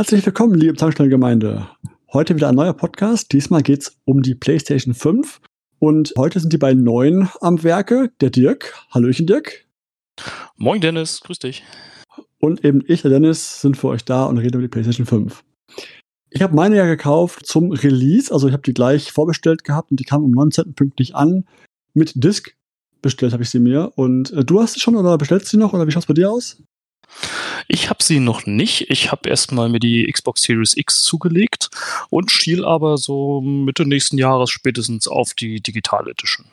Herzlich 0.00 0.24
willkommen, 0.24 0.54
liebe 0.54 0.72
Tankstellengemeinde. 0.76 1.68
Heute 2.10 2.34
wieder 2.34 2.48
ein 2.48 2.54
neuer 2.54 2.72
Podcast. 2.72 3.34
Diesmal 3.34 3.62
geht 3.62 3.82
es 3.82 3.98
um 4.06 4.22
die 4.22 4.34
PlayStation 4.34 4.94
5. 4.94 5.42
Und 5.78 6.14
heute 6.16 6.40
sind 6.40 6.54
die 6.54 6.56
beiden 6.56 6.84
Neuen 6.84 7.28
am 7.42 7.62
Werke. 7.62 8.10
Der 8.22 8.30
Dirk. 8.30 8.82
Hallöchen, 8.92 9.26
Dirk. 9.26 9.66
Moin, 10.56 10.80
Dennis. 10.80 11.20
Grüß 11.20 11.40
dich. 11.40 11.64
Und 12.38 12.64
eben 12.64 12.82
ich, 12.86 13.02
der 13.02 13.10
Dennis, 13.10 13.60
sind 13.60 13.76
für 13.76 13.88
euch 13.88 14.02
da 14.06 14.24
und 14.24 14.38
reden 14.38 14.54
über 14.54 14.62
die 14.62 14.68
PlayStation 14.68 15.04
5. 15.04 15.44
Ich 16.30 16.40
habe 16.40 16.56
meine 16.56 16.76
ja 16.76 16.86
gekauft 16.86 17.44
zum 17.44 17.70
Release. 17.70 18.32
Also 18.32 18.46
ich 18.48 18.54
habe 18.54 18.62
die 18.62 18.72
gleich 18.72 19.12
vorbestellt 19.12 19.64
gehabt 19.64 19.90
und 19.90 20.00
die 20.00 20.04
kam 20.04 20.24
am 20.24 20.30
19. 20.30 20.72
pünktlich 20.72 21.14
an. 21.14 21.44
Mit 21.92 22.12
Disc 22.14 22.56
bestellt 23.02 23.34
habe 23.34 23.42
ich 23.42 23.50
sie 23.50 23.60
mir. 23.60 23.92
Und 23.96 24.32
äh, 24.32 24.46
du 24.46 24.62
hast 24.62 24.72
sie 24.72 24.80
schon 24.80 24.96
oder 24.96 25.18
bestellst 25.18 25.48
sie 25.48 25.58
noch? 25.58 25.74
Oder 25.74 25.86
wie 25.86 25.90
schaut 25.90 26.04
es 26.04 26.06
bei 26.06 26.14
dir 26.14 26.30
aus? 26.30 26.62
Ich 27.68 27.90
habe 27.90 28.02
sie 28.02 28.20
noch 28.20 28.46
nicht. 28.46 28.90
Ich 28.90 29.12
habe 29.12 29.28
erstmal 29.28 29.68
mir 29.68 29.80
die 29.80 30.10
Xbox 30.10 30.42
Series 30.42 30.76
X 30.76 31.02
zugelegt 31.02 31.70
und 32.08 32.30
schiel 32.30 32.64
aber 32.64 32.98
so 32.98 33.40
Mitte 33.40 33.86
nächsten 33.86 34.18
Jahres 34.18 34.50
spätestens 34.50 35.06
auf 35.06 35.34
die 35.34 35.60
Digital 35.60 36.08
Edition. 36.08 36.46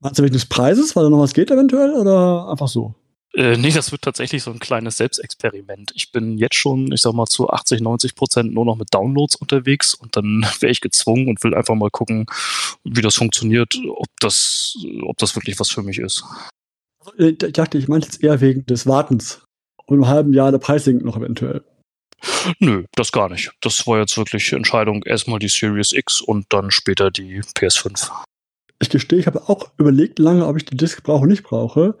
Meinst 0.00 0.18
du 0.18 0.22
wegen 0.22 0.32
des 0.32 0.46
Preises, 0.46 0.96
weil 0.96 1.04
da 1.04 1.10
noch 1.10 1.20
was 1.20 1.34
geht 1.34 1.50
eventuell 1.50 1.90
oder 1.92 2.48
einfach 2.48 2.68
so? 2.68 2.94
Äh, 3.32 3.56
nee, 3.56 3.70
das 3.70 3.92
wird 3.92 4.02
tatsächlich 4.02 4.42
so 4.42 4.50
ein 4.50 4.58
kleines 4.58 4.96
Selbstexperiment. 4.96 5.92
Ich 5.94 6.10
bin 6.10 6.36
jetzt 6.36 6.56
schon, 6.56 6.90
ich 6.90 7.00
sag 7.00 7.12
mal, 7.12 7.26
zu 7.26 7.48
80, 7.48 7.80
90 7.80 8.14
Prozent 8.16 8.52
nur 8.52 8.64
noch 8.64 8.76
mit 8.76 8.92
Downloads 8.92 9.36
unterwegs 9.36 9.94
und 9.94 10.16
dann 10.16 10.44
wäre 10.60 10.72
ich 10.72 10.80
gezwungen 10.80 11.28
und 11.28 11.42
will 11.44 11.54
einfach 11.54 11.74
mal 11.74 11.90
gucken, 11.90 12.26
wie 12.82 13.02
das 13.02 13.14
funktioniert, 13.14 13.78
ob 13.88 14.08
das, 14.18 14.76
ob 15.02 15.16
das 15.18 15.36
wirklich 15.36 15.60
was 15.60 15.70
für 15.70 15.82
mich 15.82 15.98
ist. 15.98 16.24
Äh, 17.18 17.28
ich 17.28 17.52
dachte, 17.52 17.78
ich 17.78 17.88
meinte 17.88 18.06
jetzt 18.06 18.22
eher 18.22 18.40
wegen 18.40 18.66
des 18.66 18.86
Wartens. 18.86 19.42
Und 19.90 19.98
im 19.98 20.08
halben 20.08 20.32
Jahr 20.32 20.52
der 20.52 20.58
Preis 20.58 20.84
sinkt 20.84 21.04
noch 21.04 21.16
eventuell. 21.16 21.64
Nö, 22.60 22.84
das 22.94 23.10
gar 23.10 23.28
nicht. 23.28 23.50
Das 23.60 23.86
war 23.88 23.98
jetzt 23.98 24.16
wirklich 24.16 24.52
Entscheidung, 24.52 25.02
erstmal 25.02 25.40
die 25.40 25.48
Series 25.48 25.92
X 25.92 26.20
und 26.20 26.46
dann 26.50 26.70
später 26.70 27.10
die 27.10 27.40
PS5. 27.40 28.10
Ich 28.80 28.88
gestehe, 28.88 29.18
ich 29.18 29.26
habe 29.26 29.48
auch 29.48 29.72
überlegt 29.78 30.18
lange, 30.18 30.46
ob 30.46 30.56
ich 30.56 30.64
die 30.64 30.76
Disc 30.76 31.02
brauche 31.02 31.22
oder 31.22 31.30
nicht 31.30 31.42
brauche. 31.42 31.98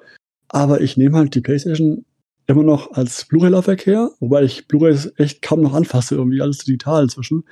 Aber 0.48 0.80
ich 0.80 0.96
nehme 0.96 1.18
halt 1.18 1.34
die 1.34 1.40
PlayStation 1.40 2.04
immer 2.46 2.62
noch 2.62 2.92
als 2.92 3.24
Blu-ray-Laufwerk 3.26 3.86
her, 3.86 4.10
wobei 4.20 4.42
ich 4.42 4.66
Blu-rays 4.66 5.12
echt 5.16 5.42
kaum 5.42 5.60
noch 5.60 5.74
anfasse, 5.74 6.16
irgendwie 6.16 6.42
alles 6.42 6.58
digital 6.58 7.04
inzwischen. 7.04 7.44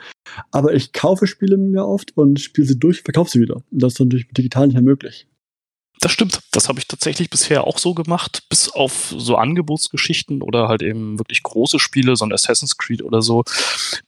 Aber 0.51 0.73
ich 0.73 0.93
kaufe 0.93 1.27
Spiele 1.27 1.57
mir 1.57 1.85
oft 1.85 2.17
und 2.17 2.41
spiele 2.41 2.67
sie 2.67 2.79
durch, 2.79 3.03
verkaufe 3.03 3.31
sie 3.31 3.41
wieder. 3.41 3.57
Und 3.71 3.83
das 3.83 3.95
ist 3.95 4.01
natürlich 4.01 4.29
digital 4.29 4.67
nicht 4.67 4.75
mehr 4.75 4.83
möglich. 4.83 5.28
Das 6.01 6.13
stimmt. 6.13 6.41
Das 6.53 6.69
habe 6.69 6.79
ich 6.79 6.87
tatsächlich 6.87 7.29
bisher 7.29 7.65
auch 7.65 7.79
so 7.79 7.93
gemacht, 7.93 8.45
bis 8.49 8.69
auf 8.69 9.15
so 9.17 9.37
Angebotsgeschichten 9.37 10.43
oder 10.43 10.69
halt 10.69 10.83
eben 10.83 11.19
wirklich 11.19 11.43
große 11.43 11.79
Spiele, 11.79 12.15
so 12.15 12.25
ein 12.25 12.33
Assassin's 12.33 12.79
Creed 12.79 13.03
oder 13.03 13.21
so, 13.21 13.45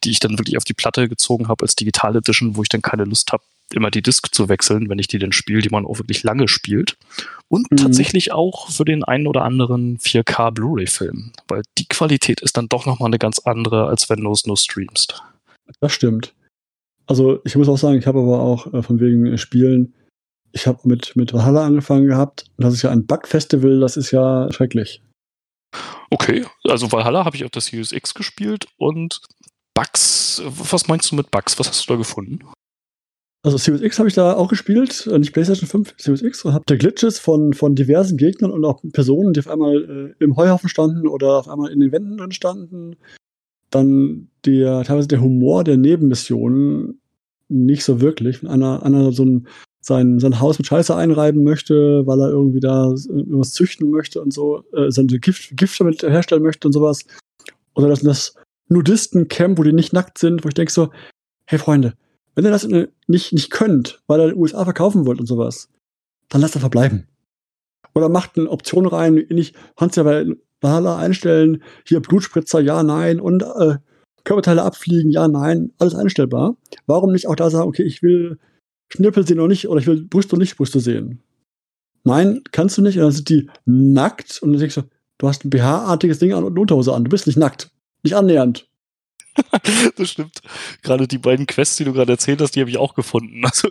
die 0.05 0.11
ich 0.11 0.21
dann 0.21 0.39
wirklich 0.39 0.57
auf 0.57 0.65
die 0.65 0.75
Platte 0.75 1.09
gezogen 1.09 1.49
habe 1.49 1.63
als 1.63 1.75
Digital 1.75 2.17
Edition, 2.17 2.57
wo 2.57 2.63
ich 2.63 2.69
dann 2.69 2.83
keine 2.83 3.05
Lust 3.05 3.33
habe, 3.33 3.43
immer 3.75 3.91
die 3.91 4.03
Disc 4.03 4.33
zu 4.33 4.49
wechseln, 4.49 4.89
wenn 4.89 4.99
ich 4.99 5.09
die 5.09 5.19
denn 5.19 5.33
spiele, 5.33 5.63
die 5.63 5.69
man 5.69 5.85
auch 5.85 5.99
wirklich 5.99 6.23
lange 6.23 6.49
spielt. 6.49 6.97
Und 7.49 7.71
mhm. 7.73 7.77
tatsächlich 7.77 8.33
auch 8.33 8.71
für 8.71 8.85
den 8.85 9.03
einen 9.03 9.27
oder 9.27 9.43
anderen 9.43 9.99
4K 9.99 10.53
Blu-ray-Film, 10.53 11.33
weil 11.49 11.63
die 11.79 11.87
Qualität 11.87 12.41
ist 12.41 12.57
dann 12.57 12.69
doch 12.69 12.87
nochmal 12.87 13.09
eine 13.09 13.19
ganz 13.19 13.41
andere, 13.41 13.87
als 13.89 14.09
wenn 14.09 14.21
du 14.21 14.31
es 14.31 14.47
nur 14.47 14.57
streamst. 14.57 15.23
Das 15.81 15.93
stimmt. 15.93 16.35
Also 17.07 17.41
ich 17.45 17.57
muss 17.57 17.69
auch 17.69 17.79
sagen, 17.79 17.99
ich 17.99 18.07
habe 18.07 18.21
aber 18.21 18.41
auch 18.41 18.73
äh, 18.73 18.83
von 18.83 19.01
wegen 19.01 19.37
Spielen 19.37 19.95
ich 20.53 20.67
habe 20.67 20.81
mit, 20.85 21.17
mit 21.17 21.33
Valhalla 21.33 21.67
angefangen 21.67 22.07
gehabt. 22.07 22.47
Das 22.59 22.75
ist 22.75 22.83
ja 22.83 22.91
ein 22.91 23.07
Bug-Festival, 23.07 23.81
das 23.81 23.97
ist 23.97 24.11
ja 24.11 24.51
schrecklich. 24.53 25.03
Okay, 26.11 26.45
also 26.65 26.91
Valhalla 26.91 27.25
habe 27.25 27.37
ich 27.37 27.45
auf 27.45 27.51
der 27.51 27.63
Series 27.63 27.93
X 27.93 28.15
gespielt 28.15 28.67
und 28.77 29.21
Bugs, 29.75 30.43
was 30.45 30.89
meinst 30.89 31.11
du 31.11 31.17
mit 31.17 31.31
Bugs? 31.31 31.59
Was 31.59 31.69
hast 31.69 31.89
du 31.89 31.93
da 31.93 31.97
gefunden? 31.97 32.41
Also 33.43 33.57
Series 33.57 33.81
X 33.81 33.99
habe 33.99 34.09
ich 34.09 34.15
da 34.15 34.35
auch 34.35 34.49
gespielt, 34.49 35.07
äh, 35.07 35.19
nicht 35.19 35.33
PlayStation 35.33 35.69
5, 35.69 35.95
Series 35.97 36.23
X, 36.23 36.45
und 36.45 36.53
habe 36.53 36.65
da 36.67 36.77
Glitches 36.77 37.19
von, 37.19 37.55
von 37.55 37.75
diversen 37.75 38.19
Gegnern 38.19 38.51
und 38.51 38.65
auch 38.65 38.83
Personen, 38.93 39.33
die 39.33 39.41
auf 39.41 39.49
einmal 39.49 40.15
äh, 40.21 40.25
im 40.25 40.37
Heuhaufen 40.37 40.69
standen 40.69 41.07
oder 41.07 41.39
auf 41.39 41.49
einmal 41.49 41.71
in 41.71 41.81
den 41.81 41.93
Wänden 41.93 42.19
drin 42.19 42.33
standen. 42.33 42.97
Dann 43.71 44.29
der, 44.45 44.83
teilweise 44.85 45.09
der 45.09 45.23
Humor 45.23 45.65
der 45.65 45.79
Nebenmissionen 45.79 47.01
nicht 47.49 47.85
so 47.85 48.01
wirklich. 48.01 48.43
Wenn 48.43 48.51
einer, 48.51 48.83
einer 48.83 49.13
so 49.13 49.25
ein 49.25 49.47
sein, 49.81 50.19
sein 50.19 50.41
Haus 50.41 50.59
mit 50.59 50.67
Scheiße 50.67 50.95
einreiben 50.95 51.43
möchte, 51.43 52.07
weil 52.07 52.21
er 52.21 52.29
irgendwie 52.29 52.61
da 52.61 52.95
irgendwas 53.09 53.53
züchten 53.53 53.91
möchte 53.91 54.21
und 54.21 54.33
so, 54.33 54.65
äh, 54.73 54.91
seine 54.91 55.19
Gift, 55.19 55.57
Gift 55.57 55.81
damit 55.81 56.03
herstellen 56.03 56.43
möchte 56.43 56.69
und 56.69 56.73
sowas. 56.73 57.05
Oder 57.75 57.89
das, 57.89 58.01
das 58.01 58.35
Nudisten-Camp, 58.69 59.59
wo 59.59 59.63
die 59.63 59.73
nicht 59.73 59.93
nackt 59.93 60.19
sind, 60.19 60.45
wo 60.45 60.49
ich 60.49 60.55
denke 60.55 60.73
so, 60.73 60.91
hey 61.47 61.59
Freunde, 61.59 61.95
wenn 62.35 62.45
ihr 62.45 62.51
das 62.51 62.69
nicht, 63.07 63.33
nicht 63.33 63.51
könnt, 63.51 64.03
weil 64.07 64.21
ihr 64.21 64.25
in 64.25 64.31
den 64.31 64.39
USA 64.39 64.65
verkaufen 64.65 65.07
wollt 65.07 65.21
und 65.21 65.27
sowas, 65.27 65.69
dann 66.29 66.41
lasst 66.41 66.57
er 66.57 66.61
verbleiben. 66.61 67.09
Oder 67.95 68.09
macht 68.09 68.39
eine 68.39 68.51
Option 68.51 68.87
rein, 68.87 69.15
nicht, 69.31 69.57
kannst 69.77 69.97
ja 69.97 70.05
bei 70.05 70.27
Valhalla 70.61 70.99
einstellen, 70.99 71.63
hier 71.87 72.01
Blutspritzer, 72.01 72.61
ja, 72.61 72.83
nein, 72.83 73.19
und 73.19 73.43
äh, 73.43 73.77
Körperteile 74.25 74.63
abfliegen, 74.63 75.11
ja, 75.11 75.27
nein, 75.27 75.73
alles 75.79 75.95
einstellbar. 75.95 76.57
Warum 76.87 77.13
nicht 77.13 77.27
auch 77.27 77.37
da 77.37 77.51
sagen, 77.51 77.69
okay, 77.69 77.83
ich 77.83 78.03
will 78.03 78.39
Schnippel 78.93 79.27
sehen 79.27 79.39
oder 79.39 79.49
nicht, 79.49 79.69
oder 79.69 79.81
ich 79.81 79.87
will 79.87 80.03
Brüste 80.03 80.37
und 80.37 80.41
nicht 80.41 80.57
Brüste 80.57 80.81
sehen. 80.81 81.23
Nein, 82.05 82.43
kannst 82.53 82.79
du 82.79 82.83
nicht. 82.83 82.97
Und 82.97 83.05
dann 83.05 83.13
sind 83.13 83.29
die 83.29 83.51
nackt 83.65 84.43
und 84.43 84.53
dann 84.53 84.61
denkst 84.61 84.77
du, 84.77 84.83
du 85.19 85.29
hast 85.29 85.45
ein 85.45 85.51
BH-artiges 85.51 86.19
Ding 86.19 86.33
an 86.33 86.45
und 86.45 86.53
eine 86.53 86.61
Unterhose 86.61 86.95
an. 86.95 87.05
Du 87.05 87.11
bist 87.11 87.27
nicht 87.27 87.37
nackt. 87.37 87.71
Nicht 88.03 88.17
annähernd. 88.17 88.67
das 89.97 90.11
stimmt. 90.11 90.41
Gerade 90.83 91.07
die 91.07 91.19
beiden 91.19 91.47
Quests, 91.47 91.77
die 91.77 91.85
du 91.85 91.93
gerade 91.93 92.13
erzählt 92.13 92.41
hast, 92.41 92.57
die 92.57 92.61
habe 92.61 92.71
ich 92.71 92.79
auch 92.79 92.95
gefunden. 92.95 93.43
Also, 93.45 93.69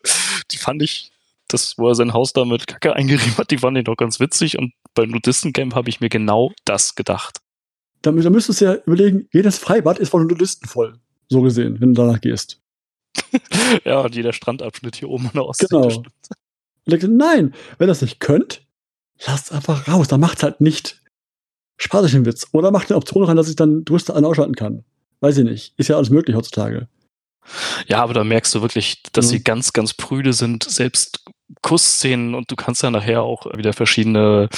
die 0.51 0.57
fand 0.57 0.81
ich, 0.81 1.11
das, 1.47 1.77
wo 1.77 1.89
er 1.89 1.95
sein 1.95 2.13
Haus 2.13 2.33
da 2.33 2.45
mit 2.45 2.67
Kacke 2.67 2.95
eingerieben 2.95 3.37
hat, 3.37 3.51
die 3.51 3.57
fand 3.57 3.77
ich 3.77 3.83
doch 3.83 3.97
ganz 3.97 4.19
witzig. 4.19 4.57
Und 4.57 4.73
beim 4.93 5.09
Nudistencamp 5.09 5.75
habe 5.75 5.89
ich 5.89 5.99
mir 5.99 6.09
genau 6.09 6.51
das 6.65 6.95
gedacht. 6.95 7.39
Da, 8.01 8.11
da 8.11 8.29
müsstest 8.29 8.61
du 8.61 8.65
ja 8.65 8.75
überlegen, 8.85 9.27
jedes 9.33 9.57
Freibad 9.57 9.99
ist 9.99 10.09
von 10.09 10.25
Nudisten 10.25 10.69
voll. 10.69 10.99
So 11.27 11.41
gesehen, 11.41 11.79
wenn 11.79 11.93
du 11.93 12.01
danach 12.01 12.21
gehst. 12.21 12.58
ja, 13.85 13.99
und 14.01 14.15
jeder 14.15 14.33
Strandabschnitt 14.33 14.95
hier 14.95 15.09
oben 15.09 15.27
an 15.27 15.33
der 15.33 15.45
Ostsee. 15.45 15.67
Genau. 15.69 16.03
Nein, 16.85 17.53
wenn 17.77 17.85
ihr 17.85 17.91
das 17.91 18.01
nicht 18.01 18.19
könnt, 18.19 18.65
lasst 19.25 19.51
einfach 19.51 19.87
raus. 19.87 20.07
Dann 20.07 20.19
macht 20.19 20.43
halt 20.43 20.61
nicht. 20.61 21.01
Spart 21.77 22.03
euch 22.03 22.11
den 22.11 22.25
Witz. 22.25 22.47
Oder 22.51 22.71
macht 22.71 22.89
eine 22.89 22.97
Option 22.97 23.23
rein, 23.23 23.37
dass 23.37 23.49
ich 23.49 23.55
dann 23.55 23.83
Brüste 23.83 24.15
an 24.15 24.25
ausschalten 24.25 24.55
kann. 24.55 24.83
Weiß 25.21 25.37
ich 25.37 25.43
nicht. 25.43 25.73
Ist 25.77 25.87
ja 25.87 25.97
alles 25.97 26.09
möglich 26.09 26.35
heutzutage. 26.35 26.87
Ja, 27.87 28.03
aber 28.03 28.13
da 28.13 28.23
merkst 28.23 28.53
du 28.55 28.61
wirklich, 28.61 29.03
dass 29.13 29.27
mhm. 29.27 29.29
sie 29.29 29.43
ganz, 29.43 29.73
ganz 29.73 29.93
prüde 29.93 30.33
sind. 30.33 30.63
Selbst 30.63 31.23
Kussszenen 31.61 32.35
und 32.35 32.51
du 32.51 32.55
kannst 32.55 32.83
ja 32.83 32.91
nachher 32.91 33.23
auch 33.23 33.45
wieder 33.57 33.73
verschiedene 33.73 34.49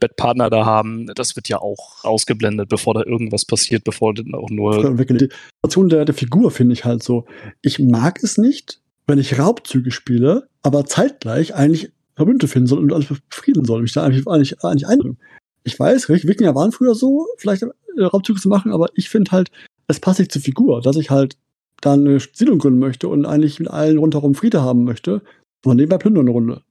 Bettpartner 0.00 0.50
da 0.50 0.66
haben. 0.66 1.06
Das 1.14 1.36
wird 1.36 1.48
ja 1.48 1.58
auch 1.58 2.04
ausgeblendet, 2.04 2.68
bevor 2.68 2.94
da 2.94 3.02
irgendwas 3.04 3.44
passiert, 3.44 3.84
bevor 3.84 4.14
dann 4.14 4.34
auch 4.34 4.50
nur. 4.50 4.94
Die 4.94 5.28
Situation 5.62 5.88
der, 5.88 6.04
der 6.04 6.14
Figur 6.14 6.50
finde 6.50 6.74
ich 6.74 6.84
halt 6.84 7.02
so. 7.02 7.24
Ich 7.62 7.78
mag 7.78 8.22
es 8.22 8.36
nicht, 8.36 8.80
wenn 9.06 9.18
ich 9.18 9.38
Raubzüge 9.38 9.90
spiele, 9.90 10.48
aber 10.62 10.84
zeitgleich 10.84 11.54
eigentlich 11.54 11.92
Verbündete 12.14 12.48
finden 12.48 12.68
soll 12.68 12.78
und 12.78 12.92
alles 12.92 13.08
befrieden 13.28 13.64
soll, 13.64 13.82
mich 13.82 13.92
da 13.92 14.04
eigentlich, 14.04 14.26
eigentlich, 14.26 14.62
eigentlich 14.62 14.86
einbringen. 14.86 15.18
Ich 15.64 15.78
weiß, 15.78 16.08
Wikinger 16.08 16.54
waren 16.54 16.72
früher 16.72 16.94
so, 16.94 17.26
vielleicht 17.38 17.62
äh, 17.62 18.04
Raubzüge 18.04 18.40
zu 18.40 18.48
machen, 18.48 18.72
aber 18.72 18.88
ich 18.94 19.08
finde 19.08 19.32
halt, 19.32 19.50
es 19.88 19.98
passt 19.98 20.18
nicht 20.18 20.30
zur 20.30 20.42
Figur, 20.42 20.80
dass 20.82 20.96
ich 20.96 21.10
halt 21.10 21.36
da 21.80 21.94
eine 21.94 22.18
Siedlung 22.20 22.58
gründen 22.58 22.78
möchte 22.78 23.08
und 23.08 23.26
eigentlich 23.26 23.58
mit 23.58 23.68
allen 23.68 23.98
rundherum 23.98 24.34
Friede 24.34 24.62
haben 24.62 24.84
möchte. 24.84 25.22
Und 25.64 25.76
nebenbei 25.76 25.98
plündern 25.98 26.24
eine 26.24 26.30
Runde. 26.30 26.62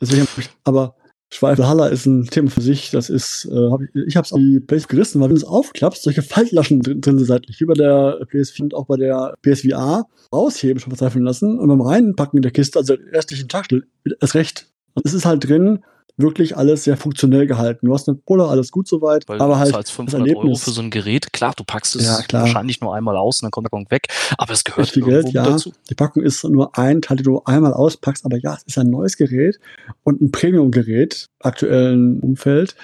Deswegen 0.00 0.26
aber 0.64 0.94
Schweifelhaller 1.32 1.90
ist 1.90 2.06
ein 2.06 2.26
Thema 2.26 2.50
für 2.50 2.60
sich. 2.60 2.90
Das 2.90 3.10
ist, 3.10 3.46
äh, 3.46 3.70
hab 3.70 3.80
ich, 3.80 3.90
ich 4.06 4.16
habe 4.16 4.24
es 4.24 4.32
auf 4.32 4.38
die 4.38 4.60
Place 4.60 4.86
gerissen, 4.86 5.20
weil 5.20 5.28
wenn 5.28 5.36
du 5.36 5.42
es 5.42 5.48
aufklappst, 5.48 6.02
solche 6.02 6.22
Faltlaschen 6.22 6.80
drin, 6.80 7.00
drin 7.00 7.18
sind 7.18 7.26
seitlich, 7.26 7.60
wie 7.60 7.64
bei 7.64 7.74
der 7.74 8.20
PS4 8.30 8.62
und 8.62 8.74
auch 8.74 8.86
bei 8.86 8.96
der 8.96 9.34
PSVR, 9.42 10.04
rausheben, 10.32 10.78
schon 10.80 10.90
verzweifeln 10.90 11.24
lassen 11.24 11.58
und 11.58 11.68
beim 11.68 11.80
Reinpacken 11.80 12.38
in 12.38 12.42
der 12.42 12.52
Kiste, 12.52 12.78
also 12.78 12.94
restlichen 13.12 13.48
Tag, 13.48 13.66
ist 14.04 14.34
recht. 14.34 14.68
Es 15.04 15.14
ist 15.14 15.26
halt 15.26 15.48
drin, 15.48 15.80
wirklich 16.16 16.56
alles 16.56 16.84
sehr 16.84 16.96
funktionell 16.96 17.46
gehalten. 17.46 17.86
Du 17.86 17.94
hast 17.94 18.08
eine 18.08 18.16
Pulle, 18.16 18.46
alles 18.46 18.70
gut 18.70 18.88
soweit, 18.88 19.28
Weil 19.28 19.40
aber 19.40 19.58
halt 19.58 19.74
als 19.74 19.90
500 19.90 20.36
Euro 20.36 20.54
für 20.54 20.70
so 20.70 20.80
ein 20.80 20.90
Gerät, 20.90 21.32
klar, 21.32 21.52
du 21.56 21.64
packst 21.64 21.96
es 21.96 22.06
ja, 22.06 22.40
wahrscheinlich 22.40 22.80
nur 22.80 22.94
einmal 22.94 23.16
aus 23.16 23.40
und 23.40 23.46
dann 23.46 23.50
kommt 23.50 23.66
der 23.66 23.70
Packung 23.70 23.90
weg, 23.90 24.08
aber 24.38 24.52
es 24.52 24.64
gehört 24.64 24.88
viel 24.88 25.02
Geld, 25.02 25.30
ja. 25.30 25.44
Dazu. 25.44 25.72
Die 25.90 25.94
Packung 25.94 26.22
ist 26.22 26.44
nur 26.44 26.76
ein 26.78 27.02
Teil, 27.02 27.18
den 27.18 27.24
du 27.24 27.42
einmal 27.44 27.74
auspackst, 27.74 28.24
aber 28.24 28.38
ja, 28.38 28.54
es 28.54 28.62
ist 28.64 28.78
ein 28.78 28.90
neues 28.90 29.16
Gerät 29.16 29.60
und 30.04 30.20
ein 30.20 30.32
Premium-Gerät, 30.32 31.28
aktuellen 31.40 32.20
Umfeld. 32.20 32.76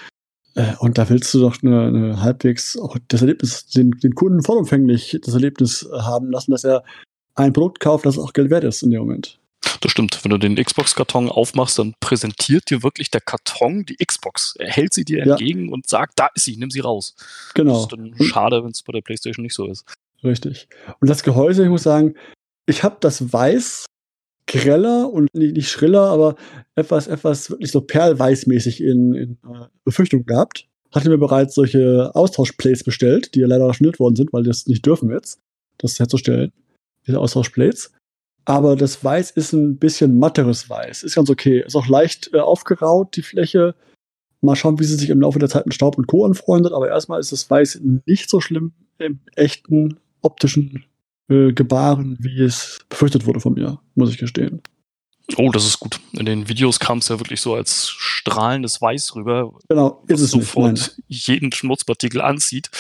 Äh, 0.55 0.75
und 0.81 0.99
da 0.99 1.09
willst 1.09 1.33
du 1.33 1.41
doch 1.41 1.63
eine, 1.63 1.87
eine 1.87 2.23
halbwegs 2.23 2.79
auch 2.79 2.97
das 3.09 3.23
Erlebnis, 3.23 3.67
den, 3.67 3.93
den 3.93 4.15
Kunden 4.15 4.43
vollumfänglich 4.43 5.19
das 5.25 5.35
Erlebnis 5.35 5.89
haben 5.93 6.31
lassen, 6.31 6.51
dass 6.51 6.65
er 6.65 6.85
ein 7.35 7.53
Produkt 7.55 7.81
kauft, 7.81 8.05
das 8.05 8.19
auch 8.19 8.35
Geld 8.35 8.51
wert 8.51 8.65
ist 8.65 8.83
in 8.83 8.91
dem 8.91 9.01
Moment. 9.01 9.39
Das 9.81 9.91
stimmt. 9.93 10.23
Wenn 10.25 10.31
du 10.31 10.39
den 10.39 10.57
Xbox-Karton 10.57 11.29
aufmachst, 11.29 11.79
dann 11.79 11.95
präsentiert 12.01 12.71
dir 12.71 12.83
wirklich 12.83 13.11
der 13.11 13.21
Karton 13.21 13.85
die 13.85 13.97
Xbox. 13.97 14.55
Er 14.59 14.71
hält 14.71 14.93
sie 14.93 15.05
dir 15.05 15.25
Ja. 15.25 15.33
entgegen 15.33 15.73
und 15.73 15.89
sagt, 15.89 16.19
da 16.19 16.29
ist 16.35 16.45
sie, 16.45 16.57
nimm 16.57 16.71
sie 16.71 16.81
raus. 16.81 17.15
Das 17.17 17.53
Genau. 17.55 17.83
ist 17.83 17.93
dann 17.93 18.15
schade, 18.23 18.63
wenn 18.65 18.71
es 18.71 18.83
bei 18.83 18.93
der 18.93 19.01
PlayStation 19.03 19.43
nicht 19.43 19.55
so 19.55 19.67
ist. 19.67 19.85
Richtig. 20.25 20.69
Und 21.01 21.09
das 21.11 21.23
Gehäuse, 21.23 21.65
ich 21.65 21.69
muss 21.69 21.83
sagen, 21.83 22.15
ich 22.67 22.83
habe 22.85 22.97
das 23.01 23.33
Weiß 23.33 23.87
greller 24.47 25.11
und 25.13 25.33
nicht, 25.35 25.55
nicht 25.57 25.71
schriller, 25.71 26.03
aber 26.03 26.37
etwas, 26.75 27.07
etwas 27.07 27.51
wirklich 27.51 27.71
so 27.71 27.81
perlweißmäßig 27.81 28.81
in, 28.83 29.15
in 29.15 29.31
äh, 29.45 29.67
Befürchtung 29.85 30.27
gehabt. 30.27 30.67
Hatte 30.93 31.09
mir 31.09 31.19
bereits 31.19 31.55
solche 31.55 32.11
Austauschplates 32.15 32.85
bestellt, 32.85 33.35
die 33.35 33.41
ja 33.41 33.47
leider 33.47 33.73
storniert 33.73 33.99
worden 33.99 34.17
sind, 34.17 34.33
weil 34.33 34.43
die 34.43 34.49
das 34.51 34.67
nicht 34.67 34.85
dürfen 34.85 35.11
jetzt, 35.11 35.39
das 35.79 35.99
herzustellen, 35.99 36.53
diese 37.07 37.19
Austauschplates. 37.19 37.93
Aber 38.45 38.77
das 38.77 39.03
Weiß 39.05 39.31
ist 39.33 39.53
ein 39.53 39.77
bisschen 39.79 40.19
matteres 40.19 40.69
Weiß. 40.69 41.03
Ist 41.03 41.15
ganz 41.15 41.31
okay. 41.31 41.63
Ist 41.65 41.77
auch 41.77 41.87
leicht 41.87 42.31
äh, 42.33 42.41
aufgeraut, 42.41 43.17
die 43.17 43.23
Fläche. 43.23 43.75
Mal 44.41 44.57
schauen, 44.57 44.81
wie 44.81 44.85
sie 44.85 44.97
sich 44.97 45.11
im 45.11 45.21
Laufe 45.21 45.39
der 45.39 45.49
Zeit 45.49 45.67
mit 45.67 45.75
Staub 45.75 45.97
und 45.97 46.07
Co. 46.09 46.25
anfreundet. 46.25 46.73
Aber 46.73 46.89
erstmal 46.89 47.21
ist 47.21 47.31
das 47.31 47.49
Weiß 47.49 47.81
nicht 48.07 48.29
so 48.29 48.41
schlimm 48.41 48.73
im 48.99 49.21
echten 49.37 49.99
optischen 50.23 50.85
äh, 51.29 51.53
Gebaren, 51.53 52.17
wie 52.21 52.43
es 52.43 52.81
befürchtet 52.89 53.27
wurde 53.27 53.41
von 53.41 53.55
mir, 53.55 53.79
muss 53.95 54.11
ich 54.11 54.19
gestehen. 54.19 54.63
Oh, 55.37 55.51
das 55.51 55.65
ist 55.67 55.79
gut. 55.79 56.01
In 56.13 56.27
den 56.27 56.49
Videos 56.49 56.81
kam 56.81 56.99
es 56.99 57.09
ja 57.09 57.19
wirklich 57.21 57.41
so 57.41 57.55
als 57.55 57.89
strahlendes 57.89 58.83
Weiß 58.83 59.15
rüber, 59.15 59.53
Genau, 59.69 60.03
ist 60.09 60.21
es 60.21 60.35
nicht. 60.35 60.45
Sofort 60.47 60.97
jeden 61.07 61.53
Schmutzpartikel 61.53 62.21
anzieht 62.21 62.71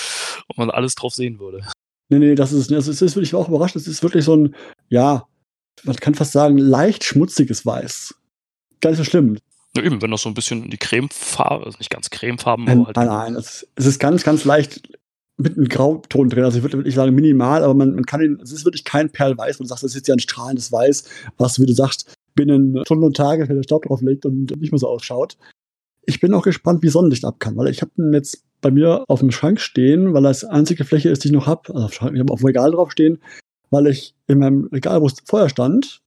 und 0.48 0.58
man 0.58 0.70
alles 0.70 0.94
drauf 0.94 1.14
sehen 1.14 1.38
würde. 1.38 1.64
Nee, 2.08 2.18
nee, 2.18 2.34
das 2.34 2.52
ist 2.52 2.68
nicht. 2.68 2.76
Also, 2.76 2.90
es 2.90 3.00
ist 3.00 3.16
wirklich 3.16 3.34
auch 3.34 3.48
überrascht. 3.48 3.76
Es 3.76 3.86
ist 3.86 4.02
wirklich 4.02 4.24
so 4.24 4.36
ein, 4.36 4.54
ja, 4.90 5.26
man 5.84 5.96
kann 5.96 6.14
fast 6.14 6.32
sagen, 6.32 6.58
leicht 6.58 7.04
schmutziges 7.04 7.64
Weiß. 7.66 8.14
Gar 8.80 8.90
nicht 8.90 8.98
so 8.98 9.04
schlimm. 9.04 9.38
Ja, 9.76 9.82
eben, 9.82 10.02
wenn 10.02 10.10
das 10.10 10.22
so 10.22 10.28
ein 10.28 10.34
bisschen 10.34 10.64
in 10.64 10.70
die 10.70 10.78
Cremefarbe, 10.78 11.64
also 11.64 11.78
nicht 11.78 11.90
ganz 11.90 12.10
Cremefarben, 12.10 12.66
Nein, 12.66 12.78
aber 12.78 12.86
halt 12.86 12.96
nein, 12.96 13.06
nein. 13.06 13.36
Es, 13.36 13.66
es 13.74 13.86
ist 13.86 13.98
ganz, 13.98 14.22
ganz 14.22 14.44
leicht 14.44 14.82
mit 15.38 15.56
einem 15.56 15.68
Grauton 15.68 16.28
drin. 16.28 16.44
Also 16.44 16.58
ich 16.58 16.64
würde 16.64 16.78
wirklich 16.78 16.94
sagen 16.94 17.14
minimal, 17.14 17.64
aber 17.64 17.74
man, 17.74 17.94
man 17.94 18.04
kann 18.04 18.22
ihn, 18.22 18.38
es 18.42 18.52
ist 18.52 18.64
wirklich 18.64 18.84
kein 18.84 19.10
Perlweiß, 19.10 19.58
wo 19.58 19.64
du 19.64 19.68
sagst, 19.68 19.82
das 19.82 19.92
ist 19.92 19.96
jetzt 19.96 20.08
ja 20.08 20.14
ein 20.14 20.20
strahlendes 20.20 20.70
Weiß, 20.70 21.04
was, 21.38 21.58
wie 21.58 21.66
du 21.66 21.72
sagst, 21.72 22.14
binnen 22.34 22.82
Stunden 22.84 23.04
und 23.04 23.16
Tage, 23.16 23.48
wenn 23.48 23.56
der 23.56 23.62
Staub 23.62 23.84
drauf 23.84 24.02
liegt 24.02 24.26
und 24.26 24.54
nicht 24.58 24.72
mehr 24.72 24.78
so 24.78 24.88
ausschaut. 24.88 25.36
Ich 26.04 26.20
bin 26.20 26.34
auch 26.34 26.42
gespannt, 26.42 26.82
wie 26.82 26.88
Sonnenlicht 26.88 27.24
ab 27.24 27.38
kann, 27.38 27.56
weil 27.56 27.68
ich 27.68 27.80
habe 27.80 27.92
ihn 27.96 28.12
jetzt 28.12 28.44
bei 28.60 28.70
mir 28.70 29.04
auf 29.08 29.20
dem 29.20 29.30
Schrank 29.30 29.60
stehen, 29.60 30.14
weil 30.14 30.22
das 30.22 30.44
einzige 30.44 30.84
Fläche 30.84 31.08
ist, 31.08 31.24
die 31.24 31.28
ich 31.28 31.34
noch 31.34 31.46
habe, 31.46 31.74
also 31.74 31.88
ich 31.88 32.00
habe 32.00 32.32
auf 32.32 32.40
dem 32.40 32.46
Regal 32.46 32.72
drauf 32.72 32.92
stehen, 32.92 33.18
weil 33.72 33.88
ich 33.88 34.14
in 34.28 34.38
meinem 34.38 34.66
Regal, 34.66 35.00
wo 35.00 35.06
es 35.06 35.14
vorher 35.24 35.48
stand, 35.48 36.02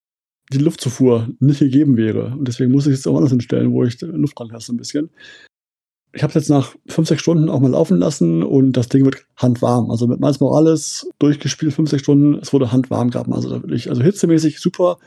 die 0.53 0.59
Luftzufuhr 0.59 1.27
nicht 1.39 1.59
gegeben 1.59 1.97
wäre. 1.97 2.27
Und 2.27 2.47
deswegen 2.47 2.71
muss 2.71 2.87
ich 2.87 2.93
es 2.93 3.07
auch 3.07 3.15
anders 3.17 3.31
hinstellen, 3.31 3.73
wo 3.73 3.83
ich 3.83 3.99
Luft 3.99 4.39
dran 4.39 4.49
lasse 4.49 4.73
ein 4.73 4.77
bisschen. 4.77 5.09
Ich 6.13 6.23
habe 6.23 6.29
es 6.29 6.35
jetzt 6.35 6.49
nach 6.49 6.75
fünf, 6.87 7.09
sechs 7.09 7.23
Stunden 7.23 7.49
auch 7.49 7.59
mal 7.59 7.71
laufen 7.71 7.97
lassen 7.97 8.43
und 8.43 8.73
das 8.73 8.87
Ding 8.87 9.03
wird 9.03 9.25
handwarm. 9.35 9.91
Also 9.91 10.07
mit 10.07 10.21
Miles 10.21 10.39
Morales 10.39 11.09
durchgespielt, 11.19 11.73
fünf, 11.73 11.89
sechs 11.89 12.03
Stunden, 12.03 12.35
es 12.35 12.53
wurde 12.53 12.71
handwarm 12.71 13.09
gehabt. 13.09 13.29
Also 13.31 13.55
also 13.55 14.01
hitzemäßig 14.01 14.59
super 14.59 14.97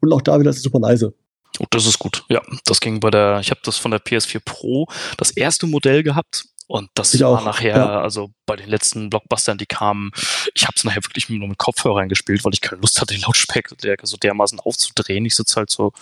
und 0.00 0.12
auch 0.12 0.22
da 0.22 0.38
wieder 0.38 0.50
ist 0.50 0.58
es 0.58 0.62
super 0.62 0.80
leise. 0.80 1.12
Oh, 1.60 1.66
das 1.70 1.86
ist 1.86 1.98
gut. 1.98 2.24
Ja, 2.28 2.40
das 2.64 2.80
ging 2.80 3.00
bei 3.00 3.10
der, 3.10 3.40
ich 3.40 3.50
habe 3.50 3.60
das 3.64 3.76
von 3.76 3.90
der 3.90 4.00
PS4 4.00 4.40
Pro, 4.44 4.86
das 5.18 5.30
erste 5.30 5.66
Modell 5.66 6.02
gehabt. 6.02 6.46
Und 6.66 6.88
das 6.94 7.12
Ich 7.14 7.20
war 7.20 7.40
auch, 7.40 7.44
nachher, 7.44 7.76
ja. 7.76 8.00
also 8.00 8.30
bei 8.46 8.56
den 8.56 8.70
letzten 8.70 9.10
Blockbustern, 9.10 9.58
die 9.58 9.66
kamen, 9.66 10.12
ich 10.54 10.64
habe 10.64 10.72
es 10.76 10.84
nachher 10.84 11.04
wirklich 11.04 11.28
nur 11.28 11.46
mit 11.46 11.58
Kopfhörern 11.58 12.08
gespielt, 12.08 12.44
weil 12.44 12.54
ich 12.54 12.60
keine 12.60 12.80
Lust 12.80 13.00
hatte, 13.00 13.14
den 13.14 13.22
Lautstärke 13.22 14.06
so 14.06 14.16
dermaßen 14.16 14.60
aufzudrehen. 14.60 15.24
Ich 15.26 15.34
sitze 15.34 15.56
halt 15.56 15.70
so, 15.70 15.92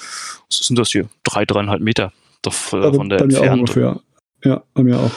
was 0.49 0.61
ist 0.61 0.71
denn 0.71 0.77
das 0.77 0.91
hier? 0.91 1.09
Drei, 1.25 1.45
dreieinhalb 1.45 1.81
Meter 1.81 2.13
davon 2.43 2.83
Also 2.83 2.99
von 2.99 3.09
der 3.09 3.21
entfernt. 3.21 3.61
ungefähr. 3.61 4.01
Ja, 4.45 4.63
bei 4.75 4.83
mir 4.83 4.99
auch. 4.99 5.11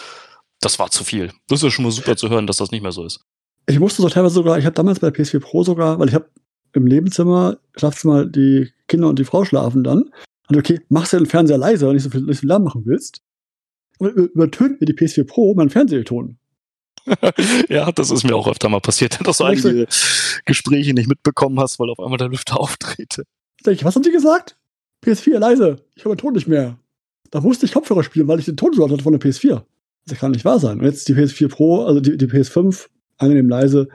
Das 0.61 0.79
war 0.79 0.89
zu 0.89 1.03
viel. 1.03 1.31
Das 1.47 1.59
ist 1.59 1.63
ja 1.63 1.71
schon 1.71 1.85
mal 1.85 1.91
super 1.91 2.15
zu 2.15 2.29
hören, 2.29 2.47
dass 2.47 2.57
das 2.57 2.71
nicht 2.71 2.81
mehr 2.81 2.91
so 2.91 3.05
ist. 3.05 3.19
Ich 3.67 3.79
musste 3.79 4.01
so 4.01 4.09
teilweise 4.09 4.35
sogar, 4.35 4.57
ich 4.57 4.65
habe 4.65 4.75
damals 4.75 4.99
bei 4.99 5.09
der 5.09 5.25
PS4 5.25 5.39
Pro 5.39 5.63
sogar, 5.63 5.99
weil 5.99 6.07
ich 6.07 6.15
habe 6.15 6.29
im 6.73 6.85
Nebenzimmer, 6.85 7.57
Schlafzimmer, 7.77 8.25
die 8.25 8.71
Kinder 8.87 9.07
und 9.09 9.17
die 9.19 9.23
Frau 9.25 9.45
schlafen 9.45 9.83
dann. 9.83 10.11
Und 10.49 10.57
okay, 10.57 10.81
machst 10.89 11.13
du 11.13 11.17
den 11.17 11.25
Fernseher 11.25 11.57
leiser, 11.57 11.87
wenn 11.87 11.89
du 11.89 11.93
nicht 11.95 12.03
so 12.03 12.09
viel, 12.09 12.21
nicht 12.21 12.37
so 12.37 12.41
viel 12.41 12.49
Lärm 12.49 12.63
machen 12.63 12.83
willst. 12.85 13.21
Übertönt 13.99 14.81
mir 14.81 14.85
die 14.85 14.93
PS4 14.93 15.25
Pro 15.25 15.53
meinen 15.53 15.69
Fernsehton. 15.69 16.37
ja, 17.69 17.91
das 17.91 18.11
ist 18.11 18.23
mir 18.23 18.35
auch 18.35 18.47
öfter 18.47 18.69
mal 18.69 18.81
passiert, 18.81 19.19
dass 19.25 19.37
du 19.37 19.43
einige 19.43 19.87
Gespräche 20.45 20.93
nicht 20.93 21.07
mitbekommen 21.07 21.59
hast, 21.59 21.79
weil 21.79 21.89
auf 21.89 21.99
einmal 21.99 22.17
der 22.17 22.29
Lüfter 22.29 22.59
aufdrehte. 22.59 23.23
Da 23.63 23.71
denk 23.71 23.79
ich, 23.79 23.85
was 23.85 23.95
haben 23.95 24.03
die 24.03 24.11
gesagt? 24.11 24.57
PS4 25.03 25.37
leise, 25.37 25.77
ich 25.95 26.05
höre 26.05 26.15
den 26.15 26.19
Ton 26.19 26.33
nicht 26.33 26.47
mehr. 26.47 26.79
Da 27.31 27.41
musste 27.41 27.65
ich 27.65 27.73
Kopfhörer 27.73 28.03
spielen, 28.03 28.27
weil 28.27 28.39
ich 28.39 28.45
den 28.45 28.57
Ton 28.57 28.73
so 28.73 28.81
laut 28.81 28.91
hatte 28.91 29.03
von 29.03 29.13
der 29.13 29.21
PS4. 29.21 29.63
Das 30.07 30.19
kann 30.19 30.31
nicht 30.31 30.45
wahr 30.45 30.59
sein. 30.59 30.79
Und 30.79 30.85
jetzt 30.85 31.07
die 31.07 31.13
PS4 31.13 31.47
Pro, 31.49 31.83
also 31.85 31.99
die, 31.99 32.17
die 32.17 32.27
PS5, 32.27 32.87
angenehm 33.17 33.49
leise. 33.49 33.87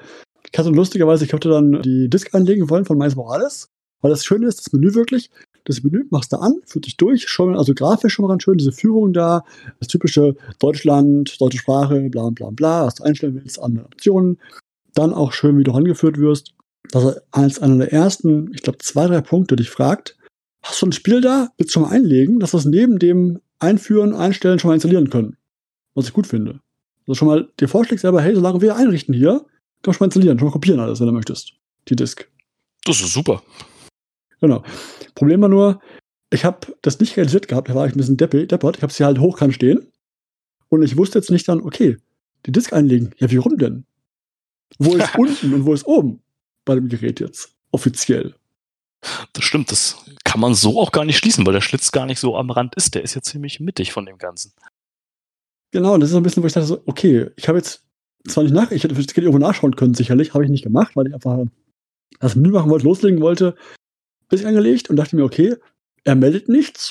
Ich 0.53 0.59
hatte 0.59 0.71
lustigerweise, 0.71 1.25
ich 1.25 1.33
hatte 1.33 1.49
dann 1.49 1.83
die 1.83 2.09
Disk 2.09 2.35
einlegen 2.35 2.71
wollen 2.71 2.85
von 2.85 2.99
Miles 2.99 3.17
Morales, 3.17 3.71
weil 4.01 4.11
das 4.11 4.25
Schöne 4.25 4.47
ist, 4.47 4.59
das 4.59 4.73
Menü 4.73 4.95
wirklich, 4.95 5.31
das 5.65 5.83
Menü 5.83 6.05
machst 6.11 6.33
du 6.33 6.39
an, 6.39 6.61
führt 6.65 6.87
dich 6.87 6.97
durch, 6.97 7.29
schon, 7.29 7.57
also 7.57 7.75
grafisch 7.75 8.15
schon 8.15 8.25
mal 8.25 8.29
ganz 8.29 8.43
schön, 8.43 8.59
diese 8.59 8.73
Führung 8.73 9.13
da, 9.13 9.45
das 9.79 9.89
typische 9.89 10.37
Deutschland, 10.59 11.41
deutsche 11.41 11.59
Sprache, 11.59 12.09
bla 12.11 12.31
bla 12.31 12.51
bla, 12.51 12.87
was 12.87 12.97
du 12.97 13.05
einstellen 13.05 13.35
willst, 13.35 13.61
andere 13.61 13.87
Optionen. 13.87 14.39
Dann 14.95 15.13
auch 15.13 15.33
schön, 15.33 15.59
wie 15.59 15.65
du 15.65 15.71
rangeführt 15.73 16.19
wirst. 16.19 16.55
Dass 16.91 17.05
er 17.05 17.23
als 17.31 17.61
einer 17.61 17.77
der 17.77 17.93
ersten, 17.93 18.53
ich 18.53 18.63
glaube, 18.63 18.79
zwei, 18.79 19.07
drei 19.07 19.21
Punkte 19.21 19.55
dich 19.55 19.71
fragt, 19.71 20.17
hast 20.63 20.83
du 20.83 20.87
ein 20.87 20.93
Spiel 20.93 21.21
da, 21.21 21.49
willst 21.57 21.71
du 21.71 21.81
schon 21.81 21.83
mal 21.83 21.95
einlegen, 21.95 22.41
dass 22.41 22.53
wir 22.53 22.59
es 22.59 22.65
neben 22.65 22.99
dem 22.99 23.41
Einführen, 23.59 24.15
Einstellen 24.15 24.59
schon 24.59 24.71
mal 24.71 24.75
installieren 24.75 25.11
können. 25.11 25.37
Was 25.95 26.07
ich 26.07 26.13
gut 26.13 26.27
finde. 26.27 26.61
Also 27.07 27.19
schon 27.19 27.29
mal 27.29 27.49
dir 27.61 27.69
vorschlägt 27.69 28.01
selber, 28.01 28.23
hey, 28.23 28.35
solange 28.35 28.61
wir 28.61 28.77
einrichten 28.77 29.15
hier, 29.15 29.45
kannst 29.83 29.87
du 29.87 29.93
schon 29.93 30.01
mal 30.01 30.07
installieren, 30.07 30.39
schon 30.39 30.49
mal 30.49 30.53
kopieren 30.53 30.81
alles, 30.81 31.01
wenn 31.01 31.07
du 31.07 31.13
möchtest. 31.13 31.53
Die 31.89 31.97
Disk. 31.97 32.29
Das 32.85 33.01
ist 33.01 33.13
super. 33.13 33.43
Genau. 34.41 34.63
Problem 35.15 35.41
war 35.43 35.49
nur, 35.49 35.81
ich 36.31 36.45
habe 36.45 36.75
das 36.83 37.01
nicht 37.01 37.17
realisiert 37.17 37.49
gehabt, 37.49 37.69
da 37.69 37.75
war 37.75 37.87
ich 37.87 37.95
ein 37.95 37.99
bisschen 37.99 38.17
deppert. 38.17 38.77
Ich 38.77 38.83
habe 38.83 38.93
sie 38.93 39.05
halt 39.05 39.19
hochkant 39.19 39.55
stehen. 39.55 39.87
Und 40.69 40.83
ich 40.83 40.97
wusste 40.97 41.19
jetzt 41.19 41.31
nicht 41.31 41.49
dann, 41.49 41.61
okay, 41.61 41.97
die 42.47 42.53
Disk 42.53 42.73
einlegen. 42.73 43.11
Ja, 43.19 43.31
wie 43.31 43.37
rum 43.37 43.59
denn? 43.59 43.85
Wo 44.79 44.95
ist 44.95 45.15
unten 45.19 45.53
und 45.53 45.67
wo 45.67 45.75
ist 45.75 45.87
oben 45.87 46.23
bei 46.65 46.75
dem 46.75 46.89
Gerät 46.89 47.21
jetzt? 47.21 47.55
Offiziell. 47.73 48.35
Das 49.33 49.45
stimmt, 49.45 49.73
das 49.73 49.97
kann 50.25 50.41
man 50.41 50.55
so 50.55 50.79
auch 50.79 50.93
gar 50.93 51.05
nicht 51.05 51.17
schließen, 51.17 51.47
weil 51.47 51.55
der 51.55 51.61
Schlitz 51.61 51.91
gar 51.91 52.07
nicht 52.07 52.21
so 52.21 52.37
am 52.37 52.51
Rand 52.51 52.75
ist. 52.77 52.95
Der 52.95 53.03
ist 53.03 53.15
ja 53.15 53.23
ziemlich 53.23 53.59
mittig 53.59 53.93
von 53.93 54.07
dem 54.07 54.19
Ganzen. 54.19 54.53
Genau, 55.73 55.95
und 55.95 56.01
das 56.01 56.11
ist 56.11 56.13
so 56.13 56.19
ein 56.19 56.23
bisschen, 56.23 56.43
wo 56.43 56.47
ich 56.47 56.53
dachte, 56.53 56.67
so, 56.67 56.83
okay, 56.87 57.31
ich 57.37 57.49
habe 57.49 57.59
jetzt 57.59 57.85
zwar 58.29 58.45
nicht 58.45 58.53
nach, 58.53 58.71
ich 58.71 58.85
hätte 58.85 58.95
irgendwo 58.95 59.39
nachschauen 59.39 59.77
können, 59.77 59.95
sicherlich, 59.95 60.35
habe 60.35 60.45
ich 60.45 60.51
nicht 60.51 60.65
gemacht, 60.65 60.97
weil 60.97 61.07
ich 61.07 61.15
einfach 61.15 61.39
das 62.19 62.37
Menü 62.37 62.51
machen 62.51 62.71
wollte, 62.71 62.85
loslegen 62.85 63.21
wollte, 63.21 63.55
bis 64.31 64.45
angelegt 64.45 64.89
und 64.89 64.97
dachte 64.97 65.17
mir, 65.17 65.25
okay, 65.25 65.57
er 66.05 66.15
meldet 66.15 66.49
nichts, 66.49 66.91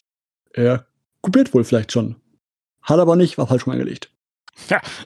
er 0.54 0.86
kopiert 1.22 1.54
wohl 1.54 1.64
vielleicht 1.64 1.92
schon. 1.92 2.16
Hat 2.84 3.00
aber 3.00 3.16
nicht, 3.16 3.38
war 3.38 3.48
falsch 3.48 3.66
rum 3.66 3.74
angelegt. 3.74 4.12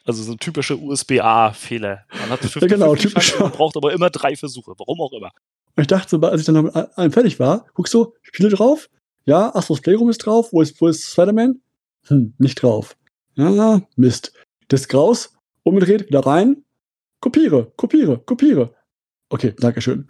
Also 0.06 0.24
so 0.24 0.32
ein 0.34 0.40
typischer 0.40 0.78
USB-A-Fehler. 0.80 2.06
Man 2.20 2.30
hat 2.30 2.40
50 2.42 2.62
Ja, 2.62 2.68
genau, 2.68 2.96
50 2.96 3.10
typisch. 3.10 3.40
Man 3.40 3.52
braucht 3.52 3.78
aber 3.78 3.94
immer 3.94 4.10
drei 4.10 4.36
Versuche, 4.36 4.74
warum 4.78 5.00
auch 5.02 5.14
immer. 5.14 5.32
Und 5.76 5.82
ich 5.82 5.88
dachte, 5.88 6.20
als 6.22 6.42
ich 6.42 6.46
dann 6.48 6.66
mit 6.66 6.76
allem 6.76 7.12
fertig 7.12 7.40
war, 7.40 7.66
guckst 7.74 7.94
du, 7.94 8.14
Spiele 8.22 8.50
drauf, 8.50 8.90
ja, 9.26 9.56
Astros 9.56 9.82
Playroom 9.82 10.10
ist 10.10 10.20
drauf, 10.20 10.52
wo 10.52 10.62
ist, 10.62 10.80
wo 10.82 10.88
ist 10.88 11.12
Spider-Man? 11.12 11.62
Hm, 12.08 12.34
nicht 12.38 12.62
drauf. 12.62 12.98
Ja, 13.36 13.82
Mist. 13.96 14.34
Disk 14.72 14.94
raus, 14.94 15.34
umgedreht, 15.64 16.08
wieder 16.08 16.26
rein, 16.26 16.64
kopiere, 17.22 17.72
kopiere, 17.78 18.20
kopiere. 18.20 18.76
Okay, 19.30 19.54
Dankeschön. 19.58 20.08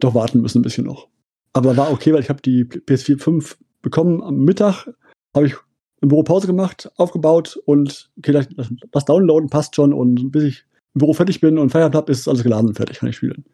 Doch 0.00 0.14
warten 0.14 0.40
müssen 0.40 0.60
ein 0.60 0.62
bisschen 0.62 0.84
noch. 0.84 1.08
Aber 1.52 1.76
war 1.76 1.90
okay, 1.90 2.12
weil 2.12 2.20
ich 2.22 2.28
habe 2.28 2.42
die 2.42 2.64
PS4 2.64 3.18
5 3.18 3.58
bekommen 3.82 4.22
am 4.22 4.44
Mittag, 4.44 4.88
habe 5.34 5.46
ich 5.46 5.54
im 6.00 6.08
Büro 6.08 6.22
Pause 6.22 6.46
gemacht, 6.46 6.90
aufgebaut 6.96 7.58
und 7.64 8.10
okay, 8.18 8.32
das, 8.32 8.46
das 8.92 9.04
Downloaden 9.04 9.50
passt 9.50 9.74
schon 9.74 9.92
und 9.92 10.30
bis 10.30 10.44
ich 10.44 10.64
im 10.94 11.00
Büro 11.00 11.14
fertig 11.14 11.40
bin 11.40 11.58
und 11.58 11.70
Feierabend 11.70 11.96
habe, 11.96 12.12
ist 12.12 12.28
alles 12.28 12.42
geladen 12.42 12.68
und 12.68 12.74
fertig, 12.74 12.98
kann 12.98 13.08
ich 13.08 13.16
spielen. 13.16 13.44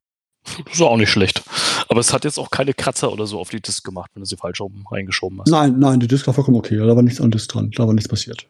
Das 0.66 0.74
ist 0.74 0.82
auch 0.82 0.96
nicht 0.98 1.08
schlecht. 1.10 1.42
Aber 1.88 2.00
es 2.00 2.12
hat 2.12 2.24
jetzt 2.24 2.38
auch 2.38 2.50
keine 2.50 2.74
Kratzer 2.74 3.10
oder 3.10 3.26
so 3.26 3.38
auf 3.38 3.48
die 3.48 3.62
Disk 3.62 3.82
gemacht, 3.84 4.10
wenn 4.14 4.20
du 4.22 4.26
sie 4.26 4.36
falsch 4.36 4.60
oben 4.60 4.84
reingeschoben 4.90 5.40
hast. 5.40 5.50
Nein, 5.50 5.78
nein, 5.78 6.00
die 6.00 6.06
Disk 6.06 6.26
war 6.26 6.34
vollkommen 6.34 6.58
okay. 6.58 6.76
Da 6.76 6.94
war 6.94 7.02
nichts 7.02 7.20
an 7.20 7.30
Disk 7.30 7.48
dran. 7.50 7.70
Da 7.74 7.86
war 7.86 7.94
nichts 7.94 8.08
passiert. 8.08 8.46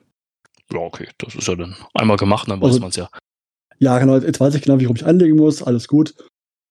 Ja, 0.73 0.81
okay, 0.81 1.07
das 1.19 1.37
ist 1.37 1.47
ja 1.47 1.55
dann 1.55 1.77
einmal 1.95 2.17
gemacht, 2.17 2.49
dann 2.49 2.61
weiß 2.61 2.67
Also- 2.69 2.81
man 2.81 2.89
es 2.91 2.97
ja. 2.97 3.09
Ja, 3.79 3.99
genau. 3.99 4.17
Jetzt 4.19 4.41
weiß 4.41 4.55
ich 4.55 4.63
genau, 4.63 4.79
wie 4.81 4.85
ich 4.93 5.07
anlegen 5.07 5.37
muss. 5.37 5.63
Alles 5.63 5.87
gut. 5.89 6.15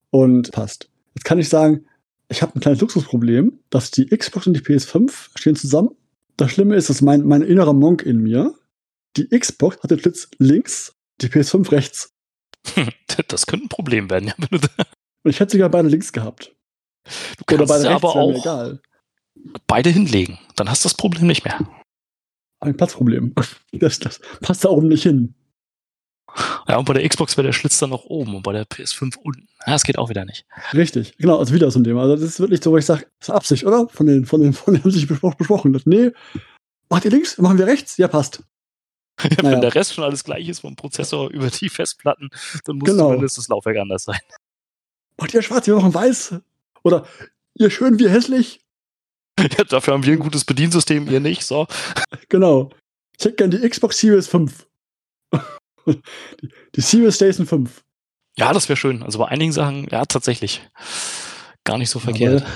Und 0.09 0.51
passt. 0.51 0.89
Jetzt 1.15 1.25
kann 1.25 1.37
ich 1.39 1.47
sagen, 1.49 1.85
ich 2.29 2.41
habe 2.41 2.55
ein 2.55 2.59
kleines 2.61 2.81
Luxusproblem, 2.81 3.59
dass 3.69 3.91
die 3.91 4.07
Xbox 4.07 4.47
und 4.47 4.53
die 4.53 4.61
PS5 4.61 5.29
stehen 5.35 5.55
zusammen. 5.55 5.91
Das 6.37 6.51
Schlimme 6.51 6.75
ist, 6.75 6.89
dass 6.89 7.01
mein, 7.01 7.25
mein 7.25 7.41
innerer 7.41 7.73
Monk 7.73 8.01
in 8.01 8.21
mir, 8.21 8.55
die 9.17 9.27
Xbox 9.27 9.81
hat 9.83 9.91
den 9.91 9.99
Schlitz 9.99 10.29
links, 10.39 10.95
die 11.21 11.27
PS5 11.27 11.71
rechts. 11.71 12.13
Das 13.27 13.45
könnte 13.45 13.65
ein 13.65 13.69
Problem 13.69 14.09
werden, 14.09 14.29
ja, 14.29 14.35
Und 14.49 15.29
ich 15.29 15.39
hätte 15.39 15.51
sogar 15.51 15.69
beide 15.69 15.87
links 15.87 16.11
gehabt. 16.13 16.55
Du 17.37 17.43
kannst 17.45 17.61
Oder 17.61 17.65
beide 17.67 17.89
aber 17.91 18.15
auch 18.15 18.39
egal. 18.39 18.81
beide 19.67 19.91
hinlegen. 19.91 20.39
Dann 20.55 20.67
hast 20.67 20.83
du 20.83 20.89
das 20.89 20.97
Problem 20.97 21.27
nicht 21.27 21.45
mehr. 21.45 21.59
Ein 22.59 22.75
Platzproblem. 22.75 23.35
Das, 23.73 23.99
das 23.99 24.19
passt 24.41 24.65
da 24.65 24.69
oben 24.69 24.87
nicht 24.87 25.03
hin. 25.03 25.35
Ja, 26.67 26.77
und 26.77 26.85
bei 26.85 26.93
der 26.93 27.07
Xbox 27.07 27.37
wäre 27.37 27.47
der 27.47 27.53
Schlitz 27.53 27.77
dann 27.79 27.91
noch 27.91 28.05
oben 28.05 28.35
und 28.35 28.43
bei 28.43 28.53
der 28.53 28.65
PS5 28.65 29.17
unten. 29.17 29.47
Ja, 29.65 29.73
das 29.73 29.83
geht 29.83 29.97
auch 29.97 30.09
wieder 30.09 30.25
nicht. 30.25 30.45
Richtig, 30.73 31.17
genau, 31.17 31.37
also 31.37 31.53
wieder 31.53 31.69
so 31.69 31.79
ein 31.79 31.83
Thema. 31.83 32.01
Also 32.01 32.15
das 32.15 32.23
ist 32.23 32.39
wirklich 32.39 32.63
so, 32.63 32.71
wo 32.71 32.77
ich 32.77 32.85
sage, 32.85 33.05
das 33.19 33.29
ist 33.29 33.35
Absicht, 33.35 33.65
oder? 33.65 33.87
Von 33.89 34.07
den, 34.07 34.25
von 34.25 34.41
den, 34.41 34.53
von 34.53 34.73
denen 34.73 34.91
sich 34.91 35.07
besprochen. 35.07 35.73
Das, 35.73 35.85
nee, 35.85 36.11
macht 36.89 37.05
ihr 37.05 37.11
links, 37.11 37.37
machen 37.37 37.57
wir 37.57 37.67
rechts? 37.67 37.97
Ja, 37.97 38.07
passt. 38.07 38.43
Ja, 39.21 39.29
naja. 39.43 39.51
Wenn 39.51 39.61
der 39.61 39.75
Rest 39.75 39.93
schon 39.93 40.03
alles 40.03 40.23
gleich 40.23 40.49
ist 40.49 40.61
vom 40.61 40.75
Prozessor 40.75 41.29
über 41.29 41.47
die 41.49 41.69
Festplatten, 41.69 42.29
dann 42.65 42.77
muss 42.77 42.89
genau. 42.89 43.09
zumindest 43.09 43.37
das 43.37 43.47
Laufwerk 43.47 43.77
anders 43.77 44.05
sein. 44.05 44.19
Macht 45.19 45.35
ihr 45.35 45.43
schwarz, 45.43 45.67
wir 45.67 45.75
machen 45.75 45.93
weiß. 45.93 46.35
Oder 46.83 47.05
ihr 47.53 47.69
schön, 47.69 47.99
wir 47.99 48.09
hässlich. 48.09 48.59
Ja, 49.39 49.63
dafür 49.63 49.93
haben 49.93 50.05
wir 50.05 50.13
ein 50.13 50.19
gutes 50.19 50.45
Bediensystem, 50.45 51.07
ihr 51.09 51.19
nicht, 51.19 51.43
so. 51.43 51.67
Genau. 52.29 52.69
Ich 53.17 53.25
hätte 53.25 53.35
gerne 53.35 53.59
die 53.59 53.67
Xbox 53.67 53.97
Series 53.97 54.27
5. 54.27 54.67
die, 56.41 56.49
die 56.75 56.81
Series 56.81 57.15
Station 57.15 57.45
5. 57.45 57.83
Ja, 58.37 58.53
das 58.53 58.67
wäre 58.69 58.77
schön. 58.77 59.03
Also 59.03 59.19
bei 59.19 59.27
einigen 59.27 59.51
Sachen, 59.51 59.87
ja, 59.91 60.05
tatsächlich. 60.05 60.67
Gar 61.63 61.77
nicht 61.77 61.89
so 61.89 61.99
verkehrt. 61.99 62.41
Ja, 62.41 62.47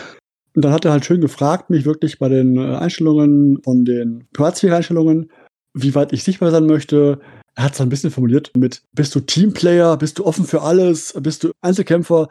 und 0.55 0.65
dann 0.65 0.73
hat 0.73 0.85
er 0.85 0.91
halt 0.91 1.05
schön 1.05 1.21
gefragt, 1.21 1.69
mich 1.69 1.85
wirklich 1.85 2.17
bei 2.17 2.29
den 2.29 2.57
äh, 2.57 2.77
Einstellungen 2.77 3.61
von 3.61 3.85
den 3.85 4.27
Privatsphäre-Einstellungen, 4.33 5.31
wie 5.75 5.93
weit 5.93 6.13
ich 6.13 6.23
sichtbar 6.23 6.49
sein 6.49 6.65
möchte. 6.65 7.19
Er 7.53 7.65
hat 7.65 7.73
es 7.73 7.81
ein 7.81 7.89
bisschen 7.89 8.09
formuliert 8.09 8.51
mit, 8.57 8.81
bist 8.91 9.13
du 9.13 9.19
Teamplayer, 9.19 9.97
bist 9.97 10.17
du 10.17 10.25
offen 10.25 10.45
für 10.45 10.63
alles, 10.63 11.13
bist 11.21 11.43
du 11.43 11.51
Einzelkämpfer? 11.61 12.27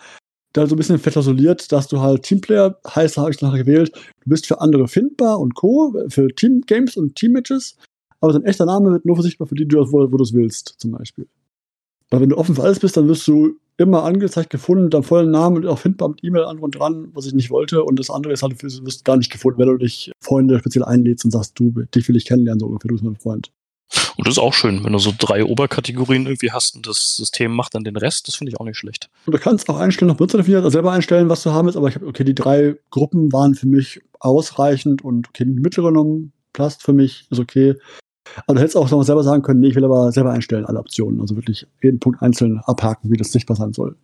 Da 0.53 0.67
so 0.67 0.75
ein 0.75 0.79
bisschen 0.79 0.99
verklausuliert, 0.99 1.71
dass 1.71 1.87
du 1.87 2.00
halt 2.00 2.25
Teamplayer, 2.25 2.81
heißt, 2.88 3.17
habe 3.17 3.31
ich 3.31 3.41
nachher 3.41 3.62
gewählt, 3.62 3.93
du 3.95 4.31
bist 4.31 4.47
für 4.47 4.61
andere 4.61 4.88
findbar 4.88 5.38
und 5.38 5.55
Co., 5.55 5.95
für 6.09 6.26
Teamgames 6.29 6.97
und 6.97 7.15
Teammatches 7.15 7.76
aber 8.26 8.38
dein 8.38 8.49
echter 8.49 8.66
Name 8.66 8.92
wird 8.92 9.04
nur 9.04 9.21
sichtbar 9.23 9.47
für 9.47 9.54
die, 9.54 9.66
wo, 9.73 10.12
wo 10.12 10.16
du 10.16 10.23
es 10.23 10.33
willst, 10.33 10.75
zum 10.78 10.92
Beispiel. 10.92 11.26
Aber 12.11 12.21
wenn 12.21 12.28
du 12.28 12.38
offen 12.38 12.54
für 12.54 12.62
alles 12.62 12.80
bist, 12.80 12.97
dann 12.97 13.09
wirst 13.09 13.26
du 13.26 13.56
immer 13.78 14.04
angezeigt 14.04 14.50
gefunden 14.50 14.90
deinem 14.90 15.02
vollen 15.02 15.30
Namen 15.30 15.56
und 15.56 15.66
auch 15.66 15.78
findbar 15.78 16.09
mit 16.09 16.25
E-Mail 16.25 16.45
an 16.45 16.59
und 16.59 16.78
dran, 16.78 17.09
was 17.12 17.26
ich 17.26 17.35
nicht 17.35 17.50
wollte. 17.50 17.85
Und 17.85 17.99
das 17.99 18.11
andere 18.11 18.33
ist 18.33 18.42
halt, 18.42 18.61
du 18.62 18.66
wirst 18.66 19.04
gar 19.04 19.16
nicht 19.16 19.30
gefunden, 19.30 19.59
wenn 19.59 19.68
du 19.68 19.76
dich 19.76 20.12
Freunde 20.21 20.59
speziell 20.59 20.85
einlädst 20.85 21.25
und 21.25 21.30
sagst, 21.30 21.59
du, 21.59 21.71
dich 21.95 22.09
will 22.09 22.16
ich 22.16 22.25
kennenlernen, 22.25 22.61
so 22.61 22.66
ungefähr, 22.66 22.88
du 22.88 22.95
bist 22.95 23.04
mein 23.04 23.16
Freund. 23.16 23.50
Und 24.16 24.26
das 24.26 24.35
ist 24.35 24.38
auch 24.38 24.54
schön, 24.54 24.83
wenn 24.83 24.92
du 24.92 24.99
so 24.99 25.12
drei 25.16 25.45
Oberkategorien 25.45 26.26
irgendwie 26.26 26.50
hast 26.50 26.75
und 26.75 26.88
das 26.88 27.16
System 27.16 27.52
macht 27.52 27.75
dann 27.75 27.85
den 27.85 27.97
Rest, 27.97 28.26
das 28.26 28.35
finde 28.35 28.50
ich 28.50 28.59
auch 28.59 28.64
nicht 28.64 28.78
schlecht. 28.78 29.09
Und 29.26 29.35
du 29.35 29.38
kannst 29.38 29.68
auch 29.68 29.78
einstellen, 29.78 30.09
noch 30.09 30.16
benutzerdefiniert, 30.16 30.64
also 30.64 30.71
selber 30.71 30.92
einstellen, 30.92 31.28
was 31.28 31.42
du 31.42 31.50
haben 31.50 31.66
willst, 31.66 31.76
aber 31.76 31.88
ich 31.88 31.95
habe, 31.95 32.06
okay, 32.06 32.25
die 32.25 32.35
drei 32.35 32.76
Gruppen 32.90 33.33
waren 33.33 33.54
für 33.54 33.68
mich 33.68 34.00
ausreichend 34.18 35.04
und 35.04 35.28
okay, 35.28 35.45
die 35.45 35.52
mittlere 35.52 35.88
genommen, 35.88 36.33
Plast 36.52 36.83
für 36.83 36.95
mich 36.95 37.26
ist 37.30 37.38
okay. 37.38 37.75
Aber 38.47 38.54
du 38.54 38.61
hättest 38.61 38.76
auch 38.76 38.90
noch 38.90 39.02
selber 39.02 39.23
sagen 39.23 39.42
können, 39.42 39.61
nee, 39.61 39.68
ich 39.68 39.75
will 39.75 39.85
aber 39.85 40.12
selber 40.12 40.33
einstellen, 40.33 40.64
alle 40.64 40.78
Optionen. 40.78 41.21
Also 41.21 41.37
wirklich 41.37 41.66
jeden 41.83 42.00
Punkt 42.00 42.23
einzeln 42.23 42.61
abhaken, 42.64 43.11
wie 43.11 43.16
das 43.16 43.33
sichtbar 43.33 43.56
sein 43.56 43.73
soll. 43.73 43.97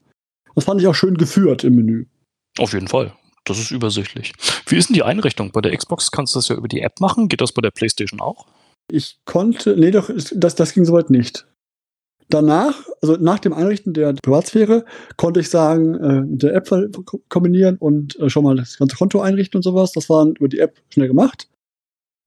Das 0.54 0.64
fand 0.64 0.80
ich 0.80 0.86
auch 0.86 0.94
schön 0.94 1.16
geführt 1.16 1.64
im 1.64 1.76
Menü. 1.76 2.06
Auf 2.58 2.72
jeden 2.72 2.88
Fall. 2.88 3.12
Das 3.44 3.58
ist 3.58 3.70
übersichtlich. 3.70 4.32
Wie 4.66 4.76
ist 4.76 4.88
denn 4.88 4.94
die 4.94 5.02
Einrichtung? 5.02 5.50
Bei 5.50 5.60
der 5.60 5.76
Xbox 5.76 6.10
kannst 6.10 6.34
du 6.34 6.38
das 6.38 6.48
ja 6.48 6.56
über 6.56 6.68
die 6.68 6.80
App 6.80 7.00
machen. 7.00 7.28
Geht 7.28 7.40
das 7.40 7.52
bei 7.52 7.62
der 7.62 7.70
PlayStation 7.70 8.20
auch? 8.20 8.46
Ich 8.90 9.18
konnte, 9.24 9.76
nee, 9.76 9.90
doch, 9.90 10.10
das, 10.34 10.54
das 10.54 10.74
ging 10.74 10.84
soweit 10.84 11.10
nicht. 11.10 11.46
Danach, 12.28 12.74
also 13.02 13.16
nach 13.16 13.40
dem 13.40 13.52
Einrichten 13.52 13.92
der 13.92 14.14
Privatsphäre, 14.14 14.84
konnte 15.16 15.40
ich 15.40 15.50
sagen, 15.50 15.94
äh, 15.96 16.20
mit 16.22 16.42
der 16.42 16.54
App 16.54 16.70
kombinieren 17.28 17.76
und 17.78 18.18
äh, 18.20 18.30
schon 18.30 18.44
mal 18.44 18.56
das 18.56 18.78
ganze 18.78 18.96
Konto 18.96 19.20
einrichten 19.20 19.58
und 19.58 19.62
sowas. 19.62 19.92
Das 19.92 20.08
war 20.08 20.26
über 20.26 20.48
die 20.48 20.60
App 20.60 20.80
schnell 20.88 21.08
gemacht. 21.08 21.48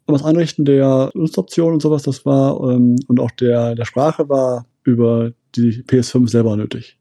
Aber 0.07 0.17
das 0.17 0.25
Einrichten 0.25 0.65
der 0.65 1.11
Nutzoption 1.13 1.73
und 1.73 1.81
sowas, 1.81 2.03
das 2.03 2.25
war, 2.25 2.59
ähm, 2.69 2.95
und 3.07 3.19
auch 3.19 3.31
der, 3.31 3.75
der 3.75 3.85
Sprache 3.85 4.29
war 4.29 4.67
über 4.83 5.31
die 5.55 5.83
PS5 5.83 6.29
selber 6.29 6.55
nötig. 6.55 6.99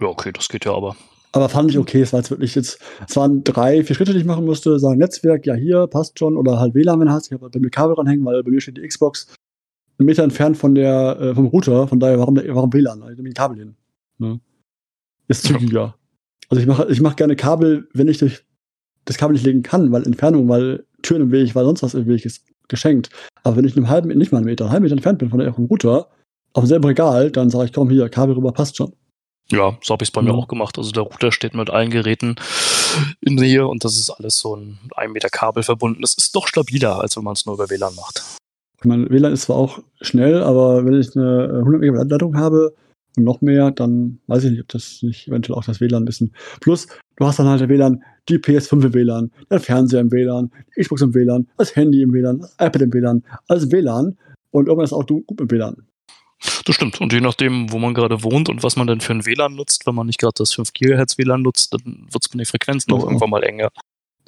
Ja, 0.00 0.06
okay, 0.06 0.32
das 0.32 0.48
geht 0.48 0.64
ja 0.64 0.72
aber. 0.72 0.96
Aber 1.32 1.48
fand 1.48 1.70
ich 1.70 1.78
okay, 1.78 2.00
es 2.00 2.12
war 2.12 2.20
jetzt 2.20 2.30
wirklich 2.30 2.54
jetzt, 2.54 2.80
es 3.06 3.16
waren 3.16 3.44
drei, 3.44 3.84
vier 3.84 3.96
Schritte, 3.96 4.12
die 4.12 4.20
ich 4.20 4.24
machen 4.24 4.44
musste, 4.44 4.78
sagen 4.78 4.98
Netzwerk, 4.98 5.44
ja 5.44 5.54
hier, 5.54 5.86
passt 5.86 6.18
schon, 6.18 6.36
oder 6.36 6.58
halt 6.58 6.74
WLAN, 6.74 7.00
wenn 7.00 7.08
du 7.08 7.12
hast. 7.12 7.26
Ich 7.26 7.32
habe 7.32 7.50
bei 7.50 7.60
mir 7.60 7.68
Kabel 7.68 7.94
ranhängen, 7.94 8.24
weil 8.24 8.42
bei 8.42 8.50
mir 8.50 8.60
steht 8.60 8.78
die 8.78 8.86
Xbox 8.86 9.34
einen 9.98 10.06
Meter 10.06 10.22
entfernt 10.22 10.56
von 10.56 10.74
der, 10.74 11.18
äh, 11.20 11.34
vom 11.34 11.46
Router, 11.46 11.88
von 11.88 12.00
daher, 12.00 12.18
warum, 12.18 12.36
warum 12.36 12.72
WLAN? 12.72 13.02
Ich 13.10 13.16
nehme 13.16 13.28
die 13.28 13.34
Kabel 13.34 13.58
hin. 13.58 13.76
Ne? 14.18 14.40
Ist 15.28 15.42
zügiger. 15.44 15.80
Ja. 15.80 15.94
Also 16.48 16.60
ich 16.60 16.66
mache 16.66 16.86
ich 16.90 17.00
mach 17.00 17.16
gerne 17.16 17.34
Kabel, 17.36 17.88
wenn 17.92 18.08
ich 18.08 18.18
durch 18.18 18.44
das 19.04 19.18
Kabel 19.18 19.34
nicht 19.34 19.44
legen 19.44 19.62
kann, 19.62 19.92
weil 19.92 20.04
Entfernung, 20.04 20.48
weil 20.48 20.85
Türen 21.02 21.22
im 21.22 21.32
Weg, 21.32 21.54
weil 21.54 21.64
sonst 21.64 21.82
was 21.82 21.94
im 21.94 22.06
Weg 22.06 22.24
ist, 22.24 22.44
geschenkt. 22.68 23.10
Aber 23.42 23.56
wenn 23.56 23.64
ich 23.64 23.76
einen 23.76 23.88
halben, 23.88 24.08
nicht 24.16 24.32
mal 24.32 24.38
einen 24.38 24.46
Meter, 24.46 24.64
einen 24.64 24.72
halben 24.72 24.84
Meter 24.84 24.96
entfernt 24.96 25.18
bin 25.18 25.30
von 25.30 25.38
der 25.38 25.50
Router, 25.50 26.08
auf 26.52 26.62
demselben 26.62 26.86
Regal, 26.86 27.30
dann 27.30 27.50
sage 27.50 27.66
ich, 27.66 27.72
komm 27.72 27.90
hier, 27.90 28.08
Kabel 28.08 28.34
rüber, 28.34 28.52
passt 28.52 28.76
schon. 28.76 28.92
Ja, 29.50 29.78
so 29.82 29.92
habe 29.92 30.02
ich 30.02 30.08
es 30.08 30.12
bei 30.12 30.22
ja. 30.22 30.32
mir 30.32 30.34
auch 30.34 30.48
gemacht. 30.48 30.76
Also 30.78 30.90
der 30.90 31.04
Router 31.04 31.30
steht 31.30 31.54
mit 31.54 31.70
allen 31.70 31.90
Geräten 31.90 32.36
in 33.20 33.34
Nähe 33.34 33.68
und 33.68 33.84
das 33.84 33.96
ist 33.96 34.10
alles 34.10 34.38
so 34.38 34.56
ein 34.56 34.78
1 34.96 35.12
Meter 35.12 35.28
Kabel 35.28 35.62
verbunden. 35.62 36.00
Das 36.00 36.14
ist 36.14 36.34
doch 36.34 36.48
stabiler, 36.48 37.00
als 37.00 37.16
wenn 37.16 37.24
man 37.24 37.34
es 37.34 37.46
nur 37.46 37.54
über 37.54 37.70
WLAN 37.70 37.94
macht. 37.94 38.24
Ich 38.78 38.84
meine, 38.84 39.08
WLAN 39.08 39.32
ist 39.32 39.42
zwar 39.42 39.56
auch 39.56 39.78
schnell, 40.00 40.42
aber 40.42 40.84
wenn 40.84 40.94
ich 40.94 41.16
eine 41.16 41.58
100 41.58 41.80
Megabyte 41.80 42.10
Leitung 42.10 42.36
habe, 42.36 42.74
und 43.16 43.24
noch 43.24 43.40
mehr, 43.40 43.70
dann 43.70 44.20
weiß 44.26 44.44
ich 44.44 44.50
nicht, 44.52 44.60
ob 44.60 44.68
das 44.68 45.02
nicht 45.02 45.28
eventuell 45.28 45.56
auch 45.56 45.64
das 45.64 45.80
WLAN 45.80 46.02
ein 46.02 46.06
bisschen. 46.06 46.34
Plus, 46.60 46.86
du 47.16 47.26
hast 47.26 47.38
dann 47.38 47.48
halt 47.48 47.60
der 47.60 47.68
WLAN, 47.68 48.02
die 48.28 48.38
PS5 48.38 48.84
im 48.84 48.94
WLAN, 48.94 49.30
der 49.50 49.60
Fernseher 49.60 50.00
im 50.00 50.10
WLAN, 50.10 50.50
die 50.76 50.82
Xbox 50.82 51.02
im 51.02 51.14
WLAN, 51.14 51.48
das 51.58 51.74
Handy 51.76 52.02
im 52.02 52.12
WLAN, 52.12 52.40
das 52.40 52.52
iPad 52.54 52.82
im 52.82 52.92
WLAN, 52.92 53.24
alles 53.48 53.64
im 53.64 53.72
WLAN 53.72 54.18
und 54.50 54.66
irgendwann 54.66 54.84
ist 54.84 54.92
auch 54.92 55.06
gut 55.06 55.40
im 55.40 55.50
WLAN. 55.50 55.86
Das 56.64 56.74
stimmt. 56.74 57.00
Und 57.00 57.12
je 57.12 57.20
nachdem, 57.20 57.72
wo 57.72 57.78
man 57.78 57.94
gerade 57.94 58.22
wohnt 58.22 58.48
und 58.48 58.62
was 58.62 58.76
man 58.76 58.86
denn 58.86 59.00
für 59.00 59.12
ein 59.12 59.24
WLAN 59.24 59.54
nutzt, 59.54 59.86
wenn 59.86 59.94
man 59.94 60.06
nicht 60.06 60.20
gerade 60.20 60.34
das 60.36 60.52
5 60.52 60.72
GHz 60.72 61.18
WLAN 61.18 61.42
nutzt, 61.42 61.72
dann 61.72 62.06
wird 62.10 62.24
es 62.24 62.32
mit 62.32 62.40
den 62.40 62.46
Frequenzen 62.46 62.92
auch 62.92 63.04
irgendwann 63.04 63.30
mal 63.30 63.42
enger. 63.42 63.70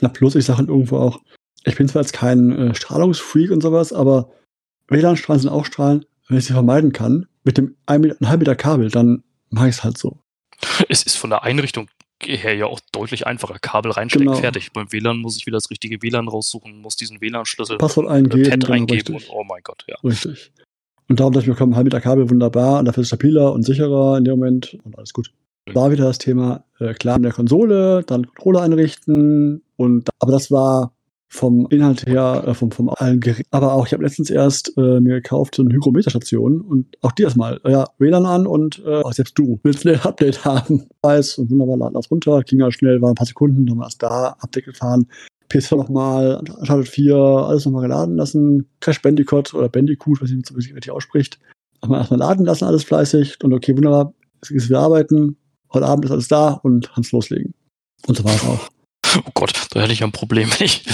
Na, 0.01 0.09
plus, 0.09 0.35
ich 0.35 0.45
sage 0.45 0.59
halt 0.59 0.69
irgendwo 0.69 0.97
auch, 0.99 1.21
ich 1.65 1.77
bin 1.77 1.89
zwar 1.89 2.03
jetzt 2.03 2.13
kein 2.13 2.53
äh, 2.53 2.75
Strahlungsfreak 2.75 3.51
und 3.51 3.63
sowas, 3.63 3.93
aber 3.93 4.31
WLAN-Strahlen 4.89 5.43
sind 5.43 5.51
auch 5.51 5.67
Strahlen, 5.67 6.05
wenn 6.29 6.39
ich 6.39 6.47
sie 6.47 6.53
vermeiden 6.53 6.93
kann, 6.93 7.27
mit 7.45 7.59
dem 7.59 7.77
ein, 7.87 8.15
halben 8.25 8.41
Meter 8.41 8.57
Kabel, 8.57 8.91
dann 8.91 9.23
mache 9.51 9.69
ich 9.69 9.77
es 9.77 9.85
halt 9.85 9.99
so. 9.99 10.19
Es 10.89 11.03
ist 11.03 11.17
von 11.17 11.31
der 11.31 11.43
Einrichtung 11.43 11.89
her 12.27 12.55
ja 12.55 12.67
auch 12.67 12.81
deutlich 12.93 13.27
einfacher. 13.27 13.59
Kabel 13.61 13.93
reinstecken, 13.93 14.29
genau. 14.29 14.39
fertig. 14.39 14.73
Beim 14.73 14.91
WLAN 14.93 15.19
muss 15.19 15.37
ich 15.37 15.47
wieder 15.47 15.57
das 15.57 15.71
richtige 15.71 16.03
WLAN 16.03 16.29
raussuchen, 16.29 16.81
muss 16.81 16.97
diesen 16.97 17.21
WLAN-Schlüssel 17.21 17.79
Passwort 17.79 18.09
eingeben, 18.09 18.51
Pad 18.51 18.71
eingeben 18.71 19.15
und 19.15 19.29
oh 19.31 19.45
mein 19.45 19.63
Gott, 19.63 19.85
ja. 19.89 19.97
Richtig. 20.03 20.53
Und 21.09 21.21
darum 21.21 21.33
dachte 21.33 21.45
ich 21.45 21.49
mir, 21.49 21.55
komm, 21.55 21.75
halb 21.75 21.85
Meter 21.85 22.01
Kabel 22.01 22.29
wunderbar 22.29 22.81
und 22.81 22.85
dafür 22.85 23.03
ist 23.03 23.09
stabiler 23.09 23.53
und 23.53 23.63
sicherer 23.63 24.19
in 24.19 24.25
dem 24.25 24.39
Moment 24.39 24.79
und 24.85 24.97
alles 24.99 25.13
gut. 25.13 25.33
War 25.73 25.91
wieder 25.91 26.05
das 26.05 26.19
Thema, 26.19 26.65
äh, 26.79 26.95
klar 26.95 27.17
in 27.17 27.23
der 27.23 27.33
Konsole, 27.33 28.03
dann 28.07 28.27
Controller 28.27 28.63
einrichten 28.63 29.63
und 29.77 30.09
aber 30.19 30.33
das 30.33 30.51
war 30.51 30.93
vom 31.29 31.67
Inhalt 31.71 32.07
her, 32.07 32.45
äh, 32.47 32.55
vom, 32.55 32.71
vom 32.71 32.89
allen 32.89 33.21
Gerät. 33.21 33.47
Aber 33.51 33.75
auch, 33.75 33.87
ich 33.87 33.93
habe 33.93 34.03
letztens 34.03 34.31
erst 34.31 34.73
äh, 34.79 35.01
mir 35.01 35.17
gekauft 35.17 35.55
so 35.55 35.63
eine 35.63 35.75
Hygrometerstation 35.75 36.61
und 36.63 36.87
auch 37.03 37.13
die 37.13 37.25
erstmal, 37.25 37.61
äh, 37.65 37.73
ja, 37.73 37.87
WLAN 37.99 38.25
an 38.27 38.47
und 38.47 38.83
äh, 38.85 39.03
auch 39.03 39.13
selbst 39.13 39.39
du 39.39 39.61
willst 39.63 39.87
ein 39.87 40.01
Update 40.03 40.45
haben. 40.45 40.89
Weiß 41.03 41.39
und 41.39 41.51
wunderbar, 41.51 41.77
laden 41.77 41.95
das 41.95 42.11
runter, 42.11 42.43
ging 42.43 42.63
halt 42.63 42.75
schnell, 42.75 43.03
war 43.03 43.11
ein 43.11 43.15
paar 43.15 43.27
Sekunden, 43.27 43.67
dann 43.67 43.79
war 43.79 43.89
es 43.89 43.99
da, 43.99 44.37
Update 44.41 44.65
gefahren. 44.65 45.07
PS4 45.51 45.77
nochmal, 45.77 46.43
Uncharted 46.59 46.89
4, 46.89 47.15
alles 47.17 47.65
nochmal 47.65 47.83
geladen 47.83 48.17
lassen. 48.17 48.69
Crash 48.81 49.01
Bandicoot 49.01 49.55
oder 49.55 49.69
Bandicoot, 49.69 50.21
was 50.21 50.31
ich 50.31 50.37
nicht 50.37 50.55
richtig 50.57 50.91
ausspricht. 50.91 51.39
Nochmal 51.83 52.01
erstmal 52.01 52.21
laden 52.21 52.45
lassen, 52.45 52.65
alles 52.65 52.85
fleißig 52.85 53.39
und 53.43 53.53
okay, 53.53 53.77
wunderbar, 53.77 54.13
es 54.43 54.51
ist 54.51 54.69
wieder 54.69 54.81
arbeiten. 54.81 55.37
Heute 55.73 55.87
Abend 55.87 56.05
ist 56.05 56.11
alles 56.11 56.29
da 56.29 56.53
und 56.63 56.95
Hans 56.97 57.13
loslegen. 57.13 57.55
Und 58.07 58.17
so 58.17 58.25
war 58.25 58.35
es 58.35 58.45
auch. 58.45 58.69
Oh 59.17 59.31
Gott, 59.33 59.55
da 59.71 59.81
hätte 59.81 59.93
ich 59.95 60.05
ein 60.05 60.13
Problem, 60.13 60.51
wenn 60.59 60.67
ich 60.67 60.85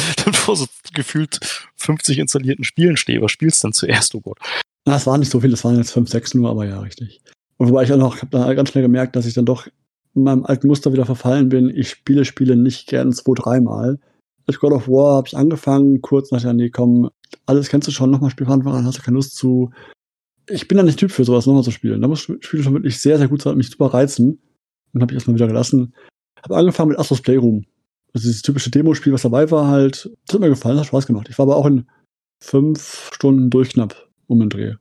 vor 0.45 0.57
so 0.57 0.67
gefühlt 0.95 1.69
50 1.77 2.19
installierten 2.19 2.65
Spielen 2.65 2.97
stehe. 2.97 3.21
Was 3.23 3.33
spielst 3.33 3.63
du 3.63 3.69
denn 3.69 3.73
zuerst, 3.73 4.15
oh 4.15 4.21
Gott? 4.21 4.39
Na, 4.87 4.97
es 4.97 5.07
waren 5.07 5.21
nicht 5.21 5.33
so 5.33 5.41
viele, 5.41 5.55
es 5.55 5.65
waren 5.65 5.77
jetzt 5.77 5.93
5, 5.93 6.09
6 6.09 6.35
nur, 6.35 6.51
aber 6.51 6.67
ja, 6.67 6.81
richtig. 6.81 7.21
Und 7.57 7.71
wobei 7.71 7.85
ich 7.85 7.93
auch 7.93 7.99
noch, 7.99 8.19
habe 8.19 8.31
da 8.31 8.53
ganz 8.55 8.71
schnell 8.71 8.83
gemerkt, 8.83 9.17
dass 9.17 9.27
ich 9.27 9.35
dann 9.35 9.47
doch 9.47 9.67
in 10.15 10.23
meinem 10.23 10.45
alten 10.45 10.67
Muster 10.67 10.93
wieder 10.93 11.07
verfallen 11.07 11.49
bin. 11.49 11.71
Ich 11.75 11.91
spiele 11.91 12.25
Spiele 12.25 12.57
nicht 12.57 12.87
gern 12.87 13.13
zwei, 13.13 13.33
dreimal. 13.35 13.99
Als 14.47 14.59
God 14.59 14.73
of 14.73 14.89
War 14.89 15.17
habe 15.17 15.29
ich 15.29 15.37
angefangen, 15.37 16.03
kurz 16.03 16.31
nachher, 16.31 16.53
nee, 16.53 16.69
komm, 16.69 17.11
alles 17.47 17.69
kennst 17.69 17.89
du 17.89 17.93
schon, 17.93 18.11
nochmal 18.11 18.31
Spiel 18.31 18.47
von 18.47 18.61
Anfang 18.61 18.75
an, 18.75 18.85
hast 18.85 18.99
du 18.99 19.03
keine 19.03 19.17
Lust 19.17 19.37
zu. 19.37 19.73
Ich 20.49 20.69
bin 20.69 20.77
da 20.77 20.85
nicht 20.85 20.99
Typ 20.99 21.11
für 21.11 21.25
sowas, 21.25 21.47
nochmal 21.47 21.63
zu 21.63 21.71
spielen. 21.71 22.03
Da 22.03 22.09
muss 22.09 22.21
Spiele 22.21 22.63
schon 22.63 22.75
wirklich 22.75 23.01
sehr, 23.01 23.17
sehr 23.17 23.29
gut 23.29 23.41
sein, 23.41 23.57
mich 23.57 23.71
super 23.71 23.87
reizen. 23.87 24.41
Und 24.93 25.01
habe 25.01 25.13
ich 25.13 25.17
erstmal 25.17 25.37
wieder 25.37 25.47
gelassen. 25.47 25.95
Habe 26.43 26.57
angefangen 26.57 26.91
mit 26.91 26.99
Astros 26.99 27.23
Playroom. 27.23 27.65
Also 28.15 28.29
dieses 28.29 28.43
typische 28.43 28.71
Demospiel, 28.71 29.13
was 29.13 29.23
dabei 29.23 29.51
war, 29.51 29.69
halt, 29.69 30.11
das 30.27 30.35
hat 30.35 30.41
mir 30.41 30.49
gefallen, 30.49 30.79
hat 30.79 30.87
Spaß 30.87 31.07
gemacht. 31.07 31.27
Ich 31.29 31.39
war 31.39 31.45
aber 31.45 31.57
auch 31.57 31.67
in 31.67 31.87
fünf 32.41 33.11
Stunden 33.13 33.51
durchknapp 33.51 34.09
um 34.27 34.41
den 34.41 34.51
Dreh. 34.51 34.75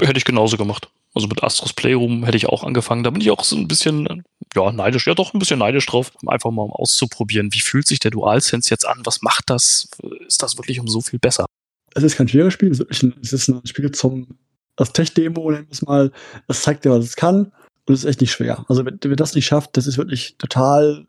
Hätte 0.00 0.18
ich 0.18 0.24
genauso 0.24 0.56
gemacht. 0.56 0.88
Also 1.14 1.28
mit 1.28 1.42
Astros 1.42 1.72
Playroom 1.72 2.24
hätte 2.24 2.36
ich 2.36 2.46
auch 2.46 2.64
angefangen. 2.64 3.04
Da 3.04 3.10
bin 3.10 3.20
ich 3.20 3.30
auch 3.30 3.44
so 3.44 3.56
ein 3.56 3.68
bisschen 3.68 4.24
ja, 4.54 4.72
neidisch, 4.72 5.06
ja 5.06 5.14
doch 5.14 5.34
ein 5.34 5.38
bisschen 5.38 5.58
neidisch 5.58 5.86
drauf, 5.86 6.12
einfach 6.26 6.50
mal 6.50 6.62
um 6.62 6.72
auszuprobieren, 6.72 7.52
wie 7.52 7.60
fühlt 7.60 7.86
sich 7.86 7.98
der 7.98 8.10
DualSense 8.10 8.70
jetzt 8.70 8.86
an, 8.86 9.00
was 9.04 9.22
macht 9.22 9.50
das, 9.50 9.88
ist 10.26 10.42
das 10.42 10.56
wirklich 10.56 10.80
um 10.80 10.88
so 10.88 11.00
viel 11.00 11.18
besser? 11.18 11.46
Es 11.94 12.02
ist 12.02 12.16
kein 12.16 12.28
schweres 12.28 12.52
Spiel, 12.52 12.70
es 12.70 12.80
ist, 12.80 13.02
ein, 13.02 13.14
es 13.20 13.68
Spiel 13.68 13.90
zum, 13.92 14.38
das 14.76 14.92
Tech-Demo, 14.92 15.50
nennen 15.50 15.66
wir 15.66 15.72
es 15.72 15.82
mal, 15.82 16.12
das 16.46 16.62
zeigt 16.62 16.84
dir, 16.84 16.90
was 16.90 17.04
es 17.04 17.16
kann 17.16 17.52
und 17.86 17.94
es 17.94 18.00
ist 18.00 18.10
echt 18.10 18.20
nicht 18.20 18.32
schwer. 18.32 18.64
Also 18.68 18.84
wenn, 18.84 18.98
wenn 19.02 19.16
das 19.16 19.34
nicht 19.34 19.46
schafft, 19.46 19.76
das 19.76 19.86
ist 19.86 19.98
wirklich 19.98 20.36
total, 20.38 21.06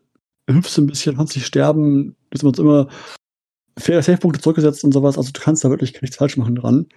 hüpfst 0.50 0.78
ein 0.78 0.88
bisschen, 0.88 1.16
kannst 1.16 1.36
nicht 1.36 1.46
sterben, 1.46 2.16
du 2.30 2.36
hast 2.36 2.44
uns 2.44 2.60
immer 2.60 2.88
faire 3.78 4.02
Safe-Punkte 4.02 4.42
zurückgesetzt 4.42 4.84
und 4.84 4.94
sowas, 4.94 5.18
also 5.18 5.32
du 5.32 5.40
kannst 5.40 5.64
da 5.64 5.70
wirklich 5.70 6.02
nichts 6.02 6.18
falsch 6.18 6.38
machen 6.38 6.56
dran. 6.56 6.88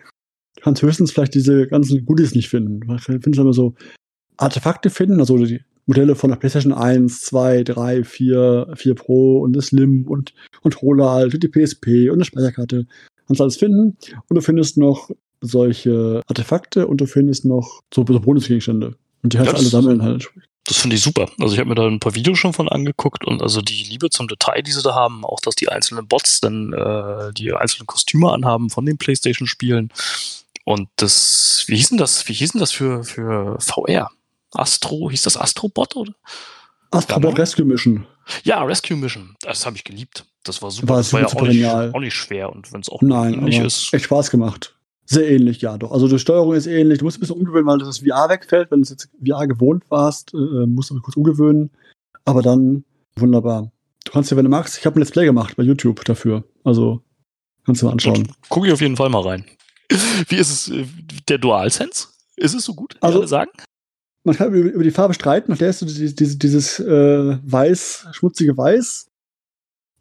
Du 0.56 0.62
kannst 0.62 0.82
höchstens 0.82 1.12
vielleicht 1.12 1.34
diese 1.34 1.66
ganzen 1.66 2.04
Goodies 2.04 2.34
nicht 2.34 2.48
finden. 2.48 2.80
Du 2.80 2.98
findest 2.98 3.38
immer 3.38 3.52
so 3.52 3.74
Artefakte 4.36 4.90
finden, 4.90 5.20
also 5.20 5.36
die 5.38 5.60
Modelle 5.86 6.14
von 6.14 6.30
der 6.30 6.36
PlayStation 6.36 6.72
1, 6.72 7.22
2, 7.22 7.64
3, 7.64 8.04
4, 8.04 8.72
4 8.74 8.94
Pro 8.94 9.40
und 9.40 9.54
das 9.54 9.66
Slim 9.66 10.06
und 10.06 10.34
Controller 10.62 11.10
halt, 11.10 11.34
und 11.34 11.42
die 11.42 11.48
PSP 11.48 12.10
und 12.10 12.16
eine 12.16 12.24
Speicherkarte. 12.24 12.86
Kannst 13.26 13.40
alles 13.40 13.56
finden. 13.56 13.96
Und 14.28 14.34
du 14.36 14.40
findest 14.40 14.76
noch 14.76 15.10
solche 15.40 16.22
Artefakte 16.26 16.86
und 16.86 17.00
du 17.00 17.06
findest 17.06 17.44
noch 17.44 17.82
so, 17.94 18.04
so 18.06 18.20
Bonusgegenstände. 18.20 18.96
Und 19.22 19.32
die 19.32 19.38
halt 19.38 19.48
ja, 19.48 19.54
alle 19.54 19.64
sammeln 19.64 20.02
halt. 20.02 20.28
Das 20.68 20.76
finde 20.76 20.96
ich 20.96 21.02
super. 21.02 21.30
Also 21.40 21.54
ich 21.54 21.60
habe 21.60 21.70
mir 21.70 21.75
da 21.75 21.87
ein 21.87 21.98
paar 21.98 22.14
Videos 22.14 22.38
schon 22.38 22.52
von 22.52 22.68
angeguckt 22.68 23.25
und 23.25 23.42
also 23.42 23.62
die 23.62 23.84
Liebe 23.84 24.10
zum 24.10 24.28
Detail, 24.28 24.62
die 24.62 24.70
sie 24.70 24.82
da 24.82 24.94
haben, 24.94 25.25
auch 25.25 25.40
dass 25.40 25.54
die 25.54 25.70
einzelnen 25.70 26.06
Bots 26.06 26.40
dann 26.40 26.75
äh, 26.75 27.32
die 27.32 27.54
einzelnen 27.54 27.87
Kostüme 27.87 28.30
anhaben 28.30 28.68
von 28.68 28.84
den 28.84 28.98
PlayStation-Spielen. 28.98 29.90
Und 30.64 30.90
das, 30.96 31.64
wie 31.68 31.76
hieß 31.76 31.88
denn 31.88 31.98
das? 31.98 32.28
Wie 32.28 32.34
hieß 32.34 32.52
denn 32.52 32.60
das 32.60 32.72
für, 32.72 33.02
für 33.02 33.58
VR? 33.58 34.10
Astro, 34.52 35.10
hieß 35.10 35.22
das 35.22 35.38
Astrobot 35.38 35.96
oder? 35.96 36.12
Astrobot 36.90 37.32
ja, 37.32 37.42
Rescue 37.42 37.64
Mission. 37.64 38.06
Ja, 38.44 38.62
Rescue 38.62 38.96
Mission. 38.96 39.37
Das 39.40 39.64
habe 39.64 39.76
ich 39.76 39.84
geliebt. 39.84 40.26
Das 40.42 40.60
war 40.60 40.70
super. 40.70 40.88
War 40.88 40.96
das 40.98 41.12
war 41.14 41.20
ja 41.20 41.26
auch 41.26 41.42
nicht, 41.42 41.66
auch 41.66 42.00
nicht, 42.00 42.14
schwer 42.14 42.52
und 42.52 42.70
wenn 42.75 42.82
es 42.82 42.90
auch 42.90 43.00
Nein, 43.00 43.34
ähnlich 43.34 43.58
ist. 43.58 43.92
Echt 43.94 44.04
Spaß 44.04 44.30
gemacht. 44.30 44.75
Sehr 45.10 45.30
ähnlich, 45.30 45.62
ja, 45.62 45.78
doch. 45.78 45.90
Also 45.90 46.06
die 46.06 46.18
Steuerung 46.18 46.52
ist 46.52 46.66
ähnlich. 46.66 46.98
Du 46.98 47.06
musst 47.06 47.16
ein 47.16 47.20
bisschen 47.20 47.36
umgewöhnen, 47.36 47.66
weil 47.66 47.78
das 47.78 48.00
VR 48.00 48.28
wegfällt. 48.28 48.70
Wenn 48.70 48.82
du 48.82 48.88
jetzt 48.88 49.08
VR 49.26 49.46
gewohnt 49.46 49.84
warst, 49.90 50.34
äh, 50.34 50.66
musst 50.66 50.90
du 50.90 51.00
kurz 51.00 51.16
umgewöhnen. 51.16 51.70
Aber 52.26 52.42
dann 52.42 52.84
wunderbar. 53.16 53.72
Du 54.04 54.12
kannst 54.12 54.30
ja, 54.30 54.36
wenn 54.36 54.44
du 54.44 54.50
magst, 54.50 54.76
ich 54.76 54.84
habe 54.84 54.96
ein 54.96 55.00
Let's 55.00 55.10
Play 55.10 55.24
gemacht 55.24 55.56
bei 55.56 55.62
YouTube 55.62 56.04
dafür. 56.04 56.44
Also 56.62 57.00
kannst 57.64 57.80
du 57.80 57.86
mal 57.86 57.92
anschauen. 57.92 58.28
Gucke 58.50 58.66
ich 58.66 58.72
auf 58.72 58.82
jeden 58.82 58.96
Fall 58.96 59.08
mal 59.08 59.22
rein. 59.22 59.44
Wie 60.28 60.36
ist 60.36 60.50
es, 60.50 60.68
äh, 60.68 60.84
der 61.28 61.38
DualSense? 61.38 62.08
Ist 62.36 62.54
es 62.54 62.64
so 62.64 62.74
gut, 62.74 62.96
also, 63.00 63.24
sagen? 63.24 63.50
man 64.24 64.36
kann 64.36 64.52
über, 64.52 64.84
die 64.84 64.90
Farbe 64.90 65.14
streiten, 65.14 65.52
und 65.52 65.60
der 65.60 65.70
ist 65.70 65.78
so 65.78 65.86
dieses, 65.86 66.14
dieses, 66.14 66.38
dieses 66.38 66.80
äh, 66.80 67.38
weiß, 67.42 68.08
schmutzige 68.12 68.56
Weiß. 68.56 69.06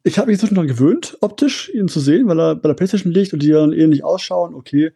Ich 0.07 0.17
habe 0.17 0.27
mich 0.27 0.35
inzwischen 0.35 0.55
daran 0.55 0.69
gewöhnt, 0.69 1.17
optisch 1.19 1.69
ihn 1.73 1.89
zu 1.89 1.99
sehen, 1.99 2.29
weil 2.29 2.39
er 2.39 2.55
bei 2.55 2.69
der 2.69 2.75
PlayStation 2.75 3.11
liegt 3.11 3.33
und 3.33 3.43
die 3.43 3.49
dann 3.49 3.73
ähnlich 3.73 4.05
ausschauen, 4.05 4.55
okay. 4.55 4.93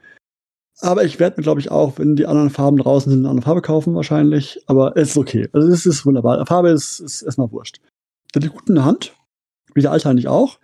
Aber 0.80 1.03
ich 1.03 1.20
werde 1.20 1.36
mir, 1.38 1.44
glaube 1.44 1.60
ich, 1.60 1.70
auch, 1.70 2.00
wenn 2.00 2.15
die 2.15 2.25
anderen 2.25 2.50
Farben 2.50 2.77
draußen 2.77 3.12
sind, 3.12 3.20
eine 3.20 3.30
andere 3.30 3.44
Farbe 3.44 3.62
kaufen, 3.62 3.94
wahrscheinlich. 3.94 4.63
Aber 4.68 4.96
es 4.96 5.10
ist 5.10 5.18
okay. 5.18 5.50
Also, 5.51 5.68
es 5.68 5.86
ist 5.86 6.06
wunderbar. 6.06 6.46
Farbe 6.46 6.70
ist, 6.70 7.01
ist 7.01 7.24
erstmal 7.24 7.51
wurscht. 7.51 7.82
Der 8.34 8.41
liegt 8.41 8.56
gut 8.56 8.70
in 8.70 8.75
der 8.75 8.86
Hand. 8.86 9.13
Wie 9.74 9.82
der 9.82 9.91
alte 9.91 10.10
eigentlich 10.10 10.30
auch. 10.30 10.60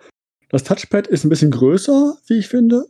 Das 0.49 0.63
Touchpad 0.63 1.07
ist 1.07 1.25
ein 1.25 1.29
bisschen 1.29 1.51
größer, 1.51 2.17
wie 2.27 2.39
ich 2.39 2.47
finde. 2.47 2.85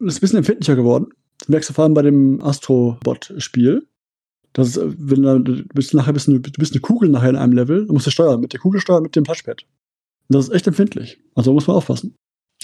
Und 0.00 0.08
ist 0.08 0.18
ein 0.18 0.20
bisschen 0.20 0.38
empfindlicher 0.38 0.74
geworden. 0.74 1.10
Das 1.38 1.48
merkst 1.48 1.70
du 1.70 1.74
vor 1.74 1.84
allem 1.84 1.94
bei 1.94 2.02
dem 2.02 2.42
Astrobot-Spiel. 2.42 3.86
Das 4.54 4.76
ist, 4.76 4.80
wenn 4.82 5.22
du 5.22 5.64
bist 5.72 5.94
nachher 5.94 6.12
bist 6.12 6.26
du, 6.26 6.40
bist 6.40 6.72
eine 6.72 6.80
Kugel 6.80 7.10
nachher 7.10 7.30
in 7.30 7.36
einem 7.36 7.52
Level, 7.52 7.86
du 7.86 7.92
musst 7.92 8.06
du 8.06 8.10
steuern, 8.10 8.40
mit 8.40 8.52
der 8.52 8.60
Kugel 8.60 8.80
steuern, 8.80 9.04
mit 9.04 9.14
dem 9.14 9.24
Touchpad. 9.24 9.64
Das 10.28 10.48
ist 10.48 10.54
echt 10.54 10.66
empfindlich. 10.66 11.18
Also 11.34 11.52
muss 11.52 11.66
man 11.66 11.76
aufpassen. 11.76 12.14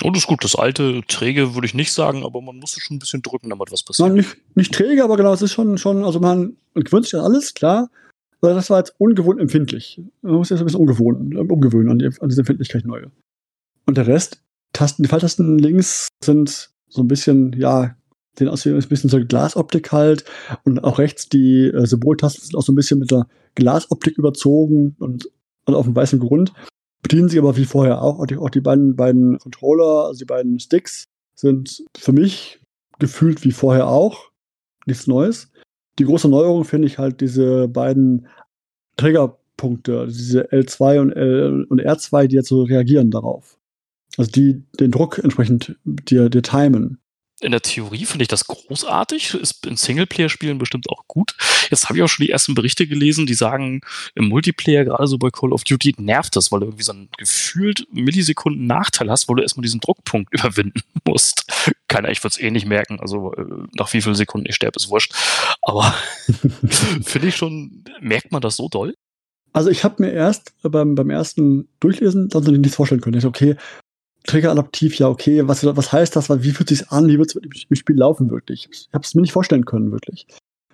Und 0.03 0.16
das 0.16 0.25
ist 0.25 0.29
gut. 0.29 0.42
Das 0.42 0.57
alte 0.57 1.03
träge 1.07 1.55
würde 1.55 1.66
ich 1.66 1.75
nicht 1.75 1.92
sagen, 1.92 2.25
aber 2.25 2.40
man 2.40 2.57
muss 2.57 2.72
schon 2.72 2.96
ein 2.96 2.98
bisschen 2.98 3.22
drücken, 3.22 3.51
damit 3.51 3.70
was 3.70 3.83
passiert. 3.83 4.09
Nein, 4.09 4.16
nicht, 4.16 4.37
nicht 4.57 4.72
träge, 4.72 5.05
aber 5.05 5.16
genau, 5.16 5.33
es 5.33 5.42
ist 5.42 5.53
schon, 5.53 5.79
schon, 5.79 6.05
also 6.05 6.18
man, 6.18 6.57
man 6.75 6.85
gewöhnt 6.85 7.05
sich 7.05 7.14
an 7.14 7.20
alles, 7.20 7.55
klar. 7.55 7.90
Aber 8.40 8.55
das 8.55 8.70
war 8.70 8.79
jetzt 8.79 8.94
ungewohnt 8.98 9.40
empfindlich. 9.40 10.01
Man 10.22 10.35
muss 10.35 10.48
jetzt 10.48 10.59
ein 10.59 10.64
bisschen 10.64 10.81
ungewohnt, 10.81 11.37
umgewöhnen 11.37 11.90
an, 11.90 11.98
die, 11.98 12.07
an 12.07 12.29
diese 12.29 12.40
Empfindlichkeit 12.40 12.85
neue. 12.85 13.12
Und 13.87 13.96
der 13.96 14.07
Rest, 14.07 14.42
Tasten, 14.72 15.03
die 15.03 15.09
Falltasten 15.09 15.59
links 15.59 16.09
sind 16.25 16.70
so 16.88 17.03
ein 17.03 17.09
bisschen, 17.09 17.53
ja, 17.53 17.94
sehen 18.37 18.48
aus 18.48 18.64
wie 18.64 18.70
ein 18.70 18.88
bisschen 18.88 19.11
so 19.11 19.25
Glasoptik 19.25 19.92
halt. 19.92 20.25
Und 20.64 20.83
auch 20.83 20.98
rechts 20.98 21.29
die 21.29 21.66
äh, 21.66 21.87
Symboltasten 21.87 22.42
sind 22.44 22.57
auch 22.57 22.62
so 22.62 22.72
ein 22.72 22.77
bisschen 22.77 22.98
mit 22.98 23.11
der 23.11 23.29
Glasoptik 23.55 24.18
überzogen 24.18 24.96
und 24.98 25.29
also 25.66 25.79
auf 25.79 25.87
dem 25.87 25.94
weißen 25.94 26.18
Grund. 26.18 26.53
Bedienen 27.03 27.29
sie 27.29 27.38
aber 27.38 27.57
wie 27.57 27.65
vorher 27.65 28.01
auch. 28.03 28.21
Auch 28.21 28.27
die, 28.27 28.37
auch 28.37 28.51
die 28.51 28.61
beiden, 28.61 28.97
beiden 28.97 29.38
Controller, 29.38 30.07
also 30.07 30.19
die 30.19 30.25
beiden 30.25 30.59
Sticks, 30.61 31.09
sind 31.35 31.85
für 31.97 32.12
mich 32.12 32.61
gefühlt 32.99 33.45
wie 33.45 33.53
vorher 33.53 33.88
auch. 33.88 34.31
Nichts 34.87 35.07
Neues. 35.07 35.51
Die 35.99 36.05
große 36.05 36.29
Neuerung 36.29 36.65
finde 36.65 36.87
ich 36.87 36.99
halt 36.99 37.21
diese 37.21 37.69
beiden 37.69 38.27
Triggerpunkte, 38.97 40.01
also 40.01 40.17
diese 40.17 40.51
L2 40.53 41.01
und, 41.01 41.12
L 41.12 41.65
und 41.69 41.81
R2, 41.81 42.27
die 42.27 42.37
jetzt 42.37 42.49
so 42.49 42.62
reagieren 42.62 43.11
darauf. 43.11 43.59
Also 44.17 44.31
die 44.31 44.62
den 44.79 44.91
Druck 44.91 45.19
entsprechend 45.19 45.77
dir, 45.85 46.29
dir 46.29 46.43
timen 46.43 47.02
in 47.43 47.53
der 47.53 47.63
Theorie 47.63 48.05
finde 48.05 48.23
ich 48.23 48.29
das 48.29 48.47
großartig, 48.47 49.35
ist 49.35 49.67
in 49.67 49.77
Singleplayer-Spielen 49.77 50.59
bestimmt 50.59 50.89
auch 50.89 51.07
gut. 51.07 51.35
Jetzt 51.71 51.89
habe 51.89 51.99
ich 51.99 52.05
auch 52.05 52.09
schon 52.09 52.25
die 52.25 52.31
ersten 52.31 52.55
Berichte 52.55 52.87
gelesen, 52.87 53.27
die 53.27 53.35
sagen, 53.35 53.81
im 54.15 54.29
Multiplayer, 54.29 54.85
gerade 54.85 55.07
so 55.07 55.19
bei 55.19 55.31
Call 55.31 55.53
of 55.53 55.65
Duty, 55.65 55.95
nervt 55.99 56.37
das, 56.37 56.53
weil 56.53 56.61
du 56.61 56.67
irgendwie 56.67 56.85
so 56.85 56.93
einen 56.93 57.09
gefühlt 57.19 57.87
Millisekunden 57.93 58.67
Nachteil 58.67 59.11
hast, 59.11 59.29
weil 59.29 59.37
du 59.37 59.43
erstmal 59.43 59.63
diesen 59.63 59.81
Druckpunkt 59.81 60.33
überwinden 60.35 60.83
musst. 61.05 61.45
Keiner, 61.89 62.11
ich 62.11 62.23
würde 62.23 62.35
es 62.37 62.41
eh 62.41 62.51
nicht 62.51 62.67
merken, 62.67 63.01
also 63.01 63.35
äh, 63.35 63.45
nach 63.75 63.93
wie 63.93 64.01
vielen 64.01 64.15
Sekunden 64.15 64.47
ich 64.49 64.55
sterbe, 64.55 64.77
ist 64.77 64.91
wurscht. 64.91 65.13
Aber 65.63 65.95
finde 67.03 67.29
ich 67.29 67.37
schon, 67.37 67.85
merkt 68.01 68.33
man 68.33 68.41
das 68.41 68.57
so 68.57 68.69
doll? 68.69 68.95
Also 69.53 69.69
ich 69.69 69.85
habe 69.85 70.03
mir 70.03 70.13
erst 70.13 70.55
beim, 70.63 70.95
beim 70.95 71.11
ersten 71.11 71.69
Durchlesen 71.81 72.31
sonst 72.31 72.47
noch 72.47 72.57
nichts 72.57 72.77
vorstellen 72.77 73.03
können. 73.03 73.19
Ich 73.19 73.25
dachte, 73.25 73.53
okay, 73.53 73.57
Trigger-adaptiv, 74.25 74.99
ja, 74.99 75.09
okay, 75.09 75.47
was, 75.47 75.65
was 75.65 75.93
heißt 75.93 76.15
das? 76.17 76.31
Wie 76.31 76.53
fühlt 76.53 76.69
sich 76.69 76.91
an? 76.91 77.09
Wie 77.09 77.19
wird 77.19 77.35
es 77.35 77.67
im 77.69 77.77
Spiel 77.77 77.97
laufen, 77.97 78.31
wirklich? 78.31 78.69
Ich 78.71 78.89
habe 78.93 79.05
es 79.05 79.15
mir 79.15 79.23
nicht 79.23 79.33
vorstellen 79.33 79.65
können, 79.65 79.91
wirklich. 79.91 80.27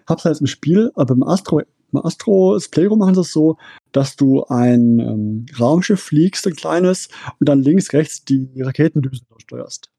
Hab's 0.07 0.25
halt 0.25 0.41
im 0.41 0.47
Spiel, 0.47 0.91
aber 0.95 1.15
beim 1.15 1.23
Astro, 1.23 1.63
beim 1.93 2.05
Astro's 2.05 2.69
Playroom 2.69 2.99
machen 2.99 3.15
sie 3.15 3.23
es 3.23 3.33
so, 3.33 3.57
dass 3.93 4.17
du 4.17 4.45
ein 4.45 4.99
ähm, 4.99 5.47
Raumschiff 5.59 6.01
fliegst, 6.01 6.47
ein 6.47 6.57
kleines, 6.57 7.09
und 7.41 7.49
dann 7.49 7.63
links, 7.63 7.93
rechts 7.93 8.25
die 8.25 8.51
Raketendüsen 8.61 9.27
steuerst. 9.39 9.91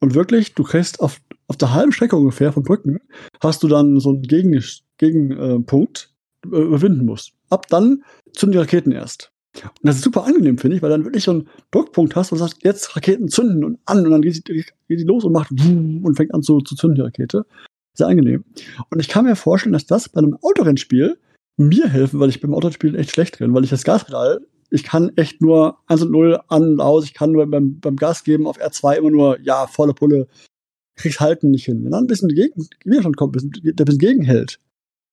Und 0.00 0.14
wirklich, 0.14 0.54
du 0.54 0.62
kriegst 0.62 1.00
auf, 1.00 1.20
auf 1.48 1.56
der 1.56 1.72
halben 1.72 1.92
Strecke 1.92 2.16
ungefähr 2.16 2.52
von 2.52 2.62
Brücken, 2.62 3.00
hast 3.40 3.62
du 3.62 3.68
dann 3.68 3.98
so 4.00 4.10
einen 4.10 4.22
Gegenpunkt, 4.22 4.84
Gegen, 4.98 5.30
äh, 5.32 6.56
äh, 6.56 6.62
überwinden 6.62 7.04
musst. 7.04 7.32
Ab 7.48 7.66
dann 7.68 8.04
zünden 8.32 8.52
die 8.52 8.58
Raketen 8.58 8.92
erst. 8.92 9.32
Und 9.64 9.80
das 9.82 9.96
ist 9.96 10.04
super 10.04 10.24
angenehm, 10.24 10.58
finde 10.58 10.76
ich, 10.76 10.82
weil 10.82 10.90
dann 10.90 11.04
wirklich 11.04 11.24
so 11.24 11.32
einen 11.32 11.48
Druckpunkt 11.70 12.16
hast 12.16 12.32
und 12.32 12.38
sagst, 12.38 12.58
jetzt 12.62 12.94
Raketen 12.96 13.28
zünden 13.28 13.64
und 13.64 13.78
an 13.84 14.04
und 14.04 14.10
dann 14.10 14.22
geht 14.22 14.48
die, 14.48 14.64
geht 14.88 15.00
die 15.00 15.04
los 15.04 15.24
und 15.24 15.32
macht 15.32 15.50
und 15.50 16.14
fängt 16.16 16.34
an 16.34 16.42
zu, 16.42 16.60
zu 16.60 16.74
zünden, 16.74 16.96
die 16.96 17.02
Rakete. 17.02 17.46
Sehr 17.94 18.08
angenehm. 18.08 18.44
Und 18.90 19.00
ich 19.00 19.08
kann 19.08 19.24
mir 19.24 19.36
vorstellen, 19.36 19.72
dass 19.72 19.86
das 19.86 20.08
bei 20.08 20.18
einem 20.18 20.36
Autorennspiel 20.42 21.18
mir 21.56 21.88
helfen, 21.88 22.20
weil 22.20 22.28
ich 22.28 22.40
beim 22.40 22.54
Autorennspiel 22.54 22.94
echt 22.96 23.10
schlecht 23.10 23.40
drin, 23.40 23.54
weil 23.54 23.64
ich 23.64 23.70
das 23.70 23.84
Gaspedal, 23.84 24.46
ich 24.70 24.84
kann 24.84 25.12
echt 25.16 25.40
nur 25.40 25.78
1 25.86 26.02
und 26.02 26.10
0 26.10 26.40
an 26.48 26.62
und 26.72 26.80
aus, 26.80 27.04
ich 27.04 27.14
kann 27.14 27.32
nur 27.32 27.46
beim, 27.46 27.78
beim 27.80 27.96
Gas 27.96 28.24
geben 28.24 28.46
auf 28.46 28.60
R2 28.60 28.96
immer 28.96 29.10
nur, 29.10 29.40
ja, 29.40 29.66
volle 29.66 29.94
Pulle, 29.94 30.26
krieg's 30.96 31.20
halten 31.20 31.50
nicht 31.50 31.64
hin. 31.64 31.84
Wenn 31.84 31.92
dann 31.92 32.04
ein 32.04 32.08
bisschen 32.08 32.28
gegen, 32.28 32.66
Widerstand 32.84 33.16
kommt, 33.16 33.36
der 33.36 33.42
ein 33.42 33.74
bisschen 33.74 33.98
gegenhält, 33.98 34.58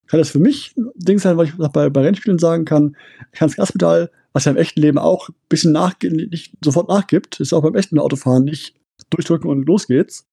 kann 0.07 0.19
das 0.19 0.29
für 0.29 0.39
mich 0.39 0.75
ein 0.77 0.89
Ding 0.95 1.19
sein, 1.19 1.37
weil 1.37 1.47
ich 1.47 1.55
bei, 1.55 1.89
bei 1.89 2.01
Rennspielen 2.01 2.39
sagen 2.39 2.65
kann, 2.65 2.95
ich 3.31 3.39
kann 3.39 3.49
das 3.49 3.55
Gaspedal 3.55 4.11
was 4.33 4.45
ja 4.45 4.51
im 4.51 4.57
echten 4.57 4.81
Leben 4.81 4.97
auch 4.97 5.29
ein 5.29 5.35
bisschen 5.47 5.71
nach, 5.71 5.95
nicht 6.01 6.53
sofort 6.63 6.89
nachgibt, 6.89 7.39
ist 7.39 7.53
auch 7.53 7.61
beim 7.61 7.75
echten 7.75 7.99
Autofahren 7.99 8.43
nicht 8.43 8.75
durchdrücken 9.09 9.49
und 9.49 9.65
los 9.65 9.87
geht's, 9.87 10.27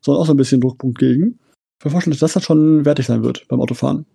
sondern 0.00 0.22
auch 0.22 0.26
so 0.26 0.32
ein 0.32 0.36
bisschen 0.36 0.60
Druckpunkt 0.60 0.98
gegen. 0.98 1.32
Ich 1.32 1.78
kann 1.80 1.90
mir 1.90 1.90
vorstellen, 1.90 2.12
dass 2.12 2.20
das 2.20 2.36
halt 2.36 2.44
schon 2.44 2.84
wertig 2.84 3.06
sein 3.06 3.24
wird 3.24 3.46
beim 3.48 3.60
Autofahren. 3.60 4.06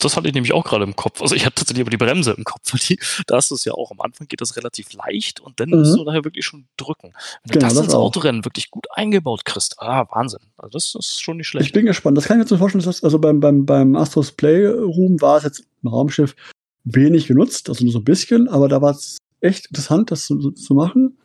Das 0.00 0.16
hatte 0.16 0.28
ich 0.28 0.34
nämlich 0.34 0.52
auch 0.52 0.64
gerade 0.64 0.84
im 0.84 0.94
Kopf. 0.96 1.22
Also 1.22 1.34
ich 1.34 1.46
hatte 1.46 1.54
tatsächlich 1.54 1.82
aber 1.82 1.90
die 1.90 1.96
Bremse 1.96 2.32
im 2.32 2.44
Kopf. 2.44 2.78
Die, 2.86 2.98
da 3.26 3.38
ist 3.38 3.50
es 3.50 3.64
ja 3.64 3.72
auch. 3.72 3.90
Am 3.90 4.00
Anfang 4.02 4.28
geht 4.28 4.42
das 4.42 4.56
relativ 4.56 4.92
leicht 4.92 5.40
und 5.40 5.60
dann 5.60 5.70
mhm. 5.70 5.78
musst 5.78 5.96
du 5.96 6.04
daher 6.04 6.24
wirklich 6.24 6.44
schon 6.44 6.66
drücken. 6.76 7.14
Wenn 7.44 7.52
genau, 7.58 7.68
du 7.68 7.74
das 7.76 7.84
ins 7.84 7.94
Autorennen 7.94 8.44
wirklich 8.44 8.70
gut 8.70 8.86
eingebaut 8.92 9.46
kriegst, 9.46 9.80
ah, 9.80 10.06
Wahnsinn. 10.10 10.40
Also 10.58 10.72
das 10.72 10.94
ist 10.94 11.22
schon 11.22 11.38
nicht 11.38 11.48
schlecht. 11.48 11.68
Ich 11.68 11.72
bin 11.72 11.86
gespannt. 11.86 12.18
Das 12.18 12.26
kann 12.26 12.38
ich 12.38 12.44
mir 12.44 12.48
so 12.48 12.58
vorstellen, 12.58 12.84
dass 12.84 12.96
das, 12.96 13.04
also 13.04 13.18
beim, 13.18 13.40
beim, 13.40 13.64
beim 13.64 13.96
Astros 13.96 14.32
Playroom 14.32 15.20
war 15.22 15.38
es 15.38 15.44
jetzt 15.44 15.64
ein 15.82 15.88
Raumschiff, 15.88 16.36
wenig 16.84 17.26
genutzt, 17.26 17.68
also 17.68 17.84
nur 17.84 17.92
so 17.92 18.00
ein 18.00 18.04
bisschen, 18.04 18.48
aber 18.48 18.68
da 18.68 18.82
war 18.82 18.92
es 18.92 19.18
echt 19.40 19.66
interessant, 19.66 20.10
das 20.10 20.26
zu, 20.26 20.50
zu 20.52 20.74
machen. 20.74 21.18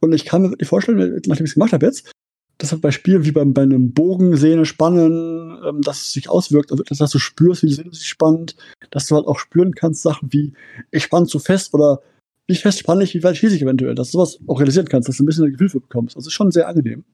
Und 0.00 0.12
ich 0.12 0.24
kann 0.24 0.42
mir 0.42 0.50
wirklich 0.50 0.68
vorstellen, 0.68 1.20
nachdem 1.26 1.44
ich 1.44 1.50
es 1.50 1.54
gemacht 1.54 1.72
habe 1.72 1.86
jetzt, 1.86 2.10
das 2.58 2.72
hat 2.72 2.82
bei 2.82 2.90
Spielen 2.90 3.24
wie 3.24 3.32
beim, 3.32 3.54
bei 3.54 3.62
einem 3.62 3.92
Bogen, 3.92 4.36
Sehne, 4.36 4.66
Spannen, 4.66 5.58
ähm, 5.66 5.80
dass 5.80 6.00
es 6.02 6.12
sich 6.12 6.28
auswirkt, 6.28 6.70
also, 6.70 6.84
dass 6.84 7.10
du 7.10 7.18
spürst, 7.18 7.62
wie 7.62 7.68
die 7.68 7.74
Sehne 7.74 7.92
sich 7.92 8.06
spannt, 8.06 8.54
dass 8.90 9.06
du 9.06 9.16
halt 9.16 9.26
auch 9.26 9.38
spüren 9.38 9.74
kannst, 9.74 10.02
Sachen 10.02 10.32
wie, 10.32 10.52
ich 10.90 11.04
spann 11.04 11.26
zu 11.26 11.38
fest 11.38 11.72
oder 11.72 12.02
wie 12.46 12.56
fest 12.56 12.80
spanne 12.80 13.04
ich, 13.04 13.14
wie 13.14 13.22
weit 13.22 13.36
schieße 13.36 13.56
ich 13.56 13.62
eventuell, 13.62 13.94
dass 13.94 14.10
du 14.10 14.18
sowas 14.18 14.38
auch 14.46 14.60
realisieren 14.60 14.88
kannst, 14.88 15.08
dass 15.08 15.16
du 15.16 15.22
ein 15.22 15.26
bisschen 15.26 15.44
ein 15.44 15.52
Gefühl 15.52 15.70
für 15.70 15.80
bekommst. 15.80 16.16
Also 16.16 16.28
ist 16.28 16.34
schon 16.34 16.50
sehr 16.50 16.68
angenehm, 16.68 17.04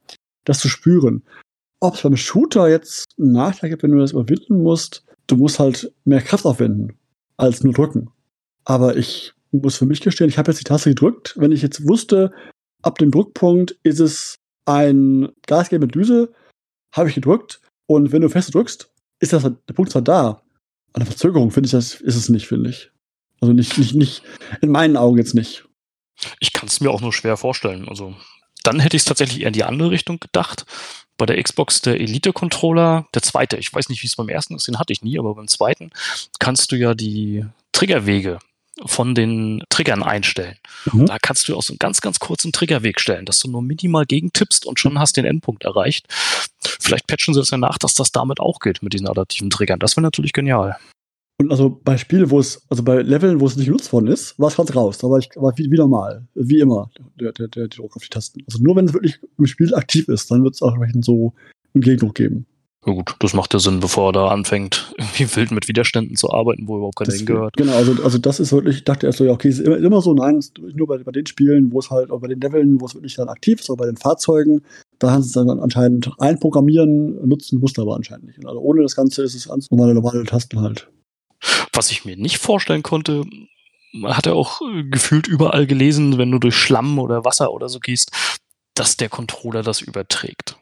das 0.45 0.59
zu 0.59 0.69
spüren. 0.69 1.23
Ob 1.81 1.95
es 1.95 2.03
beim 2.03 2.17
Shooter 2.17 2.69
jetzt 2.69 3.05
einen 3.19 3.33
Nachteil 3.33 3.71
gibt, 3.71 3.83
wenn 3.83 3.93
du 3.93 3.99
das 3.99 4.13
überwinden 4.13 4.63
musst, 4.63 5.05
du 5.27 5.37
musst 5.37 5.59
halt 5.59 5.93
mehr 6.05 6.23
Kraft 6.23 6.47
aufwenden, 6.47 6.95
als 7.37 7.63
nur 7.63 7.73
drücken. 7.73 8.11
Aber 8.65 8.97
ich 8.97 9.33
muss 9.53 9.77
für 9.77 9.87
mich 9.87 10.01
gestehen, 10.01 10.29
ich 10.29 10.39
habe 10.39 10.51
jetzt 10.51 10.61
die 10.61 10.65
Taste 10.65 10.91
gedrückt. 10.91 11.35
Wenn 11.37 11.53
ich 11.53 11.63
jetzt 11.63 11.87
wusste, 11.87 12.33
ab 12.83 12.99
dem 12.99 13.11
Druckpunkt 13.11 13.79
ist 13.83 14.01
es 14.01 14.37
ein 14.65 15.29
Gasgeber 15.47 15.87
mit 15.87 15.95
Düse, 15.95 16.33
habe 16.95 17.09
ich 17.09 17.15
gedrückt. 17.15 17.61
Und 17.87 18.13
wenn 18.13 18.23
du 18.23 18.29
fest 18.29 18.55
drückst, 18.55 18.91
ist 19.21 19.33
das 19.33 19.43
der 19.43 19.75
Punkt 19.75 19.93
zwar 19.93 20.03
da. 20.03 20.43
Eine 20.93 21.07
Verzögerung 21.07 21.51
finde 21.51 21.67
ich 21.67 21.73
das 21.73 22.01
ist 22.01 22.17
es 22.17 22.29
nicht, 22.29 22.49
finde 22.49 22.71
ich. 22.71 22.91
Also 23.41 23.53
nicht, 23.53 23.79
nicht, 23.79 23.95
nicht, 23.95 24.23
in 24.61 24.71
meinen 24.71 24.97
Augen 24.97 25.19
jetzt 25.19 25.35
nicht. 25.35 25.65
Ich 26.41 26.53
kann 26.53 26.69
es 26.69 26.81
mir 26.81 26.91
auch 26.91 27.03
nur 27.03 27.13
schwer 27.13 27.37
vorstellen. 27.37 27.89
Also 27.89 28.17
dann 28.63 28.81
hätte 28.81 28.97
ich 28.97 29.03
es 29.03 29.07
tatsächlich 29.07 29.43
eher 29.43 29.49
in 29.49 29.53
die 29.53 29.65
andere 29.65 29.91
Richtung 29.91 30.19
gedacht. 30.19 30.65
Bei 31.19 31.27
der 31.27 31.43
Xbox 31.43 31.81
der 31.81 32.01
Elite-Controller, 32.01 33.07
der 33.15 33.23
zweite, 33.23 33.57
ich 33.57 33.73
weiß 33.73 33.89
nicht, 33.89 34.03
wie 34.03 34.07
es 34.07 34.17
beim 34.17 34.29
ersten 34.29 34.55
ist, 34.55 34.69
den 34.69 34.79
hatte 34.79 34.93
ich 34.93 35.03
nie, 35.03 35.19
aber 35.19 35.35
beim 35.35 35.49
zweiten 35.49 35.91
kannst 36.39 36.73
du 36.73 36.77
ja 36.77 36.95
die 36.95 37.45
Triggerwege 37.73 38.39
von 38.85 39.15
den 39.15 39.63
Triggern 39.71 40.03
einstellen. 40.03 40.57
Mhm. 40.93 41.07
Da 41.07 41.17
kannst 41.21 41.49
du 41.49 41.57
auch 41.57 41.63
so 41.63 41.73
einen 41.73 41.79
ganz, 41.79 42.03
ganz 42.03 42.19
kurzen 42.19 42.53
Triggerweg 42.53 43.01
stellen, 43.01 43.25
dass 43.25 43.39
du 43.39 43.49
nur 43.51 43.63
minimal 43.63 44.05
gegentippst 44.05 44.67
und 44.67 44.79
schon 44.79 44.99
hast 44.99 45.17
den 45.17 45.25
Endpunkt 45.25 45.65
erreicht. 45.65 46.07
Vielleicht 46.63 47.07
patchen 47.07 47.33
sie 47.33 47.41
das 47.41 47.51
ja 47.51 47.57
nach, 47.57 47.79
dass 47.79 47.95
das 47.95 48.13
damit 48.13 48.39
auch 48.39 48.59
geht 48.61 48.83
mit 48.83 48.93
diesen 48.93 49.09
adaptiven 49.09 49.49
Triggern. 49.49 49.79
Das 49.79 49.97
wäre 49.97 50.03
natürlich 50.03 50.35
genial. 50.35 50.77
Und 51.39 51.51
also 51.51 51.81
bei 51.85 51.99
Spielen, 51.99 52.31
wo 52.31 52.39
es, 52.39 52.63
also 52.71 52.83
bei 52.83 53.03
Leveln, 53.03 53.41
wo 53.41 53.47
es 53.47 53.57
nicht 53.57 53.67
genutzt 53.67 53.93
worden 53.93 54.07
ist, 54.07 54.39
war 54.39 54.49
es 54.49 54.57
ganz 54.57 54.75
raus. 54.75 54.99
Da 54.99 55.11
war 55.11 55.19
ich 55.19 55.29
war 55.37 55.57
wie, 55.59 55.71
wie 55.71 55.77
normal. 55.77 56.27
Wie 56.35 56.61
immer, 56.61 56.91
der, 57.21 57.33
der, 57.33 57.49
der 57.49 57.69
Druck 57.69 57.95
auf 57.95 58.03
die 58.03 58.09
Tasten. 58.09 58.41
Also 58.47 58.63
nur 58.63 58.75
wenn 58.77 58.87
es 58.87 58.95
wirklich 58.95 59.19
im 59.39 59.47
Spiel 59.47 59.75
aktiv 59.75 60.09
ist, 60.09 60.31
dann 60.31 60.43
wird 60.45 60.55
es 60.55 60.63
auch 60.63 60.73
entsprechend 60.73 61.05
so 61.05 61.35
einen 61.75 61.83
Gegendruck 61.83 62.15
geben. 62.15 62.47
Ja 62.87 62.93
gut, 62.93 63.17
das 63.19 63.35
macht 63.35 63.53
ja 63.53 63.59
Sinn, 63.59 63.81
bevor 63.81 64.11
er 64.11 64.13
da 64.13 64.29
anfängt, 64.29 64.95
irgendwie 64.99 65.37
wild 65.37 65.51
mit 65.51 65.69
Widerständen 65.69 66.17
zu 66.17 66.31
arbeiten, 66.31 66.69
wo 66.69 66.77
überhaupt 66.77 66.97
keiner 66.97 67.13
hingehört. 67.13 67.57
Genau, 67.57 67.73
also, 67.75 68.03
also 68.03 68.17
das 68.17 68.41
ist 68.41 68.53
wirklich, 68.53 68.77
ich 68.77 68.85
dachte 68.85 69.07
erst 69.07 69.19
so, 69.19 69.25
ja, 69.25 69.33
okay, 69.33 69.49
es 69.49 69.59
ist 69.59 69.67
immer, 69.67 69.77
immer 69.77 70.01
so, 70.01 70.15
nein, 70.15 70.41
nur 70.75 70.87
bei, 70.87 70.99
bei 70.99 71.13
den 71.13 71.27
Spielen, 71.27 71.73
wo 71.73 71.81
es 71.81 71.91
halt, 71.91 72.11
auch 72.11 72.21
bei 72.21 72.29
den 72.29 72.41
Leveln, 72.41 72.81
wo 72.81 72.87
es 72.87 72.95
wirklich 72.95 73.17
dann 73.17 73.29
aktiv 73.29 73.61
ist, 73.61 73.69
oder 73.69 73.79
bei 73.79 73.87
den 73.87 73.97
Fahrzeugen, 73.97 74.63
da 75.01 75.11
haben 75.11 75.23
sie 75.23 75.27
es 75.27 75.33
dann 75.33 75.51
anscheinend 75.51 76.11
einprogrammieren, 76.19 77.27
nutzen 77.27 77.59
musste 77.59 77.83
aber 77.83 77.97
anscheinend 77.97 78.29
nicht. 78.29 78.47
Also 78.47 78.61
ohne 78.61 78.83
das 78.83 78.95
Ganze 78.95 79.25
ist 79.25 79.35
es 79.35 79.49
ganz 79.49 79.69
normale, 79.71 79.93
normale 79.93 80.25
Tasten 80.25 80.61
halt. 80.61 80.89
Was 81.73 81.91
ich 81.91 82.05
mir 82.05 82.17
nicht 82.17 82.39
vorstellen 82.39 82.83
konnte, 82.83 83.25
man 83.93 84.17
hat 84.17 84.27
ja 84.27 84.33
auch 84.33 84.61
äh, 84.63 84.85
gefühlt 84.85 85.27
überall 85.27 85.67
gelesen, 85.67 86.19
wenn 86.19 86.31
du 86.31 86.39
durch 86.39 86.57
Schlamm 86.57 86.99
oder 86.99 87.25
Wasser 87.25 87.53
oder 87.53 87.69
so 87.69 87.81
gehst, 87.81 88.11
dass 88.75 88.97
der 88.97 89.09
Controller 89.09 89.63
das 89.63 89.81
überträgt. 89.81 90.57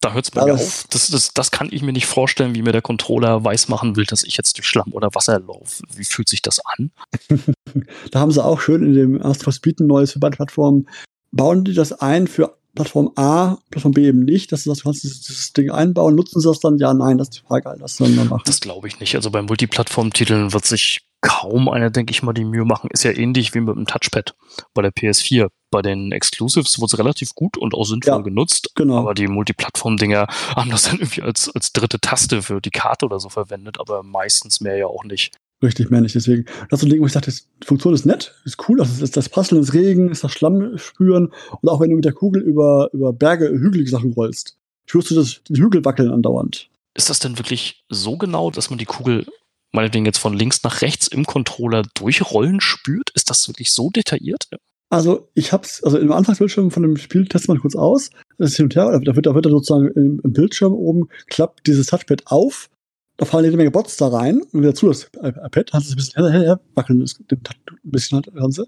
Da 0.00 0.12
hört 0.12 0.26
es 0.26 0.30
bei 0.30 0.44
mir 0.44 0.54
auf. 0.54 0.84
Das, 0.90 1.08
das, 1.08 1.32
das 1.32 1.50
kann 1.50 1.68
ich 1.72 1.82
mir 1.82 1.92
nicht 1.92 2.06
vorstellen, 2.06 2.54
wie 2.54 2.62
mir 2.62 2.72
der 2.72 2.82
Controller 2.82 3.42
weismachen 3.44 3.96
will, 3.96 4.04
dass 4.04 4.22
ich 4.22 4.36
jetzt 4.36 4.56
durch 4.58 4.68
Schlamm 4.68 4.92
oder 4.92 5.14
Wasser 5.14 5.40
laufe. 5.40 5.82
Wie 5.94 6.04
fühlt 6.04 6.28
sich 6.28 6.42
das 6.42 6.60
an? 6.64 6.92
da 8.10 8.20
haben 8.20 8.30
sie 8.30 8.44
auch 8.44 8.60
schön 8.60 8.84
in 8.84 8.94
dem 8.94 9.22
Astro 9.22 9.50
Speed 9.50 9.80
ein 9.80 9.86
neues 9.86 10.12
für 10.12 10.18
beide 10.18 10.36
Plattformen. 10.36 10.88
Bauen 11.32 11.64
die 11.64 11.74
das 11.74 11.92
ein 11.92 12.28
für 12.28 12.56
Plattform 12.76 13.10
A, 13.16 13.56
Plattform 13.70 13.92
B 13.92 14.06
eben 14.06 14.24
nicht, 14.24 14.52
dass 14.52 14.62
du 14.62 14.70
sagst, 14.70 14.82
du 14.82 14.84
kannst 14.84 15.02
dieses 15.02 15.52
Ding 15.52 15.70
einbauen, 15.70 16.14
nutzen 16.14 16.40
sie 16.40 16.48
das 16.48 16.60
dann? 16.60 16.78
Ja, 16.78 16.94
nein, 16.94 17.18
das 17.18 17.28
ist 17.28 17.38
die 17.38 17.46
Frage, 17.46 17.76
das 17.80 17.96
dann 17.96 18.14
machen. 18.14 18.42
Das 18.46 18.60
glaube 18.60 18.86
ich 18.86 19.00
nicht. 19.00 19.16
Also 19.16 19.30
bei 19.30 19.42
Multiplattform-Titeln 19.42 20.52
wird 20.52 20.64
sich 20.64 21.00
kaum 21.20 21.68
einer, 21.68 21.90
denke 21.90 22.12
ich 22.12 22.22
mal, 22.22 22.32
die 22.32 22.44
Mühe 22.44 22.64
machen. 22.64 22.88
Ist 22.92 23.02
ja 23.02 23.10
ähnlich 23.10 23.54
wie 23.54 23.60
mit 23.60 23.74
dem 23.74 23.86
Touchpad 23.86 24.36
bei 24.74 24.82
der 24.82 24.92
PS4. 24.92 25.48
Bei 25.70 25.82
den 25.82 26.12
Exclusives 26.12 26.78
wurde 26.78 26.92
es 26.92 26.98
relativ 26.98 27.34
gut 27.34 27.56
und 27.56 27.74
auch 27.74 27.84
sinnvoll 27.84 28.14
ja, 28.14 28.20
genutzt. 28.20 28.70
Genau. 28.76 28.98
Aber 28.98 29.14
die 29.14 29.26
Multiplattform-Dinger 29.26 30.28
haben 30.54 30.70
das 30.70 30.84
dann 30.84 30.98
irgendwie 30.98 31.22
als, 31.22 31.50
als 31.52 31.72
dritte 31.72 31.98
Taste 32.00 32.42
für 32.42 32.60
die 32.60 32.70
Karte 32.70 33.06
oder 33.06 33.18
so 33.18 33.28
verwendet, 33.28 33.80
aber 33.80 34.04
meistens 34.04 34.60
mehr 34.60 34.76
ja 34.76 34.86
auch 34.86 35.02
nicht. 35.02 35.34
Richtig, 35.62 35.90
nicht. 35.90 36.14
Deswegen, 36.14 36.44
das 36.68 36.78
ist 36.78 36.80
so 36.80 36.86
ein 36.86 36.90
Ding, 36.90 37.00
wo 37.00 37.06
ich 37.06 37.12
dachte, 37.12 37.32
die 37.32 37.66
Funktion 37.66 37.94
ist 37.94 38.04
nett, 38.04 38.34
ist 38.44 38.68
cool, 38.68 38.76
das 38.76 39.00
ist 39.00 39.16
das 39.16 39.28
Prasseln 39.28 39.60
ins 39.60 39.72
Regen, 39.72 40.10
ist 40.10 40.22
das 40.22 40.32
Schlamm 40.32 40.76
spüren 40.76 41.32
und 41.62 41.68
auch 41.68 41.80
wenn 41.80 41.90
du 41.90 41.96
mit 41.96 42.04
der 42.04 42.12
Kugel 42.12 42.42
über, 42.42 42.90
über 42.92 43.12
Berge, 43.12 43.48
hügelige 43.48 43.88
Sachen 43.88 44.12
rollst, 44.12 44.58
spürst 44.86 45.10
du 45.10 45.14
das, 45.14 45.40
die 45.48 45.60
Hügel 45.60 45.84
wackeln 45.84 46.10
andauernd. 46.10 46.68
Ist 46.94 47.08
das 47.08 47.20
denn 47.20 47.38
wirklich 47.38 47.84
so 47.88 48.18
genau, 48.18 48.50
dass 48.50 48.68
man 48.68 48.78
die 48.78 48.84
Kugel 48.84 49.26
meinetwegen 49.72 50.04
jetzt 50.04 50.18
von 50.18 50.34
links 50.34 50.62
nach 50.62 50.82
rechts 50.82 51.08
im 51.08 51.24
Controller 51.24 51.82
durchrollen 51.94 52.60
spürt? 52.60 53.10
Ist 53.14 53.30
das 53.30 53.48
wirklich 53.48 53.72
so 53.72 53.90
detailliert? 53.90 54.48
Also 54.88 55.28
ich 55.34 55.52
hab's, 55.52 55.82
also 55.82 55.98
im 55.98 56.12
Anfangsbildschirm 56.12 56.70
von 56.70 56.82
dem 56.82 56.96
Spiel 56.96 57.26
testet 57.26 57.48
man 57.48 57.58
kurz 57.58 57.74
aus, 57.74 58.10
das 58.38 58.50
ist 58.50 58.56
hin 58.56 58.66
und 58.66 58.76
her, 58.76 59.00
da 59.00 59.16
wird, 59.16 59.26
da 59.26 59.34
wird 59.34 59.46
er 59.46 59.50
sozusagen 59.50 59.88
im, 59.88 60.20
im 60.22 60.32
Bildschirm 60.32 60.72
oben, 60.72 61.08
klappt 61.26 61.66
dieses 61.66 61.88
Touchpad 61.88 62.22
auf 62.26 62.68
da 63.16 63.24
fallen 63.24 63.44
jede 63.44 63.56
Menge 63.56 63.70
Bots 63.70 63.96
da 63.96 64.08
rein 64.08 64.42
und 64.52 64.60
wieder 64.60 64.74
zu 64.74 64.88
das 64.88 65.04
iPad, 65.14 65.72
hat 65.72 65.82
es 65.82 65.90
ein 65.90 65.96
bisschen 65.96 66.30
her, 66.30 66.40
her, 66.40 66.60
wackeln, 66.74 67.02
ein 67.02 67.70
bisschen 67.84 68.16
halt 68.16 68.34
Ganze. 68.34 68.66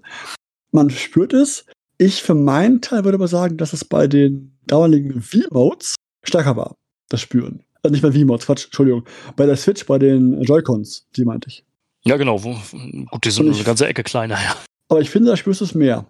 Man 0.71 0.89
spürt 0.89 1.33
es. 1.33 1.65
Ich 1.97 2.23
für 2.23 2.33
meinen 2.33 2.81
Teil 2.81 3.03
würde 3.03 3.17
aber 3.17 3.27
sagen, 3.27 3.57
dass 3.57 3.73
es 3.73 3.83
bei 3.83 4.07
den 4.07 4.57
dauernden 4.67 5.21
V-Modes 5.21 5.95
stärker 6.23 6.55
war, 6.55 6.75
das 7.09 7.21
Spüren. 7.21 7.63
Also 7.83 7.91
nicht 7.91 8.01
bei 8.01 8.11
V-Modes, 8.11 8.45
Quatsch, 8.45 8.65
Entschuldigung. 8.65 9.05
Bei 9.35 9.45
der 9.45 9.57
Switch, 9.57 9.85
bei 9.85 9.99
den 9.99 10.41
Joy-Cons, 10.41 11.07
die 11.15 11.25
meinte 11.25 11.49
ich. 11.49 11.65
Ja, 12.05 12.17
genau. 12.17 12.39
Gut, 12.39 13.25
die 13.25 13.31
sind 13.31 13.47
ich, 13.47 13.55
eine 13.57 13.63
ganze 13.65 13.87
Ecke 13.87 14.03
kleiner, 14.03 14.35
ja. 14.35 14.55
Aber 14.87 15.01
ich 15.01 15.09
finde, 15.09 15.29
da 15.29 15.37
spürst 15.37 15.61
du 15.61 15.65
es 15.65 15.75
mehr. 15.75 16.09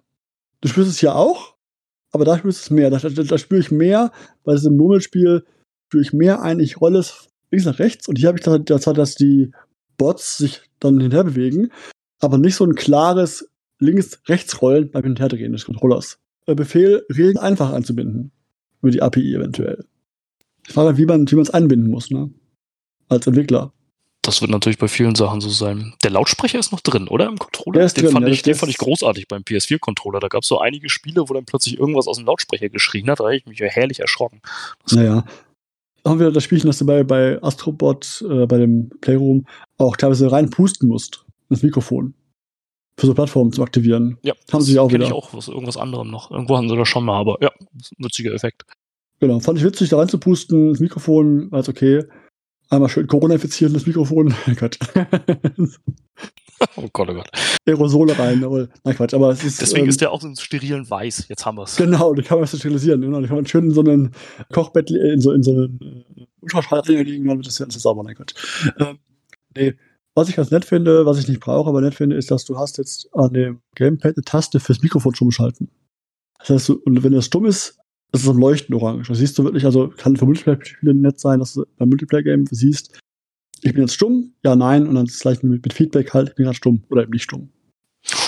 Du 0.61 0.67
spürst 0.67 0.89
es 0.89 0.99
hier 0.99 1.15
auch, 1.15 1.55
aber 2.11 2.25
da 2.25 2.37
spürst 2.37 2.59
du 2.59 2.63
es 2.63 2.69
mehr. 2.69 2.89
Da, 2.89 2.97
da, 2.99 3.09
da 3.09 3.37
spüre 3.37 3.61
ich 3.61 3.71
mehr, 3.71 4.11
bei 4.43 4.53
diesem 4.53 4.77
Murmelspiel 4.77 5.45
spüre 5.87 6.03
ich 6.03 6.13
mehr 6.13 6.41
ein, 6.41 6.59
ich 6.59 6.79
rolle 6.79 6.99
es 6.99 7.28
links 7.51 7.65
nach 7.65 7.79
rechts. 7.79 8.07
Und 8.07 8.17
hier 8.17 8.29
habe 8.29 8.37
ich 8.37 8.43
da, 8.43 8.57
das, 8.57 8.83
dass 8.83 9.15
die 9.15 9.51
Bots 9.97 10.37
sich 10.37 10.61
dann 10.79 10.99
hinterher 10.99 11.25
bewegen, 11.25 11.71
aber 12.19 12.37
nicht 12.37 12.55
so 12.55 12.65
ein 12.65 12.75
klares 12.75 13.49
Links-Rechts-Rollen 13.79 14.91
beim 14.91 15.03
Hinterherdrehen 15.03 15.53
des 15.53 15.65
Controllers. 15.65 16.19
Der 16.47 16.55
Befehl 16.55 17.05
Regeln 17.09 17.37
einfach 17.37 17.71
anzubinden. 17.71 18.31
Über 18.81 18.91
die 18.91 19.01
API 19.01 19.35
eventuell. 19.35 19.85
Ich 20.65 20.73
frage, 20.73 20.97
wie 20.97 21.05
man 21.05 21.25
es 21.25 21.49
einbinden 21.49 21.89
muss, 21.89 22.11
ne? 22.11 22.29
Als 23.09 23.27
Entwickler. 23.27 23.73
Das 24.21 24.41
wird 24.41 24.51
natürlich 24.51 24.77
bei 24.77 24.87
vielen 24.87 25.15
Sachen 25.15 25.41
so 25.41 25.49
sein. 25.49 25.93
Der 26.03 26.11
Lautsprecher 26.11 26.59
ist 26.59 26.71
noch 26.71 26.81
drin, 26.81 27.07
oder? 27.07 27.27
Im 27.27 27.37
Controller? 27.37 27.87
Den, 27.87 28.03
drin, 28.03 28.11
fand, 28.11 28.27
ja, 28.27 28.33
ich, 28.33 28.41
den 28.41 28.55
fand 28.55 28.69
ich 28.69 28.77
großartig 28.77 29.27
beim 29.27 29.43
PS4-Controller. 29.43 30.19
Da 30.19 30.27
gab 30.27 30.43
es 30.43 30.47
so 30.47 30.59
einige 30.59 30.89
Spiele, 30.89 31.27
wo 31.27 31.33
dann 31.33 31.45
plötzlich 31.45 31.79
irgendwas 31.79 32.07
aus 32.07 32.17
dem 32.17 32.25
Lautsprecher 32.25 32.69
geschrien 32.69 33.09
hat. 33.09 33.19
Da 33.19 33.25
habe 33.25 33.37
ich 33.37 33.45
mich 33.45 33.59
herrlich 33.59 33.99
erschrocken. 33.99 34.41
naja, 34.91 35.23
haben 36.09 36.19
wir 36.19 36.31
das 36.31 36.43
Spielchen, 36.43 36.67
dass 36.67 36.79
du 36.79 36.85
bei, 36.85 37.03
bei 37.03 37.41
Astrobot, 37.41 38.25
äh, 38.29 38.45
bei 38.45 38.57
dem 38.57 38.89
Playroom, 39.01 39.45
auch 39.77 39.95
teilweise 39.95 40.31
reinpusten 40.31 40.89
musst. 40.89 41.25
Das 41.49 41.63
Mikrofon. 41.63 42.13
Für 42.97 43.07
so 43.07 43.13
Plattformen 43.13 43.53
zu 43.53 43.63
aktivieren. 43.63 44.17
Ja, 44.23 44.33
haben 44.51 44.61
sie 44.61 44.77
auch 44.77 44.91
wieder. 44.91 45.05
ich 45.05 45.13
auch, 45.13 45.33
was, 45.33 45.47
irgendwas 45.47 45.77
anderem 45.77 46.11
noch. 46.11 46.31
Irgendwo 46.31 46.57
haben 46.57 46.67
sie 46.67 46.75
das 46.75 46.87
schon 46.87 47.05
mal, 47.05 47.17
aber 47.17 47.37
ja, 47.41 47.51
witziger 47.97 48.33
Effekt. 48.33 48.63
Genau, 49.19 49.39
fand 49.39 49.57
ich 49.57 49.63
witzig, 49.63 49.89
da 49.89 49.97
reinzupusten, 49.97 50.69
das 50.69 50.79
Mikrofon, 50.79 51.51
war 51.51 51.67
okay. 51.67 52.03
Einmal 52.69 52.89
schön 52.89 53.07
Corona-infizieren, 53.07 53.73
das 53.73 53.85
Mikrofon. 53.85 54.33
Gott. 54.59 54.77
oh 56.75 56.89
Gott, 56.91 57.09
oh 57.09 57.13
Gott. 57.13 57.29
Aerosole 57.65 58.17
rein, 58.17 58.43
aber 58.43 58.67
nein, 58.83 58.95
Quatsch. 58.95 59.13
Aber 59.13 59.31
es 59.31 59.43
ist, 59.43 59.61
Deswegen 59.61 59.85
ähm, 59.85 59.89
ist 59.89 60.01
der 60.01 60.11
auch 60.11 60.23
in 60.23 60.35
sterilen 60.35 60.89
Weiß. 60.89 61.27
Jetzt 61.27 61.45
haben 61.45 61.57
wir 61.57 61.63
es. 61.63 61.75
Genau, 61.75 62.13
den 62.13 62.25
kann 62.25 62.39
man 62.39 62.47
sterilisieren. 62.47 63.01
Genau, 63.01 63.19
den 63.19 63.27
kann 63.27 63.37
man 63.37 63.45
schön 63.45 63.65
in 63.65 63.71
so 63.71 63.81
einen 63.81 64.11
Kochbett, 64.51 64.91
äh, 64.91 65.13
in 65.13 65.21
so, 65.21 65.31
in 65.31 65.43
so 65.43 65.51
einen 65.51 66.05
äh, 66.17 66.25
Ultraschall 66.41 66.83
legen, 66.87 67.27
dann 67.27 67.37
wird 67.37 67.47
das 67.47 67.59
Ganze 67.59 67.79
sauber. 67.79 68.03
Nein, 68.03 68.15
Quatsch. 68.15 68.33
Ähm, 68.79 68.99
nee. 69.55 69.75
Was 70.15 70.27
ich 70.27 70.35
ganz 70.35 70.51
nett 70.51 70.65
finde, 70.65 71.05
was 71.05 71.19
ich 71.19 71.27
nicht 71.27 71.39
brauche, 71.39 71.69
aber 71.69 71.81
nett 71.81 71.95
finde, 71.95 72.17
ist, 72.17 72.31
dass 72.31 72.43
du 72.43 72.57
hast 72.57 72.77
jetzt 72.77 73.07
an 73.13 73.31
dem 73.33 73.61
Gamepad 73.75 74.15
eine 74.17 74.23
Taste 74.25 74.59
fürs 74.59 74.81
Mikrofon 74.81 75.15
stumm 75.15 75.31
schalten. 75.31 75.69
Das 76.39 76.49
heißt, 76.49 76.69
und 76.71 77.03
wenn 77.03 77.13
das 77.13 77.25
stumm 77.25 77.45
ist, 77.45 77.77
das 78.11 78.21
ist 78.21 78.25
so 78.25 78.31
ein 78.31 78.39
Leuchten 78.39 78.73
orange. 78.75 79.07
Da 79.07 79.13
siehst 79.13 79.37
du 79.37 79.43
wirklich, 79.43 79.65
also 79.65 79.89
kann 79.89 80.17
für 80.17 80.25
Multiplayer-Spiele 80.25 80.95
nett 80.95 81.19
sein, 81.19 81.39
dass 81.39 81.53
du 81.53 81.65
beim 81.77 81.89
Multiplayer-Game 81.89 82.47
siehst, 82.49 82.99
ich 83.61 83.73
bin 83.73 83.81
jetzt 83.81 83.95
stumm, 83.95 84.33
ja, 84.43 84.55
nein, 84.55 84.87
und 84.87 84.95
dann 84.95 85.05
ist 85.05 85.15
es 85.15 85.19
gleich 85.19 85.43
mit, 85.43 85.63
mit 85.63 85.73
Feedback 85.73 86.13
halt, 86.13 86.29
ich 86.29 86.35
bin 86.35 86.45
gerade 86.45 86.57
stumm 86.57 86.83
oder 86.89 87.03
eben 87.03 87.11
nicht 87.11 87.23
stumm. 87.23 87.49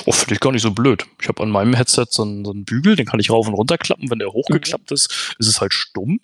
Oh, 0.06 0.12
finde 0.12 0.34
ich 0.34 0.40
gar 0.40 0.52
nicht 0.52 0.64
so 0.64 0.72
blöd. 0.72 1.06
Ich 1.22 1.28
habe 1.28 1.42
an 1.44 1.50
meinem 1.50 1.74
Headset 1.74 2.06
so 2.10 2.24
einen, 2.24 2.44
so 2.44 2.52
einen, 2.52 2.66
Bügel, 2.66 2.96
den 2.96 3.06
kann 3.06 3.20
ich 3.20 3.30
rauf 3.32 3.48
und 3.48 3.54
runter 3.54 3.78
klappen. 3.78 4.10
Wenn 4.10 4.20
der 4.20 4.34
hochgeklappt 4.34 4.92
ist, 4.92 5.36
ist 5.40 5.48
es 5.48 5.62
halt 5.62 5.74
stumm. 5.74 6.20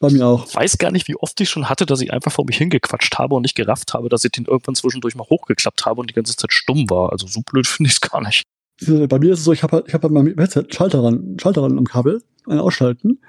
Bei 0.00 0.10
mir 0.10 0.26
auch. 0.26 0.46
Ich 0.46 0.54
weiß 0.54 0.78
gar 0.78 0.90
nicht, 0.90 1.08
wie 1.08 1.16
oft 1.16 1.40
ich 1.40 1.48
schon 1.48 1.68
hatte, 1.68 1.86
dass 1.86 2.00
ich 2.02 2.12
einfach 2.12 2.32
vor 2.32 2.44
mich 2.44 2.58
hingequatscht 2.58 3.18
habe 3.18 3.34
und 3.34 3.42
nicht 3.42 3.54
gerafft 3.54 3.94
habe, 3.94 4.08
dass 4.08 4.24
ich 4.24 4.32
den 4.32 4.44
irgendwann 4.44 4.74
zwischendurch 4.74 5.14
mal 5.14 5.24
hochgeklappt 5.24 5.86
habe 5.86 6.00
und 6.00 6.10
die 6.10 6.14
ganze 6.14 6.36
Zeit 6.36 6.52
stumm 6.52 6.90
war. 6.90 7.10
Also 7.12 7.26
so 7.26 7.40
blöd 7.40 7.66
finde 7.66 7.88
ich 7.88 7.94
es 7.94 8.00
gar 8.00 8.20
nicht. 8.20 8.44
Bei 8.86 9.18
mir 9.18 9.32
ist 9.32 9.40
es 9.40 9.44
so, 9.44 9.52
ich 9.52 9.62
habe 9.62 9.76
halt, 9.76 9.88
ich 9.88 9.94
hab 9.94 10.02
halt 10.02 10.12
meinem 10.12 10.36
Headset 10.38 10.64
Schalter 10.70 11.02
ran, 11.02 11.36
Schalter 11.40 11.62
ran 11.62 11.78
am 11.78 11.84
Kabel, 11.84 12.22
einen 12.46 12.60
ausschalten. 12.60 13.20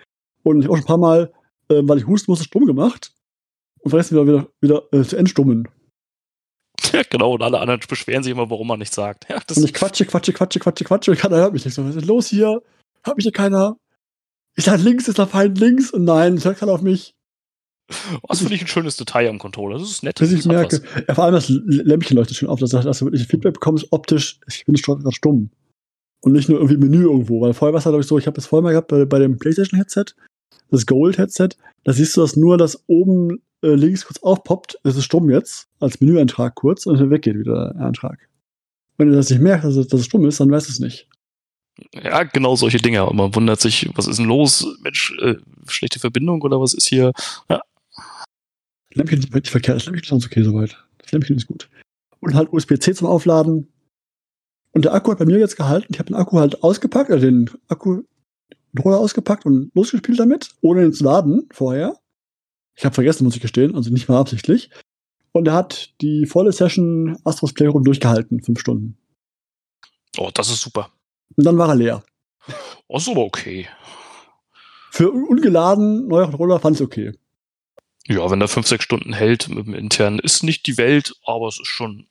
Und 0.44 0.60
ich 0.60 0.66
habe 0.66 0.74
auch 0.74 0.78
schon 0.78 0.84
ein 0.84 0.88
paar 0.88 0.98
Mal, 0.98 1.34
äh, 1.70 1.82
weil 1.84 1.98
ich 1.98 2.08
husten 2.08 2.32
musste, 2.32 2.46
stumm 2.46 2.66
gemacht 2.66 3.14
und 3.84 3.90
vergessen 3.90 4.16
wieder, 4.16 4.28
wieder, 4.28 4.48
wieder 4.62 5.00
äh, 5.00 5.04
zu 5.04 5.18
entstummen. 5.18 5.68
Ja, 6.94 7.02
genau, 7.10 7.34
und 7.34 7.42
alle 7.42 7.60
anderen 7.60 7.80
beschweren 7.88 8.24
sich 8.24 8.32
immer, 8.32 8.50
warum 8.50 8.68
man 8.68 8.80
nichts 8.80 8.96
sagt. 8.96 9.30
Ja, 9.30 9.36
und 9.36 9.64
ich 9.64 9.74
quatsche, 9.74 10.06
quatsche, 10.06 10.34
quatsche, 10.34 10.60
quatsche, 10.60 10.84
quatsche 10.84 11.12
und 11.12 11.18
keiner 11.18 11.38
hört 11.38 11.54
mich 11.54 11.64
nicht 11.64 11.74
so. 11.74 11.88
Was 11.88 11.96
ist 11.96 12.06
los 12.06 12.28
hier? 12.28 12.62
Hört 13.04 13.18
mich 13.18 13.24
hier 13.24 13.32
keiner? 13.32 13.78
Ich 14.56 14.66
sage 14.66 14.82
links, 14.82 15.08
ist 15.08 15.18
der 15.18 15.28
Feind 15.28 15.58
links 15.58 15.92
und 15.92 16.04
nein, 16.04 16.36
es 16.36 16.46
hört 16.46 16.58
keiner 16.58 16.74
auf 16.74 16.82
mich. 16.82 17.14
Das 18.28 18.40
finde 18.40 18.56
ich 18.56 18.62
ein 18.62 18.68
schönes 18.68 18.98
Detail 18.98 19.30
am 19.30 19.38
Controller. 19.38 19.78
Das 19.78 19.90
ist 19.90 20.04
nett. 20.04 20.20
Bis 20.20 20.32
ich 20.32 20.46
merke, 20.46 20.82
ja, 21.08 21.14
vor 21.14 21.26
allem 21.26 21.34
das 21.34 21.50
Lämpchen 21.50 22.18
leuchtet 22.18 22.38
schon 22.38 22.50
auf, 22.50 22.60
dass, 22.60 22.72
dass 22.72 23.00
du 23.00 23.06
wirklich 23.06 23.28
Feedback 23.28 23.54
bekommst, 23.54 23.88
optisch, 23.92 24.40
ich 24.48 24.66
bin 24.66 24.76
gerade 24.76 25.12
stumm. 25.12 25.52
Und 26.22 26.34
nicht 26.34 26.50
nur 26.50 26.60
irgendwie 26.60 26.78
Menü 26.78 27.04
irgendwo, 27.04 27.42
weil 27.42 27.54
vorher 27.54 27.74
war 27.74 27.80
es 27.80 27.86
halt, 27.86 27.94
glaube 27.94 28.02
ich, 28.02 28.08
so, 28.08 28.18
ich 28.18 28.28
habe 28.28 28.36
das 28.36 28.46
vorher 28.46 28.64
mal 28.64 28.72
gehabt 28.72 28.90
bei, 28.90 29.06
bei 29.06 29.20
dem 29.20 29.38
PlayStation-Headset, 29.38 30.14
das 30.72 30.86
Gold-Headset, 30.86 31.50
da 31.84 31.94
siehst 31.94 32.18
du 32.18 32.22
das 32.22 32.36
nur, 32.36 32.58
dass 32.58 32.84
oben 32.88 33.42
äh, 33.62 33.76
links 33.76 34.06
kurz 34.06 34.20
aufpoppt, 34.24 34.80
es 34.84 34.96
ist 34.96 35.06
stumm 35.06 35.30
jetzt, 35.30 35.68
als 35.80 36.02
Menüeintrag 36.02 36.56
kurz 36.56 36.86
und 36.86 37.00
dann 37.00 37.12
weggeht 37.12 37.38
wieder 37.38 37.74
der 37.74 37.86
Eintrag. 37.86 38.28
Wenn 38.98 39.10
du 39.10 39.16
das 39.16 39.30
nicht 39.30 39.42
merkst, 39.42 39.66
dass 39.66 39.76
es, 39.76 39.88
dass 39.88 40.00
es 40.00 40.06
stumm 40.06 40.26
ist, 40.26 40.40
dann 40.40 40.50
weißt 40.50 40.68
du 40.68 40.72
es 40.72 40.80
nicht. 40.80 41.08
Ja, 41.94 42.24
genau 42.24 42.56
solche 42.56 42.78
Dinge. 42.78 43.06
Und 43.06 43.16
man 43.16 43.34
wundert 43.36 43.60
sich, 43.60 43.90
was 43.96 44.08
ist 44.08 44.20
denn 44.20 44.28
los? 44.28 44.66
Mensch, 44.82 45.14
äh, 45.22 45.36
schlechte 45.68 46.00
Verbindung 46.00 46.42
oder 46.42 46.60
was 46.62 46.74
ist 46.74 46.88
hier? 46.88 47.12
Ja. 47.50 47.62
Das 48.90 48.98
Lämpchen 48.98 49.20
ist 49.20 49.34
nicht 49.34 49.48
verkehrt, 49.50 49.78
das 49.78 49.86
Lämpchen 49.86 50.04
ist 50.04 50.10
ganz 50.10 50.26
okay 50.26 50.44
soweit. 50.44 50.78
Das 51.00 51.12
Lämpchen 51.12 51.38
ist 51.38 51.48
gut. 51.48 51.70
Und 52.20 52.36
halt 52.36 52.52
USB-C 52.52 52.94
zum 52.94 53.08
Aufladen. 53.08 53.68
Und 54.74 54.86
der 54.86 54.94
Akku 54.94 55.12
hat 55.12 55.20
bei 55.20 55.26
mir 55.26 55.40
jetzt 55.40 55.58
gehalten. 55.58 55.88
Ich 55.92 56.00
habe 56.00 56.08
den 56.08 56.16
Akku 56.16 56.40
halt 56.40 56.64
ausgepackt, 56.64 57.10
also 57.10 57.26
den 57.26 57.50
Akku 57.68 58.04
Controller 58.76 59.00
ausgepackt 59.00 59.46
und 59.46 59.72
losgespielt 59.74 60.20
damit, 60.20 60.50
ohne 60.62 60.84
ihn 60.84 60.94
zu 60.94 61.04
laden 61.04 61.48
vorher. 61.52 61.98
Ich 62.76 62.86
habe 62.86 62.96
vergessen, 62.96 63.26
muss 63.26 63.36
ich 63.36 63.42
gestehen, 63.42 63.76
also 63.76 63.92
nicht 63.92 64.08
mal 64.08 64.20
absichtlich. 64.20 64.70
Und 65.34 65.48
er 65.48 65.54
hat 65.54 65.94
die 66.02 66.26
volle 66.26 66.52
Session 66.52 67.18
Astros 67.24 67.54
Playroom 67.54 67.84
durchgehalten, 67.84 68.42
fünf 68.42 68.60
Stunden. 68.60 68.98
Oh, 70.18 70.30
das 70.34 70.50
ist 70.50 70.62
super. 70.62 70.90
Und 71.36 71.46
dann 71.46 71.58
war 71.58 71.70
er 71.70 71.76
leer. 71.76 72.04
Oh, 72.88 72.98
ist 72.98 73.10
aber 73.10 73.24
okay. 73.24 73.68
Für 74.92 75.12
ungeladen 75.12 76.08
neuer 76.08 76.26
Controller 76.26 76.60
fand 76.60 76.76
ich 76.76 76.82
okay. 76.82 77.14
Ja, 78.08 78.30
wenn 78.30 78.42
er 78.42 78.48
fünf, 78.48 78.68
sechs 78.68 78.84
Stunden 78.84 79.14
hält 79.14 79.48
mit 79.48 79.68
dem 79.68 79.74
internen, 79.74 80.20
ist 80.20 80.44
nicht 80.44 80.68
die 80.68 80.78
Welt, 80.78 81.16
aber 81.26 81.48
es 81.48 81.60
ist 81.60 81.68
schon. 81.68 82.08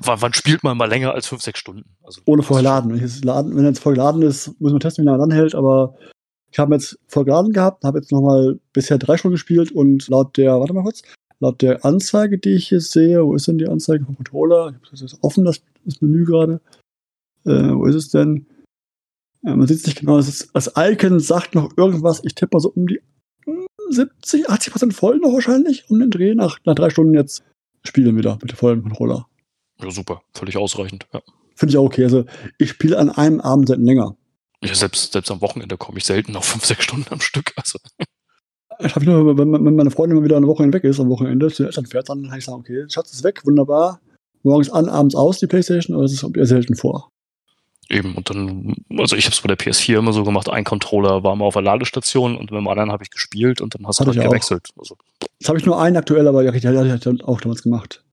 Wann, 0.00 0.20
wann 0.20 0.34
spielt 0.34 0.62
man 0.62 0.76
mal 0.76 0.88
länger 0.88 1.12
als 1.12 1.26
fünf, 1.26 1.42
sechs 1.42 1.58
Stunden? 1.58 1.84
Also, 2.02 2.20
Ohne 2.26 2.42
vorher 2.42 2.62
laden. 2.62 2.92
Wenn, 2.92 3.00
jetzt 3.00 3.24
laden. 3.24 3.56
wenn 3.56 3.64
jetzt 3.64 3.80
voll 3.80 3.94
geladen 3.94 4.22
ist, 4.22 4.58
muss 4.60 4.72
man 4.72 4.80
testen, 4.80 5.04
wie 5.04 5.06
lange 5.06 5.22
er 5.22 5.26
dann 5.26 5.36
hält, 5.36 5.54
aber 5.54 5.94
ich 6.50 6.58
habe 6.58 6.74
jetzt 6.74 6.98
voll 7.08 7.24
geladen 7.24 7.52
gehabt, 7.52 7.84
habe 7.84 7.98
jetzt 7.98 8.12
nochmal 8.12 8.60
bisher 8.72 8.98
drei 8.98 9.16
Stunden 9.16 9.34
gespielt 9.34 9.72
und 9.72 10.06
laut 10.08 10.36
der, 10.36 10.60
warte 10.60 10.72
mal 10.72 10.84
kurz, 10.84 11.02
laut 11.40 11.60
der 11.62 11.84
Anzeige, 11.84 12.38
die 12.38 12.50
ich 12.50 12.68
hier 12.68 12.80
sehe, 12.80 13.24
wo 13.24 13.34
ist 13.34 13.48
denn 13.48 13.58
die 13.58 13.66
Anzeige 13.66 14.04
vom 14.04 14.16
Controller? 14.16 14.68
Ich 14.68 14.74
habe 14.74 14.86
das 14.90 15.00
jetzt 15.00 15.18
offen, 15.22 15.44
das, 15.44 15.62
das 15.84 16.00
Menü 16.00 16.24
gerade. 16.24 16.60
Äh, 17.44 17.74
wo 17.74 17.86
ist 17.86 17.96
es 17.96 18.10
denn? 18.10 18.46
Ja, 19.42 19.56
man 19.56 19.66
sieht 19.66 19.78
es 19.78 19.86
nicht 19.86 19.98
genau. 19.98 20.16
Das, 20.16 20.28
ist, 20.28 20.50
das 20.54 20.72
Icon 20.76 21.20
sagt 21.20 21.54
noch 21.54 21.76
irgendwas. 21.76 22.22
Ich 22.24 22.34
tippe 22.34 22.56
mal 22.56 22.60
so 22.60 22.70
um 22.70 22.86
die 22.86 23.00
70, 23.90 24.48
80 24.48 24.72
Prozent 24.72 24.94
voll 24.94 25.18
noch 25.18 25.32
wahrscheinlich 25.32 25.90
um 25.90 25.98
den 25.98 26.10
Dreh. 26.10 26.34
Nach, 26.34 26.58
nach 26.64 26.74
drei 26.74 26.88
Stunden 26.90 27.14
jetzt 27.14 27.44
spielen 27.84 28.16
wieder 28.16 28.38
mit 28.40 28.52
dem 28.52 28.56
vollen 28.56 28.82
Controller. 28.82 29.26
Ja, 29.84 29.90
super. 29.90 30.22
Völlig 30.32 30.56
ausreichend. 30.56 31.06
Ja. 31.12 31.20
Finde 31.54 31.72
ich 31.72 31.76
auch 31.76 31.84
okay. 31.84 32.04
Also 32.04 32.24
ich 32.58 32.70
spiele 32.70 32.98
an 32.98 33.10
einem 33.10 33.40
Abend 33.40 33.68
seit 33.68 33.78
länger. 33.78 34.16
Ja, 34.62 34.74
selbst, 34.74 35.12
selbst 35.12 35.30
am 35.30 35.40
Wochenende 35.42 35.76
komme 35.76 35.98
ich 35.98 36.04
selten 36.04 36.34
auf 36.36 36.46
5, 36.46 36.64
6 36.64 36.84
Stunden 36.84 37.12
am 37.12 37.20
Stück. 37.20 37.52
Also. 37.56 37.78
Ich 38.80 38.96
habe 38.96 39.04
nur, 39.04 39.38
wenn, 39.38 39.50
meine 39.50 39.90
Freundin 39.90 40.18
mal 40.18 40.24
wieder 40.24 40.36
eine 40.36 40.46
Woche 40.46 40.72
weg 40.72 40.84
ist, 40.84 40.98
am 40.98 41.10
Wochenende 41.10 41.48
zu 41.48 41.62
den 41.62 41.66
Eltern 41.66 41.86
fährt, 41.86 42.08
dann 42.08 42.28
kann 42.28 42.38
ich 42.38 42.44
sagen, 42.44 42.60
okay, 42.60 42.84
Schatz 42.88 43.12
ist 43.12 43.22
weg, 43.22 43.42
wunderbar. 43.44 44.00
Morgens 44.42 44.70
an, 44.70 44.88
abends 44.88 45.14
aus, 45.14 45.38
die 45.38 45.46
Playstation, 45.46 45.94
aber 45.94 46.04
es 46.04 46.12
ist 46.12 46.36
eher 46.36 46.46
selten 46.46 46.74
vor. 46.74 47.10
Eben, 47.90 48.14
und 48.14 48.30
dann, 48.30 48.74
also 48.98 49.14
ich 49.16 49.26
habe 49.26 49.34
es 49.34 49.40
bei 49.42 49.48
der 49.48 49.58
PS4 49.58 49.98
immer 49.98 50.12
so 50.12 50.24
gemacht, 50.24 50.48
ein 50.48 50.64
Controller 50.64 51.22
war 51.22 51.36
mal 51.36 51.44
auf 51.44 51.54
der 51.54 51.62
Ladestation 51.62 52.36
und 52.36 52.50
mit 52.50 52.58
dem 52.58 52.66
anderen 52.66 52.90
habe 52.90 53.04
ich 53.04 53.10
gespielt 53.10 53.60
und 53.60 53.74
dann 53.74 53.86
hast 53.86 54.00
du 54.00 54.06
halt 54.06 54.20
gewechselt. 54.20 54.70
Also. 54.76 54.96
Jetzt 55.38 55.48
habe 55.48 55.58
ich 55.58 55.66
nur 55.66 55.80
einen 55.80 55.96
aktuell, 55.96 56.26
aber 56.26 56.42
ja, 56.42 56.52
hatte 56.52 57.10
ich 57.12 57.24
auch 57.24 57.40
damals 57.40 57.62
gemacht. 57.62 58.03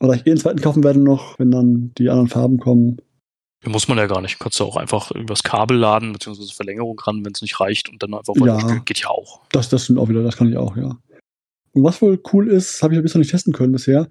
Oder 0.00 0.14
ich 0.14 0.22
eh 0.22 0.30
den 0.30 0.38
zweiten 0.38 0.60
kaufen 0.60 0.82
werde 0.82 0.98
noch, 0.98 1.38
wenn 1.38 1.50
dann 1.50 1.92
die 1.98 2.08
anderen 2.08 2.28
Farben 2.28 2.58
kommen. 2.58 3.00
Muss 3.64 3.88
man 3.88 3.98
ja 3.98 4.06
gar 4.06 4.22
nicht. 4.22 4.38
Kannst 4.38 4.58
du 4.58 4.64
auch 4.64 4.76
einfach 4.76 5.10
irgendwas 5.10 5.42
Kabel 5.42 5.76
laden, 5.76 6.12
beziehungsweise 6.12 6.54
Verlängerung 6.54 6.98
ran, 6.98 7.24
wenn 7.24 7.32
es 7.32 7.42
nicht 7.42 7.60
reicht 7.60 7.90
und 7.90 8.02
dann 8.02 8.14
einfach 8.14 8.34
ja, 8.36 8.78
Geht 8.86 9.00
ja 9.00 9.08
auch. 9.08 9.42
Das, 9.52 9.68
das 9.68 9.84
stimmt 9.84 9.98
auch 9.98 10.08
wieder, 10.08 10.22
das 10.22 10.36
kann 10.36 10.48
ich 10.48 10.56
auch, 10.56 10.76
ja. 10.76 10.96
Und 11.72 11.84
was 11.84 12.00
wohl 12.00 12.20
cool 12.32 12.48
ist, 12.48 12.82
habe 12.82 12.94
ich 12.94 12.98
ein 12.98 13.02
bisschen 13.02 13.20
nicht 13.20 13.30
testen 13.30 13.52
können 13.52 13.72
bisher, 13.72 14.08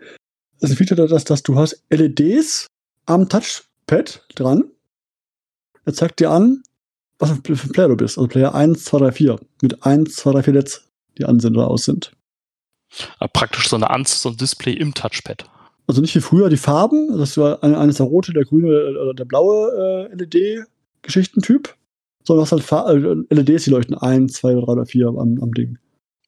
ist 0.61 0.69
ein 0.69 0.77
Feature, 0.77 1.07
dass, 1.07 1.23
dass 1.23 1.41
du 1.41 1.55
hast 1.55 1.83
LEDs 1.89 2.67
am 3.07 3.27
Touchpad 3.27 4.23
dran. 4.35 4.65
Er 5.85 5.93
zeigt 5.93 6.19
dir 6.19 6.29
an, 6.29 6.61
was 7.17 7.31
für 7.31 7.35
ein 7.35 7.71
Player 7.71 7.87
du 7.87 7.97
bist. 7.97 8.17
Also 8.17 8.27
Player 8.27 8.53
1, 8.53 8.85
2, 8.85 8.99
3, 8.99 9.11
4. 9.11 9.39
Mit 9.63 9.83
1, 9.83 10.15
2, 10.15 10.31
3, 10.33 10.43
4 10.43 10.53
LEDs, 10.53 10.87
die 11.17 11.25
an 11.25 11.39
sind 11.39 11.57
oder 11.57 11.69
aus 11.69 11.85
sind. 11.85 12.11
Aber 13.17 13.29
praktisch 13.29 13.67
so 13.67 13.75
eine 13.75 13.89
Anz, 13.89 14.21
so 14.21 14.29
ein 14.29 14.37
Display 14.37 14.73
im 14.73 14.93
Touchpad 14.93 15.49
also 15.89 16.01
nicht 16.01 16.13
wie 16.13 16.21
früher 16.21 16.49
die 16.49 16.57
Farben, 16.57 17.17
das 17.17 17.35
war 17.37 17.63
eines 17.63 17.97
der 17.97 18.05
rote, 18.05 18.31
der 18.31 18.45
grüne 18.45 18.67
oder 19.01 19.15
der 19.15 19.25
blaue 19.25 20.07
äh, 20.11 20.15
LED-Geschichtentyp, 20.15 21.75
sondern 22.23 22.43
hast 22.43 22.51
halt 22.51 22.61
Far 22.61 22.91
äh, 22.91 23.15
LEDs, 23.31 23.63
die 23.63 23.71
leuchten 23.71 23.97
ein, 23.97 24.29
zwei, 24.29 24.53
drei 24.53 24.61
oder 24.61 24.85
vier 24.85 25.07
am, 25.07 25.41
am 25.41 25.51
Ding. 25.51 25.79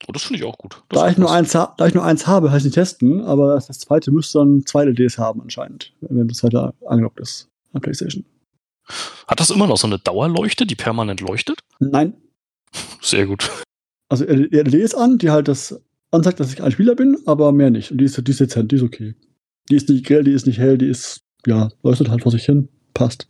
Oh, 0.07 0.11
das 0.13 0.23
finde 0.23 0.39
ich 0.39 0.45
auch 0.45 0.57
gut. 0.57 0.81
Das 0.89 0.99
da 0.99 1.09
ich, 1.11 1.19
nur 1.19 1.31
eins, 1.31 1.51
da 1.51 1.75
ich 1.85 1.93
nur 1.93 2.03
eins 2.03 2.25
habe, 2.25 2.51
heißt 2.51 2.65
nicht 2.65 2.73
testen, 2.73 3.21
aber 3.21 3.53
das 3.53 3.67
zweite 3.77 4.09
müsste 4.09 4.39
dann 4.39 4.65
zwei 4.65 4.83
LEDs 4.83 5.19
haben 5.19 5.43
anscheinend, 5.43 5.93
wenn 6.01 6.27
das 6.27 6.37
zweite 6.37 6.73
angelockt 6.87 7.19
ist 7.19 7.47
an 7.73 7.81
PlayStation. 7.81 8.25
Hat 9.27 9.39
das 9.39 9.51
immer 9.51 9.67
noch 9.67 9.77
so 9.77 9.85
eine 9.85 9.99
Dauerleuchte, 9.99 10.65
die 10.65 10.75
permanent 10.75 11.21
leuchtet? 11.21 11.59
Nein. 11.77 12.15
Sehr 12.99 13.27
gut. 13.27 13.51
Also 14.09 14.25
LEDs 14.25 14.95
an, 14.95 15.19
die 15.19 15.29
halt 15.29 15.47
das 15.47 15.79
anzeigt, 16.09 16.39
dass 16.39 16.51
ich 16.51 16.63
ein 16.63 16.71
Spieler 16.71 16.95
bin, 16.95 17.19
aber 17.27 17.51
mehr 17.51 17.69
nicht. 17.69 17.91
Und 17.91 17.99
die 17.99 18.05
ist, 18.05 18.27
die 18.27 18.31
ist 18.31 18.39
dezent, 18.39 18.71
die 18.71 18.77
ist 18.77 18.81
okay. 18.81 19.13
Die 19.69 19.75
ist 19.75 19.89
nicht 19.89 20.05
grell, 20.05 20.23
die 20.23 20.31
ist 20.31 20.47
nicht 20.47 20.59
hell, 20.59 20.77
die 20.77 20.87
ist, 20.87 21.21
ja, 21.45 21.71
leuchtet 21.83 22.09
halt 22.09 22.23
vor 22.23 22.31
sich 22.31 22.45
hin. 22.45 22.69
Passt. 22.93 23.27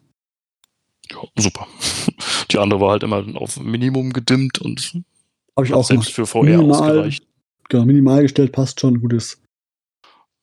Ja, 1.12 1.18
super. 1.38 1.68
Die 2.52 2.58
andere 2.58 2.82
war 2.82 2.92
halt 2.92 3.04
immer 3.04 3.24
auf 3.36 3.60
Minimum 3.60 4.12
gedimmt 4.12 4.60
und 4.60 5.02
habe 5.56 5.66
ich 5.66 5.74
auch 5.74 5.86
selbst 5.86 6.08
gemacht. 6.08 6.16
für 6.16 6.26
VR 6.26 6.44
minimal, 6.44 6.72
ausgereicht. 6.72 7.28
Genau, 7.70 7.86
minimal 7.86 8.22
gestellt, 8.24 8.52
passt 8.52 8.80
schon, 8.80 9.00
gut 9.00 9.14
ist. 9.14 9.42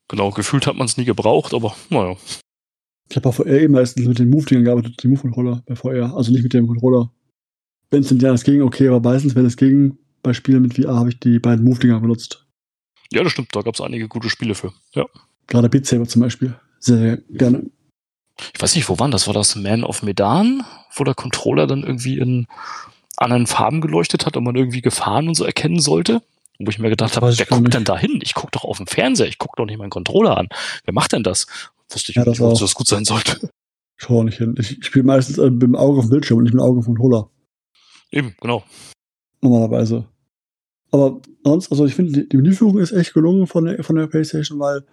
Genau, 0.08 0.30
gefühlt 0.30 0.66
hat 0.66 0.76
man 0.76 0.86
es 0.86 0.96
nie 0.96 1.04
gebraucht, 1.04 1.52
aber 1.52 1.76
naja. 1.90 2.16
Ich 3.10 3.16
habe 3.16 3.28
bei 3.28 3.32
VR 3.32 3.46
eben 3.46 3.74
meistens 3.74 4.06
mit 4.06 4.18
den 4.18 4.30
Move-Dingern 4.30 4.64
gearbeitet, 4.64 5.02
den 5.02 5.10
Move-Controller 5.10 5.62
bei 5.66 5.76
VR, 5.76 6.14
also 6.14 6.32
nicht 6.32 6.42
mit 6.42 6.52
dem 6.52 6.66
Controller. 6.66 7.10
Wenn 7.90 8.02
es 8.02 8.08
denn 8.08 8.18
ja 8.18 8.30
das 8.30 8.44
ging, 8.44 8.62
okay, 8.62 8.88
aber 8.88 9.00
meistens, 9.00 9.34
wenn 9.34 9.46
es 9.46 9.56
ging, 9.56 9.98
bei 10.22 10.32
Spielen 10.32 10.62
mit 10.62 10.74
VR 10.74 10.94
habe 10.94 11.10
ich 11.10 11.20
die 11.20 11.38
beiden 11.38 11.64
Move-Dinger 11.64 12.00
benutzt. 12.00 12.46
Ja, 13.12 13.22
das 13.22 13.32
stimmt, 13.32 13.54
da 13.54 13.62
gab 13.62 13.74
es 13.74 13.80
einige 13.80 14.08
gute 14.08 14.28
Spiele 14.28 14.54
für. 14.54 14.72
Ja. 14.94 15.06
Gerade 15.48 15.68
Beat 15.68 15.86
Saber 15.86 16.06
zum 16.06 16.22
Beispiel. 16.22 16.54
Sehr, 16.78 16.98
sehr 16.98 17.16
gerne. 17.30 17.70
Ich 18.54 18.62
weiß 18.62 18.76
nicht, 18.76 18.88
wo 18.88 18.98
war 18.98 19.08
das? 19.08 19.26
War 19.26 19.34
das 19.34 19.56
Man 19.56 19.82
of 19.82 20.02
Medan, 20.02 20.62
wo 20.94 21.02
der 21.02 21.14
Controller 21.14 21.66
dann 21.66 21.82
irgendwie 21.82 22.18
in 22.18 22.46
anderen 23.16 23.48
Farben 23.48 23.80
geleuchtet 23.80 24.26
hat 24.26 24.36
und 24.36 24.44
man 24.44 24.54
irgendwie 24.54 24.80
Gefahren 24.80 25.26
und 25.26 25.34
so 25.34 25.44
erkennen 25.44 25.80
sollte? 25.80 26.22
Wo 26.60 26.70
ich 26.70 26.78
mir 26.78 26.90
gedacht 26.90 27.16
habe, 27.16 27.36
wer 27.36 27.46
guckt 27.46 27.62
nicht. 27.62 27.74
denn 27.74 27.84
da 27.84 27.96
hin? 27.98 28.20
Ich 28.22 28.34
gucke 28.34 28.50
doch 28.52 28.64
auf 28.64 28.78
dem 28.78 28.86
Fernseher, 28.86 29.28
ich 29.28 29.38
gucke 29.38 29.54
doch 29.56 29.66
nicht 29.66 29.78
meinen 29.78 29.90
Controller 29.90 30.36
an. 30.36 30.48
Wer 30.84 30.94
macht 30.94 31.12
denn 31.12 31.22
das? 31.22 31.46
Wusste 31.90 32.12
ich 32.12 32.16
ja, 32.16 32.24
nicht, 32.24 32.40
ob 32.40 32.58
das 32.58 32.74
gut 32.74 32.88
sein 32.88 33.04
sollte. 33.04 33.50
Ich 33.96 34.04
schaue 34.04 34.24
nicht 34.24 34.38
hin. 34.38 34.54
Ich, 34.58 34.84
spiele 34.84 35.04
meistens 35.04 35.38
äh, 35.38 35.50
mit 35.50 35.62
dem 35.62 35.74
Auge 35.74 35.98
auf 35.98 36.06
dem 36.06 36.10
Bildschirm 36.10 36.38
und 36.38 36.44
nicht 36.44 36.54
mit 36.54 36.60
dem 36.60 36.66
Auge 36.66 36.78
auf 36.80 36.84
dem 36.84 36.94
Controller. 36.96 37.30
Eben, 38.10 38.34
genau. 38.40 38.62
Normalerweise. 39.40 40.04
Aber 40.90 41.20
sonst, 41.44 41.70
also 41.70 41.84
ich 41.84 41.94
finde, 41.94 42.24
die, 42.24 42.36
Menüführung 42.36 42.78
ist 42.78 42.92
echt 42.92 43.14
gelungen 43.14 43.46
von 43.46 43.64
der, 43.64 43.82
von 43.84 43.96
der 43.96 44.06
PlayStation, 44.06 44.58
weil 44.58 44.84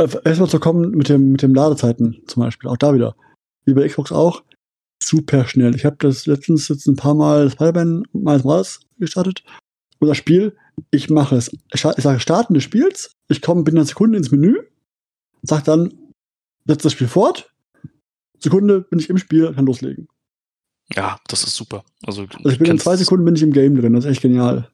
erstmal 0.00 0.48
zu 0.48 0.60
kommen 0.60 0.90
mit 0.92 1.08
dem, 1.08 1.32
mit 1.32 1.42
dem 1.42 1.54
Ladezeiten 1.54 2.22
zum 2.26 2.42
Beispiel, 2.42 2.68
auch 2.68 2.76
da 2.76 2.94
wieder. 2.94 3.16
Wie 3.64 3.74
bei 3.74 3.86
Xbox 3.86 4.12
auch, 4.12 4.42
super 5.02 5.46
schnell. 5.46 5.74
Ich 5.74 5.84
habe 5.84 5.96
das 5.98 6.26
letztens 6.26 6.68
jetzt 6.68 6.86
ein 6.86 6.96
paar 6.96 7.14
Mal 7.14 7.50
Spider-Man 7.50 8.04
Miles 8.12 8.44
Morales 8.44 8.80
gestartet. 8.98 9.42
Und 9.98 10.08
das 10.08 10.16
Spiel, 10.16 10.56
ich 10.90 11.10
mache 11.10 11.36
es. 11.36 11.50
Ich 11.72 11.80
sage 11.80 12.20
Starten 12.20 12.54
des 12.54 12.64
Spiels, 12.64 13.12
ich 13.28 13.42
komme 13.42 13.62
binnen 13.62 13.78
einer 13.78 13.86
Sekunde 13.86 14.18
ins 14.18 14.30
Menü, 14.30 14.56
sage 15.42 15.64
dann, 15.64 15.92
setze 16.66 16.84
das 16.84 16.92
Spiel 16.92 17.08
fort. 17.08 17.52
Sekunde 18.38 18.80
bin 18.80 18.98
ich 18.98 19.10
im 19.10 19.18
Spiel, 19.18 19.52
kann 19.52 19.66
loslegen. 19.66 20.08
Ja, 20.94 21.18
das 21.28 21.44
ist 21.44 21.54
super. 21.54 21.84
Also, 22.04 22.22
also 22.22 22.48
ich 22.48 22.58
bin 22.58 22.70
in 22.70 22.78
zwei 22.78 22.96
Sekunden 22.96 23.24
bin 23.24 23.36
ich 23.36 23.42
im 23.42 23.52
Game 23.52 23.76
drin, 23.76 23.92
das 23.92 24.04
ist 24.04 24.10
echt 24.10 24.22
genial. 24.22 24.70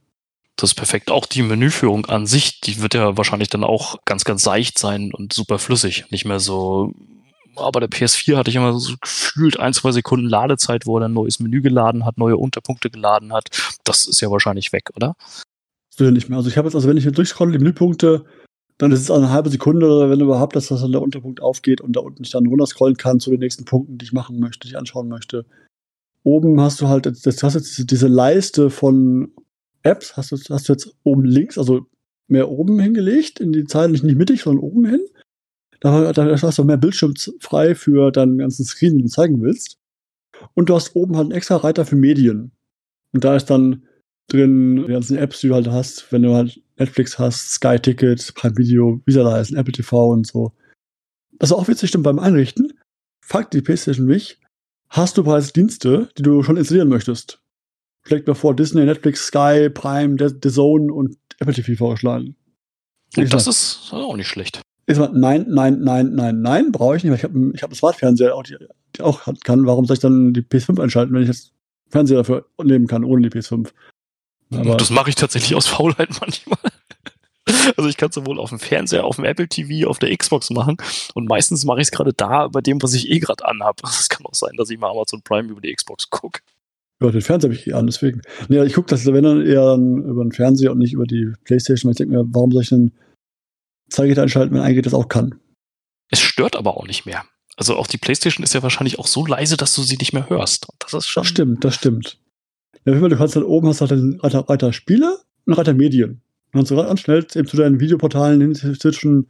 Das 0.57 0.71
ist 0.71 0.75
perfekt. 0.75 1.11
Auch 1.11 1.27
die 1.27 1.42
Menüführung 1.42 2.07
an 2.07 2.27
sich, 2.27 2.61
die 2.61 2.81
wird 2.81 2.95
ja 2.95 3.16
wahrscheinlich 3.16 3.49
dann 3.49 3.62
auch 3.62 3.99
ganz, 4.07 4.25
ganz 4.25 4.42
seicht 4.42 4.79
sein 4.79 5.12
und 5.12 5.33
super 5.33 5.59
flüssig. 5.59 6.07
Nicht 6.11 6.25
mehr 6.25 6.40
so 6.40 6.95
aber 7.57 7.81
der 7.81 7.88
PS4 7.88 8.37
hatte 8.37 8.51
ich 8.51 8.57
immer 8.57 8.79
so 8.79 8.95
gefühlt 9.01 9.59
ein, 9.59 9.73
zwei 9.73 9.92
Sekunden 9.92 10.27
Ladezeit, 10.27 10.87
wo 10.87 10.99
er 10.99 11.07
ein 11.07 11.12
neues 11.12 11.40
Menü 11.40 11.62
geladen 11.62 12.05
hat, 12.05 12.19
neue 12.19 12.37
Unterpunkte 12.37 12.90
geladen 12.90 13.33
hat. 13.33 13.49
Das 13.85 14.07
ist 14.07 14.21
ja 14.21 14.31
wahrscheinlich 14.31 14.73
weg, 14.73 14.90
oder? 14.95 15.14
Das 15.90 16.01
will 16.01 16.12
nicht 16.12 16.29
mehr. 16.29 16.38
Also 16.38 16.51
ich 16.51 16.59
habe 16.59 16.69
jetzt, 16.69 16.75
also 16.75 16.88
wenn 16.88 16.97
ich 16.97 17.05
hier 17.05 17.12
durchscrolle, 17.12 17.53
die 17.53 17.59
Menüpunkte, 17.59 18.25
dann 18.79 18.92
ist 18.92 19.01
es 19.01 19.11
eine 19.11 19.31
halbe 19.31 19.49
Sekunde 19.49 19.87
oder 19.87 20.11
wenn 20.11 20.21
überhaupt, 20.21 20.55
dass 20.55 20.66
das 20.66 20.83
dann 20.83 20.92
der 20.92 21.01
Unterpunkt 21.01 21.40
aufgeht 21.40 21.81
und 21.81 21.97
da 21.97 22.01
unten 22.01 22.23
ich 22.23 22.31
dann 22.31 22.47
runterscrollen 22.47 22.99
kann 22.99 23.21
zu 23.21 23.31
den 23.31 23.40
nächsten 23.40 23.64
Punkten, 23.64 23.97
die 23.97 24.05
ich 24.05 24.12
machen 24.12 24.38
möchte, 24.38 24.61
die 24.66 24.75
ich 24.75 24.79
anschauen 24.79 25.09
möchte. 25.09 25.47
Oben 26.23 26.61
hast 26.61 26.81
du 26.81 26.88
halt, 26.88 27.07
das 27.07 27.42
hast 27.42 27.55
jetzt 27.55 27.90
diese 27.90 28.09
Leiste 28.09 28.69
von 28.69 29.33
Apps, 29.87 30.16
hast 30.16 30.33
du, 30.33 30.37
hast 30.37 30.68
du 30.68 30.72
jetzt 30.72 30.94
oben 31.05 31.25
links, 31.25 31.59
also 31.59 31.87
mehr 32.29 32.49
oben 32.49 32.79
hingelegt, 32.81 33.40
in 33.40 33.53
die 33.53 33.64
Zeile 33.64 33.92
nicht 33.92 34.05
mittig, 34.05 34.42
sondern 34.42 34.64
oben 34.64 34.85
hin. 34.85 35.01
Da, 35.81 36.12
da 36.12 36.40
hast 36.40 36.59
du 36.59 36.64
mehr 36.64 36.77
Bildschirm 36.77 37.14
frei 37.40 37.75
für 37.75 38.11
deinen 38.11 38.38
ganzen 38.38 38.64
Screen, 38.64 38.94
den 38.94 39.07
du 39.07 39.09
zeigen 39.09 39.42
willst. 39.42 39.79
Und 40.55 40.68
du 40.68 40.75
hast 40.75 40.96
oben 40.96 41.16
halt 41.16 41.27
einen 41.27 41.37
extra 41.37 41.57
Reiter 41.57 41.85
für 41.85 41.96
Medien. 41.96 42.53
Und 43.12 43.25
da 43.25 43.37
ist 43.37 43.46
dann 43.46 43.87
drin 44.29 44.85
die 44.87 44.92
ganzen 44.92 45.16
Apps, 45.16 45.40
die 45.40 45.49
du 45.49 45.55
halt 45.55 45.68
hast, 45.68 46.11
wenn 46.12 46.22
du 46.22 46.35
halt 46.35 46.61
Netflix 46.79 47.18
hast, 47.18 47.53
Sky 47.53 47.79
Ticket, 47.79 48.35
Prime 48.35 48.57
Video, 48.57 49.01
wie 49.05 49.12
soll 49.12 49.25
da 49.25 49.33
heißen, 49.33 49.57
Apple 49.57 49.72
TV 49.72 50.11
und 50.11 50.27
so. 50.27 50.53
Das 51.38 51.51
ist 51.51 51.57
auch 51.57 51.68
witzig, 51.68 51.90
stimmt, 51.90 52.05
beim 52.05 52.18
Einrichten 52.18 52.72
fragt 53.20 53.55
die 53.55 53.61
PlayStation 53.61 54.07
mich, 54.07 54.40
hast 54.88 55.18
du 55.18 55.25
bereits 55.25 55.53
Dienste, 55.53 56.09
die 56.16 56.22
du 56.22 56.42
schon 56.42 56.57
installieren 56.57 56.88
möchtest? 56.88 57.40
Vielleicht 58.07 58.25
bevor 58.25 58.55
Disney, 58.55 58.85
Netflix, 58.85 59.27
Sky, 59.27 59.69
Prime, 59.69 60.16
The, 60.19 60.51
Zone 60.51 60.92
und 60.92 61.16
Apple 61.40 61.55
TV 61.55 61.77
vorgeschlagen. 61.77 62.37
Und 63.16 63.33
das 63.33 63.49
ist 63.49 63.92
auch 63.92 64.16
nicht 64.16 64.29
schlecht. 64.29 64.61
Ich 64.87 64.97
sag, 64.97 65.12
nein, 65.12 65.47
nein, 65.49 65.81
nein, 65.81 66.14
nein, 66.14 66.40
nein, 66.40 66.71
brauche 66.71 66.97
ich 66.97 67.03
nicht. 67.03 67.11
Weil 67.11 67.19
ich 67.19 67.25
habe 67.25 67.53
ich 67.53 67.62
hab 67.62 67.71
einen 67.71 67.77
Smartfernseher, 67.77 68.40
die, 68.47 68.57
die 68.97 69.03
auch 69.03 69.25
kann. 69.42 69.66
Warum 69.66 69.87
soll 69.87 69.95
ich 69.95 70.01
dann 70.01 70.33
die 70.33 70.42
PS5 70.42 70.81
einschalten, 70.81 71.12
wenn 71.14 71.23
ich 71.23 71.29
jetzt 71.29 71.53
Fernseher 71.88 72.19
dafür 72.19 72.47
nehmen 72.62 72.87
kann, 72.87 73.03
ohne 73.03 73.29
die 73.29 73.37
PS5? 73.37 73.71
Aber 74.55 74.77
das 74.77 74.90
mache 74.90 75.11
ich 75.11 75.16
tatsächlich 75.16 75.57
aus 75.57 75.66
Faulheit 75.66 76.11
manchmal. 76.21 76.59
Also 77.77 77.88
ich 77.88 77.97
kann 77.97 78.12
sowohl 78.12 78.38
auf 78.38 78.51
dem 78.51 78.61
Fernseher, 78.61 79.05
auf 79.05 79.16
dem 79.16 79.25
Apple 79.25 79.49
TV, 79.49 79.88
auf 79.88 79.99
der 79.99 80.16
Xbox 80.16 80.51
machen 80.51 80.77
und 81.14 81.29
meistens 81.29 81.64
mache 81.64 81.81
ich 81.81 81.88
es 81.88 81.90
gerade 81.90 82.12
da 82.12 82.49
bei 82.49 82.61
dem, 82.61 82.81
was 82.83 82.95
ich 82.95 83.11
eh 83.11 83.19
gerade 83.19 83.45
anhab. 83.45 83.81
Es 83.85 84.09
kann 84.09 84.25
auch 84.27 84.35
sein, 84.35 84.55
dass 84.57 84.71
ich 84.71 84.79
mal 84.79 84.90
Amazon 84.90 85.23
Prime 85.23 85.49
über 85.49 85.61
die 85.61 85.73
Xbox 85.73 86.11
gucke. 86.11 86.40
Ja, 87.00 87.11
den 87.11 87.20
Fernseher 87.20 87.50
habe 87.50 87.59
ich 87.59 87.66
eh 87.66 87.74
an, 87.74 87.87
deswegen. 87.87 88.22
Nee, 88.48 88.62
ich 88.64 88.74
gucke 88.74 88.88
das, 88.88 89.04
wenn 89.04 89.22
dann 89.22 89.44
eher 89.44 89.74
über 89.74 90.24
den 90.24 90.32
Fernseher 90.32 90.72
und 90.72 90.78
nicht 90.78 90.94
über 90.94 91.04
die 91.04 91.32
Playstation, 91.44 91.88
weil 91.88 91.92
ich 91.92 91.98
denke 91.98 92.16
mir, 92.16 92.24
warum 92.28 92.52
soll 92.52 92.62
ich 92.62 92.70
denn 92.70 92.92
Zeigerät 93.90 94.18
einschalten, 94.18 94.54
wenn 94.54 94.62
eigentlich 94.62 94.85
das 94.85 94.94
auch 94.94 95.09
kann? 95.09 95.35
Es 96.11 96.20
stört 96.20 96.56
aber 96.56 96.76
auch 96.76 96.87
nicht 96.87 97.04
mehr. 97.04 97.24
Also 97.56 97.76
auch 97.76 97.87
die 97.87 97.98
Playstation 97.98 98.44
ist 98.44 98.54
ja 98.54 98.62
wahrscheinlich 98.62 98.98
auch 98.98 99.06
so 99.06 99.26
leise, 99.26 99.56
dass 99.56 99.74
du 99.74 99.82
sie 99.82 99.96
nicht 99.96 100.12
mehr 100.12 100.28
hörst. 100.30 100.66
Das 100.78 100.94
ist 100.94 101.06
schon. 101.06 101.22
Das 101.22 101.28
stimmt, 101.28 101.64
das 101.64 101.74
stimmt. 101.74 102.18
Ja, 102.85 102.94
du 102.94 103.16
kannst 103.16 103.37
halt 103.37 103.46
oben 103.46 103.68
hast 103.68 103.80
halt 103.80 103.90
den 103.90 104.20
Reiter, 104.20 104.48
Reiter 104.48 104.72
Spiele 104.72 105.18
und 105.44 105.54
Reiter 105.54 105.74
Medien. 105.74 106.22
Und 106.52 106.61
kannst 106.61 106.70
du 106.70 106.76
ganz 106.76 107.00
schnell 107.00 107.26
eben 107.35 107.48
zu 107.48 107.56
deinen 107.56 107.80
Videoportalen 107.80 108.40
hinzwischen, 108.40 109.28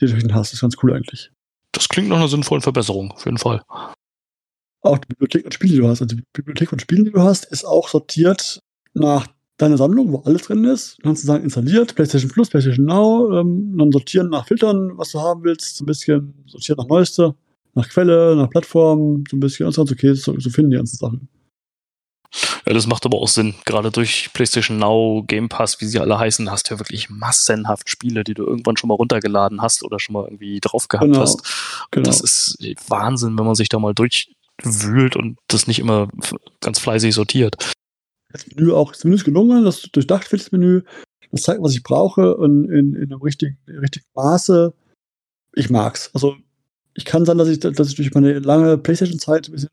die 0.00 0.06
du 0.06 0.34
hast. 0.34 0.48
Das 0.48 0.54
ist 0.54 0.60
ganz 0.60 0.76
cool 0.82 0.94
eigentlich. 0.94 1.30
Das 1.72 1.88
klingt 1.88 2.08
nach 2.08 2.16
einer 2.16 2.28
sinnvollen 2.28 2.62
Verbesserung, 2.62 3.12
auf 3.12 3.24
jeden 3.24 3.38
Fall 3.38 3.62
auch 4.84 4.98
die 4.98 5.08
Bibliothek 5.08 5.44
und 5.44 5.54
Spiele, 5.54 5.72
die 5.74 5.78
du 5.80 5.88
hast. 5.88 6.02
Also 6.02 6.16
die 6.16 6.22
Bibliothek 6.32 6.70
von 6.70 6.78
Spielen, 6.78 7.04
die 7.04 7.10
du 7.10 7.20
hast, 7.20 7.46
ist 7.46 7.64
auch 7.64 7.88
sortiert 7.88 8.60
nach 8.94 9.26
deiner 9.56 9.76
Sammlung, 9.76 10.12
wo 10.12 10.18
alles 10.18 10.42
drin 10.42 10.64
ist. 10.64 10.98
Du 10.98 11.02
kannst 11.04 11.24
sagen, 11.24 11.44
installiert, 11.44 11.94
PlayStation 11.94 12.30
Plus, 12.30 12.50
PlayStation 12.50 12.86
Now, 12.86 13.38
ähm, 13.38 13.76
dann 13.78 13.92
sortieren 13.92 14.28
nach 14.30 14.46
Filtern, 14.46 14.92
was 14.96 15.12
du 15.12 15.20
haben 15.20 15.44
willst, 15.44 15.76
so 15.76 15.84
ein 15.84 15.86
bisschen 15.86 16.34
sortiert 16.46 16.78
nach 16.78 16.88
Neueste, 16.88 17.34
nach 17.74 17.88
Quelle, 17.88 18.36
nach 18.36 18.50
Plattform, 18.50 19.24
so 19.28 19.36
ein 19.36 19.40
bisschen, 19.40 19.66
und 19.66 19.78
okay, 19.78 20.14
so, 20.14 20.38
so 20.38 20.50
finden 20.50 20.72
die 20.72 20.76
ganzen 20.76 20.96
Sachen. 20.96 21.28
Ja, 22.66 22.72
das 22.72 22.86
macht 22.86 23.04
aber 23.04 23.18
auch 23.18 23.28
Sinn. 23.28 23.54
Gerade 23.64 23.90
durch 23.90 24.30
PlayStation 24.32 24.78
Now, 24.78 25.22
Game 25.26 25.48
Pass, 25.48 25.80
wie 25.80 25.84
sie 25.84 26.00
alle 26.00 26.18
heißen, 26.18 26.50
hast 26.50 26.68
du 26.68 26.74
ja 26.74 26.80
wirklich 26.80 27.10
massenhaft 27.10 27.88
Spiele, 27.88 28.24
die 28.24 28.34
du 28.34 28.44
irgendwann 28.44 28.76
schon 28.76 28.88
mal 28.88 28.94
runtergeladen 28.94 29.62
hast 29.62 29.84
oder 29.84 30.00
schon 30.00 30.14
mal 30.14 30.24
irgendwie 30.24 30.58
drauf 30.60 30.88
gehabt 30.88 31.12
genau, 31.12 31.20
hast. 31.20 31.86
Genau. 31.92 32.06
Das 32.06 32.20
ist 32.20 32.58
Wahnsinn, 32.88 33.38
wenn 33.38 33.44
man 33.44 33.54
sich 33.54 33.68
da 33.68 33.78
mal 33.78 33.94
durch 33.94 34.33
wühlt 34.62 35.16
und 35.16 35.38
das 35.48 35.66
nicht 35.66 35.78
immer 35.78 36.08
ganz 36.60 36.78
fleißig 36.78 37.14
sortiert. 37.14 37.56
Das 38.32 38.46
Menü 38.48 38.72
auch, 38.72 38.92
das 38.92 39.04
Menü 39.04 39.16
ist 39.16 39.24
gelungen, 39.24 39.64
das 39.64 39.82
durchdacht 39.82 40.30
wird 40.32 40.42
das 40.42 40.52
Menü. 40.52 40.82
Das 41.30 41.42
zeigt, 41.42 41.62
was 41.62 41.74
ich 41.74 41.82
brauche 41.82 42.36
und 42.36 42.70
in, 42.70 42.94
in 42.94 43.12
einem 43.12 43.20
richtigen, 43.20 43.58
richtigen 43.66 44.06
Maße. 44.14 44.72
Ich 45.54 45.70
mag's. 45.70 46.10
Also 46.14 46.36
ich 46.94 47.04
kann 47.04 47.24
sagen, 47.24 47.38
dass 47.38 47.48
ich, 47.48 47.58
dass 47.58 47.88
ich 47.88 47.96
durch 47.96 48.14
meine 48.14 48.38
lange 48.38 48.78
PlayStation-Zeit 48.78 49.48
ein 49.48 49.52
bisschen 49.52 49.70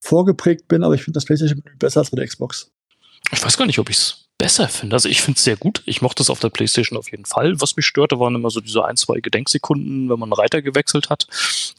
vorgeprägt 0.00 0.68
bin, 0.68 0.84
aber 0.84 0.94
ich 0.94 1.02
finde 1.02 1.16
das 1.16 1.24
PlayStation-Menü 1.24 1.76
besser 1.78 2.00
als 2.00 2.10
bei 2.10 2.16
der 2.16 2.26
Xbox. 2.26 2.70
Ich 3.32 3.44
weiß 3.44 3.56
gar 3.56 3.66
nicht, 3.66 3.78
ob 3.78 3.90
ich 3.90 3.96
es 3.96 4.25
besser 4.38 4.68
finde. 4.68 4.96
Also 4.96 5.08
ich 5.08 5.22
finde 5.22 5.38
es 5.38 5.44
sehr 5.44 5.56
gut. 5.56 5.82
Ich 5.86 6.02
mochte 6.02 6.22
es 6.22 6.30
auf 6.30 6.40
der 6.40 6.50
Playstation 6.50 6.98
auf 6.98 7.10
jeden 7.10 7.24
Fall. 7.24 7.60
Was 7.60 7.76
mich 7.76 7.86
störte, 7.86 8.18
waren 8.18 8.34
immer 8.34 8.50
so 8.50 8.60
diese 8.60 8.84
ein, 8.84 8.96
zwei 8.96 9.20
Gedenksekunden, 9.20 10.08
wenn 10.08 10.18
man 10.18 10.32
einen 10.32 10.40
Reiter 10.40 10.62
gewechselt 10.62 11.10
hat. 11.10 11.26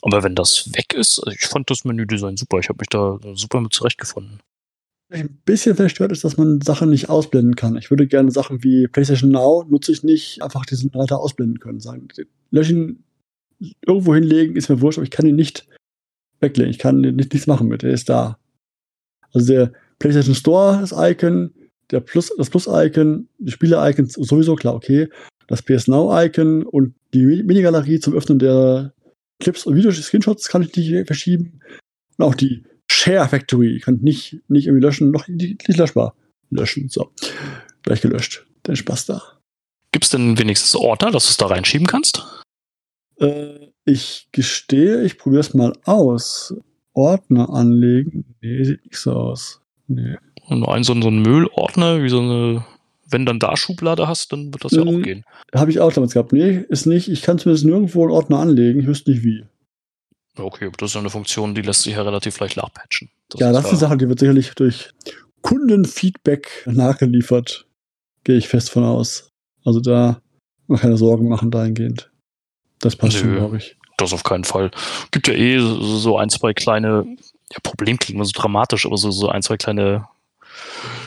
Aber 0.02 0.24
wenn 0.24 0.36
das 0.36 0.70
weg 0.74 0.94
ist, 0.94 1.20
also 1.20 1.32
ich 1.32 1.48
fand 1.48 1.70
das 1.70 1.86
Menüdesign 1.86 2.38
super. 2.38 2.60
Ich 2.60 2.70
habe 2.70 2.80
mich 2.80 2.90
da 2.90 3.20
super 3.36 3.62
mit 3.62 3.74
zurechtgefunden. 3.74 4.40
Ein 5.10 5.40
bisschen 5.46 5.76
verstört 5.76 6.12
ist, 6.12 6.26
dass 6.26 6.36
man 6.36 6.60
Sachen 6.60 6.90
nicht 6.90 7.10
ausblenden 7.10 7.56
kann. 7.56 7.78
Ich 7.78 7.90
würde 7.90 8.08
gerne 8.08 8.30
Sachen 8.30 8.64
wie 8.64 8.88
PlayStation 8.88 9.32
Now 9.32 9.66
nutze 9.70 9.94
ich 9.94 10.04
nicht, 10.04 10.42
einfach 10.42 10.66
diesen 10.66 10.90
Reiter 10.90 11.20
ausblenden 11.20 11.60
können. 11.60 11.80
Sagen, 11.80 12.10
löschen, 12.52 13.06
irgendwo 13.86 14.14
hinlegen, 14.14 14.58
ist 14.58 14.70
mir 14.70 14.82
wurscht, 14.82 14.98
aber 14.98 15.06
ich 15.06 15.12
kann 15.12 15.26
ihn 15.26 15.38
nicht 15.38 15.66
weglegen. 16.42 16.72
Ich 16.72 16.80
kann 16.80 17.00
nichts 17.00 17.48
machen 17.48 17.70
mit, 17.70 17.84
er 17.84 17.92
ist 17.92 18.10
da. 18.10 18.38
Also 19.32 19.48
der 19.48 19.72
PlayStation 20.00 20.36
Store, 20.36 20.80
das 20.82 20.94
Icon, 20.96 21.54
der 21.92 22.00
Plus, 22.02 22.32
das 22.38 22.50
Plus-Icon, 22.50 23.28
die 23.38 23.52
Spiele-Icons 23.52 24.14
sowieso 24.14 24.56
klar, 24.56 24.76
okay. 24.76 25.10
Das 25.48 25.62
PS 25.62 25.88
Now-Icon 25.88 26.64
und 26.64 26.96
die 27.14 27.26
Minigalerie 27.44 28.00
zum 28.00 28.14
Öffnen 28.14 28.40
der 28.40 28.94
Clips 29.40 29.66
und 29.66 29.76
Videos-Screenshots 29.76 30.50
kann 30.50 30.62
ich 30.62 30.76
nicht 30.76 31.08
verschieben. 31.08 31.62
Und 32.18 32.26
auch 32.26 32.36
die 32.36 32.64
Share 32.92 33.28
Factory 33.30 33.80
kann 33.80 33.96
ich 33.96 34.02
nicht, 34.02 34.50
nicht 34.50 34.68
irgendwie 34.68 34.86
löschen, 34.86 35.12
noch 35.12 35.28
nicht, 35.28 35.68
nicht 35.68 35.78
löschbar 35.78 36.16
löschen. 36.50 36.90
So, 36.90 37.12
gleich 37.84 38.02
gelöscht. 38.02 38.46
Den 38.66 38.76
Spaß 38.76 39.06
da. 39.06 39.22
Gibt 39.92 40.06
es 40.06 40.12
denn 40.12 40.38
wenigstens 40.38 40.76
Ordner, 40.76 41.12
dass 41.12 41.26
du 41.26 41.30
es 41.30 41.38
da 41.38 41.48
reinschieben 41.48 41.88
kannst? 41.88 42.24
Äh, 43.20 43.68
ich 43.86 44.28
gestehe, 44.32 45.04
ich 45.04 45.18
probiere 45.18 45.42
es 45.42 45.54
mal 45.54 45.74
aus. 45.86 46.54
Ordner 46.94 47.50
anlegen? 47.50 48.36
Nee, 48.42 48.64
sieht 48.64 48.84
nicht 48.84 48.98
so 48.98 49.14
aus. 49.14 49.62
Nee. 49.88 50.18
Und 50.48 50.60
nur 50.60 50.74
einen 50.74 50.84
so, 50.84 51.00
so 51.00 51.08
einen 51.08 51.22
Müllordner, 51.22 52.02
wie 52.02 52.10
so 52.10 52.20
eine, 52.20 52.66
wenn 53.10 53.26
dann 53.26 53.40
da 53.40 53.56
Schublade 53.58 54.08
hast, 54.08 54.32
dann 54.32 54.54
wird 54.54 54.64
das 54.64 54.72
ja 54.72 54.82
auch 54.82 54.92
mhm. 54.92 55.04
gehen. 55.04 55.26
Habe 55.54 55.72
ich 55.72 55.80
auch 55.80 55.92
damals 55.92 56.14
gehabt. 56.14 56.34
Nee, 56.34 56.64
ist 56.70 56.86
nicht. 56.86 57.10
Ich 57.10 57.22
kann 57.22 57.38
zumindest 57.38 57.66
nirgendwo 57.66 58.04
einen 58.04 58.12
Ordner 58.12 58.40
anlegen. 58.40 58.80
Ich 58.80 58.88
wüsste 58.88 59.12
nicht 59.12 59.24
wie. 59.24 59.46
Okay, 60.38 60.66
aber 60.66 60.78
das 60.78 60.92
ist 60.92 60.94
ja 60.94 61.02
eine 61.02 61.10
Funktion, 61.10 61.56
die 61.56 61.62
lässt 61.62 61.84
sich 61.84 61.96
ja 61.96 62.04
relativ 62.04 62.40
leicht 62.40 62.58
nachpatchen. 62.58 63.10
Das 63.30 63.42
ja, 63.42 63.52
das 63.52 63.66
ist 63.66 63.70
eine 63.70 63.80
Sache, 63.80 63.98
die 63.98 64.08
wird 64.08 64.20
sicherlich 64.20 64.52
durch 64.56 64.92
Kundenfeedback 65.42 66.68
nachgeliefert. 66.68 67.66
Gehe 68.24 68.38
ich 68.38 68.48
fest 68.48 68.70
von 68.70 68.84
aus. 68.84 69.32
Also 69.66 69.80
da 69.80 70.22
mal 70.68 70.78
keine 70.78 70.98
Sorgen 70.98 71.28
machen 71.28 71.52
dahingehend. 71.52 72.12
Das 72.80 72.96
passt 72.96 73.18
schon, 73.18 73.36
glaube 73.36 73.58
ich. 73.58 73.78
Das 73.98 74.14
auf 74.14 74.24
keinen 74.24 74.44
Fall. 74.44 74.70
Gibt 75.12 75.28
ja 75.28 75.34
eh 75.34 75.60
so 75.60 76.18
ein, 76.18 76.30
zwei 76.30 76.54
kleine, 76.54 77.06
ja, 77.52 77.58
Problem 77.64 77.98
klingt 77.98 78.16
immer 78.16 78.26
so 78.26 78.32
dramatisch, 78.34 78.86
aber 78.86 78.98
so, 78.98 79.10
so 79.10 79.30
ein, 79.30 79.42
zwei 79.42 79.58
kleine 79.58 80.08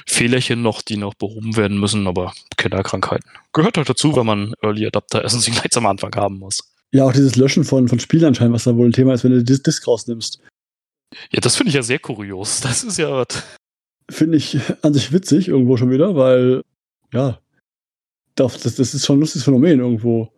Fehlerchen 0.06 0.62
noch, 0.62 0.82
die 0.82 0.96
noch 0.96 1.14
behoben 1.14 1.56
werden 1.56 1.78
müssen, 1.78 2.06
aber 2.06 2.32
Kinderkrankheiten. 2.56 3.30
Gehört 3.52 3.76
halt 3.76 3.88
dazu, 3.88 4.14
wenn 4.16 4.26
man 4.26 4.54
Early 4.62 4.86
Adapter 4.86 5.24
Assassin's 5.24 5.60
gleich 5.60 5.76
am 5.76 5.86
Anfang 5.86 6.14
haben 6.16 6.38
muss. 6.38 6.72
Ja, 6.92 7.04
auch 7.04 7.12
dieses 7.12 7.36
Löschen 7.36 7.64
von, 7.64 7.88
von 7.88 8.00
Spielanschein, 8.00 8.52
was 8.52 8.64
da 8.64 8.76
wohl 8.76 8.88
ein 8.88 8.92
Thema 8.92 9.14
ist, 9.14 9.24
wenn 9.24 9.32
du 9.32 9.44
Dis 9.44 9.62
Disk 9.62 9.86
rausnimmst. 9.86 10.40
Ja, 11.32 11.40
das 11.40 11.56
finde 11.56 11.70
ich 11.70 11.74
ja 11.74 11.82
sehr 11.82 11.98
kurios. 11.98 12.60
Das 12.60 12.84
ist 12.84 12.98
ja 12.98 13.24
Finde 14.10 14.38
ich 14.38 14.58
an 14.82 14.92
sich 14.92 15.12
witzig 15.12 15.48
irgendwo 15.48 15.76
schon 15.76 15.90
wieder, 15.90 16.16
weil, 16.16 16.62
ja, 17.12 17.38
das, 18.34 18.60
das 18.60 18.78
ist 18.78 19.06
schon 19.06 19.18
ein 19.18 19.20
lustiges 19.20 19.44
Phänomen 19.44 19.78
irgendwo. 19.78 20.32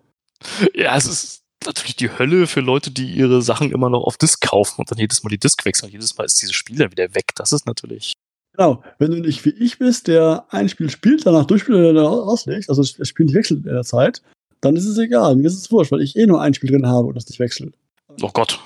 Ja, 0.74 0.96
es 0.96 1.06
ist 1.06 1.42
natürlich 1.64 1.96
die 1.96 2.10
Hölle 2.10 2.46
für 2.46 2.60
Leute, 2.60 2.90
die 2.90 3.12
ihre 3.12 3.40
Sachen 3.42 3.70
immer 3.72 3.88
noch 3.88 4.02
auf 4.02 4.18
Disk 4.18 4.40
kaufen 4.42 4.80
und 4.80 4.90
dann 4.90 4.98
jedes 4.98 5.22
Mal 5.22 5.30
die 5.30 5.38
Disk 5.38 5.64
wechseln. 5.64 5.90
Jedes 5.90 6.16
Mal 6.16 6.24
ist 6.24 6.40
dieses 6.42 6.54
Spiel 6.54 6.76
dann 6.76 6.90
wieder 6.90 7.14
weg. 7.14 7.32
Das 7.36 7.52
ist 7.52 7.66
natürlich 7.66 8.14
Genau, 8.54 8.82
wenn 8.98 9.10
du 9.10 9.18
nicht 9.18 9.44
wie 9.44 9.50
ich 9.50 9.78
bist, 9.78 10.08
der 10.08 10.44
ein 10.50 10.68
Spiel 10.68 10.90
spielt, 10.90 11.26
danach 11.26 11.46
durchspielt 11.46 11.78
und 11.78 11.94
dann 11.94 12.04
auslegt, 12.04 12.68
also 12.68 12.82
das 12.82 13.08
Spiel 13.08 13.26
nicht 13.26 13.34
wechselt 13.34 13.64
in 13.64 13.72
der 13.72 13.82
Zeit, 13.82 14.22
dann 14.60 14.76
ist 14.76 14.86
es 14.86 14.98
egal. 14.98 15.36
Mir 15.36 15.46
ist 15.46 15.56
es 15.56 15.70
wurscht, 15.70 15.90
weil 15.90 16.02
ich 16.02 16.16
eh 16.16 16.26
nur 16.26 16.40
ein 16.40 16.52
Spiel 16.54 16.70
drin 16.70 16.86
habe 16.86 17.08
und 17.08 17.14
das 17.14 17.28
nicht 17.28 17.40
wechselt. 17.40 17.74
Oh 18.20 18.30
Gott. 18.32 18.60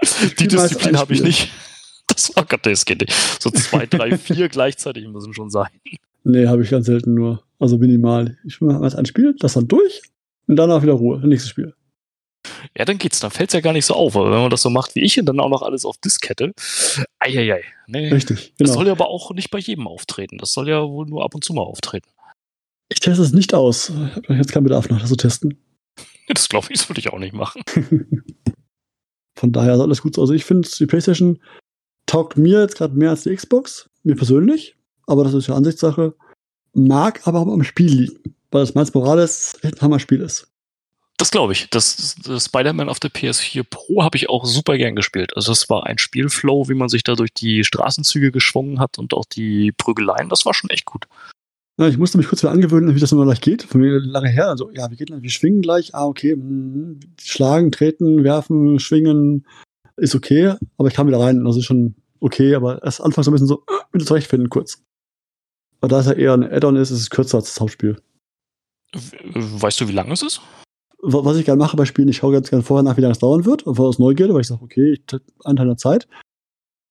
Die 0.38 0.48
Disziplin 0.48 0.98
habe 0.98 1.14
ich 1.14 1.22
nicht. 1.22 1.50
Das, 2.08 2.36
oh 2.36 2.42
Gott, 2.46 2.66
das 2.66 2.84
geht 2.84 3.00
nicht. 3.00 3.14
So 3.40 3.48
zwei, 3.48 3.86
drei, 3.86 4.18
vier 4.18 4.50
gleichzeitig 4.50 5.08
müssen 5.08 5.32
schon 5.32 5.48
sein. 5.48 5.70
Nee, 6.24 6.46
habe 6.46 6.62
ich 6.62 6.68
ganz 6.68 6.84
selten 6.84 7.14
nur. 7.14 7.42
Also 7.58 7.78
minimal. 7.78 8.36
Ich 8.44 8.60
mache 8.60 8.82
erst 8.82 8.96
ein 8.96 9.06
Spiel, 9.06 9.34
das 9.38 9.54
dann 9.54 9.66
durch 9.66 10.02
und 10.46 10.56
danach 10.56 10.82
wieder 10.82 10.92
Ruhe. 10.92 11.26
Nächstes 11.26 11.48
Spiel. 11.48 11.74
Ja, 12.76 12.84
dann 12.84 12.98
geht's. 12.98 13.20
Dann 13.20 13.30
fällt's 13.30 13.52
ja 13.54 13.60
gar 13.60 13.72
nicht 13.72 13.86
so 13.86 13.94
auf. 13.94 14.16
Aber 14.16 14.30
wenn 14.32 14.40
man 14.40 14.50
das 14.50 14.62
so 14.62 14.70
macht 14.70 14.94
wie 14.94 15.00
ich 15.00 15.18
und 15.18 15.26
dann 15.26 15.40
auch 15.40 15.48
noch 15.48 15.62
alles 15.62 15.84
auf 15.84 15.96
Diskette, 15.98 16.52
eieiei. 17.18 17.62
Nee, 17.86 18.08
Richtig, 18.08 18.54
Das 18.58 18.68
genau. 18.68 18.72
soll 18.74 18.86
ja 18.86 18.92
aber 18.92 19.08
auch 19.08 19.32
nicht 19.32 19.50
bei 19.50 19.58
jedem 19.58 19.86
auftreten. 19.86 20.38
Das 20.38 20.52
soll 20.52 20.68
ja 20.68 20.82
wohl 20.82 21.06
nur 21.06 21.24
ab 21.24 21.34
und 21.34 21.44
zu 21.44 21.52
mal 21.52 21.62
auftreten. 21.62 22.08
Ich 22.88 23.00
teste 23.00 23.22
es 23.22 23.32
nicht 23.32 23.54
aus. 23.54 23.90
Ich 23.90 24.28
habe 24.28 24.34
jetzt 24.34 24.52
keinen 24.52 24.64
Bedarf 24.64 24.88
nach, 24.88 25.00
das 25.00 25.08
zu 25.08 25.16
testen. 25.16 25.58
Das 26.28 26.48
glaube 26.48 26.68
ich, 26.70 26.78
das 26.78 26.88
würde 26.88 27.00
ich 27.00 27.12
auch 27.12 27.18
nicht 27.18 27.34
machen. 27.34 27.62
Von 29.38 29.52
daher 29.52 29.74
ist 29.74 29.80
alles 29.80 30.02
gut. 30.02 30.18
Also 30.18 30.32
ich 30.32 30.44
finde, 30.44 30.68
die 30.78 30.86
PlayStation 30.86 31.40
taugt 32.06 32.38
mir 32.38 32.60
jetzt 32.60 32.76
gerade 32.76 32.94
mehr 32.94 33.10
als 33.10 33.24
die 33.24 33.34
Xbox, 33.34 33.90
mir 34.04 34.14
persönlich. 34.14 34.76
Aber 35.08 35.24
das 35.24 35.34
ist 35.34 35.48
ja 35.48 35.56
Ansichtssache. 35.56 36.14
Mag 36.74 37.26
aber 37.26 37.40
auch 37.40 37.48
am 37.48 37.64
Spiel 37.64 37.92
liegen, 37.92 38.36
weil 38.50 38.62
das 38.62 38.74
Miles 38.74 38.94
Morales 38.94 39.58
ein 39.62 39.72
Hammer-Spiel 39.80 40.20
ist. 40.20 40.51
Das 41.22 41.30
glaube 41.30 41.52
ich. 41.52 41.70
Das, 41.70 42.16
das 42.24 42.46
Spider-Man 42.46 42.88
auf 42.88 42.98
der 42.98 43.12
PS4 43.12 43.62
Pro 43.62 44.02
habe 44.02 44.16
ich 44.16 44.28
auch 44.28 44.44
super 44.44 44.76
gern 44.76 44.96
gespielt. 44.96 45.36
Also 45.36 45.52
es 45.52 45.70
war 45.70 45.86
ein 45.86 45.98
Spielflow, 45.98 46.68
wie 46.68 46.74
man 46.74 46.88
sich 46.88 47.04
da 47.04 47.14
durch 47.14 47.32
die 47.32 47.62
Straßenzüge 47.62 48.32
geschwungen 48.32 48.80
hat 48.80 48.98
und 48.98 49.14
auch 49.14 49.24
die 49.24 49.70
Prügeleien. 49.70 50.30
Das 50.30 50.44
war 50.46 50.52
schon 50.52 50.70
echt 50.70 50.84
gut. 50.84 51.06
Ja, 51.78 51.86
ich 51.86 51.96
musste 51.96 52.18
mich 52.18 52.26
kurz 52.26 52.42
wieder 52.42 52.50
angewöhnen, 52.50 52.96
wie 52.96 52.98
das 52.98 53.12
immer 53.12 53.24
gleich 53.24 53.40
geht. 53.40 53.62
Von 53.62 53.82
mir 53.82 54.00
lange 54.00 54.30
her. 54.30 54.48
Also, 54.48 54.72
ja, 54.72 54.90
wie 54.90 54.96
geht 54.96 55.10
das? 55.10 55.22
Wir 55.22 55.30
schwingen 55.30 55.62
gleich. 55.62 55.94
Ah, 55.94 56.06
okay. 56.06 56.32
hm, 56.32 56.98
Schlagen, 57.20 57.70
treten, 57.70 58.24
werfen, 58.24 58.80
schwingen. 58.80 59.46
Ist 59.96 60.16
okay. 60.16 60.56
Aber 60.76 60.88
ich 60.88 60.94
kam 60.94 61.06
wieder 61.06 61.20
rein. 61.20 61.44
Das 61.44 61.56
ist 61.56 61.66
schon 61.66 61.94
okay. 62.18 62.56
Aber 62.56 62.82
erst 62.82 63.00
anfangs 63.00 63.26
so 63.26 63.30
ein 63.30 63.34
bisschen 63.34 63.46
so, 63.46 63.62
äh, 63.68 63.94
wieder 63.94 64.06
zurechtfinden 64.06 64.50
kurz. 64.50 64.82
Aber 65.80 65.86
da 65.86 66.00
es 66.00 66.06
ja 66.06 66.14
eher 66.14 66.34
ein 66.34 66.42
Add-on 66.42 66.74
ist, 66.74 66.90
ist 66.90 66.98
es 66.98 67.10
kürzer 67.10 67.38
als 67.38 67.54
das 67.54 67.60
Hauptspiel. 67.60 68.02
Weißt 69.34 69.80
du, 69.80 69.86
wie 69.86 69.92
lang 69.92 70.10
es 70.10 70.22
ist? 70.22 70.40
Wa- 71.02 71.24
Was 71.24 71.36
ich 71.36 71.44
gerne 71.44 71.58
mache 71.58 71.76
bei 71.76 71.84
Spielen, 71.84 72.08
ich 72.08 72.16
schaue 72.18 72.32
ganz 72.32 72.48
gerne 72.50 72.62
vorher 72.62 72.82
nach, 72.82 72.96
wie 72.96 73.00
lange 73.00 73.12
es 73.12 73.18
dauern 73.18 73.44
wird. 73.44 73.66
Einfach 73.66 73.84
aus 73.84 73.98
Neugierde, 73.98 74.32
weil 74.34 74.40
ich 74.42 74.46
sage, 74.46 74.62
okay, 74.62 74.92
ich 74.92 75.02
habe 75.12 75.22
einen 75.44 75.56
Teil 75.56 75.66
der 75.66 75.76
Zeit. 75.76 76.08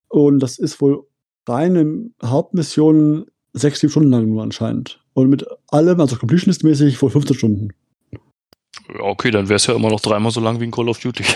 Und 0.09 0.39
das 0.39 0.59
ist 0.59 0.82
wohl 0.82 1.05
reine 1.47 2.12
Hauptmission 2.24 3.26
sechs, 3.53 3.80
sieben 3.80 3.91
Stunden 3.91 4.09
lang 4.12 4.30
nur 4.30 4.43
anscheinend. 4.43 5.03
Und 5.14 5.30
mit 5.30 5.45
allem, 5.70 5.99
also 5.99 6.16
Completionist-mäßig, 6.18 7.01
wohl 7.01 7.09
15 7.09 7.36
Stunden. 7.38 7.70
Ja, 8.93 9.01
okay, 9.01 9.32
dann 9.32 9.47
wäre 9.49 9.55
es 9.57 9.68
ja 9.68 9.76
immer 9.76 9.89
noch 9.89 9.99
dreimal 10.01 10.32
so 10.32 10.41
lang 10.41 10.59
wie 10.59 10.66
ein 10.66 10.72
Call 10.72 10.89
of 10.89 10.99
Duty. 10.99 11.24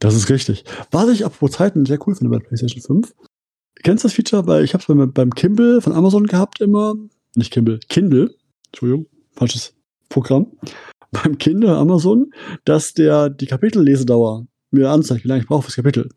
Das 0.00 0.14
ist 0.14 0.30
richtig. 0.30 0.62
Was 0.92 1.08
ich 1.08 1.24
apropos 1.24 1.50
Zeiten 1.56 1.84
sehr 1.84 1.98
cool 2.06 2.14
finde 2.14 2.30
bei 2.30 2.38
PlayStation 2.38 2.80
5. 3.02 3.14
Kennst 3.82 4.04
du 4.04 4.06
das 4.06 4.14
Feature? 4.14 4.46
Weil 4.46 4.62
ich 4.62 4.72
habe 4.72 4.80
es 4.82 4.86
beim, 4.86 5.12
beim 5.12 5.34
Kindle 5.34 5.80
von 5.82 5.92
Amazon 5.92 6.28
gehabt 6.28 6.60
immer. 6.60 6.94
Nicht 7.34 7.52
Kindle, 7.52 7.80
Kindle. 7.88 8.32
Entschuldigung, 8.66 9.06
falsches 9.32 9.74
Programm. 10.08 10.52
Beim 11.10 11.38
Kindle 11.38 11.76
Amazon, 11.76 12.32
dass 12.64 12.92
der 12.92 13.30
die 13.30 13.46
Kapitellesedauer 13.46 14.46
mir 14.70 14.90
anzeigt, 14.90 15.24
wie 15.24 15.28
lange 15.28 15.42
ich 15.42 15.46
brauche 15.48 15.62
fürs 15.62 15.76
Kapitel. 15.76 16.10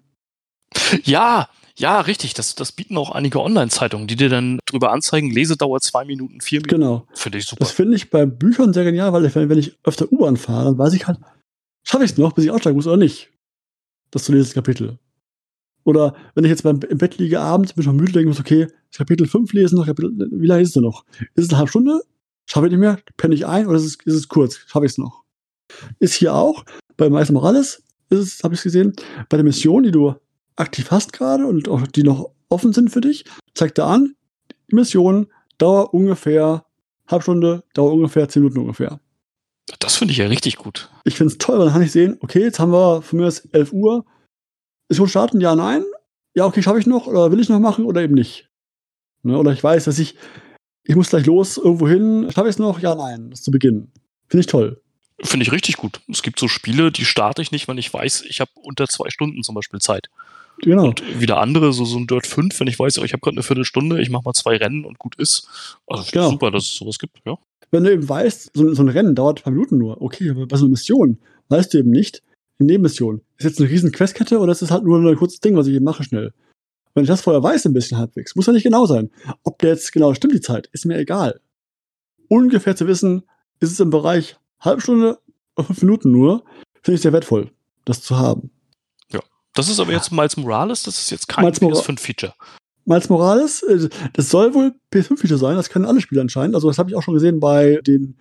Ja, 1.04 1.50
ja, 1.78 2.02
richtig. 2.02 2.34
Das, 2.34 2.56
das 2.56 2.72
bieten 2.72 2.98
auch 2.98 3.12
einige 3.12 3.42
Online-Zeitungen, 3.42 4.08
die 4.08 4.16
dir 4.16 4.30
dann 4.30 4.60
drüber 4.66 4.92
anzeigen, 4.92 5.32
Lesedauer 5.32 5.80
zwei 5.82 6.06
Minuten, 6.06 6.42
vier 6.42 6.60
Minuten. 6.60 6.82
Genau. 6.82 7.08
Finde 7.14 7.38
ich 7.38 7.46
super. 7.46 7.60
Das 7.60 7.72
finde 7.72 7.96
ich 7.96 8.10
bei 8.10 8.26
Büchern 8.26 8.74
sehr 8.74 8.84
genial, 8.84 9.14
weil 9.14 9.26
ich, 9.26 9.36
wenn 9.36 9.58
ich 9.58 9.78
öfter 9.84 10.12
U-Bahn 10.12 10.38
fahre, 10.38 10.66
dann 10.66 10.78
weiß 10.78 10.94
ich 10.94 11.08
halt, 11.08 11.20
schaffe 11.84 12.04
ich 12.04 12.12
es 12.12 12.18
noch, 12.18 12.34
bis 12.34 12.46
ich 12.46 12.52
aussteigen 12.52 12.76
muss 12.76 12.88
oder 12.88 12.98
nicht. 12.98 13.30
Das 14.12 14.26
zu 14.26 14.32
lesen, 14.32 14.44
das 14.44 14.54
Kapitel. 14.54 15.00
Oder 15.84 16.16
wenn 16.36 16.44
ich 16.44 16.50
jetzt 16.50 16.64
beim, 16.64 16.80
im 16.88 16.98
Bett 16.98 17.18
liege 17.18 17.40
abends, 17.40 17.74
bin 17.74 17.82
ich 17.82 17.88
noch 17.88 17.94
müde, 17.94 18.12
denke 18.12 18.32
ich 18.32 18.40
okay, 18.40 18.68
Kapitel 18.96 19.26
5 19.28 19.52
lesen, 19.54 19.78
noch 19.78 19.86
Kapitel, 19.86 20.12
wie 20.32 20.46
lange 20.46 20.62
ist 20.62 20.70
es 20.70 20.74
denn 20.74 20.84
noch? 20.84 21.06
Ist 21.34 21.46
es 21.46 21.50
eine 21.50 21.58
halbe 21.58 21.70
Stunde? 21.70 22.02
Schaffe 22.52 22.66
ich 22.66 22.72
nicht 22.72 22.82
mehr? 22.82 23.00
Penne 23.16 23.34
ich 23.34 23.48
ein 23.48 23.66
oder 23.66 23.78
ist 23.78 23.86
es, 23.86 23.96
ist 24.04 24.14
es 24.14 24.28
kurz? 24.28 24.58
Schaffe 24.68 24.86
ich 24.86 24.92
es 24.92 24.98
noch? 24.98 25.24
Ist 26.00 26.16
hier 26.16 26.36
auch, 26.36 26.66
bei 26.98 27.10
Miles 27.10 27.32
Morales, 27.32 27.82
ist 28.10 28.20
es, 28.20 28.44
habe 28.44 28.56
ich 28.56 28.62
gesehen, 28.62 28.94
bei 29.30 29.38
der 29.38 29.46
Mission, 29.46 29.84
die 29.84 29.92
du 29.92 30.16
aktiv 30.58 30.92
hast 30.92 31.14
gerade 31.14 31.46
und 31.46 31.70
auch 31.70 31.88
die 31.88 32.04
noch 32.04 32.32
offen 32.50 32.74
sind 32.74 32.90
für 32.90 33.00
dich, 33.00 33.24
zeigt 33.54 33.78
er 33.78 33.86
an, 33.86 34.16
die 34.70 34.76
Mission 34.76 35.28
dauert 35.60 35.94
ungefähr 35.94 36.66
halbe 37.08 37.24
Stunde, 37.24 37.64
dauert 37.74 37.94
ungefähr 37.94 38.28
10 38.28 38.44
Minuten 38.44 38.60
ungefähr. 38.60 39.00
Das 39.80 39.96
finde 39.96 40.12
ich 40.12 40.18
ja 40.18 40.28
richtig 40.28 40.58
gut. 40.58 40.90
Ich 41.06 41.16
finde 41.16 41.32
es 41.32 41.38
toll, 41.38 41.58
weil 41.58 41.68
dann 41.68 41.74
kann 41.76 41.84
ich 41.84 41.94
sehen, 41.94 42.18
okay, 42.20 42.42
jetzt 42.42 42.60
haben 42.60 42.74
wir 42.74 43.02
von 43.02 43.18
mir 43.18 43.28
aus 43.28 43.46
11 43.46 43.72
Uhr. 43.72 44.04
Ist 44.90 44.98
schon 44.98 45.08
starten? 45.08 45.40
Ja, 45.40 45.56
nein. 45.56 45.86
Ja, 46.36 46.48
okay, 46.48 46.62
schaffe 46.62 46.80
ich 46.80 46.86
noch 46.86 47.08
oder 47.08 47.32
will 47.32 47.40
ich 47.40 47.48
noch 47.48 47.60
machen 47.60 47.86
oder 47.86 48.02
eben 48.02 48.14
nicht. 48.14 48.50
Ne, 49.24 49.38
oder 49.38 49.54
ich 49.54 49.64
weiß, 49.64 49.86
dass 49.86 50.00
ich, 50.00 50.18
ich 50.84 50.96
muss 50.96 51.10
gleich 51.10 51.26
los 51.26 51.58
irgendwo 51.58 51.88
hin. 51.88 52.28
Schaffe 52.34 52.48
ich 52.50 52.56
es 52.56 52.60
noch? 52.60 52.80
Ja, 52.80 52.96
nein. 52.96 53.30
Das 53.30 53.40
ist 53.40 53.46
zu 53.46 53.52
Beginn. 53.52 53.92
Finde 54.28 54.42
ich 54.42 54.48
toll. 54.48 54.82
Finde 55.24 55.46
ich 55.46 55.52
richtig 55.52 55.78
gut. 55.78 56.02
Es 56.10 56.24
gibt 56.24 56.40
so 56.40 56.48
Spiele, 56.48 56.92
die 56.92 57.06
starte 57.06 57.42
ich 57.42 57.52
nicht, 57.52 57.68
wenn 57.68 57.78
ich 57.78 57.94
weiß, 57.94 58.24
ich 58.28 58.42
habe 58.42 58.52
unter 58.64 58.88
zwei 58.88 59.10
Stunden 59.10 59.44
zum 59.44 59.54
Beispiel 59.54 59.80
Zeit. 59.80 60.10
Genau. 60.64 60.88
Und 60.88 61.20
wieder 61.20 61.38
andere, 61.38 61.74
so, 61.74 61.86
so 61.86 61.98
ein 61.98 62.08
Dirt 62.08 62.26
5, 62.28 62.60
wenn 62.60 62.68
ich 62.68 62.80
weiß, 62.80 63.00
oh, 63.00 63.04
ich 63.04 63.14
habe 63.14 63.22
gerade 63.22 63.36
eine 63.36 63.44
Viertelstunde, 63.44 64.02
ich 64.02 64.10
mache 64.10 64.24
mal 64.26 64.34
zwei 64.34 64.58
Rennen 64.58 64.86
und 64.86 65.00
gut 65.00 65.16
ist. 65.16 65.48
Also 65.88 66.06
Genau. 66.12 66.30
super, 66.32 66.52
dass 66.52 66.64
es 66.64 66.76
sowas 66.76 66.98
gibt, 67.00 67.20
ja. 67.26 67.38
Wenn 67.72 67.84
du 67.84 67.92
eben 67.94 68.08
weißt, 68.08 68.52
so, 68.54 68.74
so 68.74 68.84
ein 68.84 68.90
Rennen 68.90 69.16
dauert 69.16 69.40
ein 69.40 69.44
paar 69.44 69.54
Minuten 69.54 69.78
nur. 69.78 70.02
Okay, 70.02 70.30
aber 70.30 70.46
bei 70.48 70.58
so 70.58 70.66
einer 70.66 70.72
Mission 70.72 71.20
weißt 71.50 71.74
du 71.74 71.80
eben 71.80 71.92
nicht, 71.92 72.22
in 72.60 72.66
Nebenmission, 72.68 73.22
ist 73.38 73.46
jetzt 73.46 73.60
eine 73.60 73.70
riesen 73.70 73.92
Questkette 73.92 74.40
oder 74.40 74.52
ist 74.52 74.62
es 74.62 74.72
halt 74.72 74.84
nur 74.84 75.00
ein 75.00 75.16
kurzes 75.16 75.40
Ding, 75.40 75.56
was 75.56 75.68
ich 75.68 75.76
eben 75.76 75.86
mache 75.86 76.04
schnell? 76.04 76.34
Wenn 76.94 77.04
ich 77.04 77.10
das 77.10 77.22
vorher 77.22 77.42
weiß, 77.42 77.66
ein 77.66 77.74
bisschen 77.74 77.98
halbwegs, 77.98 78.36
muss 78.36 78.48
ja 78.48 78.54
nicht 78.54 78.64
genau 78.64 78.86
sein. 78.86 79.10
Ob 79.44 79.60
der 79.60 79.70
jetzt 79.72 79.92
genau 79.92 80.14
stimmt, 80.14 80.34
die 80.34 80.42
Zeit, 80.42 80.68
ist 80.74 80.86
mir 80.86 80.98
egal. 80.98 81.40
Ungefähr 82.28 82.76
zu 82.76 82.88
wissen, 82.88 83.24
ist 83.60 83.72
es 83.72 83.80
im 83.80 83.90
Bereich 83.90 84.38
halbe 84.60 84.82
Stunde 84.82 85.20
oder 85.56 85.68
fünf 85.68 85.82
Minuten 85.82 86.12
nur, 86.12 86.44
finde 86.82 86.96
ich 86.96 87.02
sehr 87.02 87.14
wertvoll, 87.14 87.52
das 87.86 88.02
zu 88.02 88.18
haben. 88.18 88.52
Das 89.54 89.70
ist 89.70 89.80
aber 89.80 89.92
jetzt 89.92 90.12
Miles 90.12 90.38
Morales, 90.38 90.84
das 90.84 90.98
ist 91.00 91.12
jetzt 91.12 91.28
kein 91.28 91.44
Miles 91.44 91.60
Mora- 91.60 91.80
PS5-Feature. 91.82 92.34
Miles 92.86 93.10
Morales, 93.10 93.64
äh, 93.64 93.90
das 94.14 94.30
soll 94.30 94.54
wohl 94.54 94.74
PS5-Feature 94.94 95.38
sein, 95.38 95.56
das 95.58 95.70
können 95.70 95.86
alle 95.86 96.02
Spiele 96.02 96.22
anscheinend. 96.22 96.56
Also 96.56 96.68
das 96.68 96.78
habe 96.78 96.90
ich 96.90 96.96
auch 96.96 97.04
schon 97.04 97.14
gesehen 97.14 97.40
bei 97.40 97.80
den 97.86 98.18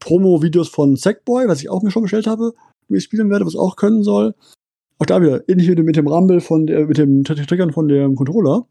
Promo-Videos 0.00 0.68
von 0.68 0.96
Sackboy, 0.96 1.48
was 1.48 1.60
ich 1.60 1.70
auch 1.70 1.82
mir 1.82 1.90
schon 1.90 2.02
bestellt 2.02 2.26
habe, 2.26 2.52
wie 2.88 2.98
ich 2.98 3.04
spielen 3.04 3.30
werde, 3.30 3.46
was 3.46 3.56
auch 3.56 3.76
können 3.76 4.02
soll. 4.02 4.34
Auch 4.98 5.06
da 5.06 5.20
wieder, 5.20 5.48
ähnlich 5.48 5.68
wie 5.68 5.82
mit 5.82 5.96
dem 5.96 6.06
Rumble 6.06 6.40
von 6.40 6.66
der, 6.66 6.86
mit 6.86 6.98
dem 6.98 7.24
Triggern 7.24 7.72
von 7.72 7.88
dem 7.88 8.14
Controller. 8.14 8.66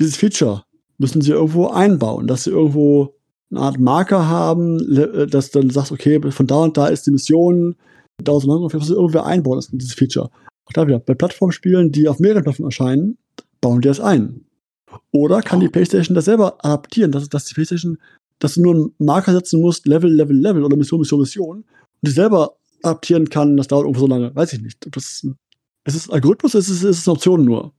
Dieses 0.00 0.16
Feature 0.16 0.64
müssen 0.98 1.20
sie 1.20 1.32
irgendwo 1.32 1.68
einbauen, 1.68 2.26
dass 2.26 2.44
sie 2.44 2.50
irgendwo 2.50 3.14
eine 3.50 3.60
Art 3.60 3.78
Marker 3.78 4.28
haben, 4.28 4.96
äh, 4.96 5.26
dass 5.26 5.50
dann 5.50 5.70
sagst, 5.70 5.92
okay, 5.92 6.20
von 6.30 6.46
da 6.46 6.56
und 6.56 6.76
da 6.76 6.88
ist 6.88 7.06
die 7.06 7.12
Mission, 7.12 7.76
da 8.22 8.32
und 8.32 8.44
lang, 8.44 8.58
ungefähr, 8.58 8.80
muss 8.80 8.88
sie 8.88 8.94
irgendwer 8.94 9.26
einbauen, 9.26 9.56
das, 9.56 9.68
dieses 9.68 9.94
Feature. 9.94 10.30
Auch 10.66 10.72
da 10.72 10.86
wieder, 10.86 10.98
bei 10.98 11.14
Plattformspielen, 11.14 11.92
die 11.92 12.08
auf 12.08 12.18
mehreren 12.18 12.42
Plattformen 12.42 12.68
erscheinen, 12.68 13.18
bauen 13.60 13.80
die 13.80 13.88
das 13.88 14.00
ein. 14.00 14.44
Oder 15.12 15.42
kann 15.42 15.60
die 15.60 15.68
PlayStation 15.68 16.14
das 16.14 16.26
selber 16.26 16.64
adaptieren, 16.64 17.12
dass, 17.12 17.28
dass 17.28 17.44
die 17.44 17.54
PlayStation, 17.54 17.98
dass 18.38 18.54
du 18.54 18.62
nur 18.62 18.74
einen 18.74 18.94
Marker 18.98 19.32
setzen 19.32 19.60
musst, 19.60 19.86
Level, 19.86 20.12
Level, 20.12 20.36
Level 20.36 20.64
oder 20.64 20.76
Mission, 20.76 21.00
Mission, 21.00 21.20
Mission, 21.20 21.56
und 21.58 21.64
die 22.02 22.10
selber 22.10 22.56
adaptieren 22.82 23.28
kann, 23.28 23.56
das 23.56 23.68
dauert 23.68 23.84
irgendwo 23.84 24.00
so 24.00 24.06
lange. 24.06 24.34
Weiß 24.34 24.52
ich 24.52 24.60
nicht. 24.60 24.86
Ob 24.86 24.92
Das, 24.92 25.26
ist 25.84 25.94
es 25.94 26.08
ein 26.08 26.14
Algorithmus, 26.14 26.54
ist 26.54 26.68
es, 26.68 26.82
ist 26.82 26.98
es 26.98 27.08
eine 27.08 27.14
Option 27.14 27.44
nur? 27.44 27.72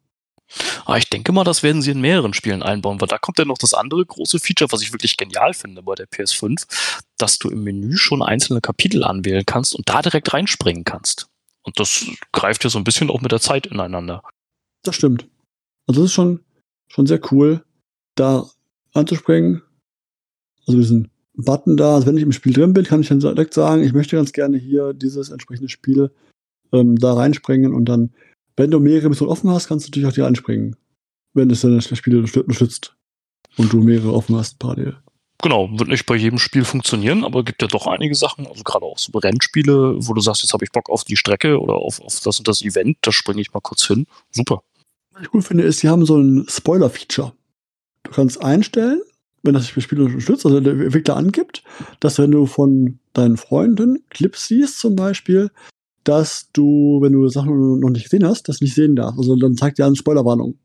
Aber 0.85 0.97
ich 0.97 1.09
denke 1.09 1.31
mal, 1.31 1.43
das 1.43 1.63
werden 1.63 1.81
sie 1.81 1.91
in 1.91 2.01
mehreren 2.01 2.33
Spielen 2.33 2.61
einbauen, 2.61 3.01
weil 3.01 3.07
da 3.07 3.17
kommt 3.17 3.39
ja 3.39 3.45
noch 3.45 3.57
das 3.57 3.73
andere 3.73 4.05
große 4.05 4.39
Feature, 4.39 4.71
was 4.71 4.81
ich 4.81 4.93
wirklich 4.93 5.17
genial 5.17 5.53
finde 5.53 5.81
bei 5.81 5.95
der 5.95 6.07
PS5, 6.07 6.67
dass 7.17 7.39
du 7.39 7.49
im 7.49 7.63
Menü 7.63 7.97
schon 7.97 8.21
einzelne 8.21 8.61
Kapitel 8.61 9.03
anwählen 9.03 9.45
kannst 9.45 9.73
und 9.73 9.89
da 9.89 10.01
direkt 10.01 10.33
reinspringen 10.33 10.83
kannst. 10.83 11.27
Und 11.63 11.79
das 11.79 12.05
greift 12.31 12.63
ja 12.63 12.69
so 12.69 12.77
ein 12.77 12.83
bisschen 12.83 13.09
auch 13.09 13.21
mit 13.21 13.31
der 13.31 13.39
Zeit 13.39 13.65
ineinander. 13.65 14.21
Das 14.83 14.95
stimmt. 14.95 15.27
Also 15.87 16.01
das 16.01 16.11
ist 16.11 16.13
schon, 16.13 16.41
schon 16.87 17.07
sehr 17.07 17.19
cool, 17.31 17.63
da 18.13 18.47
anzuspringen. 18.93 19.63
Also 20.67 20.79
diesen 20.79 21.09
Button 21.33 21.75
da, 21.75 21.95
also 21.95 22.07
wenn 22.07 22.17
ich 22.17 22.23
im 22.23 22.31
Spiel 22.31 22.53
drin 22.53 22.73
bin, 22.73 22.85
kann 22.85 23.01
ich 23.01 23.07
dann 23.07 23.19
direkt 23.19 23.53
sagen, 23.53 23.83
ich 23.83 23.93
möchte 23.93 24.15
ganz 24.15 24.31
gerne 24.31 24.57
hier 24.57 24.93
dieses 24.93 25.29
entsprechende 25.29 25.69
Spiel 25.69 26.11
ähm, 26.71 26.95
da 26.95 27.13
reinspringen 27.13 27.73
und 27.73 27.85
dann, 27.85 28.11
wenn 28.57 28.71
du 28.71 28.79
mehrere 28.79 29.09
Missionen 29.09 29.31
offen 29.31 29.49
hast, 29.49 29.67
kannst 29.67 29.85
du 29.85 29.89
natürlich 29.89 30.09
auch 30.09 30.13
die 30.13 30.21
reinspringen. 30.21 30.75
Wenn 31.33 31.49
es 31.49 31.61
dann 31.61 31.75
das 31.75 31.97
Spiel 31.97 32.17
unterstützt 32.17 32.95
und 33.57 33.71
du 33.73 33.81
mehrere 33.81 34.13
offen 34.13 34.35
hast 34.35 34.59
parallel. 34.59 34.97
Genau, 35.41 35.69
wird 35.77 35.89
nicht 35.89 36.05
bei 36.05 36.15
jedem 36.15 36.39
Spiel 36.39 36.63
funktionieren, 36.63 37.23
aber 37.23 37.43
gibt 37.43 37.61
ja 37.61 37.67
doch 37.67 37.87
einige 37.87 38.15
Sachen, 38.15 38.47
also 38.47 38.63
gerade 38.63 38.85
auch 38.85 38.97
so 38.97 39.15
Rennspiele, 39.17 39.95
wo 39.99 40.13
du 40.13 40.21
sagst, 40.21 40.41
jetzt 40.41 40.53
habe 40.53 40.63
ich 40.63 40.71
Bock 40.71 40.89
auf 40.89 41.03
die 41.03 41.17
Strecke 41.17 41.59
oder 41.59 41.75
auf, 41.75 42.01
auf 42.01 42.19
das 42.21 42.39
und 42.39 42.47
das 42.47 42.61
Event, 42.61 42.97
da 43.01 43.11
springe 43.11 43.41
ich 43.41 43.53
mal 43.53 43.59
kurz 43.59 43.85
hin. 43.85 44.07
Super. 44.31 44.63
Was 45.11 45.23
ich 45.23 45.33
cool 45.33 45.41
finde, 45.41 45.63
ist, 45.63 45.79
sie 45.79 45.89
haben 45.89 46.05
so 46.05 46.17
ein 46.17 46.45
Spoiler-Feature. 46.49 47.33
Du 48.03 48.11
kannst 48.11 48.41
einstellen, 48.41 49.01
wenn 49.43 49.53
das 49.53 49.67
Spiel 49.67 50.01
unterstützt, 50.01 50.45
also 50.45 50.59
der 50.59 50.73
Entwickler 50.73 51.15
angibt, 51.15 51.63
dass 51.99 52.17
wenn 52.17 52.31
du 52.31 52.45
von 52.45 52.99
deinen 53.13 53.37
Freunden 53.37 54.03
Clips 54.09 54.47
siehst 54.47 54.79
zum 54.79 54.95
Beispiel, 54.95 55.51
dass 56.05 56.49
du, 56.53 56.99
wenn 57.01 57.11
du 57.13 57.27
Sachen 57.27 57.79
noch 57.79 57.89
nicht 57.89 58.03
gesehen 58.05 58.25
hast, 58.25 58.47
das 58.47 58.61
nicht 58.61 58.73
sehen 58.75 58.95
darfst. 58.95 59.19
Also 59.19 59.35
dann 59.35 59.55
zeigt 59.57 59.77
dir 59.77 59.85
eine 59.85 59.95
Spoilerwarnung. 59.95 60.57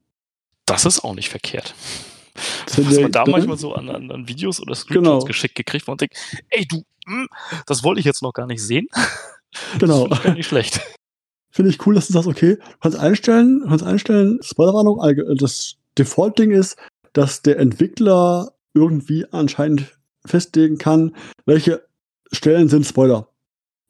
Das 0.67 0.85
ist 0.85 1.03
auch 1.03 1.15
nicht 1.15 1.29
verkehrt. 1.29 1.75
Das 2.67 2.79
Was 2.87 3.01
man 3.01 3.11
da 3.11 3.25
manchmal 3.27 3.59
so 3.59 3.75
an, 3.75 3.89
an, 3.91 4.11
an 4.11 4.29
Videos 4.29 4.61
oder 4.61 4.75
Screenshots 4.75 5.05
Genau. 5.05 5.25
geschickt 5.25 5.57
gekriegt, 5.57 5.87
man 5.89 5.97
denkt, 5.97 6.17
ey 6.51 6.65
du, 6.67 6.85
hm, 7.07 7.27
das 7.67 7.83
wollte 7.83 7.99
ich 7.99 8.07
jetzt 8.07 8.23
noch 8.23 8.33
gar 8.33 8.47
nicht 8.47 8.63
sehen. 8.63 8.87
Genau. 9.81 10.07
Das 10.07 10.25
ich 10.27 10.35
nicht 10.35 10.47
schlecht. 10.47 10.81
Finde 11.51 11.73
ich 11.73 11.85
cool, 11.85 11.97
dass 11.97 12.07
du 12.07 12.13
sagst, 12.13 12.29
okay, 12.29 12.55
du 12.55 12.79
kannst 12.81 12.97
einstellen, 12.97 13.65
kannst 13.69 13.85
einstellen, 13.85 14.39
Spoilerwarnung, 14.43 15.01
allge- 15.01 15.35
das 15.37 15.75
Default-Ding 15.99 16.53
ist, 16.53 16.77
dass 17.15 17.43
der 17.43 17.59
Entwickler 17.59 18.53
irgendwie 18.75 19.27
anscheinend 19.33 19.99
festlegen 20.25 20.79
kann, 20.79 21.17
welche 21.47 21.85
Stellen 22.31 22.69
sind 22.69 22.87
Spoiler. 22.87 23.27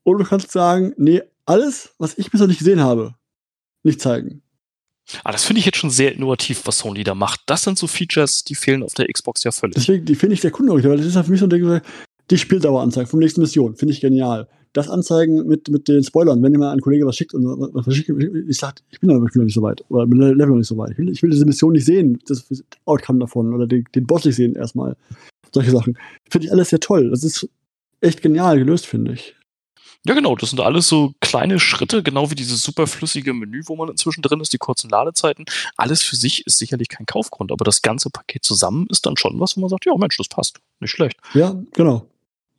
Oder 0.05 0.25
du 0.25 0.31
kannst 0.31 0.51
sagen, 0.51 0.95
nee, 0.97 1.21
alles, 1.51 1.95
was 1.99 2.17
ich 2.17 2.31
bisher 2.31 2.47
nicht 2.47 2.59
gesehen 2.59 2.81
habe, 2.81 3.15
nicht 3.83 4.01
zeigen. 4.01 4.43
Aber 5.25 5.33
das 5.33 5.45
finde 5.45 5.59
ich 5.59 5.67
jetzt 5.67 5.79
schon 5.79 5.91
sehr 5.91 6.15
innovativ, 6.15 6.63
was 6.65 6.79
Sony 6.79 7.03
da 7.03 7.17
macht. 7.17 7.41
Das 7.47 7.65
sind 7.65 7.77
so 7.77 7.89
Features, 7.89 8.45
die 8.45 8.55
fehlen 8.55 8.85
auf 8.85 8.95
der 8.95 9.09
Xbox 9.09 9.43
ja 9.43 9.51
völlig. 9.51 9.75
Deswegen, 9.75 10.05
die 10.05 10.15
finde 10.15 10.35
ich 10.35 10.41
sehr 10.41 10.53
kundig, 10.53 10.85
weil 10.85 10.97
das 10.97 11.07
ist 11.07 11.17
ja 11.17 11.25
für 11.25 11.33
mich 11.33 11.41
so 11.41 11.47
ein 11.47 11.51
Ding, 11.51 11.81
die 12.31 12.39
Spieldaueranzeige 12.39 13.09
vom 13.09 13.19
nächsten 13.19 13.41
Mission, 13.41 13.75
finde 13.75 13.93
ich 13.93 14.01
genial. 14.01 14.49
Das 14.73 14.89
Anzeigen 14.89 15.49
mit, 15.49 15.69
mit 15.69 15.89
den 15.89 16.05
Spoilern, 16.05 16.41
wenn 16.45 16.53
dir 16.53 16.61
mal 16.61 16.71
ein 16.71 16.81
Kollege 16.81 17.05
was 17.05 17.17
schickt 17.17 17.35
und 17.35 17.45
was 17.45 17.87
was 17.87 17.97
schickt, 17.97 18.11
ich 18.49 18.57
sag, 18.57 18.81
ich 18.91 19.01
bin 19.01 19.11
aber 19.11 19.19
noch 19.19 19.35
nicht 19.35 19.55
so 19.55 19.63
weit, 19.63 19.85
oder 19.89 20.07
bin 20.07 20.21
Level 20.21 20.51
noch 20.51 20.57
nicht 20.59 20.69
so 20.69 20.77
weit. 20.77 20.93
Ich 20.93 20.99
will, 20.99 21.11
ich 21.11 21.21
will 21.25 21.31
diese 21.31 21.45
Mission 21.45 21.73
nicht 21.73 21.87
sehen, 21.87 22.21
das 22.29 22.47
Outcome 22.85 23.19
davon, 23.19 23.53
oder 23.53 23.67
den, 23.67 23.85
den 23.97 24.07
Boss 24.07 24.25
nicht 24.25 24.37
sehen 24.37 24.55
erstmal. 24.55 24.97
Solche 25.53 25.73
Sachen. 25.73 25.99
Finde 26.31 26.47
ich 26.47 26.53
alles 26.53 26.69
sehr 26.69 26.79
toll. 26.79 27.11
Das 27.11 27.25
ist 27.25 27.49
echt 28.01 28.23
genial 28.23 28.59
gelöst, 28.59 28.87
finde 28.87 29.15
ich. 29.15 29.35
Ja, 30.07 30.15
genau, 30.15 30.35
das 30.35 30.51
sind 30.51 30.61
alles 30.61 30.89
so 30.89 31.13
kleine 31.21 31.61
Schritte, 31.61 32.03
genau 32.03 32.31
wie 32.31 32.35
dieses 32.35 32.63
superflüssige 32.63 33.35
Menü, 33.35 33.63
wo 33.67 33.77
man 33.77 33.91
inzwischen 33.91 34.23
drin 34.23 34.41
ist, 34.41 34.53
die 34.53 34.59
kurzen 34.59 34.89
Ladezeiten. 34.89 35.45
Alles 35.77 36.03
für 36.03 36.17
sich 36.17 36.47
ist 36.47 36.59
sicherlich 36.59 36.89
kein 36.89 37.05
Kaufgrund, 37.05 37.53
aber 37.53 37.65
das 37.65 37.83
ganze 37.83 38.09
Paket 38.09 38.45
zusammen 38.45 38.87
ist 38.89 39.05
dann 39.05 39.19
schon 39.19 39.39
was, 39.39 39.57
wo 39.57 39.61
man 39.61 39.69
sagt, 39.69 39.85
ja, 39.85 39.95
Mensch, 39.97 40.17
das 40.17 40.29
passt. 40.29 40.59
Nicht 40.81 40.93
schlecht. 40.93 41.19
Ja, 41.35 41.55
genau. 41.73 42.07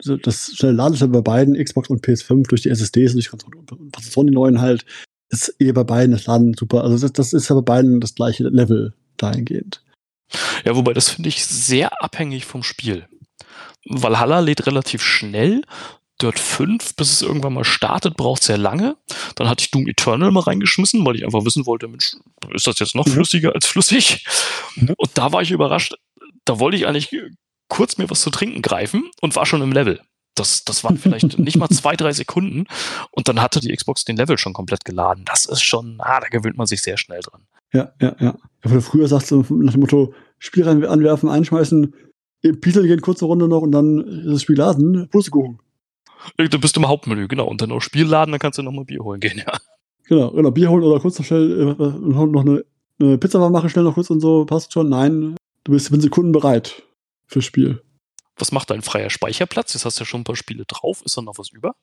Das 0.04 0.54
schnelle 0.56 0.76
Ladezeit 0.76 1.12
bei 1.12 1.22
beiden, 1.22 1.64
Xbox 1.64 1.90
und 1.90 2.06
PS5, 2.06 2.48
durch 2.48 2.62
die 2.62 2.70
SSDs, 2.70 3.14
durch 3.14 3.30
die 3.30 3.88
Prozessoren, 3.92 4.28
die 4.28 4.34
neuen 4.34 4.62
halt, 4.62 4.86
ist 5.30 5.56
eh 5.60 5.72
bei 5.72 5.84
beiden 5.84 6.12
das 6.12 6.26
Laden 6.26 6.54
super. 6.54 6.84
Also 6.84 7.00
das, 7.00 7.14
das 7.14 7.34
ist 7.34 7.50
ja 7.50 7.56
bei 7.56 7.62
beiden 7.62 8.02
das 8.02 8.16
gleiche 8.16 8.44
Level 8.44 8.94
dahingehend. 9.18 9.84
Ja, 10.64 10.76
wobei 10.76 10.94
das 10.94 11.10
finde 11.10 11.30
ich 11.30 11.46
sehr 11.46 12.04
abhängig 12.04 12.46
vom 12.46 12.64
Spiel. 12.64 13.08
Valhalla 13.86 14.40
lädt 14.40 14.68
relativ 14.68 15.02
schnell. 15.02 15.64
Dirt 16.22 16.40
5, 16.40 16.96
bis 16.96 17.12
es 17.14 17.22
irgendwann 17.22 17.54
mal 17.54 17.64
startet, 17.64 18.16
braucht 18.18 18.44
sehr 18.44 18.58
lange. 18.58 18.96
Dann 19.36 19.50
hatte 19.50 19.64
ich 19.64 19.72
Doom 19.72 19.88
Eternal 19.88 20.32
mal 20.32 20.42
reingeschmissen, 20.42 21.06
weil 21.06 21.16
ich 21.16 21.26
einfach 21.26 21.46
wissen 21.46 21.66
wollte, 21.66 21.88
Mensch, 21.88 22.16
ist 22.54 22.68
das 22.68 22.80
jetzt 22.80 22.96
noch 22.96 23.06
Mhm. 23.08 23.12
flüssiger 23.12 23.54
als 23.54 23.66
flüssig? 23.66 24.26
Mhm. 24.76 24.94
Und 24.98 25.10
da 25.16 25.32
war 25.34 25.42
ich 25.42 25.52
überrascht. 25.52 25.96
Da 26.46 26.60
wollte 26.60 26.78
ich 26.78 26.88
eigentlich 26.88 27.10
kurz 27.70 27.98
mir 27.98 28.10
was 28.10 28.22
zu 28.22 28.30
trinken 28.30 28.62
greifen 28.62 29.10
und 29.22 29.36
war 29.36 29.46
schon 29.46 29.62
im 29.62 29.72
Level. 29.72 30.02
Das, 30.36 30.64
das 30.64 30.84
waren 30.84 30.98
vielleicht 30.98 31.40
nicht 31.40 31.58
mal 31.58 31.70
zwei, 31.70 31.96
drei 31.96 32.14
Sekunden. 32.14 32.66
Und 33.12 33.28
dann 33.28 33.42
hatte 33.42 33.60
die 33.60 33.76
Xbox 33.76 34.06
den 34.06 34.18
Level 34.18 34.38
schon 34.38 34.54
komplett 34.54 34.86
geladen. 34.86 35.26
Das 35.26 35.46
ist 35.46 35.62
schon, 35.64 35.98
ah, 36.00 36.20
da 36.20 36.28
gewöhnt 36.28 36.58
man 36.58 36.68
sich 36.68 36.82
sehr 36.82 36.98
schnell 36.98 37.22
dran. 37.22 37.44
Ja, 37.74 37.92
ja, 38.02 38.16
ja. 38.20 38.38
wo 38.64 38.76
du 38.76 38.82
früher 38.82 39.08
sagst, 39.08 39.28
so 39.28 39.46
nach 39.50 39.72
dem 39.74 39.80
Motto, 39.82 40.14
Spiel 40.40 40.68
anwerfen, 40.68 41.30
einschmeißen, 41.30 41.94
Pixel 42.60 42.88
gehen, 42.88 43.02
kurze 43.02 43.26
Runde 43.26 43.48
noch 43.48 43.62
und 43.62 43.72
dann 43.72 44.00
ist 44.00 44.34
das 44.34 44.42
Spiel 44.42 44.58
laden, 44.58 45.08
Pustekuchen. 45.10 45.60
Du 46.38 46.60
bist 46.60 46.78
im 46.78 46.88
Hauptmenü, 46.88 47.28
genau. 47.28 47.48
Und 47.48 47.62
dann 47.62 47.70
noch 47.70 47.82
Spiel 47.82 48.06
laden, 48.06 48.32
dann 48.32 48.40
kannst 48.40 48.60
du 48.60 48.64
nochmal 48.64 48.86
Bier 48.86 49.04
holen 49.04 49.20
gehen, 49.22 49.38
ja. 49.38 49.58
Genau, 50.06 50.32
genau, 50.32 50.52
Bier 50.52 50.70
holen 50.70 50.84
oder 50.84 51.00
kurz 51.00 51.18
noch 51.20 51.26
schnell 51.26 51.76
äh, 51.80 51.84
noch 51.84 52.42
eine, 52.42 52.66
eine 53.00 53.18
Pizza 53.18 53.40
mal 53.40 53.50
machen, 53.50 53.70
schnell 53.70 53.86
noch 53.86 53.94
kurz 53.94 54.10
und 54.10 54.20
so, 54.20 54.46
passt 54.46 54.74
schon. 54.74 54.90
Nein, 54.90 55.36
du 55.64 55.72
bist 55.72 55.92
in 55.92 56.02
Sekunden 56.02 56.32
bereit 56.32 56.84
fürs 57.28 57.46
Spiel. 57.46 57.82
Was 58.38 58.52
macht 58.52 58.72
dein 58.72 58.82
freier 58.82 59.10
Speicherplatz? 59.10 59.74
Jetzt 59.74 59.86
hast 59.86 60.00
du 60.00 60.02
ja 60.02 60.06
schon 60.06 60.22
ein 60.22 60.26
paar 60.26 60.36
Spiele 60.36 60.66
drauf. 60.68 61.02
Ist 61.06 61.16
da 61.16 61.22
noch 61.22 61.38
was 61.38 61.50
über? 61.50 61.76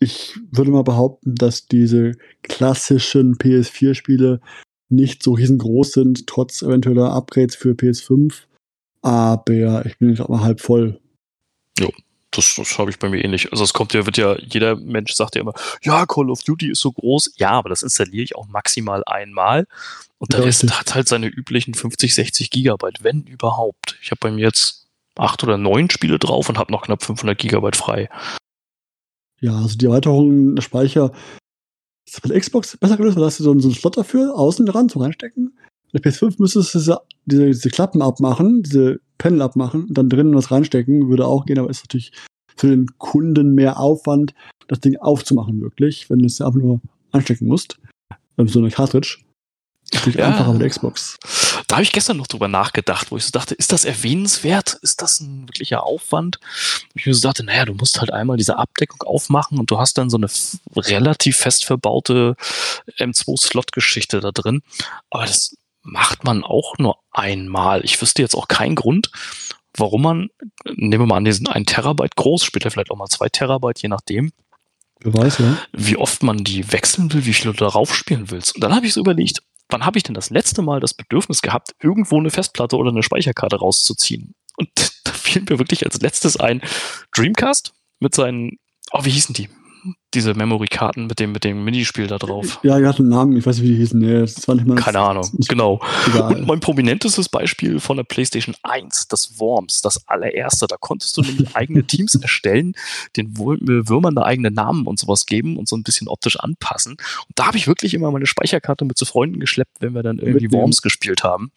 Ich 0.00 0.34
würde 0.50 0.70
mal 0.70 0.84
behaupten, 0.84 1.34
dass 1.34 1.66
diese 1.66 2.12
klassischen 2.42 3.36
PS4-Spiele 3.36 4.40
nicht 4.88 5.22
so 5.22 5.32
riesengroß 5.32 5.92
sind, 5.92 6.26
trotz 6.26 6.62
eventueller 6.62 7.12
Upgrades 7.12 7.56
für 7.56 7.72
PS5. 7.72 8.44
Aber 9.02 9.86
ich 9.86 9.98
bin 9.98 10.14
gerade 10.14 10.32
mal 10.32 10.40
halb 10.40 10.60
voll. 10.60 11.00
Das, 12.30 12.54
das 12.56 12.78
habe 12.78 12.90
ich 12.90 12.98
bei 12.98 13.08
mir 13.08 13.24
ähnlich. 13.24 13.52
Also 13.52 13.64
es 13.64 13.72
kommt 13.72 13.94
ja, 13.94 14.04
wird 14.04 14.18
ja, 14.18 14.36
jeder 14.38 14.76
Mensch 14.76 15.14
sagt 15.14 15.34
ja 15.34 15.40
immer, 15.40 15.54
ja, 15.82 16.04
Call 16.06 16.30
of 16.30 16.42
Duty 16.42 16.70
ist 16.70 16.80
so 16.80 16.92
groß. 16.92 17.32
Ja, 17.36 17.52
aber 17.52 17.70
das 17.70 17.82
installiere 17.82 18.22
ich 18.22 18.36
auch 18.36 18.46
maximal 18.48 19.02
einmal. 19.06 19.66
Und 20.18 20.32
der 20.32 20.44
Rest 20.44 20.70
hat 20.78 20.94
halt 20.94 21.08
seine 21.08 21.28
üblichen 21.28 21.74
50, 21.74 22.14
60 22.14 22.50
Gigabyte, 22.50 23.02
wenn 23.02 23.22
überhaupt. 23.22 23.96
Ich 24.02 24.10
habe 24.10 24.18
bei 24.20 24.30
mir 24.30 24.42
jetzt 24.42 24.86
acht 25.16 25.42
oder 25.42 25.56
neun 25.56 25.90
Spiele 25.90 26.18
drauf 26.18 26.48
und 26.48 26.58
habe 26.58 26.72
noch 26.72 26.82
knapp 26.82 27.02
500 27.02 27.38
Gigabyte 27.38 27.76
frei. 27.76 28.08
Ja, 29.40 29.56
also 29.56 29.76
die 29.78 29.86
Erweiterung 29.86 30.56
der 30.56 30.62
Speicher 30.62 31.12
ist 32.06 32.20
bei 32.22 32.28
der 32.28 32.40
Xbox 32.40 32.76
besser 32.76 32.96
gelöst, 32.96 33.16
weil 33.16 33.22
da 33.22 33.26
hast 33.26 33.38
du 33.38 33.44
so 33.44 33.50
einen, 33.52 33.60
so 33.60 33.68
einen 33.68 33.76
Slot 33.76 33.96
dafür, 33.96 34.34
außen 34.34 34.66
dran 34.66 34.88
zum 34.88 35.02
reinstecken. 35.02 35.56
Bei 35.92 35.98
der 35.98 36.12
PS5 36.12 36.34
müsstest 36.38 36.74
du 36.74 36.78
diese, 36.78 37.00
diese, 37.26 37.46
diese 37.46 37.70
Klappen 37.70 38.02
abmachen, 38.02 38.62
diese 38.62 39.00
Panel 39.18 39.42
abmachen 39.42 39.84
und 39.84 39.96
dann 39.96 40.08
drinnen 40.08 40.34
was 40.34 40.50
reinstecken, 40.50 41.08
würde 41.08 41.26
auch 41.26 41.46
gehen, 41.46 41.58
aber 41.58 41.70
ist 41.70 41.84
natürlich 41.84 42.12
für 42.56 42.68
den 42.68 42.86
Kunden 42.98 43.54
mehr 43.54 43.78
Aufwand, 43.78 44.34
das 44.68 44.80
Ding 44.80 44.96
aufzumachen, 44.96 45.60
wirklich, 45.60 46.10
wenn 46.10 46.18
du 46.18 46.26
es 46.26 46.40
einfach 46.40 46.60
nur 46.60 46.80
einstecken 47.12 47.46
musst. 47.46 47.78
Ähm, 48.36 48.48
So 48.48 48.58
eine 48.58 48.70
Cartridge. 48.70 49.18
Natürlich 49.92 50.16
Ja. 50.16 50.28
einfacher 50.28 50.52
mit 50.52 50.60
der 50.60 50.68
Xbox. 50.68 51.16
Da 51.66 51.76
habe 51.76 51.82
ich 51.82 51.92
gestern 51.92 52.18
noch 52.18 52.26
drüber 52.26 52.48
nachgedacht, 52.48 53.10
wo 53.10 53.16
ich 53.16 53.24
so 53.24 53.30
dachte, 53.30 53.54
ist 53.54 53.72
das 53.72 53.84
erwähnenswert? 53.86 54.78
Ist 54.82 55.00
das 55.00 55.20
ein 55.20 55.48
wirklicher 55.48 55.84
Aufwand? 55.84 56.38
Ich 56.94 57.06
mir 57.06 57.14
so 57.14 57.26
dachte, 57.26 57.42
naja, 57.44 57.64
du 57.64 57.74
musst 57.74 57.98
halt 58.00 58.12
einmal 58.12 58.36
diese 58.36 58.58
Abdeckung 58.58 59.02
aufmachen 59.02 59.58
und 59.58 59.70
du 59.70 59.78
hast 59.78 59.96
dann 59.96 60.10
so 60.10 60.18
eine 60.18 60.28
relativ 60.76 61.38
fest 61.38 61.64
verbaute 61.64 62.36
M2-Slot-Geschichte 62.98 64.20
da 64.20 64.30
drin. 64.30 64.62
Aber 65.10 65.24
das 65.24 65.56
macht 65.90 66.24
man 66.24 66.44
auch 66.44 66.78
nur 66.78 66.98
einmal. 67.10 67.84
Ich 67.84 68.00
wüsste 68.00 68.22
jetzt 68.22 68.34
auch 68.34 68.48
keinen 68.48 68.74
Grund, 68.74 69.10
warum 69.76 70.02
man, 70.02 70.30
nehmen 70.64 71.02
wir 71.02 71.06
mal 71.06 71.16
an, 71.16 71.24
die 71.24 71.32
sind 71.32 71.48
ein 71.48 71.66
Terabyte 71.66 72.16
groß, 72.16 72.44
später 72.44 72.70
vielleicht 72.70 72.90
auch 72.90 72.96
mal 72.96 73.06
zwei 73.06 73.28
Terabyte, 73.28 73.80
je 73.80 73.88
nachdem, 73.88 74.32
Wer 75.00 75.14
weiß, 75.14 75.38
ja. 75.38 75.56
wie 75.72 75.96
oft 75.96 76.22
man 76.22 76.38
die 76.38 76.72
wechseln 76.72 77.12
will, 77.12 77.24
wie 77.24 77.32
viel 77.32 77.52
du 77.52 77.56
darauf 77.56 77.94
spielen 77.94 78.30
willst. 78.30 78.54
Und 78.54 78.62
dann 78.62 78.74
habe 78.74 78.86
ich 78.86 78.94
so 78.94 79.00
überlegt, 79.00 79.42
wann 79.68 79.84
habe 79.84 79.98
ich 79.98 80.02
denn 80.02 80.14
das 80.14 80.30
letzte 80.30 80.62
Mal 80.62 80.80
das 80.80 80.94
Bedürfnis 80.94 81.40
gehabt, 81.40 81.74
irgendwo 81.80 82.18
eine 82.18 82.30
Festplatte 82.30 82.76
oder 82.76 82.90
eine 82.90 83.02
Speicherkarte 83.02 83.56
rauszuziehen? 83.56 84.34
Und 84.56 84.70
da 85.04 85.12
fiel 85.12 85.42
mir 85.42 85.58
wirklich 85.58 85.84
als 85.84 86.00
letztes 86.00 86.36
ein 86.36 86.62
Dreamcast 87.14 87.72
mit 88.00 88.14
seinen, 88.14 88.58
oh, 88.90 89.04
wie 89.04 89.10
hießen 89.10 89.34
die? 89.34 89.48
Diese 90.14 90.32
Memory-Karten 90.32 91.06
mit 91.06 91.18
dem, 91.20 91.32
mit 91.32 91.44
dem 91.44 91.64
Minispiel 91.64 92.06
da 92.06 92.16
drauf. 92.16 92.60
Ja, 92.62 92.78
die 92.78 92.86
hatten 92.86 93.02
einen 93.02 93.10
Namen, 93.10 93.36
ich 93.36 93.44
weiß 93.44 93.58
nicht, 93.58 93.64
wie 93.68 93.72
die 93.72 93.76
hießen. 93.76 94.00
Nee, 94.00 94.20
das 94.20 94.48
war 94.48 94.54
nicht 94.54 94.66
mal. 94.66 94.76
Keine 94.76 95.00
Ahnung, 95.00 95.28
Ist 95.38 95.50
genau. 95.50 95.80
Egal. 96.06 96.34
Und 96.36 96.46
mein 96.46 96.60
prominentestes 96.60 97.28
Beispiel 97.28 97.78
von 97.78 97.98
der 97.98 98.04
PlayStation 98.04 98.54
1, 98.62 99.08
das 99.08 99.38
Worms, 99.38 99.82
das 99.82 100.08
allererste. 100.08 100.66
Da 100.66 100.76
konntest 100.78 101.14
du 101.18 101.20
nämlich 101.20 101.54
eigene 101.54 101.84
Teams 101.84 102.14
erstellen, 102.22 102.72
den 103.16 103.34
Wür- 103.34 103.58
Würmern 103.88 104.14
da 104.14 104.22
eigene 104.22 104.50
Namen 104.50 104.86
und 104.86 104.98
sowas 104.98 105.26
geben 105.26 105.58
und 105.58 105.68
so 105.68 105.76
ein 105.76 105.82
bisschen 105.82 106.08
optisch 106.08 106.38
anpassen. 106.40 106.92
Und 106.92 107.32
da 107.38 107.46
habe 107.46 107.58
ich 107.58 107.66
wirklich 107.66 107.92
immer 107.92 108.10
meine 108.10 108.26
Speicherkarte 108.26 108.86
mit 108.86 108.96
zu 108.96 109.04
Freunden 109.04 109.40
geschleppt, 109.40 109.76
wenn 109.80 109.92
wir 109.94 110.02
dann 110.02 110.18
irgendwie. 110.18 110.50
Worms 110.52 110.80
gespielt 110.80 111.22
haben. 111.22 111.52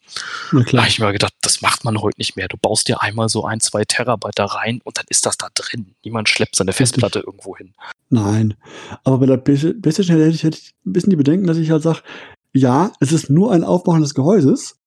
Na 0.51 0.59
Da 0.59 0.65
klar. 0.65 0.81
habe 0.83 0.89
ich 0.89 0.99
mir 0.99 1.11
gedacht, 1.13 1.33
das 1.41 1.61
macht 1.61 1.85
man 1.85 2.01
heute 2.01 2.17
nicht 2.17 2.35
mehr. 2.35 2.49
Du 2.49 2.57
baust 2.57 2.89
dir 2.89 3.01
einmal 3.01 3.29
so 3.29 3.45
ein, 3.45 3.61
zwei 3.61 3.85
Terabyte 3.85 4.33
da 4.35 4.45
rein 4.45 4.81
und 4.83 4.97
dann 4.97 5.05
ist 5.07 5.25
das 5.25 5.37
da 5.37 5.47
drin. 5.53 5.93
Niemand 6.03 6.27
schleppt 6.27 6.57
seine 6.57 6.73
Festplatte 6.73 7.19
irgendwo 7.19 7.55
hin. 7.55 7.73
Nein. 8.09 8.40
Aber 9.03 9.19
bei 9.19 9.25
der 9.25 9.37
Play- 9.37 9.73
PlayStation 9.73 10.17
hätte 10.17 10.29
ich, 10.29 10.43
hätte 10.43 10.57
ich 10.57 10.73
ein 10.85 10.93
bisschen 10.93 11.09
die 11.11 11.15
Bedenken, 11.15 11.47
dass 11.47 11.57
ich 11.57 11.71
halt 11.71 11.83
sage, 11.83 11.99
ja, 12.53 12.91
es 12.99 13.11
ist 13.11 13.29
nur 13.29 13.51
ein 13.51 13.63
Aufmachen 13.63 14.01
des 14.01 14.13
Gehäuses, 14.13 14.79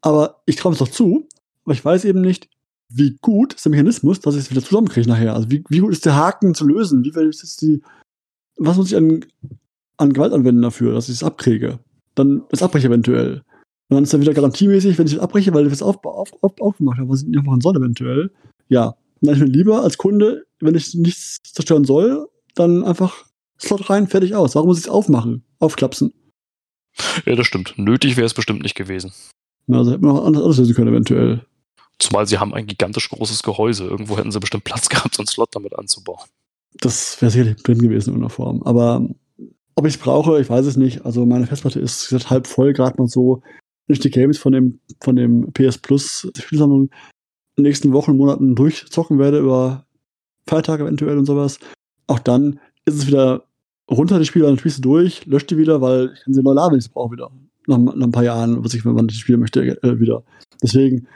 aber 0.00 0.42
ich 0.46 0.56
traue 0.56 0.72
es 0.72 0.78
doch 0.78 0.88
zu, 0.88 1.28
aber 1.64 1.74
ich 1.74 1.84
weiß 1.84 2.04
eben 2.04 2.20
nicht, 2.20 2.48
wie 2.90 3.16
gut 3.20 3.54
ist 3.54 3.64
der 3.64 3.70
Mechanismus, 3.70 4.20
dass 4.20 4.34
ich 4.34 4.42
es 4.42 4.50
wieder 4.50 4.62
zusammenkriege 4.62 5.08
nachher. 5.08 5.34
Also 5.34 5.50
wie, 5.50 5.62
wie 5.68 5.80
gut 5.80 5.92
ist 5.92 6.06
der 6.06 6.16
Haken 6.16 6.54
zu 6.54 6.66
lösen? 6.66 7.04
Wie 7.04 7.14
weit 7.14 7.26
ist 7.26 7.42
jetzt 7.42 7.60
die, 7.60 7.82
was 8.56 8.76
muss 8.76 8.90
ich 8.90 8.96
an, 8.96 9.24
an 9.98 10.12
Gewalt 10.12 10.32
anwenden 10.32 10.62
dafür, 10.62 10.94
dass 10.94 11.08
ich 11.08 11.16
es 11.16 11.22
abkriege? 11.22 11.78
Dann 12.14 12.44
das 12.48 12.62
abbreche 12.62 12.88
eventuell. 12.88 13.42
Und 13.90 13.94
dann 13.94 14.04
ist 14.04 14.12
dann 14.12 14.20
wieder 14.20 14.34
garantiemäßig, 14.34 14.98
wenn 14.98 15.06
ich 15.06 15.14
es 15.14 15.18
abbreche, 15.18 15.52
weil 15.54 15.66
ich 15.66 15.72
es 15.72 15.82
auf, 15.82 16.04
auf, 16.04 16.30
auf, 16.42 16.60
aufgemacht 16.60 16.98
habe, 16.98 17.10
was 17.10 17.22
ich 17.22 17.28
nicht 17.28 17.44
machen 17.44 17.60
soll 17.60 17.76
eventuell. 17.76 18.30
Ja, 18.68 18.96
dann 19.20 19.34
ist 19.34 19.40
mir 19.40 19.46
lieber 19.46 19.82
als 19.82 19.98
Kunde, 19.98 20.46
wenn 20.60 20.74
ich 20.74 20.94
nichts 20.94 21.38
zerstören 21.42 21.84
soll, 21.84 22.28
dann 22.58 22.84
einfach 22.84 23.24
Slot 23.60 23.90
rein, 23.90 24.06
fertig 24.06 24.34
aus. 24.34 24.54
Warum 24.54 24.68
muss 24.68 24.78
ich 24.78 24.84
es 24.84 24.90
aufmachen? 24.90 25.44
Aufklapsen. 25.58 26.12
Ja, 27.26 27.34
das 27.34 27.46
stimmt. 27.46 27.74
Nötig 27.76 28.16
wäre 28.16 28.26
es 28.26 28.34
bestimmt 28.34 28.62
nicht 28.62 28.74
gewesen. 28.74 29.12
Na, 29.66 29.78
Also 29.78 29.92
hätte 29.92 30.04
man 30.04 30.16
auch 30.16 30.24
anders, 30.24 30.42
anders 30.42 30.58
lösen 30.58 30.74
können, 30.74 30.92
eventuell. 30.92 31.44
Zumal 31.98 32.26
sie 32.26 32.38
haben 32.38 32.54
ein 32.54 32.66
gigantisch 32.66 33.08
großes 33.10 33.42
Gehäuse. 33.42 33.84
Irgendwo 33.84 34.16
hätten 34.16 34.30
sie 34.30 34.40
bestimmt 34.40 34.64
Platz 34.64 34.88
gehabt, 34.88 35.14
so 35.14 35.22
einen 35.22 35.26
Slot 35.28 35.50
damit 35.52 35.76
anzubauen. 35.76 36.26
Das 36.80 37.20
wäre 37.20 37.30
sicherlich 37.30 37.62
drin 37.62 37.78
gewesen 37.78 38.10
in 38.10 38.14
irgendeiner 38.14 38.30
Form. 38.30 38.62
Aber 38.62 39.08
ob 39.74 39.86
ich 39.86 39.94
es 39.94 40.00
brauche, 40.00 40.40
ich 40.40 40.48
weiß 40.48 40.66
es 40.66 40.76
nicht. 40.76 41.04
Also 41.04 41.26
meine 41.26 41.46
Festplatte 41.46 41.80
ist 41.80 42.08
gesagt, 42.08 42.30
halb 42.30 42.46
voll, 42.46 42.72
gerade 42.72 43.00
mal 43.00 43.08
so. 43.08 43.42
Ich 43.88 44.00
die 44.00 44.10
Games 44.10 44.38
von 44.38 44.52
dem, 44.52 44.80
von 45.00 45.16
dem 45.16 45.52
PS 45.52 45.78
Plus 45.78 46.30
Spielsammlung 46.36 46.90
in 47.56 47.64
den 47.64 47.68
nächsten 47.68 47.92
Wochen, 47.92 48.16
Monaten 48.16 48.54
durchzocken 48.54 49.18
werde 49.18 49.38
über 49.38 49.86
Feiertage 50.46 50.84
eventuell 50.84 51.18
und 51.18 51.26
sowas, 51.26 51.58
auch 52.08 52.18
dann 52.18 52.58
ist 52.84 52.96
es 52.96 53.06
wieder 53.06 53.44
runter 53.90 54.18
die 54.18 54.24
Spiele, 54.24 54.46
dann 54.46 54.58
spielst 54.58 54.78
du 54.78 54.82
durch, 54.82 55.26
löscht 55.26 55.50
die 55.50 55.56
wieder, 55.56 55.80
weil 55.80 56.12
ich 56.14 56.24
kann 56.24 56.34
sie 56.34 56.42
neu 56.42 56.52
laden, 56.52 56.78
ich 56.78 56.86
es 56.86 56.88
brauche 56.88 57.12
wieder. 57.12 57.30
Nach, 57.66 57.78
nach, 57.78 57.94
ein 57.94 58.12
paar 58.12 58.24
Jahren, 58.24 58.64
was 58.64 58.74
ich, 58.74 58.84
wenn 58.84 58.94
man 58.94 59.08
das 59.08 59.16
spielen 59.16 59.40
möchte, 59.40 59.60
äh, 59.82 60.00
wieder. 60.00 60.24
Deswegen, 60.62 61.06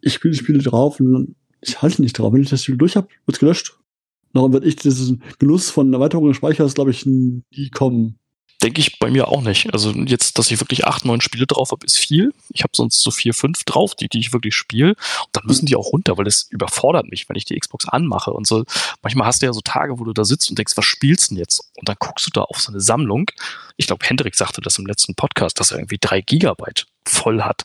ich 0.00 0.14
spiele 0.14 0.32
die 0.32 0.38
Spiele 0.38 0.58
drauf 0.58 1.00
und 1.00 1.34
ich 1.60 1.80
halte 1.80 2.02
nicht 2.02 2.18
drauf. 2.18 2.32
Wenn 2.32 2.42
ich 2.42 2.50
das 2.50 2.64
Spiel 2.64 2.76
durch 2.76 2.96
habe, 2.96 3.08
wird 3.24 3.36
es 3.36 3.40
gelöscht. 3.40 3.78
Darum 4.32 4.52
wird 4.52 4.64
ich 4.64 4.76
diesen 4.76 5.22
Genuss 5.38 5.70
von 5.70 5.92
Erweiterung 5.92 6.26
des 6.26 6.36
Speichers, 6.36 6.74
glaube 6.74 6.90
ich, 6.90 7.06
nie 7.06 7.70
kommen 7.72 8.18
denke 8.62 8.80
ich 8.80 8.98
bei 8.98 9.10
mir 9.10 9.28
auch 9.28 9.42
nicht. 9.42 9.72
Also 9.72 9.92
jetzt, 9.92 10.38
dass 10.38 10.50
ich 10.50 10.60
wirklich 10.60 10.86
acht, 10.86 11.04
neun 11.04 11.20
Spiele 11.20 11.46
drauf 11.46 11.70
habe, 11.72 11.84
ist 11.84 11.98
viel. 11.98 12.32
Ich 12.50 12.62
habe 12.62 12.72
sonst 12.74 13.00
so 13.00 13.10
vier, 13.10 13.34
fünf 13.34 13.64
drauf, 13.64 13.94
die, 13.94 14.08
die 14.08 14.20
ich 14.20 14.32
wirklich 14.32 14.54
spiele. 14.54 14.90
Und 14.90 15.28
dann 15.32 15.44
müssen 15.46 15.66
die 15.66 15.76
auch 15.76 15.92
runter, 15.92 16.16
weil 16.16 16.24
das 16.24 16.46
überfordert 16.50 17.10
mich, 17.10 17.28
wenn 17.28 17.36
ich 17.36 17.44
die 17.44 17.58
Xbox 17.58 17.88
anmache 17.88 18.32
und 18.32 18.46
so. 18.46 18.64
Manchmal 19.02 19.26
hast 19.26 19.42
du 19.42 19.46
ja 19.46 19.52
so 19.52 19.60
Tage, 19.60 19.98
wo 19.98 20.04
du 20.04 20.12
da 20.12 20.24
sitzt 20.24 20.50
und 20.50 20.58
denkst, 20.58 20.76
was 20.76 20.84
spielst 20.84 21.30
du 21.30 21.34
denn 21.34 21.40
jetzt? 21.40 21.60
Und 21.78 21.88
dann 21.88 21.96
guckst 21.98 22.26
du 22.26 22.30
da 22.30 22.42
auf 22.42 22.60
so 22.60 22.72
eine 22.72 22.80
Sammlung. 22.80 23.30
Ich 23.76 23.86
glaube, 23.86 24.06
Hendrik 24.06 24.34
sagte 24.34 24.60
das 24.60 24.78
im 24.78 24.86
letzten 24.86 25.14
Podcast, 25.14 25.58
dass 25.58 25.72
er 25.72 25.78
irgendwie 25.78 25.98
drei 26.00 26.20
Gigabyte 26.20 26.86
voll 27.04 27.42
hat. 27.42 27.64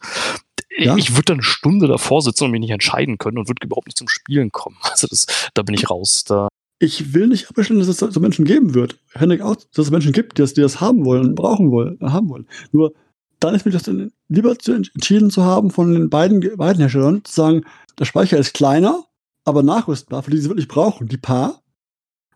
Ja. 0.77 0.95
Ich 0.95 1.11
würde 1.11 1.25
dann 1.25 1.37
eine 1.37 1.43
Stunde 1.43 1.87
davor 1.87 2.21
sitzen 2.21 2.45
und 2.45 2.51
mich 2.51 2.59
nicht 2.61 2.71
entscheiden 2.71 3.17
können 3.17 3.37
und 3.37 3.47
würde 3.47 3.65
überhaupt 3.65 3.87
nicht 3.87 3.97
zum 3.97 4.07
Spielen 4.07 4.51
kommen. 4.51 4.77
Also 4.97 5.07
das, 5.07 5.27
da 5.53 5.61
bin 5.61 5.75
ich 5.75 5.89
raus. 5.91 6.23
Da 6.23 6.47
ich 6.79 7.13
will 7.13 7.27
nicht 7.27 7.49
abbestellen, 7.49 7.79
dass 7.79 7.87
es 7.87 7.97
so 7.97 8.19
Menschen 8.19 8.45
geben 8.45 8.73
wird. 8.73 8.99
Henrik 9.13 9.41
auch, 9.41 9.55
dass 9.55 9.85
es 9.85 9.91
Menschen 9.91 10.11
gibt, 10.11 10.37
die 10.37 10.41
das, 10.41 10.53
die 10.53 10.61
das 10.61 10.79
haben 10.79 11.05
wollen, 11.05 11.35
brauchen 11.35 11.71
wollen, 11.71 11.99
äh, 12.01 12.07
haben 12.07 12.29
wollen. 12.29 12.47
Nur 12.71 12.93
dann 13.39 13.55
ist 13.55 13.65
mir 13.65 13.71
das 13.71 13.89
lieber 14.29 14.57
zu 14.57 14.73
entschieden 14.73 15.29
zu 15.29 15.43
haben 15.43 15.69
von 15.69 15.93
den 15.93 16.09
beiden, 16.09 16.39
beiden 16.57 16.79
Herstellern, 16.79 17.23
zu 17.23 17.33
sagen, 17.33 17.63
der 17.99 18.05
Speicher 18.05 18.37
ist 18.37 18.53
kleiner, 18.53 19.05
aber 19.45 19.63
nachrüstbar, 19.63 20.23
für 20.23 20.31
die 20.31 20.37
sie 20.37 20.49
wirklich 20.49 20.67
brauchen, 20.67 21.07
die 21.07 21.17
paar. 21.17 21.61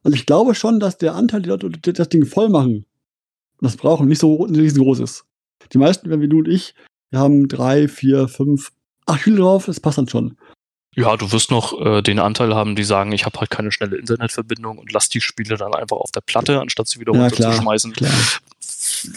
Also 0.03 0.15
ich 0.15 0.25
glaube 0.25 0.55
schon, 0.55 0.79
dass 0.79 0.97
der 0.97 1.15
Anteil, 1.15 1.41
die 1.41 1.49
Leute 1.49 1.69
die 1.69 1.93
das 1.93 2.09
Ding 2.09 2.25
voll 2.25 2.49
machen 2.49 2.85
das 3.61 3.77
brauchen, 3.77 4.07
nicht 4.07 4.19
so 4.19 4.43
riesengroß 4.43 4.99
ist. 4.99 5.25
Die 5.71 5.77
meisten, 5.77 6.09
wenn 6.09 6.19
wir 6.19 6.27
du 6.27 6.39
und 6.39 6.47
ich, 6.47 6.73
wir 7.11 7.19
haben 7.19 7.47
drei, 7.47 7.87
vier, 7.87 8.27
fünf, 8.27 8.71
acht 9.05 9.21
Spiele 9.21 9.37
drauf, 9.37 9.65
das 9.67 9.79
passt 9.79 9.97
dann 9.97 10.07
schon. 10.07 10.37
Ja, 10.95 11.15
du 11.15 11.31
wirst 11.31 11.51
noch 11.51 11.79
äh, 11.79 12.01
den 12.01 12.19
Anteil 12.19 12.53
haben, 12.53 12.75
die 12.75 12.83
sagen, 12.83 13.13
ich 13.13 13.25
habe 13.25 13.39
halt 13.39 13.49
keine 13.49 13.71
schnelle 13.71 13.95
Internetverbindung 13.95 14.77
und 14.77 14.91
lass 14.91 15.07
die 15.07 15.21
Spiele 15.21 15.55
dann 15.55 15.73
einfach 15.73 15.97
auf 15.97 16.11
der 16.11 16.21
Platte, 16.21 16.59
anstatt 16.59 16.87
sie 16.89 16.99
wieder 16.99 17.13
ja, 17.13 17.21
runterzuschmeißen. 17.21 17.93
Klar, 17.93 18.11
klar. 18.11 18.41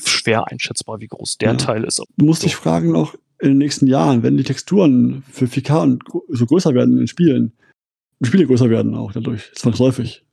Schwer 0.05 0.47
einschätzbar, 0.51 1.01
wie 1.01 1.09
groß 1.09 1.39
der 1.39 1.51
ja. 1.51 1.57
Teil 1.57 1.85
ist. 1.85 1.99
Du 1.99 2.25
musst 2.25 2.43
so. 2.43 2.47
dich 2.47 2.55
fragen 2.55 2.93
noch 2.93 3.15
in 3.41 3.49
den 3.49 3.59
nächsten 3.59 3.89
Jahren, 3.89 4.23
wenn 4.23 4.37
die 4.37 4.45
Texturen 4.45 5.25
für 5.31 5.47
4K 5.47 5.99
so 6.29 6.47
größer 6.47 6.75
werden 6.75 6.93
in 6.93 6.99
den 6.99 7.09
Spielen, 7.09 7.53
die 8.21 8.29
Spiele 8.29 8.47
größer 8.47 8.71
werden 8.71 8.95
auch 8.95 9.13
dadurch, 9.13 9.53
zwangsläufig. 9.55 10.25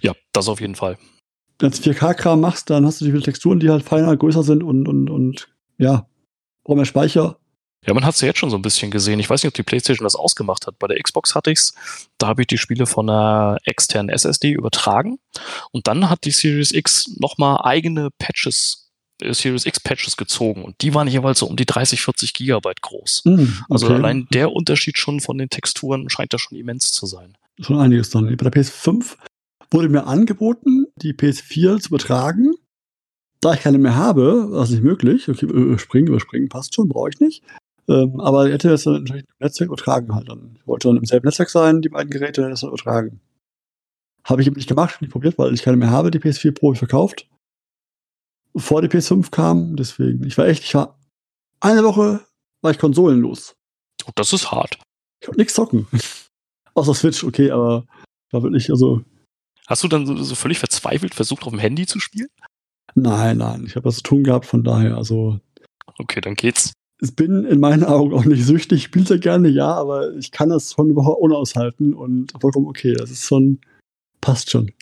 Ja, 0.00 0.14
das 0.32 0.48
auf 0.48 0.60
jeden 0.60 0.74
Fall. 0.74 0.96
Wenn 1.58 1.70
du 1.70 1.76
4K-Kram 1.76 2.40
machst, 2.40 2.70
dann 2.70 2.86
hast 2.86 3.00
du 3.00 3.04
die 3.04 3.20
Texturen, 3.20 3.60
die 3.60 3.70
halt 3.70 3.82
feiner, 3.82 4.16
größer 4.16 4.42
sind 4.42 4.62
und, 4.62 4.88
und, 4.88 5.10
und 5.10 5.48
ja, 5.78 6.08
brauchen 6.64 6.78
mehr 6.78 6.86
Speicher 6.86 7.38
ja, 7.86 7.94
man 7.94 8.04
hat 8.04 8.14
es 8.16 8.20
ja 8.20 8.28
jetzt 8.28 8.38
schon 8.38 8.50
so 8.50 8.56
ein 8.56 8.62
bisschen 8.62 8.90
gesehen. 8.90 9.20
Ich 9.20 9.30
weiß 9.30 9.42
nicht, 9.42 9.48
ob 9.48 9.54
die 9.54 9.62
PlayStation 9.62 10.04
das 10.04 10.16
ausgemacht 10.16 10.66
hat. 10.66 10.78
Bei 10.78 10.88
der 10.88 11.00
Xbox 11.00 11.34
hatte 11.34 11.52
ich's. 11.52 11.72
Da 12.18 12.26
habe 12.26 12.42
ich 12.42 12.48
die 12.48 12.58
Spiele 12.58 12.86
von 12.86 13.08
einer 13.08 13.58
externen 13.64 14.08
SSD 14.08 14.50
übertragen. 14.50 15.18
Und 15.70 15.86
dann 15.86 16.10
hat 16.10 16.24
die 16.24 16.32
Series 16.32 16.72
X 16.72 17.16
nochmal 17.18 17.60
eigene 17.62 18.10
Patches, 18.18 18.90
äh, 19.22 19.32
Series 19.32 19.66
X 19.66 19.78
Patches 19.78 20.16
gezogen. 20.16 20.64
Und 20.64 20.80
die 20.80 20.94
waren 20.94 21.06
jeweils 21.06 21.38
so 21.38 21.46
um 21.46 21.56
die 21.56 21.66
30, 21.66 22.00
40 22.02 22.34
Gigabyte 22.34 22.82
groß. 22.82 23.22
Mm, 23.24 23.30
okay. 23.30 23.50
Also 23.70 23.86
allein 23.88 24.26
der 24.32 24.50
Unterschied 24.50 24.98
schon 24.98 25.20
von 25.20 25.38
den 25.38 25.48
Texturen 25.48 26.10
scheint 26.10 26.32
da 26.34 26.38
schon 26.38 26.58
immens 26.58 26.90
zu 26.90 27.06
sein. 27.06 27.36
Schon 27.60 27.78
einiges 27.78 28.10
dann. 28.10 28.26
Bei 28.36 28.50
der 28.50 28.52
PS5 28.52 29.16
wurde 29.70 29.88
mir 29.88 30.06
angeboten, 30.06 30.86
die 30.96 31.12
PS4 31.12 31.78
zu 31.78 31.88
übertragen. 31.88 32.52
Da 33.40 33.54
ich 33.54 33.60
keine 33.60 33.78
mehr 33.78 33.94
habe, 33.94 34.50
war 34.50 34.64
es 34.64 34.70
nicht 34.70 34.82
möglich. 34.82 35.28
Okay, 35.28 35.46
überspringen, 35.46 36.08
überspringen, 36.08 36.48
passt 36.48 36.74
schon, 36.74 36.88
brauche 36.88 37.10
ich 37.10 37.20
nicht. 37.20 37.44
Ähm, 37.88 38.20
aber 38.20 38.46
er 38.46 38.54
hätte 38.54 38.68
das 38.68 38.84
dann 38.84 38.94
natürlich 38.94 39.22
im 39.22 39.34
Netzwerk 39.38 39.68
übertragen 39.68 40.14
halt 40.14 40.28
dann. 40.28 40.56
Ich 40.58 40.66
wollte 40.66 40.88
dann 40.88 40.96
im 40.96 41.04
selben 41.04 41.26
Netzwerk 41.26 41.50
sein, 41.50 41.82
die 41.82 41.88
beiden 41.88 42.10
Geräte, 42.10 42.48
das 42.48 42.60
dann 42.60 42.70
übertragen. 42.70 43.20
Habe 44.24 44.42
ich 44.42 44.48
eben 44.48 44.56
nicht 44.56 44.68
gemacht, 44.68 45.00
nicht 45.00 45.12
probiert, 45.12 45.38
weil 45.38 45.54
ich 45.54 45.62
keine 45.62 45.76
mehr 45.76 45.90
habe. 45.90 46.10
Die 46.10 46.18
PS4 46.18 46.52
Pro 46.52 46.72
ich 46.72 46.78
verkauft. 46.78 47.28
Bevor 48.52 48.82
die 48.82 48.88
PS5 48.88 49.30
kam, 49.30 49.76
deswegen. 49.76 50.26
Ich 50.26 50.36
war 50.36 50.46
echt, 50.46 50.64
ich 50.64 50.74
war 50.74 50.98
eine 51.60 51.84
Woche 51.84 52.26
war 52.62 52.70
ich 52.72 52.78
konsolenlos. 52.78 53.54
Oh, 54.06 54.10
das 54.14 54.32
ist 54.32 54.50
hart. 54.50 54.78
Ich 55.20 55.26
konnte 55.26 55.40
nichts 55.40 55.54
zocken. 55.54 55.86
Außer 56.74 56.94
Switch, 56.94 57.22
okay, 57.22 57.50
aber 57.50 57.86
war 58.32 58.42
wirklich, 58.42 58.70
also. 58.70 59.02
Hast 59.68 59.82
du 59.82 59.88
dann 59.88 60.06
so, 60.06 60.16
so 60.22 60.34
völlig 60.34 60.58
verzweifelt 60.58 61.14
versucht, 61.14 61.44
auf 61.44 61.50
dem 61.50 61.58
Handy 61.58 61.86
zu 61.86 61.98
spielen? 61.98 62.28
Nein, 62.94 63.38
nein, 63.38 63.64
ich 63.66 63.74
habe 63.74 63.84
das 63.84 63.96
zu 63.96 64.02
tun 64.02 64.24
gehabt, 64.24 64.46
von 64.46 64.64
daher, 64.64 64.96
also. 64.96 65.40
Okay, 65.98 66.20
dann 66.20 66.34
geht's 66.34 66.72
bin 66.98 67.44
in 67.44 67.60
meinen 67.60 67.84
Augen 67.84 68.14
auch 68.14 68.24
nicht 68.24 68.44
süchtig, 68.44 68.84
spiele 68.84 69.06
sehr 69.06 69.18
gerne, 69.18 69.48
ja, 69.48 69.72
aber 69.74 70.14
ich 70.14 70.30
kann 70.30 70.48
das 70.48 70.72
schon 70.72 70.90
überhaupt 70.90 71.20
unaushalten 71.20 71.94
und 71.94 72.32
vollkommen 72.40 72.66
okay. 72.66 72.94
Das 72.94 73.10
ist 73.10 73.26
schon, 73.26 73.60
passt 74.20 74.50
schon. 74.50 74.72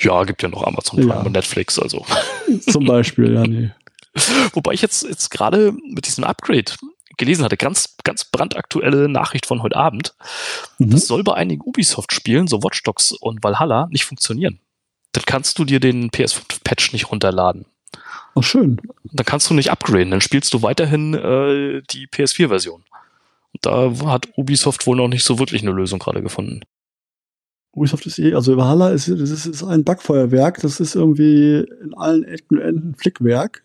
Ja, 0.00 0.24
gibt 0.24 0.42
ja 0.42 0.48
noch 0.48 0.64
Amazon 0.64 1.00
Prime 1.00 1.14
ja. 1.14 1.22
und 1.22 1.32
Netflix, 1.32 1.78
also. 1.78 2.04
Zum 2.60 2.84
Beispiel, 2.84 3.34
ja, 3.34 3.42
nee. 3.42 3.70
Wobei 4.52 4.72
ich 4.72 4.82
jetzt, 4.82 5.04
jetzt 5.04 5.30
gerade 5.30 5.72
mit 5.72 6.06
diesem 6.06 6.24
Upgrade 6.24 6.72
gelesen 7.16 7.44
hatte, 7.44 7.56
ganz, 7.56 7.96
ganz 8.04 8.24
brandaktuelle 8.24 9.08
Nachricht 9.08 9.46
von 9.46 9.62
heute 9.62 9.76
Abend. 9.76 10.14
Mhm. 10.78 10.90
Das 10.90 11.06
soll 11.06 11.24
bei 11.24 11.34
einigen 11.34 11.62
Ubisoft-Spielen, 11.62 12.46
so 12.46 12.62
Watch 12.62 12.82
Dogs 12.84 13.12
und 13.12 13.42
Valhalla, 13.42 13.88
nicht 13.90 14.04
funktionieren. 14.04 14.60
Dann 15.12 15.24
kannst 15.26 15.58
du 15.58 15.64
dir 15.64 15.80
den 15.80 16.10
PS5-Patch 16.10 16.92
nicht 16.92 17.10
runterladen. 17.10 17.66
Ach, 18.38 18.44
schön. 18.44 18.80
Dann 19.12 19.26
kannst 19.26 19.50
du 19.50 19.54
nicht 19.54 19.70
upgraden, 19.70 20.10
dann 20.10 20.20
spielst 20.20 20.54
du 20.54 20.62
weiterhin 20.62 21.14
äh, 21.14 21.82
die 21.90 22.06
PS4-Version. 22.06 22.84
Da 23.62 23.92
hat 24.04 24.28
Ubisoft 24.36 24.86
wohl 24.86 24.96
noch 24.96 25.08
nicht 25.08 25.24
so 25.24 25.38
wirklich 25.38 25.62
eine 25.62 25.72
Lösung 25.72 25.98
gerade 25.98 26.22
gefunden. 26.22 26.60
Ubisoft 27.72 28.06
ist 28.06 28.18
eh, 28.18 28.34
also 28.34 28.56
Valhalla 28.56 28.90
ist, 28.90 29.08
das 29.08 29.30
ist, 29.30 29.46
ist 29.46 29.64
ein 29.64 29.82
Backfeuerwerk, 29.84 30.60
das 30.60 30.78
ist 30.78 30.94
irgendwie 30.94 31.64
in 31.82 31.94
allen 31.94 32.24
Ecken 32.24 32.58
und 32.58 32.64
Enden 32.64 32.94
Flickwerk. 32.94 33.64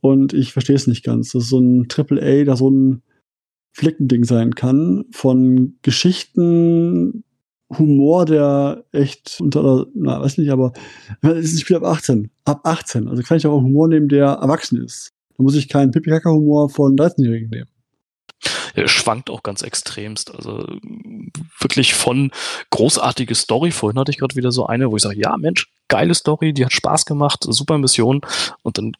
Und 0.00 0.32
ich 0.32 0.52
verstehe 0.52 0.76
es 0.76 0.86
nicht 0.86 1.04
ganz. 1.04 1.32
Das 1.32 1.44
ist 1.44 1.50
so 1.50 1.58
ein 1.58 1.88
Triple 1.88 2.22
A, 2.22 2.44
da 2.44 2.56
so 2.56 2.70
ein 2.70 3.02
Flickending 3.72 4.24
sein 4.24 4.54
kann. 4.54 5.04
Von 5.10 5.78
Geschichten 5.82 7.24
Humor, 7.78 8.26
der 8.26 8.84
echt 8.92 9.38
unter, 9.40 9.86
na, 9.94 10.20
weiß 10.20 10.38
nicht, 10.38 10.50
aber 10.50 10.72
es 11.22 11.46
ist 11.46 11.54
ein 11.54 11.60
Spiel 11.60 11.76
ab 11.76 11.84
18. 11.84 12.30
Ab 12.44 12.60
18. 12.64 13.08
Also 13.08 13.22
kann 13.22 13.36
ich 13.36 13.46
auch 13.46 13.60
Humor 13.60 13.88
nehmen, 13.88 14.08
der 14.08 14.26
erwachsen 14.26 14.82
ist. 14.82 15.12
Da 15.36 15.44
muss 15.44 15.54
ich 15.54 15.68
keinen 15.68 15.90
Pipi-Kaka-Humor 15.92 16.68
von 16.68 16.96
13-Jährigen 16.96 17.50
nehmen. 17.50 17.68
Er 18.74 18.88
schwankt 18.88 19.30
auch 19.30 19.42
ganz 19.42 19.62
extremst. 19.62 20.34
Also 20.34 20.66
wirklich 21.60 21.94
von 21.94 22.30
großartige 22.70 23.34
Story. 23.34 23.70
Vorhin 23.70 23.98
hatte 23.98 24.10
ich 24.10 24.18
gerade 24.18 24.36
wieder 24.36 24.52
so 24.52 24.66
eine, 24.66 24.90
wo 24.90 24.96
ich 24.96 25.02
sage, 25.02 25.20
ja, 25.20 25.36
Mensch, 25.36 25.68
geile 25.88 26.14
Story, 26.14 26.52
die 26.52 26.64
hat 26.64 26.72
Spaß 26.72 27.04
gemacht, 27.04 27.44
super 27.46 27.78
Mission. 27.78 28.20
Und 28.62 28.78
dann 28.78 28.92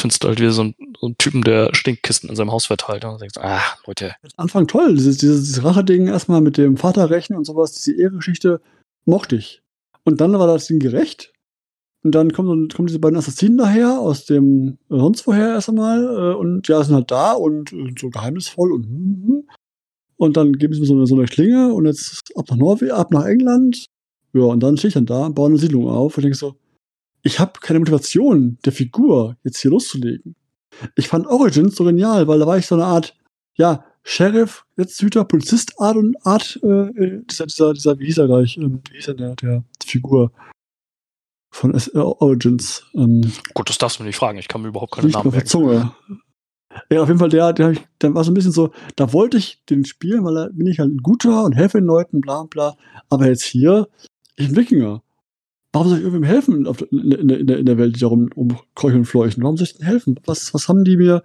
findest 0.00 0.24
du 0.24 0.28
halt 0.28 0.40
wieder 0.40 0.52
so 0.52 0.62
einen, 0.62 0.74
so 0.98 1.06
einen 1.06 1.18
Typen, 1.18 1.42
der 1.42 1.74
Stinkkisten 1.74 2.30
in 2.30 2.36
seinem 2.36 2.52
Haus 2.52 2.66
verteilt. 2.66 3.04
Und 3.04 3.20
denkst, 3.20 3.38
ah, 3.38 3.60
Leute. 3.86 4.14
Anfang 4.36 4.66
toll, 4.66 4.94
dieses, 4.94 5.18
dieses 5.18 5.62
Rache-Ding 5.62 6.06
erstmal 6.08 6.40
mit 6.40 6.56
dem 6.56 6.76
Vaterrechen 6.76 7.36
und 7.36 7.44
sowas, 7.44 7.72
diese 7.72 7.96
Ehrengeschichte 7.96 8.60
mochte 9.04 9.36
ich. 9.36 9.62
Und 10.04 10.20
dann 10.20 10.32
war 10.32 10.46
das 10.46 10.66
Ding 10.66 10.78
gerecht. 10.78 11.32
Und 12.02 12.14
dann 12.14 12.32
kommen, 12.32 12.68
kommen 12.68 12.86
diese 12.86 12.98
beiden 12.98 13.18
Assassinen 13.18 13.58
daher, 13.58 14.00
aus 14.00 14.24
dem 14.24 14.78
sonst 14.88 15.26
woher 15.26 15.48
erst 15.48 15.68
einmal, 15.68 16.02
äh, 16.02 16.34
und 16.34 16.66
ja, 16.66 16.82
sind 16.82 16.94
halt 16.94 17.10
da 17.10 17.32
und 17.32 17.72
äh, 17.72 17.92
so 17.98 18.08
geheimnisvoll 18.08 18.72
und 18.72 18.84
hm, 18.86 19.24
hm. 19.26 19.48
und 20.16 20.36
dann 20.36 20.54
geben 20.54 20.72
sie 20.72 20.80
mir 20.80 20.86
so 20.86 20.94
eine, 20.94 21.06
so 21.06 21.14
eine 21.14 21.26
Klinge 21.26 21.74
und 21.74 21.84
jetzt 21.84 22.22
ab 22.36 22.46
nach 22.48 22.56
Norwegen, 22.56 22.92
ab 22.92 23.10
nach 23.10 23.26
England. 23.26 23.84
Ja, 24.32 24.44
und 24.44 24.62
dann 24.62 24.78
stehe 24.78 24.88
ich 24.88 24.94
dann 24.94 25.06
da, 25.06 25.28
baue 25.28 25.48
eine 25.48 25.58
Siedlung 25.58 25.88
auf 25.88 26.16
und 26.16 26.22
denke 26.22 26.38
so, 26.38 26.54
ich 27.22 27.38
habe 27.38 27.60
keine 27.60 27.78
Motivation 27.78 28.58
der 28.64 28.72
Figur, 28.72 29.36
jetzt 29.42 29.60
hier 29.60 29.70
loszulegen. 29.70 30.34
Ich 30.96 31.08
fand 31.08 31.26
Origins 31.26 31.76
so 31.76 31.84
genial, 31.84 32.26
weil 32.28 32.38
da 32.38 32.46
war 32.46 32.58
ich 32.58 32.66
so 32.66 32.74
eine 32.74 32.84
Art, 32.84 33.16
ja, 33.54 33.84
Sheriff, 34.02 34.64
Netzhüter, 34.76 35.24
Polizist 35.24 35.78
Art 35.78 35.96
und 35.96 36.16
Art, 36.24 36.58
äh, 36.62 36.66
äh 36.66 37.22
dieser, 37.24 37.46
dieser, 37.46 37.74
dieser, 37.74 37.98
wie 37.98 38.06
hieß 38.06 38.18
er 38.18 38.26
gleich, 38.26 38.56
ähm, 38.56 38.80
wie 38.90 38.96
hieß 38.96 39.08
er 39.08 39.14
der, 39.14 39.34
der 39.36 39.64
Figur 39.84 40.32
von 41.50 41.74
äh, 41.74 41.98
Origins. 41.98 42.84
Ähm, 42.94 43.32
Gut, 43.52 43.68
das 43.68 43.78
darfst 43.78 43.98
du 43.98 44.02
mir 44.02 44.08
nicht 44.08 44.16
fragen, 44.16 44.38
ich 44.38 44.48
kann 44.48 44.62
mir 44.62 44.68
überhaupt 44.68 44.92
keine 44.92 45.08
Namen 45.08 45.30
merken. 45.30 45.46
Zunge. 45.46 45.92
Ja, 46.90 47.02
auf 47.02 47.08
jeden 47.08 47.18
Fall, 47.18 47.28
der, 47.28 47.52
der, 47.52 47.74
der 48.00 48.14
war 48.14 48.22
so 48.22 48.30
ein 48.30 48.34
bisschen 48.34 48.52
so, 48.52 48.70
da 48.94 49.12
wollte 49.12 49.36
ich 49.36 49.62
den 49.68 49.84
spielen, 49.84 50.24
weil 50.24 50.34
da 50.34 50.48
bin 50.52 50.68
ich 50.68 50.78
halt 50.78 50.90
ein 50.90 51.02
guter 51.02 51.44
und 51.44 51.52
helfe 51.52 51.78
den 51.78 51.86
Leuten, 51.86 52.20
bla 52.20 52.44
bla. 52.44 52.76
Aber 53.08 53.26
jetzt 53.26 53.42
hier, 53.42 53.88
ich 54.36 54.46
bin 54.48 54.56
Wikinger. 54.56 55.02
Warum 55.72 55.88
soll 55.88 55.98
ich 55.98 56.04
irgendwem 56.04 56.28
helfen 56.28 56.66
in, 56.66 57.12
in, 57.12 57.28
in, 57.28 57.48
in 57.48 57.66
der 57.66 57.78
Welt, 57.78 57.94
die 57.96 58.00
da 58.00 58.08
rum, 58.08 58.28
rumkeucheln 58.34 59.00
und 59.00 59.06
fleuchen? 59.06 59.42
Warum 59.42 59.56
soll 59.56 59.66
ich 59.66 59.76
denn 59.76 59.86
helfen? 59.86 60.18
Was, 60.26 60.52
was 60.52 60.68
haben 60.68 60.84
die 60.84 60.96
mir, 60.96 61.22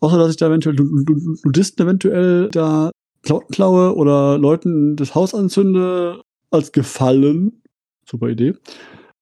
außer 0.00 0.18
dass 0.18 0.30
ich 0.30 0.36
da 0.36 0.46
eventuell 0.46 0.76
Nudisten 0.76 1.84
eventuell 1.84 2.48
da 2.48 2.90
Klauten 3.22 3.52
klaue 3.52 3.94
oder 3.94 4.38
Leuten 4.38 4.96
das 4.96 5.14
Haus 5.14 5.34
anzünde, 5.34 6.22
als 6.50 6.72
Gefallen? 6.72 7.62
Super 8.08 8.28
Idee. 8.28 8.54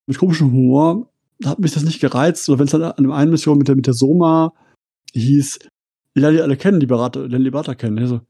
mit 0.07 0.19
komischem 0.19 0.53
Humor 0.53 1.11
hat 1.45 1.59
mich 1.59 1.73
das 1.73 1.85
nicht 1.85 2.01
gereizt. 2.01 2.49
Oder 2.49 2.59
wenn 2.59 2.67
es 2.67 2.73
dann 2.73 2.83
an 2.83 3.03
dem 3.03 3.13
einen 3.13 3.31
Mission 3.31 3.59
mit 3.59 3.67
der, 3.67 3.77
mit 3.77 3.87
der 3.87 3.95
Soma 3.95 4.53
hieß, 5.15 5.59
ich 6.15 6.21
lerne 6.21 6.37
die 6.37 6.43
alle 6.43 6.57
kennen, 6.57 6.81
die 6.81 6.87
Berater, 6.87 7.29
die 7.29 7.51
Berater 7.51 7.75
kennen. 7.75 7.99
Also, 7.99 8.21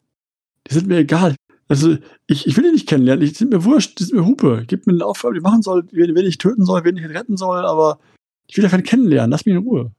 die 0.67 0.75
sind 0.75 0.87
mir 0.87 0.99
egal. 0.99 1.35
Also, 1.69 1.97
ich, 2.27 2.47
ich 2.47 2.57
will 2.57 2.65
die 2.65 2.73
nicht 2.73 2.89
kennenlernen. 2.89 3.27
Die 3.27 3.35
sind 3.35 3.51
mir 3.51 3.65
wurscht, 3.65 3.99
die 3.99 4.05
sind 4.05 4.17
mir 4.17 4.27
Hupe. 4.27 4.65
Gib 4.67 4.87
mir 4.87 4.93
eine 4.93 5.07
Aufgabe, 5.07 5.35
die 5.35 5.41
machen 5.41 5.63
soll, 5.63 5.85
wen, 5.93 6.15
wen 6.15 6.27
ich 6.27 6.39
töten 6.39 6.65
soll, 6.65 6.85
wen 6.85 6.97
ich 6.97 7.09
retten 7.09 7.37
soll, 7.37 7.65
aber 7.65 7.99
ich 8.47 8.57
will 8.57 8.65
ja 8.65 8.71
keinen 8.71 8.83
kennenlernen. 8.83 9.31
Lass 9.31 9.47
mich 9.47 9.55
in 9.55 9.63
Ruhe. 9.63 9.93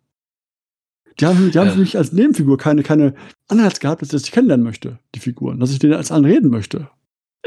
Die 1.19 1.25
haben, 1.25 1.51
die 1.51 1.57
haben 1.57 1.71
für 1.71 1.79
mich 1.79 1.97
als 1.97 2.11
Nebenfigur 2.11 2.57
keine, 2.57 2.83
keine 2.83 3.15
Anreiz 3.47 3.79
gehabt, 3.79 4.01
dass 4.01 4.09
ich 4.09 4.21
das 4.21 4.31
kennenlernen 4.31 4.65
möchte, 4.65 4.99
die 5.15 5.19
Figuren. 5.19 5.59
Dass 5.59 5.71
ich 5.71 5.79
denen 5.79 5.93
als 5.93 6.11
allen 6.11 6.25
reden 6.25 6.49
möchte. 6.49 6.89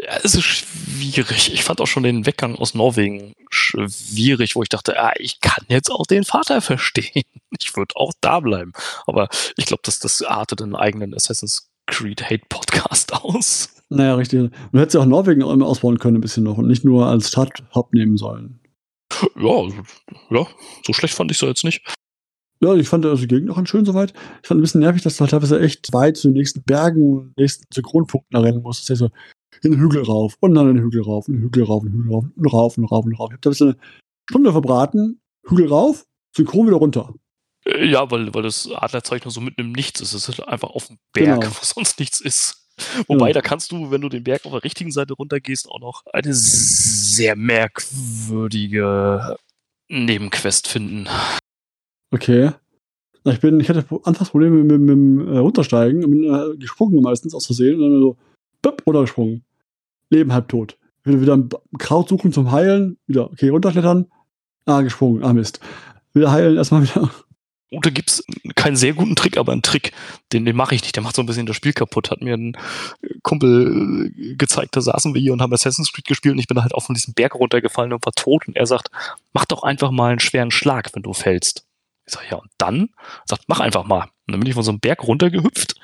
Ja, 0.03 0.19
es 0.23 0.35
ist 0.35 0.45
schwierig. 0.45 1.53
Ich 1.53 1.65
fand 1.65 1.81
auch 1.81 1.87
schon 1.87 2.05
den 2.05 2.25
Weggang 2.25 2.55
aus 2.55 2.75
Norwegen 2.75 3.35
schwierig, 3.51 4.55
wo 4.55 4.63
ich 4.63 4.69
dachte, 4.69 5.01
ah, 5.01 5.13
ich 5.19 5.41
kann 5.41 5.65
jetzt 5.69 5.91
auch 5.91 6.07
den 6.07 6.25
Vater 6.25 6.61
verstehen. 6.61 7.25
Ich 7.59 7.75
würde 7.75 7.97
auch 7.97 8.13
da 8.21 8.41
bleiben. 8.41 8.73
Aber 9.07 9.31
ich 9.57 9.65
glaube, 9.65 9.81
dass 9.83 10.01
das 10.01 10.21
artet 10.21 10.61
einen 10.61 10.77
eigenen 10.77 11.15
Assassin's 11.15 11.71
Creed 11.87 12.23
Hate 12.23 12.45
Podcast 12.47 13.13
aus. 13.25 13.78
Naja, 13.91 14.15
richtig. 14.15 14.51
Du 14.73 14.79
hättest 14.79 14.95
ja 14.95 15.01
auch 15.01 15.07
Norwegen 15.07 15.43
auch 15.43 15.53
immer 15.53 15.67
ausbauen 15.67 15.99
können, 15.99 16.19
ein 16.19 16.21
bisschen 16.21 16.45
noch 16.45 16.59
und 16.59 16.69
nicht 16.69 16.85
nur 16.85 17.07
als 17.07 17.29
Stadthaupt 17.29 17.95
nehmen 17.95 18.17
sollen. 18.17 18.61
Ja, 19.37 19.67
ja, 20.31 20.47
so 20.87 20.93
schlecht 20.93 21.15
fand 21.15 21.31
ich 21.31 21.41
es 21.41 21.49
jetzt 21.49 21.65
nicht. 21.65 21.83
Ja, 22.61 22.75
ich 22.75 22.89
fand 22.89 23.07
also 23.07 23.23
die 23.23 23.29
Gegend 23.29 23.51
auch 23.51 23.67
schön 23.67 23.85
soweit. 23.85 24.13
Ich 24.43 24.49
fand 24.49 24.59
ein 24.59 24.63
bisschen 24.63 24.81
nervig, 24.81 25.03
dass 25.03 25.17
du 25.17 25.21
halt 25.21 25.31
teilweise 25.31 25.61
echt 25.61 25.93
weit 25.93 26.17
zu 26.17 26.29
den 26.29 26.35
nächsten 26.35 26.63
Bergen, 26.63 27.33
nächsten 27.37 27.65
Synchronpunkten 27.73 28.39
rennen 28.39 28.63
musst. 28.63 28.81
Das 28.81 28.91
ist 28.91 29.01
ja 29.01 29.07
so 29.07 29.13
in 29.63 29.73
den 29.73 29.81
Hügel 29.81 30.03
rauf 30.03 30.37
und 30.41 30.55
dann 30.55 30.69
in 30.69 30.77
den 30.77 30.85
Hügel 30.85 31.03
rauf, 31.03 31.29
in 31.29 31.35
den 31.35 31.43
Hügel 31.45 31.65
rauf, 31.65 31.85
in 31.85 31.93
den 31.93 32.03
Hügel 32.03 32.13
rauf 32.13 32.25
und 32.37 32.47
rauf 32.47 32.79
und 32.79 32.85
rauf 32.85 33.05
und 33.05 33.15
rauf. 33.15 33.31
Ich 33.31 33.35
hab 33.35 33.43
da 33.43 33.51
eine 33.65 33.77
Stunde 34.29 34.53
verbraten, 34.53 35.21
Hügel 35.47 35.69
rauf, 35.69 36.07
synchron 36.37 36.67
wieder 36.67 36.77
runter. 36.77 37.15
Äh, 37.65 37.87
ja, 37.87 38.11
weil, 38.11 38.35
weil 38.35 38.43
das 38.43 38.71
Adlerzeug 38.71 39.25
nur 39.25 39.33
so 39.33 39.41
mitten 39.41 39.61
im 39.61 39.73
Nichts 39.73 40.01
ist. 40.01 40.13
Es 40.13 40.29
ist 40.29 40.41
einfach 40.41 40.71
auf 40.71 40.89
dem 40.89 40.99
Berg, 41.13 41.41
genau. 41.41 41.53
wo 41.61 41.61
sonst 41.63 41.99
nichts 41.99 42.21
ist. 42.21 42.68
Wobei, 43.07 43.29
ja. 43.29 43.35
da 43.35 43.41
kannst 43.41 43.73
du, 43.73 43.91
wenn 43.91 44.01
du 44.01 44.09
den 44.09 44.25
Berg 44.25 44.45
auf 44.45 44.53
der 44.53 44.65
richtigen 44.65 44.91
Seite 44.91 45.15
runtergehst, 45.15 45.69
auch 45.69 45.81
noch 45.81 46.05
eine 46.13 46.33
sehr 46.33 47.37
merkwürdige 47.37 49.37
Nebenquest 49.89 50.69
finden. 50.69 51.09
Okay. 52.11 52.51
Ich 53.25 53.41
bin, 53.41 53.61
ich 53.61 53.69
hatte 53.69 53.85
Anfangsprobleme 54.05 54.65
mit, 54.65 54.81
mit, 54.81 54.97
mit 54.97 55.29
äh, 55.29 55.39
Runtersteigen 55.39 56.05
und 56.05 56.11
bin 56.11 56.25
äh, 56.25 56.57
gesprungen 56.57 57.03
meistens 57.03 57.35
aus 57.35 57.47
Versehen 57.47 57.81
und 57.81 57.91
dann 57.91 58.01
so, 58.01 58.17
bup, 58.63 58.83
runtergesprungen. 58.87 59.45
Leben 60.11 60.33
halb 60.33 60.49
tot. 60.49 60.79
Wieder, 61.05 61.21
wieder 61.21 61.37
ein 61.37 61.49
Kraut 61.79 62.09
suchen 62.09 62.33
zum 62.33 62.53
Heilen, 62.53 62.97
wieder, 63.07 63.31
okay, 63.31 63.51
runterklettern, 63.51 64.07
ah, 64.65 64.81
gesprungen, 64.81 65.25
ah, 65.25 65.33
Mist. 65.33 65.61
Wieder 66.15 66.33
heilen, 66.33 66.57
erstmal 66.57 66.83
wieder. 66.83 67.11
Da 67.71 67.91
gibt's 67.91 68.25
keinen 68.55 68.77
sehr 68.77 68.95
guten 68.95 69.15
Trick, 69.15 69.37
aber 69.37 69.53
einen 69.53 69.63
Trick, 69.63 69.93
den, 70.33 70.47
den 70.47 70.57
mache 70.57 70.75
ich 70.75 70.83
nicht. 70.83 70.97
Der 70.97 71.03
macht 71.03 71.15
so 71.15 71.23
ein 71.23 71.27
bisschen 71.27 71.45
das 71.45 71.57
Spiel 71.57 71.75
kaputt. 71.75 72.11
Hat 72.11 72.23
mir 72.23 72.35
ein 72.35 72.57
Kumpel 73.23 74.11
äh, 74.17 74.35
gezeigt, 74.37 74.75
da 74.75 74.81
saßen 74.81 75.13
wir 75.13 75.21
hier 75.21 75.35
und 75.35 75.43
haben 75.43 75.53
Assassin's 75.53 75.93
Creed 75.93 76.07
gespielt 76.07 76.33
und 76.33 76.39
ich 76.39 76.47
bin 76.47 76.63
halt 76.63 76.75
auch 76.75 76.85
von 76.85 76.95
diesem 76.95 77.13
Berg 77.13 77.35
runtergefallen 77.35 77.93
und 77.93 78.05
war 78.07 78.13
tot. 78.13 78.49
Und 78.49 78.57
er 78.57 78.67
sagt, 78.67 78.91
mach 79.35 79.45
doch 79.45 79.63
einfach 79.63 79.91
mal 79.91 80.11
einen 80.11 80.21
schweren 80.21 80.51
Schlag, 80.51 80.95
wenn 80.95 81.03
du 81.03 81.13
fällst. 81.13 81.67
Ich 82.07 82.15
sag, 82.15 82.31
ja, 82.31 82.39
und 82.39 82.51
dann? 82.57 82.89
Sagt, 83.27 83.45
mach 83.49 83.61
einfach 83.61 83.85
mal. 83.85 84.05
Und 84.27 84.33
dann 84.33 84.41
bin 84.41 84.49
ich 84.49 84.55
von 84.55 84.63
so 84.63 84.71
einem 84.71 84.81
Berg 84.81 85.07
runtergehüpft, 85.07 85.75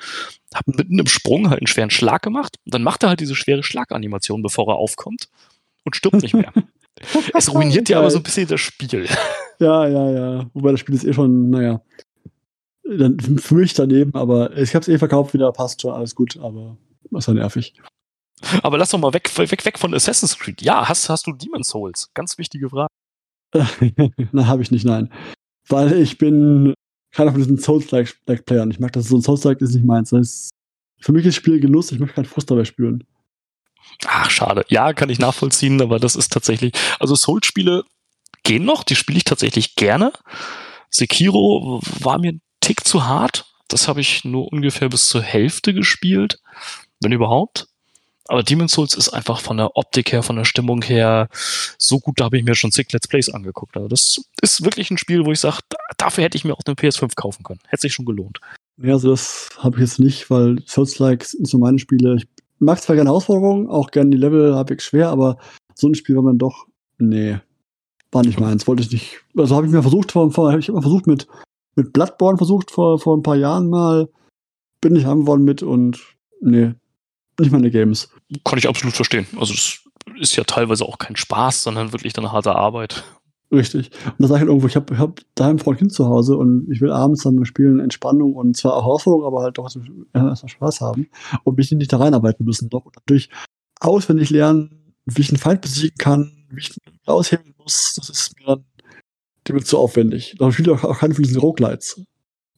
hab 0.53 0.67
mitten 0.67 0.97
im 0.97 1.07
Sprung 1.07 1.49
halt 1.49 1.59
einen 1.59 1.67
schweren 1.67 1.91
Schlag 1.91 2.23
gemacht 2.23 2.57
und 2.65 2.73
dann 2.73 2.83
macht 2.83 3.03
er 3.03 3.09
halt 3.09 3.19
diese 3.19 3.35
schwere 3.35 3.63
Schlaganimation, 3.63 4.41
bevor 4.41 4.67
er 4.69 4.77
aufkommt 4.77 5.29
und 5.83 5.95
stirbt 5.95 6.21
nicht 6.21 6.33
mehr. 6.33 6.51
es 7.33 7.53
ruiniert 7.53 7.89
ja 7.89 7.99
aber 7.99 8.11
so 8.11 8.17
ein 8.17 8.23
bisschen 8.23 8.47
das 8.47 8.61
Spiel. 8.61 9.07
Ja, 9.57 9.87
ja, 9.87 10.11
ja. 10.11 10.49
Wobei 10.53 10.71
das 10.71 10.81
Spiel 10.81 10.95
ist 10.95 11.05
eh 11.05 11.13
schon, 11.13 11.49
naja, 11.49 11.81
dann 12.83 13.17
für 13.39 13.55
mich 13.55 13.73
daneben, 13.73 14.13
aber 14.13 14.55
ich 14.57 14.75
habe 14.75 14.81
es 14.81 14.89
eh 14.89 14.97
verkauft 14.97 15.33
wieder, 15.33 15.49
passt 15.53 15.81
schon, 15.81 15.93
alles 15.93 16.13
gut, 16.13 16.37
aber 16.41 16.75
das 17.09 17.23
ist 17.23 17.27
ja 17.27 17.33
nervig. 17.35 17.73
Aber 18.63 18.77
lass 18.77 18.89
doch 18.89 18.99
mal 18.99 19.13
weg, 19.13 19.31
weg, 19.37 19.65
weg 19.65 19.79
von 19.79 19.93
Assassin's 19.93 20.37
Creed. 20.37 20.61
Ja, 20.61 20.89
hast, 20.89 21.09
hast 21.09 21.25
du 21.25 21.31
Demon's 21.31 21.69
Souls? 21.69 22.09
Ganz 22.13 22.37
wichtige 22.37 22.69
Frage. 22.69 22.89
Na, 24.33 24.47
habe 24.47 24.61
ich 24.61 24.71
nicht, 24.71 24.85
nein. 24.85 25.09
Weil 25.67 25.93
ich 25.93 26.17
bin 26.17 26.73
keiner 27.11 27.31
von 27.31 27.39
diesen 27.39 27.57
Souls-like-Playern. 27.57 28.71
Ich 28.71 28.79
mag 28.79 28.91
das 28.91 29.07
so 29.07 29.15
ein 29.15 29.21
Souls-like 29.21 29.61
ist 29.61 29.73
nicht 29.73 29.85
meins. 29.85 30.09
Das 30.09 30.19
ist, 30.19 30.49
für 30.99 31.13
mich 31.13 31.25
ist 31.25 31.35
Spiel 31.35 31.59
Genuss, 31.59 31.91
ich 31.91 31.99
möchte 31.99 32.15
keinen 32.15 32.25
Frust 32.25 32.51
dabei 32.51 32.65
spüren. 32.65 33.05
Ach, 34.07 34.29
schade. 34.29 34.65
Ja, 34.69 34.93
kann 34.93 35.09
ich 35.09 35.19
nachvollziehen, 35.19 35.81
aber 35.81 35.99
das 35.99 36.15
ist 36.15 36.31
tatsächlich, 36.31 36.73
also 36.99 37.15
Souls-Spiele 37.15 37.83
gehen 38.43 38.65
noch, 38.65 38.83
die 38.83 38.95
spiele 38.95 39.17
ich 39.17 39.23
tatsächlich 39.23 39.75
gerne. 39.75 40.13
Sekiro 40.89 41.81
war 41.99 42.19
mir 42.19 42.33
ein 42.33 42.41
Tick 42.61 42.85
zu 42.85 43.05
hart. 43.05 43.45
Das 43.67 43.87
habe 43.87 44.01
ich 44.01 44.23
nur 44.23 44.51
ungefähr 44.51 44.89
bis 44.89 45.09
zur 45.09 45.21
Hälfte 45.21 45.73
gespielt, 45.73 46.39
wenn 47.01 47.11
überhaupt. 47.11 47.67
Aber 48.27 48.41
Demon's 48.41 48.71
Souls 48.71 48.95
ist 48.95 49.09
einfach 49.09 49.39
von 49.39 49.57
der 49.57 49.75
Optik 49.75 50.11
her, 50.11 50.23
von 50.23 50.35
der 50.35 50.45
Stimmung 50.45 50.81
her 50.81 51.27
so 51.77 51.99
gut, 51.99 52.19
da 52.19 52.25
habe 52.25 52.37
ich 52.37 52.43
mir 52.43 52.55
schon 52.55 52.71
zig 52.71 52.91
Let's 52.91 53.07
Plays 53.07 53.29
angeguckt. 53.29 53.75
Also 53.75 53.87
das 53.87 54.21
ist 54.41 54.63
wirklich 54.63 54.89
ein 54.89 54.97
Spiel, 54.97 55.25
wo 55.25 55.31
ich 55.31 55.39
sage, 55.39 55.59
dafür 55.97 56.23
hätte 56.23 56.37
ich 56.37 56.43
mir 56.43 56.53
auch 56.53 56.61
eine 56.65 56.75
PS5 56.75 57.15
kaufen 57.15 57.43
können. 57.43 57.59
Hätte 57.67 57.81
sich 57.81 57.93
schon 57.93 58.05
gelohnt. 58.05 58.39
Ja, 58.77 58.93
also 58.93 59.11
das 59.11 59.49
habe 59.59 59.75
ich 59.77 59.81
jetzt 59.81 59.99
nicht, 59.99 60.29
weil 60.29 60.57
Souls-like 60.65 61.23
sind 61.23 61.47
so 61.47 61.59
meine 61.59 61.77
Spiele. 61.77 62.15
Ich 62.15 62.27
mag 62.59 62.81
zwar 62.81 62.95
gerne 62.95 63.09
Herausforderungen, 63.09 63.69
auch 63.69 63.91
gerne 63.91 64.11
die 64.11 64.17
Level 64.17 64.55
ich 64.69 64.81
schwer, 64.81 65.09
aber 65.09 65.37
so 65.73 65.87
ein 65.87 65.95
Spiel 65.95 66.15
war 66.15 66.23
man 66.23 66.37
doch, 66.37 66.65
nee, 66.97 67.37
war 68.11 68.23
nicht 68.23 68.39
meins. 68.39 68.67
Wollte 68.67 68.83
ich 68.83 68.91
nicht. 68.91 69.21
Also 69.37 69.55
habe 69.55 69.67
ich 69.67 69.73
mir 69.73 69.81
versucht, 69.81 70.11
vor, 70.11 70.31
vor, 70.31 70.57
ich 70.57 70.67
habe 70.67 70.75
mal 70.75 70.81
versucht 70.81 71.07
mit, 71.07 71.27
mit 71.75 71.93
Bloodborne 71.93 72.37
versucht 72.37 72.71
vor, 72.71 72.99
vor 72.99 73.17
ein 73.17 73.23
paar 73.23 73.35
Jahren 73.35 73.69
mal, 73.69 74.09
bin 74.81 74.93
nicht 74.93 75.05
haben 75.05 75.27
wollen 75.27 75.43
mit 75.43 75.63
und 75.63 75.99
nee, 76.41 76.73
nicht 77.39 77.51
meine 77.51 77.71
Games. 77.71 78.09
Kann 78.43 78.57
ich 78.57 78.67
absolut 78.67 78.95
verstehen. 78.95 79.27
Also 79.37 79.53
es 79.53 79.81
ist 80.19 80.35
ja 80.35 80.43
teilweise 80.43 80.85
auch 80.85 80.97
kein 80.97 81.15
Spaß, 81.15 81.63
sondern 81.63 81.91
wirklich 81.91 82.13
dann 82.13 82.31
harte 82.31 82.55
Arbeit. 82.55 83.03
Richtig. 83.51 83.91
Und 84.05 84.15
da 84.19 84.27
sage 84.27 84.37
ich 84.37 84.41
halt 84.41 84.49
irgendwo, 84.49 84.67
ich 84.67 84.75
habe 84.75 84.97
hab 84.97 85.21
daheim 85.35 85.59
Frau 85.59 85.71
und 85.71 85.77
Kind 85.77 85.93
zu 85.93 86.07
Hause 86.07 86.35
und 86.35 86.67
ich 86.71 86.81
will 86.81 86.91
abends 86.91 87.23
dann 87.23 87.45
Spielen 87.45 87.79
Entspannung 87.79 88.33
und 88.33 88.57
zwar 88.57 88.73
auch 88.73 88.83
Herausforderung, 88.83 89.25
aber 89.25 89.43
halt 89.43 89.57
doch 89.57 89.65
erstmal 89.65 90.49
Spaß 90.49 90.81
haben 90.81 91.07
und 91.43 91.57
mich 91.57 91.71
nicht 91.71 91.93
da 91.93 91.97
reinarbeiten 91.97 92.45
müssen. 92.45 92.69
Doch 92.69 92.85
und 92.85 92.95
natürlich 92.95 93.29
auswendig 93.79 94.29
lernen, 94.31 94.93
wie 95.05 95.21
ich 95.21 95.29
einen 95.29 95.37
Feind 95.37 95.61
besiegen 95.61 95.97
kann, 95.97 96.31
wie 96.49 96.59
ich 96.59 96.75
ihn 96.75 96.99
aushebeln 97.05 97.53
muss, 97.59 97.93
das 97.95 98.09
ist 98.09 98.35
mir 98.39 98.47
dann 98.47 98.65
dem 99.47 99.63
zu 99.63 99.77
aufwendig. 99.77 100.35
Da 100.39 100.51
spiele 100.51 100.73
ich 100.73 100.83
auch 100.83 100.97
keine 100.97 101.13
von 101.13 101.23
diesen 101.23 101.39
Roguelites. 101.39 102.01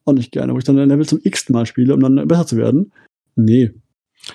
Auch 0.05 0.13
nicht 0.13 0.31
gerne, 0.31 0.53
wo 0.53 0.57
ich 0.57 0.63
dann 0.63 0.79
ein 0.79 0.87
Level 0.87 1.05
zum 1.05 1.19
x 1.21 1.49
Mal 1.49 1.65
spiele, 1.65 1.93
um 1.93 1.99
dann 1.99 2.27
besser 2.27 2.47
zu 2.47 2.55
werden. 2.55 2.93
Nee, 3.35 3.73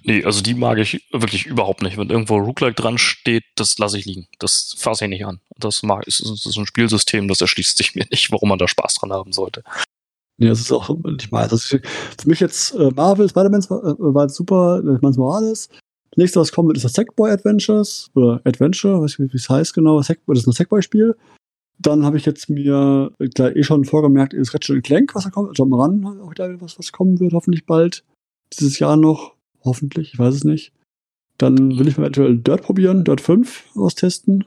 Nee, 0.04 0.24
also 0.24 0.42
die 0.42 0.54
mag 0.54 0.78
ich 0.78 1.06
wirklich 1.12 1.46
überhaupt 1.46 1.82
nicht. 1.82 1.96
Wenn 1.96 2.10
irgendwo 2.10 2.36
Roguelike 2.36 2.80
dran 2.80 2.98
steht, 2.98 3.44
das 3.56 3.78
lasse 3.78 3.98
ich 3.98 4.06
liegen. 4.06 4.26
Das 4.38 4.74
fasse 4.78 5.04
ich 5.04 5.10
nicht 5.10 5.26
an. 5.26 5.40
Das, 5.58 5.82
mag, 5.82 6.06
ist, 6.06 6.20
ist 6.20 6.56
ein 6.56 6.66
Spielsystem, 6.66 7.28
das 7.28 7.40
erschließt 7.40 7.76
sich 7.76 7.94
mir 7.94 8.06
nicht, 8.10 8.32
warum 8.32 8.48
man 8.48 8.58
da 8.58 8.68
Spaß 8.68 8.94
dran 8.94 9.12
haben 9.12 9.32
sollte. 9.32 9.62
Nee, 10.38 10.48
das 10.48 10.60
ist 10.60 10.72
auch 10.72 10.88
nicht 11.04 11.30
mal. 11.30 11.46
Das 11.48 11.64
ist 11.64 11.68
für 11.68 12.28
mich 12.28 12.40
jetzt 12.40 12.74
äh, 12.74 12.90
Marvel, 12.90 13.28
Spider-Man 13.28 13.68
war, 13.70 13.84
äh, 13.84 14.14
war 14.14 14.28
super, 14.28 14.80
äh, 14.80 14.98
Miles 15.00 15.16
Morales. 15.16 15.68
Das 16.10 16.16
nächste, 16.16 16.40
was 16.40 16.52
kommt, 16.52 16.76
ist 16.76 16.84
das 16.84 16.94
Sackboy 16.94 17.30
Adventures 17.30 18.10
oder 18.14 18.40
Adventure, 18.44 19.00
weiß 19.00 19.18
nicht, 19.18 19.32
wie 19.32 19.36
es 19.36 19.48
heißt 19.48 19.72
genau. 19.72 20.00
Sackboy, 20.02 20.34
das 20.34 20.42
ist 20.42 20.48
ein 20.48 20.52
Sackboy-Spiel. 20.52 21.16
Dann 21.78 22.04
habe 22.04 22.16
ich 22.16 22.26
jetzt 22.26 22.48
mir 22.48 23.12
gleich 23.18 23.56
eh 23.56 23.62
schon 23.62 23.84
vorgemerkt, 23.84 24.34
ist 24.34 24.54
Ratchet 24.54 24.84
Clank, 24.84 25.14
was 25.14 25.24
da 25.24 25.30
kommt. 25.30 25.56
Jump 25.58 25.72
wieder 25.72 26.60
was, 26.60 26.78
was 26.78 26.92
kommen 26.92 27.18
wird, 27.18 27.32
hoffentlich 27.32 27.66
bald. 27.66 28.04
Dieses 28.52 28.78
Jahr 28.78 28.96
noch. 28.96 29.34
Hoffentlich, 29.64 30.12
ich 30.12 30.18
weiß 30.18 30.34
es 30.34 30.44
nicht. 30.44 30.72
Dann 31.38 31.78
will 31.78 31.88
ich 31.88 31.96
mal 31.96 32.04
eventuell 32.04 32.38
Dirt 32.38 32.62
probieren, 32.62 33.04
Dirt 33.04 33.20
5 33.20 33.76
austesten. 33.76 34.44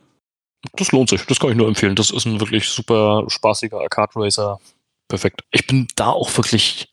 Das 0.74 0.92
lohnt 0.92 1.10
sich, 1.10 1.26
das 1.26 1.40
kann 1.40 1.52
ich 1.52 1.58
nur 1.58 1.68
empfehlen. 1.68 1.96
Das 1.96 2.10
ist 2.10 2.26
ein 2.26 2.40
wirklich 2.40 2.70
super 2.70 3.26
spaßiger 3.28 3.80
Arcade 3.80 4.14
Racer. 4.16 4.60
Perfekt. 5.08 5.42
Ich 5.52 5.68
bin 5.68 5.88
da 5.96 6.08
auch 6.08 6.36
wirklich 6.38 6.90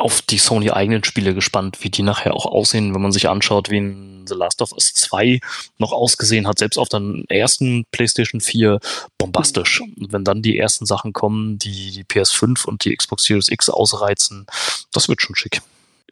auf 0.00 0.22
die 0.22 0.38
Sony 0.38 0.70
eigenen 0.70 1.04
Spiele 1.04 1.34
gespannt, 1.34 1.78
wie 1.82 1.90
die 1.90 2.02
nachher 2.02 2.34
auch 2.34 2.46
aussehen, 2.46 2.94
wenn 2.94 3.02
man 3.02 3.12
sich 3.12 3.28
anschaut, 3.28 3.68
wie 3.70 3.78
ein 3.78 4.24
The 4.26 4.34
Last 4.34 4.62
of 4.62 4.72
Us 4.72 4.94
2 4.94 5.40
noch 5.76 5.92
ausgesehen 5.92 6.46
hat, 6.46 6.58
selbst 6.58 6.78
auf 6.78 6.88
der 6.88 7.02
ersten 7.28 7.84
PlayStation 7.90 8.40
4 8.40 8.80
bombastisch. 9.18 9.82
Und 9.82 10.12
wenn 10.12 10.24
dann 10.24 10.40
die 10.40 10.58
ersten 10.58 10.86
Sachen 10.86 11.12
kommen, 11.12 11.58
die 11.58 11.90
die 11.90 12.04
PS5 12.04 12.64
und 12.64 12.84
die 12.84 12.96
Xbox 12.96 13.24
Series 13.24 13.50
X 13.50 13.68
ausreizen, 13.68 14.46
das 14.92 15.08
wird 15.08 15.20
schon 15.20 15.36
schick. 15.36 15.60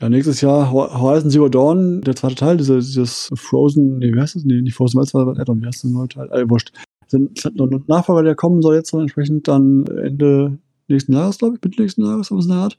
Ja, 0.01 0.09
nächstes 0.09 0.41
Jahr 0.41 0.71
Horizon 0.71 1.31
Zero 1.31 1.49
Dawn, 1.49 2.01
der 2.03 2.15
zweite 2.15 2.37
Teil, 2.37 2.57
dieses, 2.57 2.87
dieses 2.87 3.31
Frozen, 3.35 3.99
nee, 3.99 4.15
wie 4.15 4.21
heißt 4.21 4.37
das? 4.37 4.45
Nee, 4.45 4.61
nicht 4.61 4.75
Frozen, 4.75 5.01
was 5.01 5.13
war 5.13 5.37
Addon, 5.39 5.61
wie 5.61 5.67
heißt 5.67 5.83
der 5.83 5.91
neue 5.91 6.09
Teil? 6.09 6.31
Äh, 6.31 6.49
wurscht. 6.49 6.73
Sind 7.09 7.43
noch 7.57 7.71
ein 7.71 7.85
Nachfolger, 7.89 8.23
der 8.23 8.35
kommen 8.37 8.63
soll 8.63 8.77
jetzt 8.77 8.93
entsprechend 8.93 9.49
dann 9.49 9.87
Ende 9.87 10.59
nächsten 10.89 11.15
Jahres, 11.15 11.39
glaube 11.39 11.57
ich, 11.57 11.65
mit 11.65 11.79
nächsten 11.79 12.05
Jahres, 12.05 12.31
was 12.31 12.45
in 12.45 12.51
der 12.51 12.61
Art. 12.61 12.77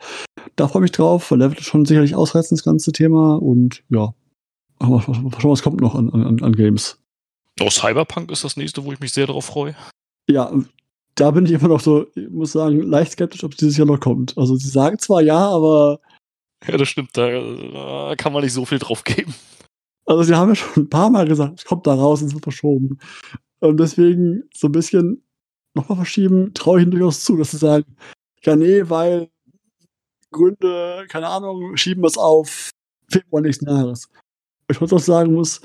Da 0.55 0.67
freue 0.67 0.81
ich 0.81 0.83
mich 0.83 0.91
drauf, 0.91 1.31
weil 1.31 1.39
der 1.39 1.49
wird 1.49 1.61
schon 1.61 1.85
sicherlich 1.85 2.15
ausreizen, 2.15 2.55
das 2.55 2.63
ganze 2.63 2.91
Thema 2.91 3.35
und 3.35 3.83
ja, 3.89 4.13
aber 4.77 5.01
schauen, 5.01 5.51
was 5.51 5.61
kommt 5.61 5.81
noch 5.81 5.95
an, 5.95 6.09
an, 6.11 6.41
an 6.41 6.55
Games. 6.55 6.97
Oh, 7.61 7.69
Cyberpunk 7.69 8.31
ist 8.31 8.45
das 8.45 8.55
nächste, 8.55 8.85
wo 8.85 8.93
ich 8.93 8.99
mich 8.99 9.11
sehr 9.11 9.27
darauf 9.27 9.45
freue. 9.45 9.75
Ja, 10.29 10.51
da 11.15 11.31
bin 11.31 11.45
ich 11.45 11.51
immer 11.51 11.67
noch 11.67 11.81
so, 11.81 12.05
ich 12.15 12.29
muss 12.29 12.53
sagen, 12.53 12.81
leicht 12.81 13.11
skeptisch, 13.11 13.43
ob 13.43 13.51
es 13.51 13.57
dieses 13.57 13.77
Jahr 13.77 13.87
noch 13.87 13.99
kommt. 13.99 14.37
Also 14.37 14.55
sie 14.55 14.69
sagen 14.69 14.99
zwar 14.99 15.21
ja, 15.21 15.49
aber. 15.49 15.99
Ja, 16.67 16.77
das 16.77 16.89
stimmt, 16.89 17.11
da, 17.17 18.15
kann 18.17 18.33
man 18.33 18.43
nicht 18.43 18.53
so 18.53 18.65
viel 18.65 18.79
drauf 18.79 19.03
geben. 19.03 19.33
Also 20.05 20.23
sie 20.23 20.35
haben 20.35 20.49
ja 20.49 20.55
schon 20.55 20.83
ein 20.83 20.89
paar 20.89 21.09
Mal 21.09 21.27
gesagt, 21.27 21.59
es 21.59 21.65
kommt 21.65 21.87
da 21.87 21.93
raus, 21.93 22.21
es 22.21 22.33
wird 22.33 22.43
verschoben. 22.43 22.99
Und 23.59 23.79
deswegen 23.79 24.43
so 24.53 24.67
ein 24.67 24.71
bisschen 24.71 25.23
nochmal 25.73 25.97
verschieben, 25.97 26.53
traue 26.53 26.79
ich 26.79 26.83
ihnen 26.83 26.91
durchaus 26.91 27.23
zu, 27.23 27.37
dass 27.37 27.51
sie 27.51 27.57
sagen, 27.57 27.95
ja, 28.43 28.55
nee, 28.55 28.81
weil 28.89 29.29
Gründe, 30.31 31.05
keine 31.09 31.27
Ahnung, 31.27 31.75
schieben 31.77 32.03
wir 32.03 32.07
es 32.07 32.17
auf 32.17 32.69
Februar 33.09 33.41
nächsten 33.41 33.67
Jahres. 33.67 34.09
Ich 34.69 34.79
muss 34.79 34.93
auch 34.93 34.99
sagen 34.99 35.33
muss, 35.33 35.61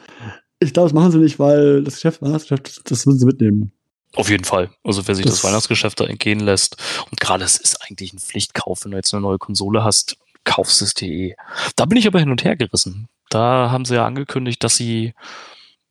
ich 0.61 0.73
glaube, 0.73 0.89
das 0.89 0.95
machen 0.95 1.13
sie 1.13 1.19
nicht, 1.19 1.39
weil 1.39 1.83
das 1.85 1.95
Geschäft, 1.95 2.23
Weihnachtsgeschäft, 2.23 2.91
das 2.91 3.07
müssen 3.07 3.19
sie 3.19 3.27
mitnehmen. 3.27 3.73
Auf 4.15 4.31
jeden 4.31 4.45
Fall. 4.45 4.71
Also 4.83 5.07
wer 5.07 5.15
sich 5.15 5.27
das, 5.27 5.37
das 5.37 5.45
Weihnachtsgeschäft 5.45 6.01
da 6.01 6.05
entgehen 6.05 6.41
lässt 6.41 6.77
und 7.11 7.21
gerade 7.21 7.45
es 7.45 7.59
ist 7.59 7.83
eigentlich 7.83 8.13
ein 8.13 8.19
Pflichtkauf, 8.19 8.85
wenn 8.85 8.93
du 8.93 8.97
jetzt 8.97 9.13
eine 9.13 9.21
neue 9.21 9.39
Konsole 9.39 9.83
hast, 9.83 10.17
kaufst 10.45 10.83
es 10.83 10.95
dir 10.95 11.09
eh. 11.09 11.37
Da 11.77 11.85
bin 11.85 11.99
ich 11.99 12.07
aber 12.07 12.21
hin 12.21 12.31
und 12.31 12.45
her 12.45 12.57
gerissen. 12.57 13.09
Da 13.31 13.71
haben 13.71 13.85
sie 13.85 13.95
ja 13.95 14.07
angekündigt, 14.07 14.63
dass 14.63 14.77
sie, 14.77 15.15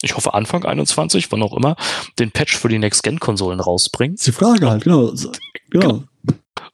ich 0.02 0.16
hoffe 0.16 0.34
Anfang 0.34 0.66
21, 0.66 1.32
wann 1.32 1.44
auch 1.44 1.56
immer, 1.56 1.76
den 2.20 2.32
Patch 2.32 2.58
für 2.58 2.70
die 2.70 2.80
Next-Gen-Konsolen 2.80 3.60
rausbringen. 3.60 4.18
Die 4.24 4.32
Frage 4.32 4.70
halt, 4.70 4.84
genau. 4.84 5.12
genau. 5.70 5.88
genau. 5.88 6.04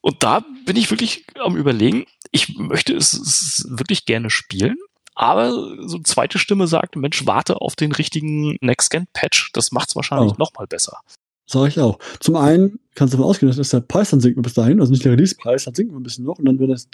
Und 0.02 0.24
da 0.24 0.44
bin 0.66 0.76
ich 0.76 0.92
wirklich 0.92 1.26
am 1.40 1.56
überlegen, 1.56 2.06
ich 2.32 2.58
möchte 2.58 2.96
es 2.96 3.66
wirklich 3.70 4.06
gerne 4.06 4.30
spielen, 4.30 4.78
aber 5.16 5.52
so 5.52 5.98
eine 5.98 6.04
zweite 6.04 6.40
Stimme 6.40 6.68
sagt, 6.68 6.96
Mensch, 6.96 7.26
warte 7.26 7.60
auf 7.60 7.76
den 7.76 7.92
richtigen 7.92 8.58
Next-Gen-Patch, 8.62 9.52
das 9.54 9.72
macht 9.72 9.90
es 9.90 9.96
wahrscheinlich 9.96 10.34
oh. 10.34 10.36
noch 10.38 10.54
mal 10.54 10.68
besser. 10.68 11.00
Sag 11.46 11.68
ich 11.68 11.80
auch. 11.80 11.98
Zum 12.20 12.36
einen 12.36 12.80
kannst 12.94 13.14
du 13.14 13.18
davon 13.18 13.32
ausgehen, 13.32 13.52
dass 13.52 13.70
der 13.70 13.80
Preis 13.80 14.12
dann 14.12 14.22
sinkt 14.22 14.42
bis 14.42 14.54
dahin, 14.54 14.80
also 14.80 14.92
nicht 14.92 15.04
der 15.04 15.14
Release-Preis, 15.14 15.66
dann 15.66 15.74
sinkt 15.74 15.94
ein 15.94 16.04
bisschen 16.04 16.26
noch 16.26 16.38
und 16.38 16.46
dann, 16.46 16.60
wenn 16.60 16.70
das 16.70 16.88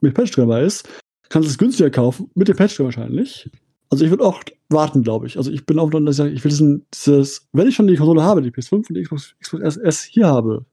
mit 0.00 0.14
Patch 0.14 0.32
dabei 0.32 0.62
ist, 0.62 0.88
kannst 1.28 1.48
du 1.48 1.50
es 1.50 1.58
günstiger 1.58 1.90
kaufen, 1.90 2.30
mit 2.34 2.48
dem 2.48 2.56
Patch 2.56 2.78
wahrscheinlich. 2.80 3.50
Also 3.90 4.04
ich 4.04 4.10
würde 4.10 4.24
auch 4.24 4.42
warten, 4.68 5.02
glaube 5.02 5.26
ich. 5.26 5.36
Also 5.36 5.50
ich 5.50 5.64
bin 5.64 5.78
auch 5.78 5.90
dann, 5.90 6.04
dass 6.04 6.16
ich 6.16 6.18
sage, 6.18 6.30
ich 6.30 6.44
will 6.44 6.50
diesen, 6.50 6.86
dieses, 6.92 7.48
wenn 7.52 7.68
ich 7.68 7.74
schon 7.74 7.86
die 7.86 7.96
Konsole 7.96 8.22
habe, 8.22 8.42
die 8.42 8.50
PS5 8.50 8.72
und 8.74 8.94
die 8.94 9.02
Xbox, 9.02 9.34
Xbox 9.40 9.62
SS 9.62 10.02
hier 10.02 10.26
habe, 10.26 10.66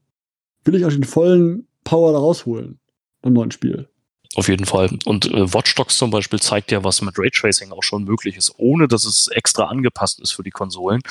will 0.66 0.76
ich 0.76 0.86
auch 0.86 0.90
den 0.90 1.04
vollen 1.04 1.68
Power 1.84 2.12
da 2.12 2.20
rausholen 2.20 2.80
beim 3.22 3.34
neuen 3.34 3.52
Spiel. 3.52 3.88
Auf 4.36 4.50
jeden 4.50 4.66
Fall. 4.66 4.90
Und 5.06 5.32
äh, 5.32 5.54
Watch 5.54 5.76
Dogs 5.76 5.98
zum 5.98 6.12
Beispiel 6.12 6.40
zeigt 6.40 6.72
ja, 6.72 6.84
was 6.84 7.02
mit 7.02 7.18
Raytracing 7.18 7.72
auch 7.72 7.84
schon 7.84 8.04
möglich 8.04 8.36
ist, 8.36 8.54
ohne 8.58 8.88
dass 8.88 9.06
es 9.06 9.30
extra 9.30 9.66
angepasst 9.66 10.20
ist 10.20 10.34
für 10.34 10.44
die 10.44 10.52
Konsolen. 10.52 11.02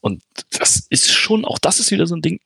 Und 0.00 0.22
das 0.58 0.86
ist 0.88 1.12
schon, 1.12 1.44
auch 1.44 1.58
das 1.58 1.78
ist 1.78 1.90
wieder 1.90 2.06
so 2.06 2.14
ein 2.14 2.22
Ding. 2.22 2.40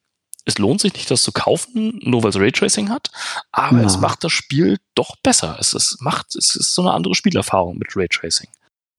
Es 0.44 0.58
lohnt 0.58 0.80
sich 0.80 0.92
nicht, 0.94 1.10
das 1.10 1.22
zu 1.22 1.32
kaufen, 1.32 1.98
nur 2.02 2.22
weil 2.22 2.30
es 2.30 2.38
Raytracing 2.38 2.90
hat, 2.90 3.10
aber 3.50 3.80
ja. 3.80 3.86
es 3.86 3.98
macht 3.98 4.24
das 4.24 4.32
Spiel 4.32 4.78
doch 4.94 5.16
besser. 5.22 5.56
Es, 5.58 5.72
es 5.72 5.98
macht, 6.00 6.36
es 6.36 6.54
ist 6.54 6.74
so 6.74 6.82
eine 6.82 6.92
andere 6.92 7.14
Spielerfahrung 7.14 7.78
mit 7.78 7.96
Raytracing. 7.96 8.48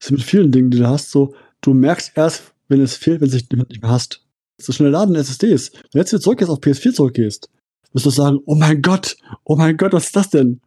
Es 0.00 0.08
sind 0.08 0.18
mit 0.18 0.26
vielen 0.26 0.50
Dingen, 0.50 0.70
die 0.70 0.78
du 0.78 0.88
hast, 0.88 1.10
so, 1.10 1.34
du 1.60 1.72
merkst 1.72 2.12
erst, 2.16 2.52
wenn 2.68 2.80
es 2.80 2.96
fehlt, 2.96 3.20
wenn 3.20 3.28
es 3.28 3.34
nicht 3.34 3.82
mehr 3.82 3.90
hast. 3.90 4.22
So 4.58 4.72
schnell 4.72 4.90
laden 4.90 5.14
SSDs. 5.14 5.72
Wenn 5.72 5.82
du 5.92 5.98
jetzt 5.98 6.12
wieder 6.12 6.22
zurück 6.22 6.40
jetzt 6.40 6.50
auf 6.50 6.58
PS4 6.58 6.94
zurückgehst, 6.94 7.48
wirst 7.92 8.06
du 8.06 8.10
sagen, 8.10 8.40
oh 8.46 8.54
mein 8.54 8.82
Gott, 8.82 9.16
oh 9.44 9.56
mein 9.56 9.76
Gott, 9.76 9.92
was 9.92 10.06
ist 10.06 10.16
das 10.16 10.30
denn? 10.30 10.60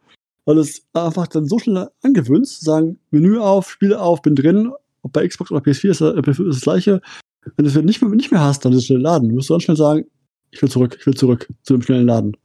weil 0.49 0.57
es 0.57 0.81
einfach 0.93 1.27
dann 1.27 1.45
so 1.45 1.59
schnell 1.59 1.89
angewöhnt, 2.01 2.47
zu 2.47 2.65
sagen, 2.65 2.97
Menü 3.11 3.37
auf, 3.37 3.69
Spiele 3.69 4.01
auf, 4.01 4.23
bin 4.23 4.33
drin, 4.33 4.71
ob 5.03 5.13
bei 5.13 5.27
Xbox 5.27 5.51
oder 5.51 5.61
PS4 5.61 5.89
ist, 5.91 6.01
äh, 6.01 6.05
PS4 6.05 6.49
ist 6.49 6.55
das 6.55 6.61
gleiche. 6.61 7.01
Wenn 7.55 7.65
du 7.65 7.69
es 7.69 7.75
nicht 7.85 8.01
mehr, 8.01 8.09
nicht 8.09 8.31
mehr 8.31 8.41
hast, 8.41 8.65
dann 8.65 8.73
ist 8.73 8.79
es 8.79 8.85
schnell 8.87 8.99
laden. 8.99 9.29
Du 9.29 9.35
musst 9.35 9.51
dann 9.51 9.61
schnell 9.61 9.77
sagen, 9.77 10.05
ich 10.51 10.61
will 10.61 10.69
zurück, 10.69 10.97
ich 10.99 11.05
will 11.05 11.15
zurück 11.15 11.47
zu 11.63 11.73
dem 11.73 11.81
schnellen 11.81 12.07
Laden. 12.07 12.37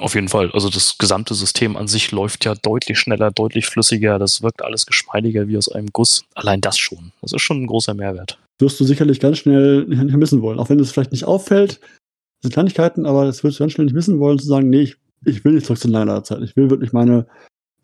Auf 0.00 0.14
jeden 0.14 0.28
Fall. 0.28 0.50
Also 0.52 0.70
das 0.70 0.98
gesamte 0.98 1.34
System 1.34 1.76
an 1.76 1.86
sich 1.86 2.10
läuft 2.10 2.44
ja 2.44 2.54
deutlich 2.54 2.98
schneller, 2.98 3.30
deutlich 3.30 3.66
flüssiger. 3.66 4.18
Das 4.18 4.42
wirkt 4.42 4.62
alles 4.62 4.86
geschmeidiger 4.86 5.46
wie 5.46 5.56
aus 5.56 5.68
einem 5.68 5.88
Guss. 5.92 6.24
Allein 6.34 6.60
das 6.60 6.78
schon. 6.78 7.12
Das 7.22 7.32
ist 7.32 7.42
schon 7.42 7.62
ein 7.62 7.66
großer 7.68 7.94
Mehrwert. 7.94 8.38
Wirst 8.58 8.80
du 8.80 8.84
sicherlich 8.84 9.20
ganz 9.20 9.38
schnell 9.38 9.84
nicht 9.84 10.16
missen 10.16 10.42
wollen. 10.42 10.58
Auch 10.58 10.68
wenn 10.68 10.80
es 10.80 10.90
vielleicht 10.90 11.12
nicht 11.12 11.24
auffällt, 11.24 11.80
das 11.80 12.42
sind 12.42 12.52
Kleinigkeiten, 12.54 13.06
aber 13.06 13.24
das 13.24 13.44
wirst 13.44 13.58
du 13.58 13.62
ganz 13.62 13.72
schnell 13.72 13.84
nicht 13.84 13.94
missen 13.94 14.18
wollen, 14.18 14.38
zu 14.38 14.46
sagen, 14.46 14.68
nee, 14.68 14.82
ich 14.82 14.96
ich 15.26 15.44
will 15.44 15.52
nicht 15.52 15.66
zurück 15.66 15.80
zu 15.80 15.88
einer 15.88 16.24
Zeit. 16.24 16.42
Ich 16.42 16.56
will 16.56 16.70
wirklich 16.70 16.92
meine 16.92 17.26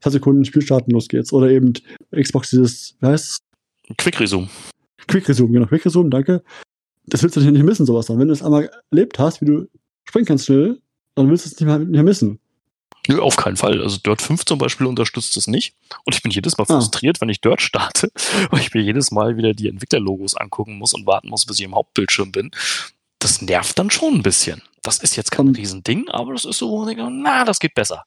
paar 0.01 0.13
Sekunden 0.13 0.45
Spiel 0.45 0.63
starten, 0.63 0.93
los 0.93 1.09
geht's. 1.09 1.33
Oder 1.33 1.51
eben 1.51 1.73
Xbox 2.15 2.51
dieses, 2.51 2.97
wie 3.01 3.07
heißt 3.07 3.39
Quick 3.99 4.21
Resume. 4.21 4.49
Quick 5.07 5.29
Resume, 5.29 5.53
genau, 5.53 5.67
Quick 5.67 5.85
Resume, 5.85 6.11
danke. 6.11 6.43
Das 7.11 7.23
willst 7.23 7.37
du 7.37 7.41
nicht 7.41 7.63
missen, 7.63 7.87
sowas 7.87 8.07
dann. 8.07 8.19
Wenn 8.19 8.29
du 8.29 8.33
es 8.33 8.43
einmal 8.43 8.71
erlebt 8.91 9.19
hast, 9.19 9.41
wie 9.41 9.47
du 9.47 9.69
springen 10.05 10.27
kannst 10.27 10.47
schnell, 10.47 10.81
dann 11.15 11.29
willst 11.29 11.45
du 11.45 11.51
es 11.51 11.61
nicht 11.61 11.67
mehr, 11.67 11.79
nicht 11.79 11.91
mehr 11.91 12.03
missen. 12.03 12.41
Nö, 13.09 13.21
auf 13.21 13.37
keinen 13.37 13.57
Fall. 13.57 13.83
Also 13.83 13.99
Dirt 13.99 14.23
5 14.23 14.45
zum 14.45 14.59
Beispiel 14.59 14.87
unterstützt 14.87 15.37
es 15.37 15.47
nicht. 15.47 15.75
Und 16.05 16.15
ich 16.15 16.23
bin 16.23 16.31
jedes 16.31 16.59
Mal 16.59 16.65
ah. 16.65 16.75
frustriert, 16.75 17.19
ah. 17.19 17.21
wenn 17.23 17.29
ich 17.29 17.41
Dirt 17.41 17.61
starte, 17.61 18.11
weil 18.51 18.61
ich 18.61 18.73
mir 18.75 18.83
jedes 18.83 19.11
Mal 19.11 19.37
wieder 19.37 19.55
die 19.55 19.69
Entwicklerlogos 19.69 20.37
angucken 20.37 20.79
muss 20.79 20.95
und 20.95 21.07
warten 21.07 21.29
muss, 21.29 21.47
bis 21.47 21.59
ich 21.59 21.65
im 21.65 21.75
Hauptbildschirm 21.75 22.33
bin. 22.33 22.51
Das 23.19 23.43
nervt 23.43 23.79
dann 23.79 23.91
schon 23.91 24.15
ein 24.15 24.23
bisschen. 24.23 24.63
Das 24.83 24.99
ist 24.99 25.17
jetzt 25.17 25.31
kein 25.31 25.49
um, 25.49 25.55
Riesending, 25.55 26.09
aber 26.09 26.33
das 26.33 26.45
ist 26.45 26.59
so, 26.59 26.85
na, 26.85 27.45
das 27.45 27.59
geht 27.59 27.75
besser. 27.75 28.05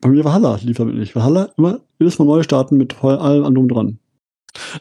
Bei 0.00 0.08
mir 0.08 0.24
war 0.24 0.32
Haller 0.32 0.58
lief 0.62 0.78
damit 0.78 0.96
nicht. 0.96 1.14
Valhalla 1.14 1.50
immer 1.56 1.80
jedes 1.98 2.18
Mal 2.18 2.24
neu 2.24 2.42
starten 2.42 2.76
mit 2.76 3.02
allem 3.04 3.44
anderen 3.44 3.68
dran. 3.68 3.98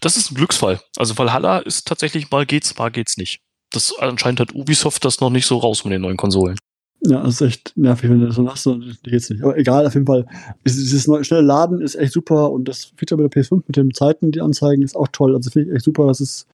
Das 0.02 0.18
ist 0.18 0.32
ein 0.32 0.36
Glücksfall. 0.36 0.82
Also 0.98 1.18
Valhalla 1.18 1.60
ist 1.60 1.88
tatsächlich 1.88 2.32
mal 2.32 2.46
geht's, 2.46 2.76
mal 2.78 2.90
geht's 2.90 3.18
nicht. 3.18 3.42
Das 3.72 3.94
anscheinend 4.00 4.40
hat 4.40 4.56
Ubisoft 4.56 5.06
das 5.06 5.20
noch 5.20 5.30
nicht 5.30 5.46
so 5.46 5.58
raus 5.58 5.84
mit 5.84 5.94
den 5.94 6.02
neuen 6.02 6.18
Konsolen. 6.18 6.58
Ja, 7.02 7.24
das 7.24 7.36
ist 7.36 7.42
echt 7.42 7.74
nervig, 7.78 8.10
wenn 8.10 8.20
du 8.20 8.28
das 8.28 8.36
so 8.36 8.50
hast, 8.50 8.66
dann 8.66 8.98
geht's 9.04 9.30
nicht. 9.30 9.42
Aber 9.42 9.58
egal, 9.58 9.88
auf 9.88 9.94
jeden 9.94 10.06
Fall. 10.06 10.26
Dieses 10.66 11.08
neue, 11.08 11.24
schnelle 11.24 11.44
Laden 11.44 11.82
ist 11.82 11.96
echt 11.96 12.12
super 12.12 12.52
und 12.52 12.66
das 12.66 12.92
Feature 12.98 13.22
mit 13.22 13.34
der 13.34 13.42
PS5 13.42 13.64
mit 13.68 13.78
den 13.78 13.94
Zeiten, 13.94 14.32
die 14.32 14.42
anzeigen, 14.42 14.84
ist 14.84 14.98
auch 14.98 15.08
toll. 15.12 15.34
Also 15.36 15.50
finde 15.50 15.70
ich 15.70 15.76
echt 15.76 15.86
super. 15.86 16.08
Das 16.08 16.20
ist, 16.20 16.48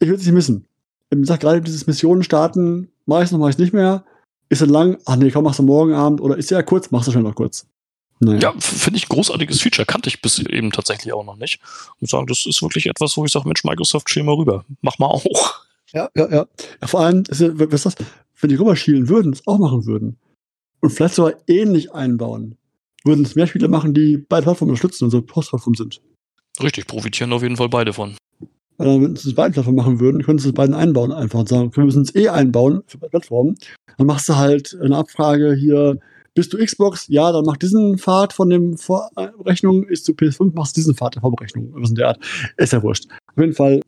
ich 0.00 0.08
will 0.08 0.16
es 0.16 0.26
nicht 0.26 0.34
missen. 0.34 0.66
Ich 1.10 1.18
sag 1.22 1.40
gerade 1.40 1.62
dieses 1.62 1.86
Missionen 1.86 2.22
starten, 2.22 2.88
mache 3.06 3.24
ich 3.24 3.30
noch, 3.30 3.38
mache 3.38 3.50
ich 3.50 3.58
nicht 3.58 3.72
mehr. 3.72 4.04
Ist 4.50 4.60
es 4.60 4.68
lang? 4.68 4.98
Ach 5.06 5.16
nee, 5.16 5.30
komm, 5.30 5.44
machst 5.44 5.58
du 5.58 5.62
morgen 5.62 5.94
Abend 5.94 6.20
oder 6.20 6.36
ist 6.36 6.50
ja 6.50 6.62
kurz, 6.62 6.90
machst 6.90 7.08
du 7.08 7.12
schnell 7.12 7.24
noch 7.24 7.34
kurz. 7.34 7.66
Naja. 8.20 8.40
Ja, 8.40 8.54
finde 8.58 8.98
ich 8.98 9.04
ein 9.04 9.14
großartiges 9.14 9.60
Feature, 9.60 9.86
kannte 9.86 10.08
ich 10.08 10.20
bis 10.20 10.38
eben 10.38 10.72
tatsächlich 10.72 11.12
auch 11.14 11.24
noch 11.24 11.36
nicht. 11.36 11.60
Und 12.00 12.10
sagen, 12.10 12.26
das 12.26 12.46
ist 12.46 12.60
wirklich 12.62 12.86
etwas, 12.86 13.16
wo 13.16 13.24
ich 13.24 13.32
sage, 13.32 13.46
Mensch, 13.46 13.64
Microsoft, 13.64 14.10
schiel 14.10 14.24
mal 14.24 14.34
rüber. 14.34 14.64
Mach 14.82 14.98
mal 14.98 15.06
auch. 15.06 15.67
Ja, 15.92 16.10
ja, 16.14 16.30
ja. 16.30 16.46
vor 16.86 17.00
allem, 17.00 17.24
was 17.28 17.82
das, 17.82 17.94
wenn 18.40 18.50
die 18.50 18.56
rüberschielen 18.56 19.08
würden, 19.08 19.32
es 19.32 19.46
auch 19.46 19.58
machen 19.58 19.86
würden. 19.86 20.18
Und 20.80 20.90
vielleicht 20.90 21.14
sogar 21.14 21.34
ähnlich 21.46 21.92
einbauen, 21.92 22.56
würden 23.04 23.24
es 23.24 23.34
mehr 23.34 23.46
Spiele 23.46 23.68
machen, 23.68 23.94
die 23.94 24.16
beide 24.16 24.44
Plattformen 24.44 24.70
unterstützen 24.70 25.04
und 25.04 25.10
so 25.10 25.22
Post-Plattform 25.22 25.74
sind. 25.74 26.00
Richtig, 26.62 26.86
profitieren 26.86 27.32
auf 27.32 27.42
jeden 27.42 27.56
Fall 27.56 27.68
beide 27.68 27.92
von. 27.92 28.16
Dann, 28.76 29.02
wenn 29.02 29.16
sie 29.16 29.30
es 29.30 29.34
beiden 29.34 29.52
Plattformen 29.52 29.76
machen 29.76 30.00
würden, 30.00 30.22
können 30.22 30.38
sie 30.38 30.48
es 30.48 30.54
beiden 30.54 30.74
einbauen 30.74 31.12
einfach 31.12 31.40
und 31.40 31.48
sagen, 31.48 31.74
wir 31.74 31.84
müssen 31.84 32.02
es 32.02 32.14
eh 32.14 32.28
einbauen 32.28 32.82
für 32.86 32.98
beide 32.98 33.10
Plattformen. 33.10 33.56
Dann 33.96 34.06
machst 34.06 34.28
du 34.28 34.36
halt 34.36 34.76
eine 34.80 34.96
Abfrage 34.96 35.54
hier, 35.54 35.98
bist 36.38 36.52
du 36.52 36.64
Xbox? 36.64 37.08
Ja, 37.08 37.32
dann 37.32 37.44
mach 37.44 37.56
diesen 37.56 37.98
Pfad 37.98 38.32
von 38.32 38.48
dem 38.48 38.78
Vorrechnung, 38.78 39.82
ist 39.88 40.06
du 40.06 40.12
PS5, 40.12 40.54
machst 40.54 40.76
diesen 40.76 40.94
Pfad 40.94 41.16
der 41.16 41.22
Vorberechnung. 41.22 41.72
Was 41.74 41.90
in 41.90 41.96
der 41.96 42.08
Art. 42.08 42.24
Ist 42.56 42.72
ja 42.72 42.80
wurscht. 42.80 43.06
Auf 43.34 43.38
jeden 43.38 43.54
Fall, 43.54 43.80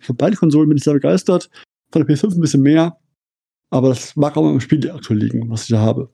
für 0.00 0.14
beide 0.14 0.36
Konsolen 0.36 0.68
bin 0.68 0.78
ich 0.78 0.84
sehr 0.84 0.94
begeistert. 0.94 1.50
Von 1.90 2.06
der 2.06 2.14
PS5 2.14 2.34
ein 2.34 2.40
bisschen 2.40 2.62
mehr. 2.62 2.96
Aber 3.70 3.88
das 3.88 4.14
mag 4.14 4.36
auch 4.36 4.48
im 4.48 4.60
Spiel 4.60 4.88
aktuell 4.88 5.18
liegen, 5.18 5.50
was 5.50 5.64
ich 5.64 5.70
da 5.70 5.80
habe. 5.80 6.10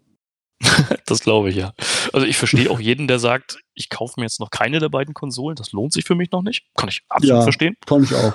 das 1.04 1.20
glaube 1.20 1.50
ich 1.50 1.56
ja. 1.56 1.74
Also 2.14 2.26
ich 2.26 2.38
verstehe 2.38 2.70
auch 2.70 2.80
jeden, 2.80 3.06
der 3.06 3.18
sagt, 3.18 3.58
ich 3.74 3.90
kaufe 3.90 4.14
mir 4.16 4.24
jetzt 4.24 4.40
noch 4.40 4.48
keine 4.48 4.78
der 4.78 4.88
beiden 4.88 5.12
Konsolen. 5.12 5.56
Das 5.56 5.72
lohnt 5.72 5.92
sich 5.92 6.06
für 6.06 6.14
mich 6.14 6.30
noch 6.30 6.42
nicht. 6.42 6.64
Kann 6.74 6.88
ich 6.88 7.02
absolut 7.10 7.36
ja, 7.36 7.42
verstehen. 7.42 7.76
Kann 7.84 8.02
ich 8.02 8.14
auch. 8.14 8.32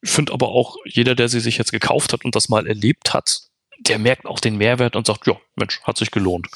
Ich 0.00 0.10
finde 0.10 0.32
aber 0.32 0.48
auch, 0.48 0.78
jeder, 0.84 1.14
der 1.14 1.28
sie 1.28 1.38
sich 1.38 1.58
jetzt 1.58 1.70
gekauft 1.70 2.12
hat 2.12 2.24
und 2.24 2.34
das 2.34 2.48
mal 2.48 2.66
erlebt 2.66 3.14
hat, 3.14 3.51
der 3.88 3.98
merkt 3.98 4.26
auch 4.26 4.40
den 4.40 4.56
Mehrwert 4.56 4.96
und 4.96 5.06
sagt, 5.06 5.26
ja, 5.26 5.36
Mensch, 5.56 5.80
hat 5.82 5.98
sich 5.98 6.10
gelohnt. 6.10 6.48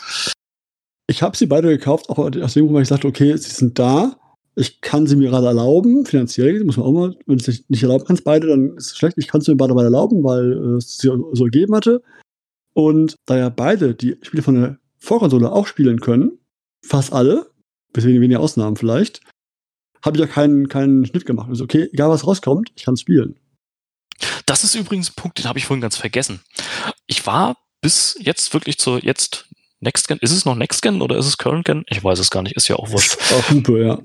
Ich 1.09 1.23
habe 1.23 1.37
sie 1.37 1.47
beide 1.47 1.69
gekauft, 1.69 2.09
auch 2.09 2.19
aus 2.19 2.55
dem 2.55 2.65
Grund, 2.65 2.75
weil 2.75 2.83
ich 2.83 2.89
sagte, 2.89 3.07
okay, 3.07 3.37
sie 3.37 3.51
sind 3.51 3.79
da, 3.79 4.17
ich 4.57 4.81
kann 4.81 5.07
sie 5.07 5.17
mir 5.17 5.31
gerade 5.31 5.47
erlauben, 5.47 6.07
finanziell, 6.07 6.65
muss 6.65 6.79
man 6.79 6.87
auch 6.87 6.93
mal, 6.93 7.17
wenn 7.27 7.39
du 7.39 7.51
es 7.51 7.69
nicht 7.69 7.83
erlauben 7.83 8.05
kannst, 8.07 8.25
beide, 8.25 8.49
dann 8.49 8.77
ist 8.77 8.93
es 8.93 8.99
schlecht, 8.99 9.19
ich 9.19 9.29
kann 9.29 9.41
sie 9.41 9.51
mir 9.53 9.57
beide, 9.57 9.75
beide 9.75 9.87
erlauben, 9.87 10.25
weil 10.25 10.53
äh, 10.53 10.77
es 10.79 10.99
sie 10.99 11.09
so 11.09 11.45
gegeben 11.45 11.75
hatte. 11.75 12.03
Und 12.73 13.17
da 13.27 13.37
ja 13.37 13.49
beide 13.51 13.95
die 13.95 14.17
Spiele 14.23 14.43
von 14.43 14.55
der 14.55 14.79
Vorkonsole 14.99 15.53
auch 15.53 15.67
spielen 15.67 16.01
können, 16.01 16.39
fast 16.83 17.13
alle, 17.13 17.51
bis 17.93 18.05
wenige 18.05 18.41
Ausnahmen 18.41 18.77
vielleicht, 18.77 19.21
habe 20.05 20.17
ich 20.17 20.21
ja 20.21 20.27
keinen, 20.27 20.69
keinen 20.69 21.05
Schnitt 21.05 21.27
gemacht. 21.27 21.49
Also 21.49 21.65
okay, 21.65 21.89
egal 21.93 22.11
was 22.11 22.27
rauskommt, 22.27 22.73
ich 22.77 22.85
kann 22.85 22.95
es 22.95 23.01
spielen. 23.01 23.39
Das 24.47 24.65
ist 24.65 24.75
übrigens 24.75 25.11
ein 25.11 25.15
Punkt, 25.15 25.39
den 25.39 25.47
habe 25.47 25.59
ich 25.59 25.67
vorhin 25.67 25.81
ganz 25.81 25.97
vergessen. 25.97 26.41
Ich 27.07 27.27
war 27.27 27.57
bis 27.81 28.17
jetzt 28.21 28.53
wirklich 28.53 28.79
zur 28.79 29.03
jetzt 29.05 29.47
Next 29.81 30.09
Gen. 30.09 30.19
Ist 30.21 30.33
es 30.33 30.45
noch 30.45 30.55
Next 30.55 30.83
Gen 30.83 31.03
oder 31.03 31.17
ist 31.17 31.27
es 31.27 31.39
Current 31.39 31.65
Gen? 31.65 31.85
Ich 31.89 32.03
weiß 32.03 32.19
es 32.19 32.31
gar 32.31 32.43
nicht, 32.43 32.57
ist 32.57 32.69
ja 32.69 32.77
auch 32.77 32.91
wurscht. 32.91 33.19
Auch 33.33 33.51
Hupe, 33.51 33.85
ja. 33.85 33.99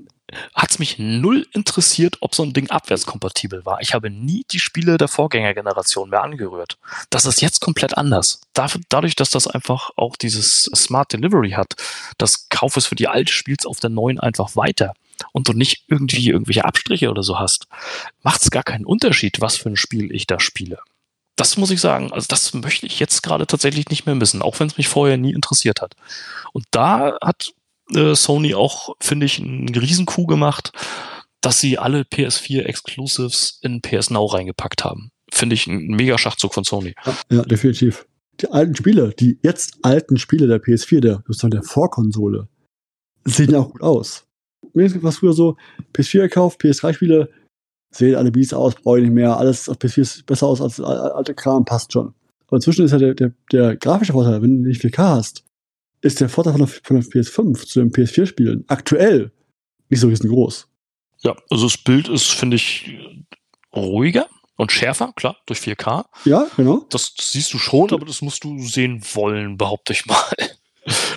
hat 0.54 0.70
es 0.70 0.78
mich 0.78 0.98
null 0.98 1.46
interessiert, 1.52 2.18
ob 2.20 2.34
so 2.34 2.42
ein 2.42 2.52
Ding 2.52 2.70
abwärtskompatibel 2.70 3.64
war. 3.64 3.80
Ich 3.80 3.94
habe 3.94 4.10
nie 4.10 4.44
die 4.50 4.60
Spiele 4.60 4.98
der 4.98 5.08
Vorgängergeneration 5.08 6.10
mehr 6.10 6.22
angerührt. 6.22 6.78
Das 7.10 7.26
ist 7.26 7.40
jetzt 7.40 7.60
komplett 7.60 7.96
anders. 7.96 8.40
dadurch, 8.88 9.16
dass 9.16 9.30
das 9.30 9.46
einfach 9.46 9.90
auch 9.96 10.16
dieses 10.16 10.64
Smart 10.74 11.12
Delivery 11.12 11.50
hat, 11.50 11.74
das 12.18 12.48
Kauf 12.48 12.76
es 12.76 12.86
für 12.86 12.94
die 12.94 13.08
alte 13.08 13.32
Spiels 13.32 13.66
auf 13.66 13.80
der 13.80 13.90
neuen 13.90 14.20
einfach 14.20 14.56
weiter 14.56 14.94
und 15.32 15.48
du 15.48 15.52
nicht 15.52 15.84
irgendwie 15.88 16.28
irgendwelche 16.28 16.64
Abstriche 16.64 17.10
oder 17.10 17.22
so 17.22 17.38
hast, 17.38 17.66
macht 18.22 18.42
es 18.42 18.50
gar 18.50 18.62
keinen 18.62 18.84
Unterschied, 18.84 19.40
was 19.40 19.56
für 19.56 19.68
ein 19.68 19.76
Spiel 19.76 20.12
ich 20.12 20.26
da 20.26 20.40
spiele. 20.40 20.78
Das 21.36 21.56
muss 21.56 21.70
ich 21.70 21.80
sagen, 21.80 22.12
also 22.12 22.26
das 22.28 22.52
möchte 22.54 22.86
ich 22.86 23.00
jetzt 23.00 23.22
gerade 23.22 23.46
tatsächlich 23.46 23.88
nicht 23.88 24.06
mehr 24.06 24.14
missen, 24.14 24.42
auch 24.42 24.60
wenn 24.60 24.66
es 24.66 24.76
mich 24.76 24.88
vorher 24.88 25.16
nie 25.16 25.32
interessiert 25.32 25.80
hat. 25.80 25.94
Und 26.52 26.66
da 26.70 27.16
hat 27.22 27.52
äh, 27.94 28.14
Sony 28.14 28.54
auch, 28.54 28.94
finde 29.00 29.26
ich, 29.26 29.40
einen 29.40 29.74
Riesenkuh 29.74 30.26
gemacht, 30.26 30.72
dass 31.40 31.60
sie 31.60 31.78
alle 31.78 32.02
PS4 32.02 32.62
Exclusives 32.62 33.58
in 33.62 33.82
PS 33.82 34.10
Now 34.10 34.26
reingepackt 34.26 34.84
haben. 34.84 35.10
Finde 35.30 35.54
ich 35.54 35.66
ein 35.66 35.86
mega 35.88 36.18
Schachzug 36.18 36.54
von 36.54 36.64
Sony. 36.64 36.94
Ja, 37.30 37.42
definitiv. 37.42 38.06
Die 38.40 38.48
alten 38.48 38.76
Spiele, 38.76 39.14
die 39.18 39.38
jetzt 39.42 39.78
alten 39.82 40.18
Spiele 40.18 40.46
der 40.46 40.62
PS4, 40.62 41.00
der, 41.00 41.22
der 41.26 41.62
Vorkonsole, 41.62 42.48
sehen 43.24 43.54
auch 43.54 43.70
gut 43.70 43.82
aus. 43.82 44.24
Mir 44.74 45.02
war 45.02 45.12
früher 45.12 45.32
so, 45.32 45.56
PS4 45.94 46.22
gekauft, 46.22 46.60
PS3-Spiele, 46.60 47.28
sehen 47.90 48.14
alle 48.16 48.30
Bies 48.30 48.52
aus, 48.52 48.74
brauche 48.74 48.98
ich 48.98 49.04
nicht 49.04 49.14
mehr, 49.14 49.36
alles 49.36 49.68
auf 49.68 49.76
PS4 49.76 50.00
ist 50.00 50.26
besser 50.26 50.46
aus 50.46 50.60
als 50.60 50.80
alte 50.80 51.34
Kram, 51.34 51.64
passt 51.64 51.92
schon. 51.92 52.14
Aber 52.46 52.56
inzwischen 52.56 52.84
ist 52.84 52.92
ja 52.92 52.98
der, 52.98 53.14
der, 53.14 53.32
der 53.50 53.76
grafische 53.76 54.12
Vorteil, 54.12 54.42
wenn 54.42 54.62
du 54.62 54.68
nicht 54.68 54.82
4K 54.82 54.98
hast, 54.98 55.44
ist 56.00 56.20
der 56.20 56.28
Vorteil 56.28 56.52
von 56.52 56.60
der, 56.60 56.68
von 56.68 57.00
der 57.00 57.04
PS5 57.04 57.66
zu 57.66 57.80
den 57.80 57.92
PS4-Spielen 57.92 58.64
aktuell 58.68 59.30
nicht 59.88 60.00
so 60.00 60.08
riesengroß. 60.08 60.68
Ja, 61.22 61.36
also 61.50 61.66
das 61.66 61.78
Bild 61.78 62.08
ist, 62.08 62.30
finde 62.30 62.56
ich, 62.56 62.98
ruhiger 63.74 64.26
und 64.56 64.72
schärfer, 64.72 65.12
klar, 65.14 65.36
durch 65.46 65.60
4K. 65.60 66.04
Ja, 66.24 66.46
genau. 66.56 66.86
Das 66.90 67.14
siehst 67.18 67.52
du 67.54 67.58
schon, 67.58 67.92
aber 67.92 68.06
das 68.06 68.22
musst 68.22 68.44
du 68.44 68.58
sehen 68.58 69.02
wollen, 69.14 69.56
behaupte 69.56 69.92
ich 69.92 70.06
mal. 70.06 70.16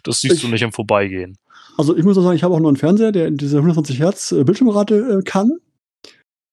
Das 0.03 0.21
siehst 0.21 0.35
ich, 0.35 0.41
du 0.41 0.47
nicht 0.49 0.61
im 0.61 0.71
Vorbeigehen. 0.71 1.37
Also 1.77 1.95
ich 1.95 2.03
muss 2.03 2.17
auch 2.17 2.23
sagen, 2.23 2.35
ich 2.35 2.43
habe 2.43 2.53
auch 2.53 2.59
noch 2.59 2.69
einen 2.69 2.77
Fernseher, 2.77 3.11
der 3.11 3.31
diese 3.31 3.57
120 3.57 3.99
Hertz 3.99 4.31
äh, 4.31 4.43
Bildschirmrate 4.43 5.19
äh, 5.19 5.23
kann. 5.23 5.51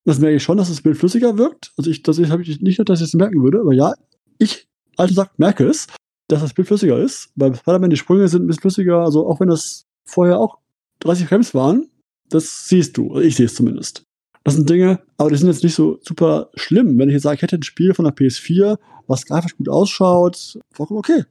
Das 0.04 0.18
merke 0.18 0.36
ich 0.36 0.42
schon, 0.42 0.56
dass 0.56 0.68
das 0.68 0.82
Bild 0.82 0.96
flüssiger 0.96 1.38
wirkt. 1.38 1.72
Also 1.76 1.90
ich, 1.90 2.02
das 2.02 2.18
habe 2.28 2.42
ich 2.42 2.60
nicht, 2.60 2.88
dass 2.88 3.00
ich 3.00 3.06
es 3.06 3.14
merken 3.14 3.42
würde, 3.42 3.60
aber 3.60 3.72
ja, 3.72 3.94
ich, 4.38 4.66
also 4.96 5.14
sagt, 5.14 5.38
merke 5.38 5.64
es 5.64 5.86
dass 6.32 6.40
das 6.40 6.54
Bild 6.54 6.68
flüssiger 6.68 6.98
ist. 6.98 7.30
Bei 7.36 7.52
Spider-Man 7.52 7.90
die 7.90 7.96
Sprünge 7.96 8.26
sind 8.28 8.44
ein 8.44 8.46
bisschen 8.46 8.62
flüssiger, 8.62 9.00
also 9.00 9.26
auch 9.26 9.40
wenn 9.40 9.48
das 9.48 9.84
vorher 10.04 10.38
auch 10.38 10.58
30 11.00 11.26
Frames 11.26 11.54
waren, 11.54 11.88
das 12.30 12.68
siehst 12.68 12.96
du, 12.96 13.20
ich 13.20 13.36
sehe 13.36 13.46
es 13.46 13.54
zumindest. 13.54 14.04
Das 14.44 14.54
sind 14.54 14.68
Dinge, 14.68 15.00
aber 15.18 15.30
die 15.30 15.36
sind 15.36 15.48
jetzt 15.48 15.62
nicht 15.62 15.74
so 15.74 15.98
super 16.02 16.50
schlimm. 16.54 16.98
Wenn 16.98 17.08
ich 17.08 17.14
jetzt 17.14 17.22
sage, 17.22 17.36
ich 17.36 17.42
hätte 17.42 17.56
ein 17.56 17.62
Spiel 17.62 17.94
von 17.94 18.04
der 18.04 18.14
PS4, 18.14 18.78
was 19.06 19.26
grafisch 19.26 19.56
gut 19.56 19.68
ausschaut, 19.68 20.58
vollkommen 20.72 20.98
okay. 20.98 21.24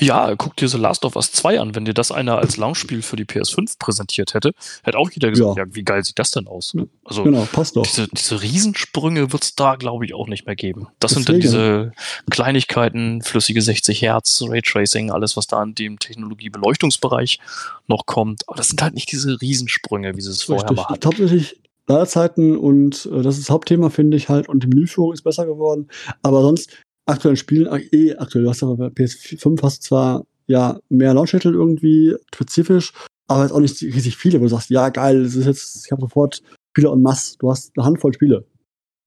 Ja, 0.00 0.34
guck 0.36 0.54
dir 0.56 0.68
The 0.68 0.78
Last 0.78 1.04
of 1.04 1.16
Us 1.16 1.32
2 1.32 1.58
an. 1.58 1.74
Wenn 1.74 1.84
dir 1.84 1.94
das 1.94 2.12
einer 2.12 2.38
als 2.38 2.56
Launchspiel 2.56 3.02
für 3.02 3.16
die 3.16 3.24
PS5 3.24 3.78
präsentiert 3.80 4.32
hätte, 4.32 4.52
hätte 4.84 4.96
auch 4.96 5.10
jeder 5.10 5.30
gesagt, 5.30 5.56
ja, 5.56 5.64
ja 5.64 5.74
wie 5.74 5.82
geil 5.82 6.04
sieht 6.04 6.18
das 6.20 6.30
denn 6.30 6.46
aus? 6.46 6.72
Also, 7.04 7.24
genau, 7.24 7.48
passt 7.50 7.76
doch. 7.76 7.82
Diese, 7.82 8.06
diese 8.06 8.40
Riesensprünge 8.40 9.32
wird 9.32 9.42
es 9.42 9.54
da, 9.56 9.74
glaube 9.74 10.04
ich, 10.04 10.14
auch 10.14 10.28
nicht 10.28 10.46
mehr 10.46 10.54
geben. 10.54 10.86
Das 11.00 11.14
Deswegen. 11.14 11.24
sind 11.24 11.28
dann 11.28 11.40
diese 11.40 11.92
Kleinigkeiten, 12.30 13.22
flüssige 13.22 13.60
60 13.60 14.00
Hertz, 14.02 14.42
Raytracing, 14.46 15.10
alles, 15.10 15.36
was 15.36 15.48
da 15.48 15.62
in 15.62 15.74
dem 15.74 15.98
Technologie-Beleuchtungsbereich 15.98 17.40
noch 17.88 18.06
kommt. 18.06 18.48
Aber 18.48 18.56
das 18.56 18.68
sind 18.68 18.80
halt 18.80 18.94
nicht 18.94 19.10
diese 19.10 19.40
Riesensprünge, 19.40 20.16
wie 20.16 20.20
sie 20.20 20.30
es 20.30 20.44
vorher 20.44 20.70
Richtig. 20.70 20.88
hatten. 20.88 21.06
Hauptsächlich 21.06 21.56
Ladezeiten 21.88 22.56
und 22.56 23.06
äh, 23.06 23.22
das 23.22 23.38
ist 23.38 23.48
das 23.48 23.50
Hauptthema, 23.50 23.90
finde 23.90 24.16
ich 24.16 24.28
halt. 24.28 24.48
Und 24.48 24.62
die 24.62 24.68
Menüführung 24.68 25.12
ist 25.12 25.22
besser 25.22 25.46
geworden. 25.46 25.88
Aber 26.22 26.42
sonst, 26.42 26.70
aktuellen 27.08 27.36
Spielen, 27.36 27.66
eh 27.92 28.14
aktuell, 28.16 28.44
du 28.44 28.50
hast 28.50 28.62
aber 28.62 28.76
bei 28.76 28.86
PS5 28.86 29.62
hast 29.62 29.82
zwar 29.82 30.24
ja 30.46 30.78
mehr 30.88 31.14
Launch-Titel 31.14 31.54
irgendwie 31.54 32.14
spezifisch, 32.34 32.92
aber 33.26 33.42
jetzt 33.42 33.52
auch 33.52 33.60
nicht 33.60 33.80
riesig 33.82 34.16
viele, 34.16 34.38
wo 34.38 34.44
du 34.44 34.50
sagst, 34.50 34.70
ja 34.70 34.88
geil, 34.88 35.24
das 35.24 35.34
ist 35.34 35.46
jetzt, 35.46 35.86
ich 35.86 35.92
habe 35.92 36.02
sofort 36.02 36.42
Spiele 36.70 36.90
en 36.90 37.02
masse, 37.02 37.36
du 37.38 37.50
hast 37.50 37.72
eine 37.76 37.86
Handvoll 37.86 38.14
Spiele. 38.14 38.46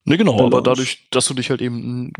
Ne, 0.04 0.18
genau, 0.18 0.44
aber 0.44 0.62
dadurch, 0.62 1.08
dass 1.10 1.26
du 1.26 1.34
dich 1.34 1.50
halt 1.50 1.62
eben 1.62 2.12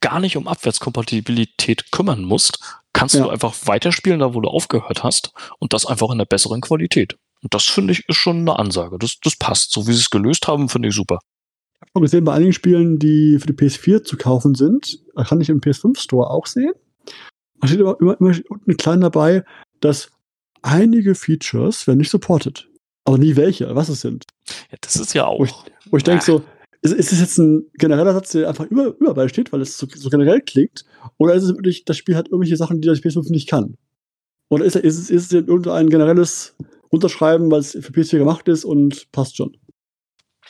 gar 0.00 0.20
nicht 0.20 0.36
um 0.36 0.46
Abwärtskompatibilität 0.46 1.90
kümmern 1.90 2.22
musst, 2.22 2.60
kannst 2.92 3.16
ja. 3.16 3.24
du 3.24 3.30
einfach 3.30 3.54
weiterspielen, 3.64 4.20
da 4.20 4.34
wo 4.34 4.40
du 4.40 4.48
aufgehört 4.48 5.02
hast 5.02 5.32
und 5.58 5.72
das 5.72 5.86
einfach 5.86 6.10
in 6.10 6.18
der 6.18 6.26
besseren 6.26 6.60
Qualität. 6.60 7.16
Und 7.42 7.54
das 7.54 7.64
finde 7.64 7.92
ich 7.92 8.08
ist 8.08 8.16
schon 8.16 8.40
eine 8.40 8.58
Ansage. 8.58 8.98
Das, 8.98 9.18
das 9.22 9.36
passt. 9.36 9.72
So 9.72 9.86
wie 9.86 9.92
sie 9.92 10.00
es 10.00 10.10
gelöst 10.10 10.46
haben, 10.46 10.68
finde 10.68 10.88
ich 10.88 10.94
super 10.94 11.18
habe 11.94 12.04
gesehen, 12.04 12.24
bei 12.24 12.34
einigen 12.34 12.52
Spielen, 12.52 12.98
die 12.98 13.38
für 13.38 13.46
die 13.46 13.52
PS4 13.52 14.02
zu 14.02 14.16
kaufen 14.16 14.54
sind, 14.54 15.00
kann 15.26 15.40
ich 15.40 15.48
im 15.48 15.60
PS5 15.60 15.98
Store 15.98 16.30
auch 16.30 16.46
sehen. 16.46 16.72
Da 17.60 17.68
steht 17.68 17.80
aber 17.80 18.00
immer, 18.00 18.20
immer 18.20 18.34
unten 18.48 18.76
klein 18.76 19.00
dabei, 19.00 19.44
dass 19.80 20.10
einige 20.62 21.14
Features 21.14 21.86
werden 21.86 21.98
nicht 21.98 22.10
supported. 22.10 22.68
Aber 23.04 23.18
nie 23.18 23.36
welche, 23.36 23.74
was 23.74 23.88
es 23.88 24.00
sind. 24.00 24.24
Ja, 24.70 24.78
das 24.80 24.96
ist 24.96 25.14
ja 25.14 25.26
auch. 25.26 25.38
Wo 25.38 25.44
ich, 25.44 25.54
wo 25.90 25.96
ich 25.96 26.02
denke 26.02 26.24
so, 26.24 26.42
ist, 26.82 26.92
ist 26.92 27.12
es 27.12 27.20
jetzt 27.20 27.38
ein 27.38 27.66
genereller 27.74 28.12
Satz, 28.12 28.32
der 28.32 28.48
einfach 28.48 28.66
über, 28.66 28.94
überall 28.98 29.28
steht, 29.28 29.52
weil 29.52 29.60
es 29.60 29.78
so, 29.78 29.86
so, 29.94 30.10
generell 30.10 30.40
klingt? 30.40 30.84
Oder 31.18 31.34
ist 31.34 31.44
es 31.44 31.50
wirklich, 31.50 31.84
das 31.84 31.96
Spiel 31.96 32.16
hat 32.16 32.26
irgendwelche 32.28 32.56
Sachen, 32.56 32.80
die 32.80 32.88
das 32.88 33.00
PS5 33.00 33.30
nicht 33.30 33.48
kann? 33.48 33.76
Oder 34.48 34.64
ist, 34.64 34.76
ist, 34.76 34.98
es, 34.98 35.10
ist 35.10 35.26
es 35.26 35.32
irgendein 35.32 35.88
generelles 35.88 36.54
Unterschreiben, 36.90 37.50
weil 37.50 37.60
es 37.60 37.72
für 37.72 37.92
PS4 37.92 38.18
gemacht 38.18 38.48
ist 38.48 38.64
und 38.64 39.10
passt 39.12 39.36
schon? 39.36 39.56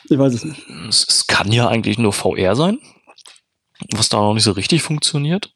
Ich 0.09 0.19
weiß 0.19 0.35
es 0.35 0.45
nicht. 0.45 0.63
Es, 0.89 1.07
es 1.09 1.27
kann 1.27 1.51
ja 1.53 1.69
eigentlich 1.69 1.99
nur 1.99 2.13
VR 2.13 2.57
sein, 2.57 2.79
was 3.93 4.09
da 4.09 4.19
noch 4.19 4.35
nicht 4.35 4.45
so 4.45 4.53
richtig 4.53 4.83
funktioniert. 4.83 5.55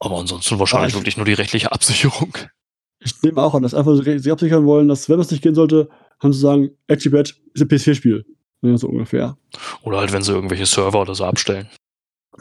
Aber 0.00 0.18
ansonsten 0.18 0.58
wahrscheinlich 0.58 0.94
wirklich 0.94 1.16
nur 1.16 1.26
die 1.26 1.32
rechtliche 1.32 1.72
Absicherung. 1.72 2.36
Ich 3.00 3.20
nehme 3.22 3.42
auch 3.42 3.54
an, 3.54 3.62
dass 3.62 3.74
einfach 3.74 3.96
sie 3.96 4.32
absichern 4.32 4.66
wollen, 4.66 4.88
dass 4.88 5.08
wenn 5.08 5.18
das 5.18 5.30
nicht 5.30 5.42
gehen 5.42 5.54
sollte, 5.54 5.88
haben 6.20 6.32
sie 6.32 6.40
sagen, 6.40 6.70
ActiBet 6.88 7.40
ist 7.54 7.62
ein 7.62 7.68
PS4-Spiel. 7.68 8.24
Ja, 8.62 8.76
so 8.76 8.88
ungefähr. 8.88 9.36
Oder 9.82 9.98
halt, 9.98 10.12
wenn 10.12 10.22
sie 10.22 10.32
irgendwelche 10.32 10.66
Server 10.66 11.00
oder 11.00 11.14
so 11.14 11.24
abstellen. 11.24 11.68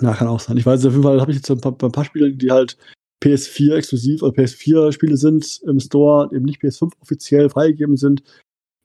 Ja, 0.01 0.13
kann 0.13 0.27
auch 0.27 0.39
sein. 0.39 0.57
Ich 0.57 0.65
weiß, 0.65 0.85
auf 0.85 0.93
jeden 0.93 1.03
Fall 1.03 1.21
habe 1.21 1.31
ich 1.31 1.38
jetzt 1.38 1.49
ein 1.51 1.61
paar, 1.61 1.75
ein 1.79 1.91
paar 1.91 2.05
Spiele, 2.05 2.33
die 2.33 2.51
halt 2.51 2.77
PS4 3.23 3.75
exklusiv 3.75 4.21
oder 4.21 4.41
PS4-Spiele 4.41 5.17
sind 5.17 5.61
im 5.65 5.79
Store, 5.79 6.29
eben 6.33 6.45
nicht 6.45 6.61
PS5 6.61 6.91
offiziell 7.01 7.49
freigegeben 7.49 7.97
sind, 7.97 8.23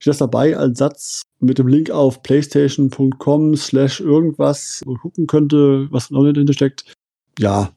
steht 0.02 0.10
das 0.10 0.18
dabei 0.18 0.56
als 0.56 0.78
Satz 0.78 1.22
mit 1.38 1.58
dem 1.58 1.68
Link 1.68 1.90
auf 1.90 2.24
playstation.com 2.24 3.56
slash 3.56 4.00
irgendwas 4.00 4.82
gucken 5.00 5.28
könnte, 5.28 5.86
was 5.92 6.10
noch 6.10 6.24
dahinter 6.24 6.52
steckt. 6.52 6.92
Ja. 7.38 7.70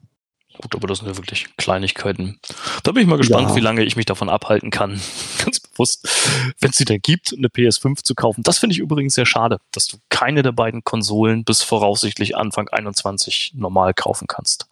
Gut, 0.60 0.74
aber 0.74 0.88
das 0.88 0.98
sind 0.98 1.06
ja 1.06 1.16
wirklich 1.16 1.54
Kleinigkeiten. 1.56 2.40
Da 2.82 2.90
bin 2.90 3.02
ich 3.02 3.08
mal 3.08 3.18
gespannt, 3.18 3.50
ja. 3.50 3.56
wie 3.56 3.60
lange 3.60 3.84
ich 3.84 3.94
mich 3.94 4.06
davon 4.06 4.28
abhalten 4.28 4.70
kann. 4.70 5.00
Ganz 5.44 5.60
bewusst, 5.60 6.08
wenn 6.60 6.70
es 6.70 6.76
sie 6.76 6.84
denn 6.84 7.00
gibt, 7.00 7.32
eine 7.32 7.46
PS5 7.46 8.02
zu 8.02 8.16
kaufen. 8.16 8.42
Das 8.42 8.58
finde 8.58 8.72
ich 8.74 8.80
übrigens 8.80 9.14
sehr 9.14 9.26
schade, 9.26 9.58
dass 9.70 9.86
du 9.86 9.98
keine 10.08 10.42
der 10.42 10.52
beiden 10.52 10.82
Konsolen 10.82 11.44
bis 11.44 11.62
voraussichtlich 11.62 12.36
Anfang 12.36 12.68
21 12.68 13.52
normal 13.54 13.94
kaufen 13.94 14.26
kannst. 14.26 14.66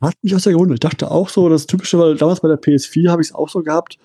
Hat 0.00 0.14
mich 0.22 0.34
auch 0.34 0.38
sehr 0.38 0.52
gewundert. 0.52 0.76
Ich 0.76 0.88
dachte 0.88 1.10
auch 1.10 1.28
so, 1.28 1.50
das 1.50 1.66
Typische, 1.66 1.98
weil 1.98 2.16
damals 2.16 2.40
bei 2.40 2.48
der 2.48 2.60
PS4 2.60 3.10
habe 3.10 3.20
ich 3.20 3.28
es 3.28 3.34
auch 3.34 3.50
so 3.50 3.62
gehabt, 3.62 3.98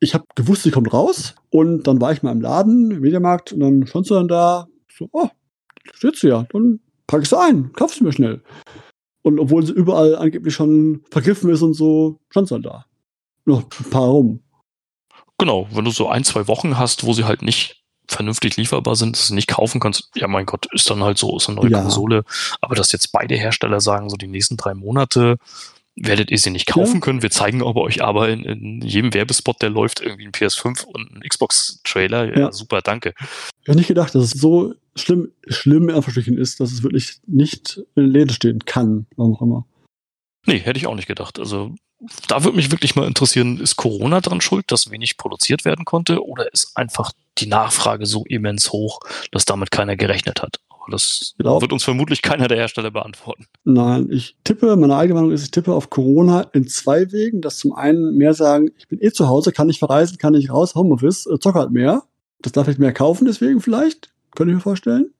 ich 0.00 0.14
habe 0.14 0.24
gewusst, 0.34 0.62
sie 0.62 0.70
kommt 0.70 0.92
raus. 0.92 1.34
Und 1.50 1.86
dann 1.86 2.00
war 2.00 2.12
ich 2.12 2.22
mal 2.22 2.32
im 2.32 2.40
Laden, 2.40 2.90
im 2.90 3.00
Mediamarkt, 3.00 3.52
und 3.52 3.60
dann 3.60 3.86
stand 3.86 4.06
sie 4.06 4.14
dann 4.14 4.28
da. 4.28 4.68
So, 4.92 5.08
oh, 5.12 5.28
steht 5.92 6.16
sie 6.16 6.28
ja. 6.28 6.46
Dann 6.52 6.80
packe 7.06 7.22
ich 7.22 7.28
sie 7.28 7.38
ein, 7.38 7.72
kauf 7.72 7.94
sie 7.94 8.04
mir 8.04 8.12
schnell. 8.12 8.42
Und 9.22 9.40
obwohl 9.40 9.64
sie 9.64 9.72
überall 9.72 10.16
angeblich 10.16 10.54
schon 10.54 11.02
vergriffen 11.10 11.50
ist 11.50 11.62
und 11.62 11.74
so, 11.74 12.20
stand 12.30 12.48
sie 12.48 12.54
dann 12.54 12.62
da. 12.62 12.86
Noch 13.46 13.62
ein 13.62 13.90
paar 13.90 14.08
rum. 14.08 14.40
Genau, 15.38 15.66
wenn 15.72 15.84
du 15.84 15.90
so 15.90 16.08
ein, 16.08 16.24
zwei 16.24 16.46
Wochen 16.48 16.78
hast, 16.78 17.04
wo 17.04 17.12
sie 17.12 17.24
halt 17.24 17.42
nicht 17.42 17.84
vernünftig 18.06 18.56
lieferbar 18.56 18.96
sind, 18.96 19.16
dass 19.16 19.28
du 19.28 19.34
nicht 19.34 19.48
kaufen 19.48 19.80
kannst, 19.80 20.10
ja 20.14 20.28
mein 20.28 20.46
Gott, 20.46 20.66
ist 20.72 20.88
dann 20.90 21.02
halt 21.02 21.18
so, 21.18 21.36
ist 21.36 21.48
eine 21.48 21.56
neue 21.56 21.70
ja. 21.70 21.80
Konsole. 21.80 22.24
Aber 22.60 22.74
dass 22.74 22.92
jetzt 22.92 23.12
beide 23.12 23.34
Hersteller 23.34 23.80
sagen, 23.80 24.10
so 24.10 24.16
die 24.16 24.26
nächsten 24.26 24.56
drei 24.56 24.74
Monate 24.74 25.36
werdet 25.96 26.30
ihr 26.30 26.38
sie 26.38 26.50
nicht 26.50 26.66
kaufen 26.66 27.00
können. 27.00 27.22
Wir 27.22 27.30
zeigen 27.30 27.62
aber 27.62 27.82
euch 27.82 28.02
aber 28.02 28.28
in, 28.28 28.44
in, 28.44 28.80
jedem 28.80 29.14
Werbespot, 29.14 29.62
der 29.62 29.70
läuft, 29.70 30.00
irgendwie 30.00 30.26
ein 30.26 30.32
PS5 30.32 30.84
und 30.84 31.12
ein 31.12 31.20
Xbox-Trailer. 31.28 32.26
Ja, 32.26 32.38
ja, 32.38 32.52
super, 32.52 32.82
danke. 32.82 33.14
Ich 33.62 33.68
hätte 33.68 33.78
nicht 33.78 33.88
gedacht, 33.88 34.14
dass 34.14 34.24
es 34.24 34.30
so 34.32 34.74
schlimm, 34.96 35.30
schlimm 35.46 35.88
in 35.88 36.38
ist, 36.38 36.60
dass 36.60 36.72
es 36.72 36.82
wirklich 36.82 37.18
nicht 37.26 37.80
in 37.94 38.06
Läden 38.06 38.30
stehen 38.30 38.64
kann, 38.64 39.06
warum 39.16 39.36
auch 39.36 39.42
immer. 39.42 39.66
Nee, 40.46 40.58
hätte 40.58 40.78
ich 40.78 40.86
auch 40.86 40.94
nicht 40.94 41.08
gedacht. 41.08 41.38
Also 41.38 41.74
da 42.28 42.44
würde 42.44 42.56
mich 42.56 42.70
wirklich 42.70 42.96
mal 42.96 43.06
interessieren, 43.06 43.60
ist 43.60 43.76
Corona 43.76 44.20
dran 44.20 44.40
schuld, 44.40 44.70
dass 44.70 44.90
wenig 44.90 45.16
produziert 45.16 45.64
werden 45.64 45.84
konnte 45.84 46.24
oder 46.24 46.52
ist 46.52 46.76
einfach 46.76 47.12
die 47.38 47.46
Nachfrage 47.46 48.06
so 48.06 48.24
immens 48.26 48.72
hoch, 48.72 49.00
dass 49.30 49.44
damit 49.44 49.70
keiner 49.70 49.96
gerechnet 49.96 50.42
hat? 50.42 50.60
Das 50.90 51.34
genau. 51.38 51.60
wird 51.60 51.72
uns 51.72 51.84
vermutlich 51.84 52.22
keiner 52.22 52.48
der 52.48 52.58
Hersteller 52.58 52.90
beantworten. 52.90 53.46
Nein, 53.64 54.08
ich 54.10 54.36
tippe, 54.44 54.76
meine 54.76 54.96
eigene 54.96 55.14
Meinung 55.14 55.32
ist, 55.32 55.44
ich 55.44 55.50
tippe 55.50 55.72
auf 55.72 55.90
Corona 55.90 56.42
in 56.52 56.66
zwei 56.68 57.10
Wegen. 57.12 57.40
Dass 57.40 57.58
zum 57.58 57.72
einen 57.72 58.16
mehr 58.16 58.34
sagen, 58.34 58.70
ich 58.76 58.88
bin 58.88 59.02
eh 59.02 59.10
zu 59.10 59.28
Hause, 59.28 59.52
kann 59.52 59.66
nicht 59.66 59.78
verreisen, 59.78 60.18
kann 60.18 60.32
nicht 60.32 60.50
raus, 60.50 60.74
Homeoffice, 60.74 61.26
äh, 61.26 61.38
zock 61.38 61.54
halt 61.54 61.70
mehr. 61.70 62.04
das 62.40 62.52
darf 62.52 62.68
ich 62.68 62.78
mehr 62.78 62.92
kaufen, 62.92 63.24
deswegen 63.24 63.60
vielleicht, 63.60 64.12
könnte 64.36 64.52
ich 64.52 64.56
mir 64.56 64.62
vorstellen. 64.62 65.10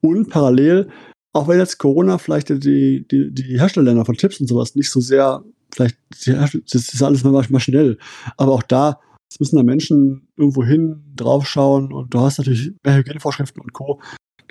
Und 0.00 0.28
parallel, 0.28 0.88
auch 1.32 1.48
wenn 1.48 1.58
jetzt 1.58 1.78
Corona 1.78 2.18
vielleicht 2.18 2.48
die, 2.48 3.06
die, 3.06 3.32
die 3.32 3.58
Herstellerländer 3.58 4.04
von 4.04 4.16
Chips 4.16 4.40
und 4.40 4.48
sowas 4.48 4.74
nicht 4.74 4.90
so 4.90 5.00
sehr, 5.00 5.44
vielleicht, 5.72 5.96
das 6.10 6.92
ist 6.92 7.02
alles 7.02 7.24
maschinell, 7.50 7.98
aber 8.36 8.52
auch 8.52 8.62
da 8.62 9.00
müssen 9.38 9.56
da 9.56 9.62
Menschen 9.62 10.28
irgendwo 10.36 10.64
hin, 10.64 11.02
draufschauen 11.16 11.92
und 11.92 12.12
du 12.12 12.20
hast 12.20 12.38
natürlich 12.38 12.72
mehr 12.84 12.96
Hygienevorschriften 12.96 13.62
und 13.62 13.72
Co., 13.72 14.00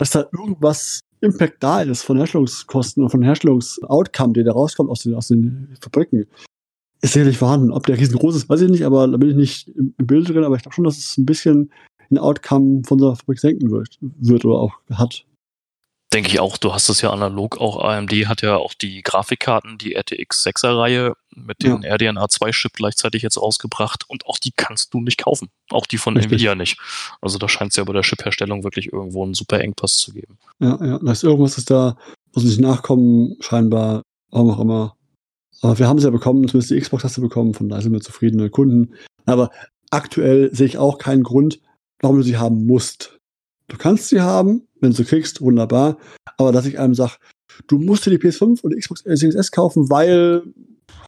dass 0.02 0.10
da 0.10 0.26
irgendwas 0.34 1.02
Impact 1.22 1.62
da 1.62 1.84
ist 1.84 2.02
von 2.02 2.18
Herstellungskosten 2.18 3.04
und 3.04 3.12
von 3.12 3.22
Herstellungsoutcome, 3.22 4.34
der 4.34 4.46
da 4.46 4.52
rauskommt 4.52 4.90
aus 4.90 5.04
den, 5.04 5.14
aus 5.14 5.28
den 5.28 5.78
Fabriken, 5.80 6.26
ist 7.02 7.14
sicherlich 7.14 7.38
vorhanden. 7.38 7.72
Ob 7.72 7.86
der 7.86 8.00
riesengroß 8.00 8.36
ist, 8.36 8.50
weiß 8.50 8.62
ich 8.62 8.72
nicht, 8.72 8.84
aber 8.84 9.08
da 9.08 9.18
bin 9.18 9.30
ich 9.30 9.36
nicht 9.36 9.68
im, 9.68 9.94
Bild 9.98 10.28
drin, 10.28 10.44
aber 10.44 10.56
ich 10.56 10.64
glaube 10.64 10.74
schon, 10.74 10.86
dass 10.86 10.98
es 10.98 11.20
ein 11.20 11.28
bisschen 11.28 11.72
ein 12.10 12.18
Outcome 12.18 12.82
von 12.84 12.98
der 12.98 13.16
Fabrik 13.16 13.38
senken 13.38 13.70
wird, 13.70 14.00
wird 14.02 14.44
oder 14.44 14.58
auch 14.58 14.74
hat. 14.92 15.24
Denke 16.12 16.30
ich 16.30 16.40
auch, 16.40 16.58
du 16.58 16.74
hast 16.74 16.90
es 16.90 17.02
ja 17.02 17.12
analog, 17.12 17.60
auch 17.60 17.78
AMD 17.78 18.12
hat 18.28 18.42
ja 18.42 18.56
auch 18.56 18.74
die 18.74 19.04
Grafikkarten, 19.04 19.78
die 19.78 19.94
RTX 19.94 20.48
6er 20.48 20.80
Reihe 20.80 21.14
mit 21.36 21.64
dem 21.64 21.82
ja. 21.82 21.94
RDNA 21.96 22.30
2 22.30 22.52
Chip 22.52 22.74
gleichzeitig 22.74 23.22
jetzt 23.22 23.38
ausgebracht 23.38 24.04
und 24.08 24.26
auch 24.26 24.38
die 24.38 24.52
kannst 24.56 24.94
du 24.94 25.02
nicht 25.02 25.18
kaufen. 25.18 25.50
Auch 25.70 25.86
die 25.86 25.98
von 25.98 26.16
Richtig. 26.16 26.34
Nvidia 26.34 26.56
nicht. 26.56 26.80
Also 27.22 27.38
da 27.38 27.48
scheint 27.48 27.72
es 27.72 27.78
ja 27.78 27.84
bei 27.84 27.94
der 27.94 28.02
Chip-Herstellung 28.02 28.64
wirklich 28.64 28.92
irgendwo 28.92 29.24
einen 29.24 29.34
super 29.34 29.60
Engpass 29.60 29.98
zu 29.98 30.12
geben. 30.12 30.38
Ja, 30.60 30.78
ja, 30.84 31.00
da 31.00 31.12
ist 31.12 31.24
irgendwas 31.24 31.58
ist 31.58 31.70
da, 31.70 31.98
muss 32.34 32.44
nicht 32.44 32.60
nachkommen, 32.60 33.38
scheinbar, 33.40 34.04
warum 34.30 34.52
auch 34.52 34.60
immer. 34.60 34.96
Aber 35.62 35.78
wir 35.78 35.88
haben 35.88 36.00
sie 36.00 36.06
ja 36.06 36.12
bekommen, 36.12 36.48
zumindest 36.48 36.72
die 36.72 36.80
Xbox 36.80 37.04
hast 37.04 37.18
du 37.18 37.22
bekommen, 37.22 37.54
von 37.54 37.70
daher 37.70 37.84
sind 37.84 37.94
wir 37.94 38.02
zufriedene 38.02 38.50
Kunden. 38.50 38.96
Aber 39.26 39.52
aktuell 39.92 40.54
sehe 40.54 40.66
ich 40.66 40.78
auch 40.78 40.98
keinen 40.98 41.24
Grund, 41.24 41.60
warum 42.00 42.18
du 42.18 42.24
sie 42.24 42.38
haben 42.38 42.66
musst. 42.66 43.20
Du 43.68 43.78
kannst 43.78 44.10
sie 44.10 44.22
haben, 44.22 44.68
wenn 44.80 44.92
du 44.92 44.98
sie 44.98 45.06
kriegst, 45.06 45.42
wunderbar. 45.42 45.98
Aber 46.38 46.52
dass 46.52 46.66
ich 46.66 46.80
einem 46.80 46.96
sage, 46.96 47.14
du 47.68 47.78
musst 47.78 48.06
dir 48.06 48.12
die 48.12 48.18
PS5 48.18 48.62
und 48.62 48.74
die 48.74 48.80
Xbox 48.80 49.02
Series 49.04 49.36
S 49.36 49.52
kaufen, 49.52 49.90
weil 49.90 50.44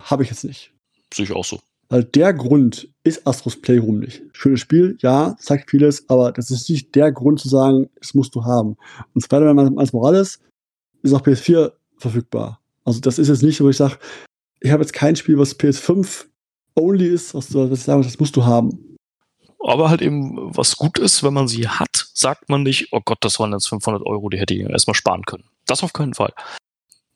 habe 0.02 0.24
ich 0.24 0.30
jetzt 0.30 0.44
nicht. 0.44 0.72
Sehe 1.14 1.26
ich 1.26 1.32
auch 1.32 1.46
so. 1.46 1.60
Weil 1.90 2.04
der 2.04 2.34
Grund 2.34 2.90
ist 3.04 3.26
Astros 3.28 3.58
Playroom 3.58 4.00
nicht. 4.00 4.24
Schönes 4.34 4.62
Spiel, 4.62 4.98
ja, 5.02 5.36
zeigt 5.40 5.70
vieles, 5.70 6.10
aber 6.10 6.32
das 6.32 6.50
ist 6.50 6.70
nicht 6.70 6.96
der 6.96 7.12
Grund 7.12 7.40
zu 7.40 7.50
sagen, 7.50 7.90
es 8.02 8.14
musst 8.14 8.34
du 8.36 8.46
haben. 8.46 8.78
Und 9.14 9.22
Spider-Man 9.24 9.78
als 9.78 9.94
Morales 9.94 10.40
ist 11.04 11.14
auch 11.14 11.22
PS4 11.22 11.72
verfügbar. 11.98 12.60
Also 12.86 13.00
das 13.00 13.20
ist 13.20 13.28
jetzt 13.28 13.44
nicht, 13.44 13.62
wo 13.62 13.70
ich 13.70 13.78
sage, 13.78 13.98
ich 14.60 14.72
habe 14.72 14.82
jetzt 14.82 14.94
kein 14.94 15.16
Spiel, 15.16 15.38
was 15.38 15.60
PS5 15.60 16.26
only 16.76 17.08
ist, 17.08 17.36
was, 17.36 17.54
was 17.54 17.80
ich 17.80 17.86
sage, 17.86 18.04
das 18.04 18.20
musst 18.20 18.36
du 18.36 18.44
haben 18.44 18.94
aber 19.66 19.90
halt 19.90 20.02
eben 20.02 20.56
was 20.56 20.76
gut 20.76 21.00
ist, 21.00 21.24
wenn 21.24 21.34
man 21.34 21.48
sie 21.48 21.68
hat, 21.68 22.10
sagt 22.14 22.50
man 22.50 22.64
nicht, 22.64 22.90
oh 22.92 23.02
Gott, 23.04 23.20
das 23.22 23.40
waren 23.40 23.54
jetzt 23.54 23.68
500 23.70 24.06
Euro, 24.06 24.30
die 24.30 24.40
hätte 24.40 24.54
ich 24.54 24.62
erstmal 24.62 24.96
sparen 24.96 25.24
können. 25.24 25.46
Das 25.66 25.84
auf 25.84 25.94
keinen 25.94 26.14
Fall. 26.14 26.34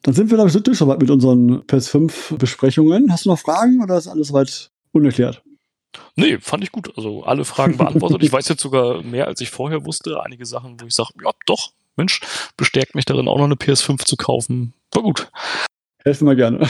Dann 0.04 0.14
sind 0.14 0.30
wir, 0.30 0.38
glaube 0.38 0.50
ich, 0.50 0.64
durch 0.64 0.78
soweit 0.78 1.02
mit 1.02 1.10
unseren 1.10 1.64
PS5-Besprechungen. 1.64 3.12
Hast 3.12 3.26
du 3.26 3.30
noch 3.30 3.40
Fragen 3.40 3.84
oder 3.84 3.98
ist 3.98 4.08
alles 4.08 4.30
soweit 4.30 4.70
unerklärt? 4.92 5.44
Nee, 6.16 6.38
fand 6.40 6.64
ich 6.64 6.72
gut. 6.72 6.96
Also 6.96 7.24
alle 7.24 7.44
Fragen 7.46 7.78
beantwortet. 7.78 8.24
ich 8.24 8.32
weiß 8.32 8.48
jetzt 8.48 8.62
sogar 8.62 9.02
mehr, 9.04 9.28
als 9.28 9.42
ich 9.42 9.50
vorher 9.50 9.86
wusste. 9.86 10.22
Einige 10.24 10.46
Sachen, 10.46 10.80
wo 10.80 10.86
ich 10.86 10.94
sage, 10.94 11.10
ja, 11.24 11.32
doch, 11.46 11.74
Mensch, 11.96 12.22
bestärkt 12.56 12.96
mich 12.96 13.06
darin, 13.06 13.28
auch 13.28 13.38
noch 13.38 13.46
eine 13.46 13.56
PS5 13.56 14.06
zu 14.06 14.16
kaufen. 14.16 14.74
War 14.94 15.04
gut. 15.04 15.30
Helfen 16.04 16.28
wir 16.28 16.36
gerne. 16.36 16.68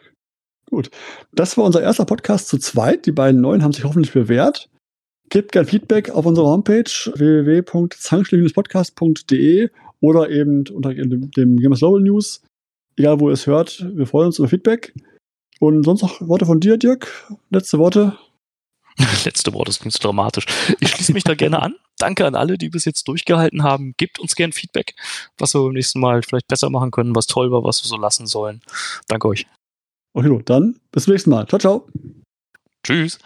gut. 0.70 0.90
Das 1.32 1.56
war 1.56 1.64
unser 1.64 1.82
erster 1.82 2.04
Podcast 2.04 2.48
zu 2.48 2.58
zweit. 2.58 3.06
Die 3.06 3.12
beiden 3.12 3.40
neuen 3.40 3.62
haben 3.62 3.72
sich 3.72 3.84
hoffentlich 3.84 4.12
bewährt. 4.12 4.68
Gebt 5.28 5.52
gerne 5.52 5.66
Feedback 5.66 6.10
auf 6.10 6.26
unserer 6.26 6.46
Homepage 6.46 6.84
www.zankschläge-podcast.de 6.84 9.70
oder 10.00 10.30
eben 10.30 10.64
unter 10.68 10.94
dem, 10.94 11.30
dem 11.30 11.56
Gamers 11.56 11.80
Global 11.80 12.00
News. 12.00 12.42
Egal, 12.96 13.20
wo 13.20 13.28
ihr 13.28 13.34
es 13.34 13.46
hört, 13.46 13.84
wir 13.94 14.06
freuen 14.06 14.26
uns 14.26 14.38
über 14.38 14.48
Feedback. 14.48 14.94
Und 15.60 15.84
sonst 15.84 16.02
noch 16.02 16.20
Worte 16.20 16.46
von 16.46 16.60
dir, 16.60 16.76
Dirk? 16.76 17.08
Letzte 17.50 17.78
Worte? 17.78 18.16
Letzte 19.24 19.52
Worte, 19.52 19.70
das 19.70 19.78
klingt 19.78 19.92
so 19.92 19.98
dramatisch. 19.98 20.46
Ich 20.80 20.88
schließe 20.88 21.12
mich 21.12 21.24
da 21.24 21.34
gerne 21.34 21.62
an. 21.62 21.74
Danke 21.98 22.26
an 22.26 22.34
alle, 22.34 22.58
die 22.58 22.68
bis 22.68 22.84
jetzt 22.84 23.08
durchgehalten 23.08 23.62
haben. 23.62 23.94
Gebt 23.96 24.18
uns 24.18 24.34
gerne 24.34 24.52
Feedback, 24.52 24.94
was 25.38 25.54
wir 25.54 25.62
beim 25.62 25.72
nächsten 25.72 26.00
Mal 26.00 26.22
vielleicht 26.22 26.48
besser 26.48 26.68
machen 26.70 26.90
können, 26.90 27.14
was 27.14 27.26
toll 27.26 27.50
war, 27.50 27.64
was 27.64 27.82
wir 27.82 27.88
so 27.88 27.96
lassen 27.96 28.26
sollen. 28.26 28.60
Danke 29.08 29.28
euch. 29.28 29.46
Okay, 30.12 30.42
dann 30.44 30.80
bis 30.92 31.04
zum 31.04 31.12
nächsten 31.12 31.30
Mal. 31.30 31.46
Ciao, 31.46 31.58
ciao. 31.58 31.88
Tschüss. 32.82 33.18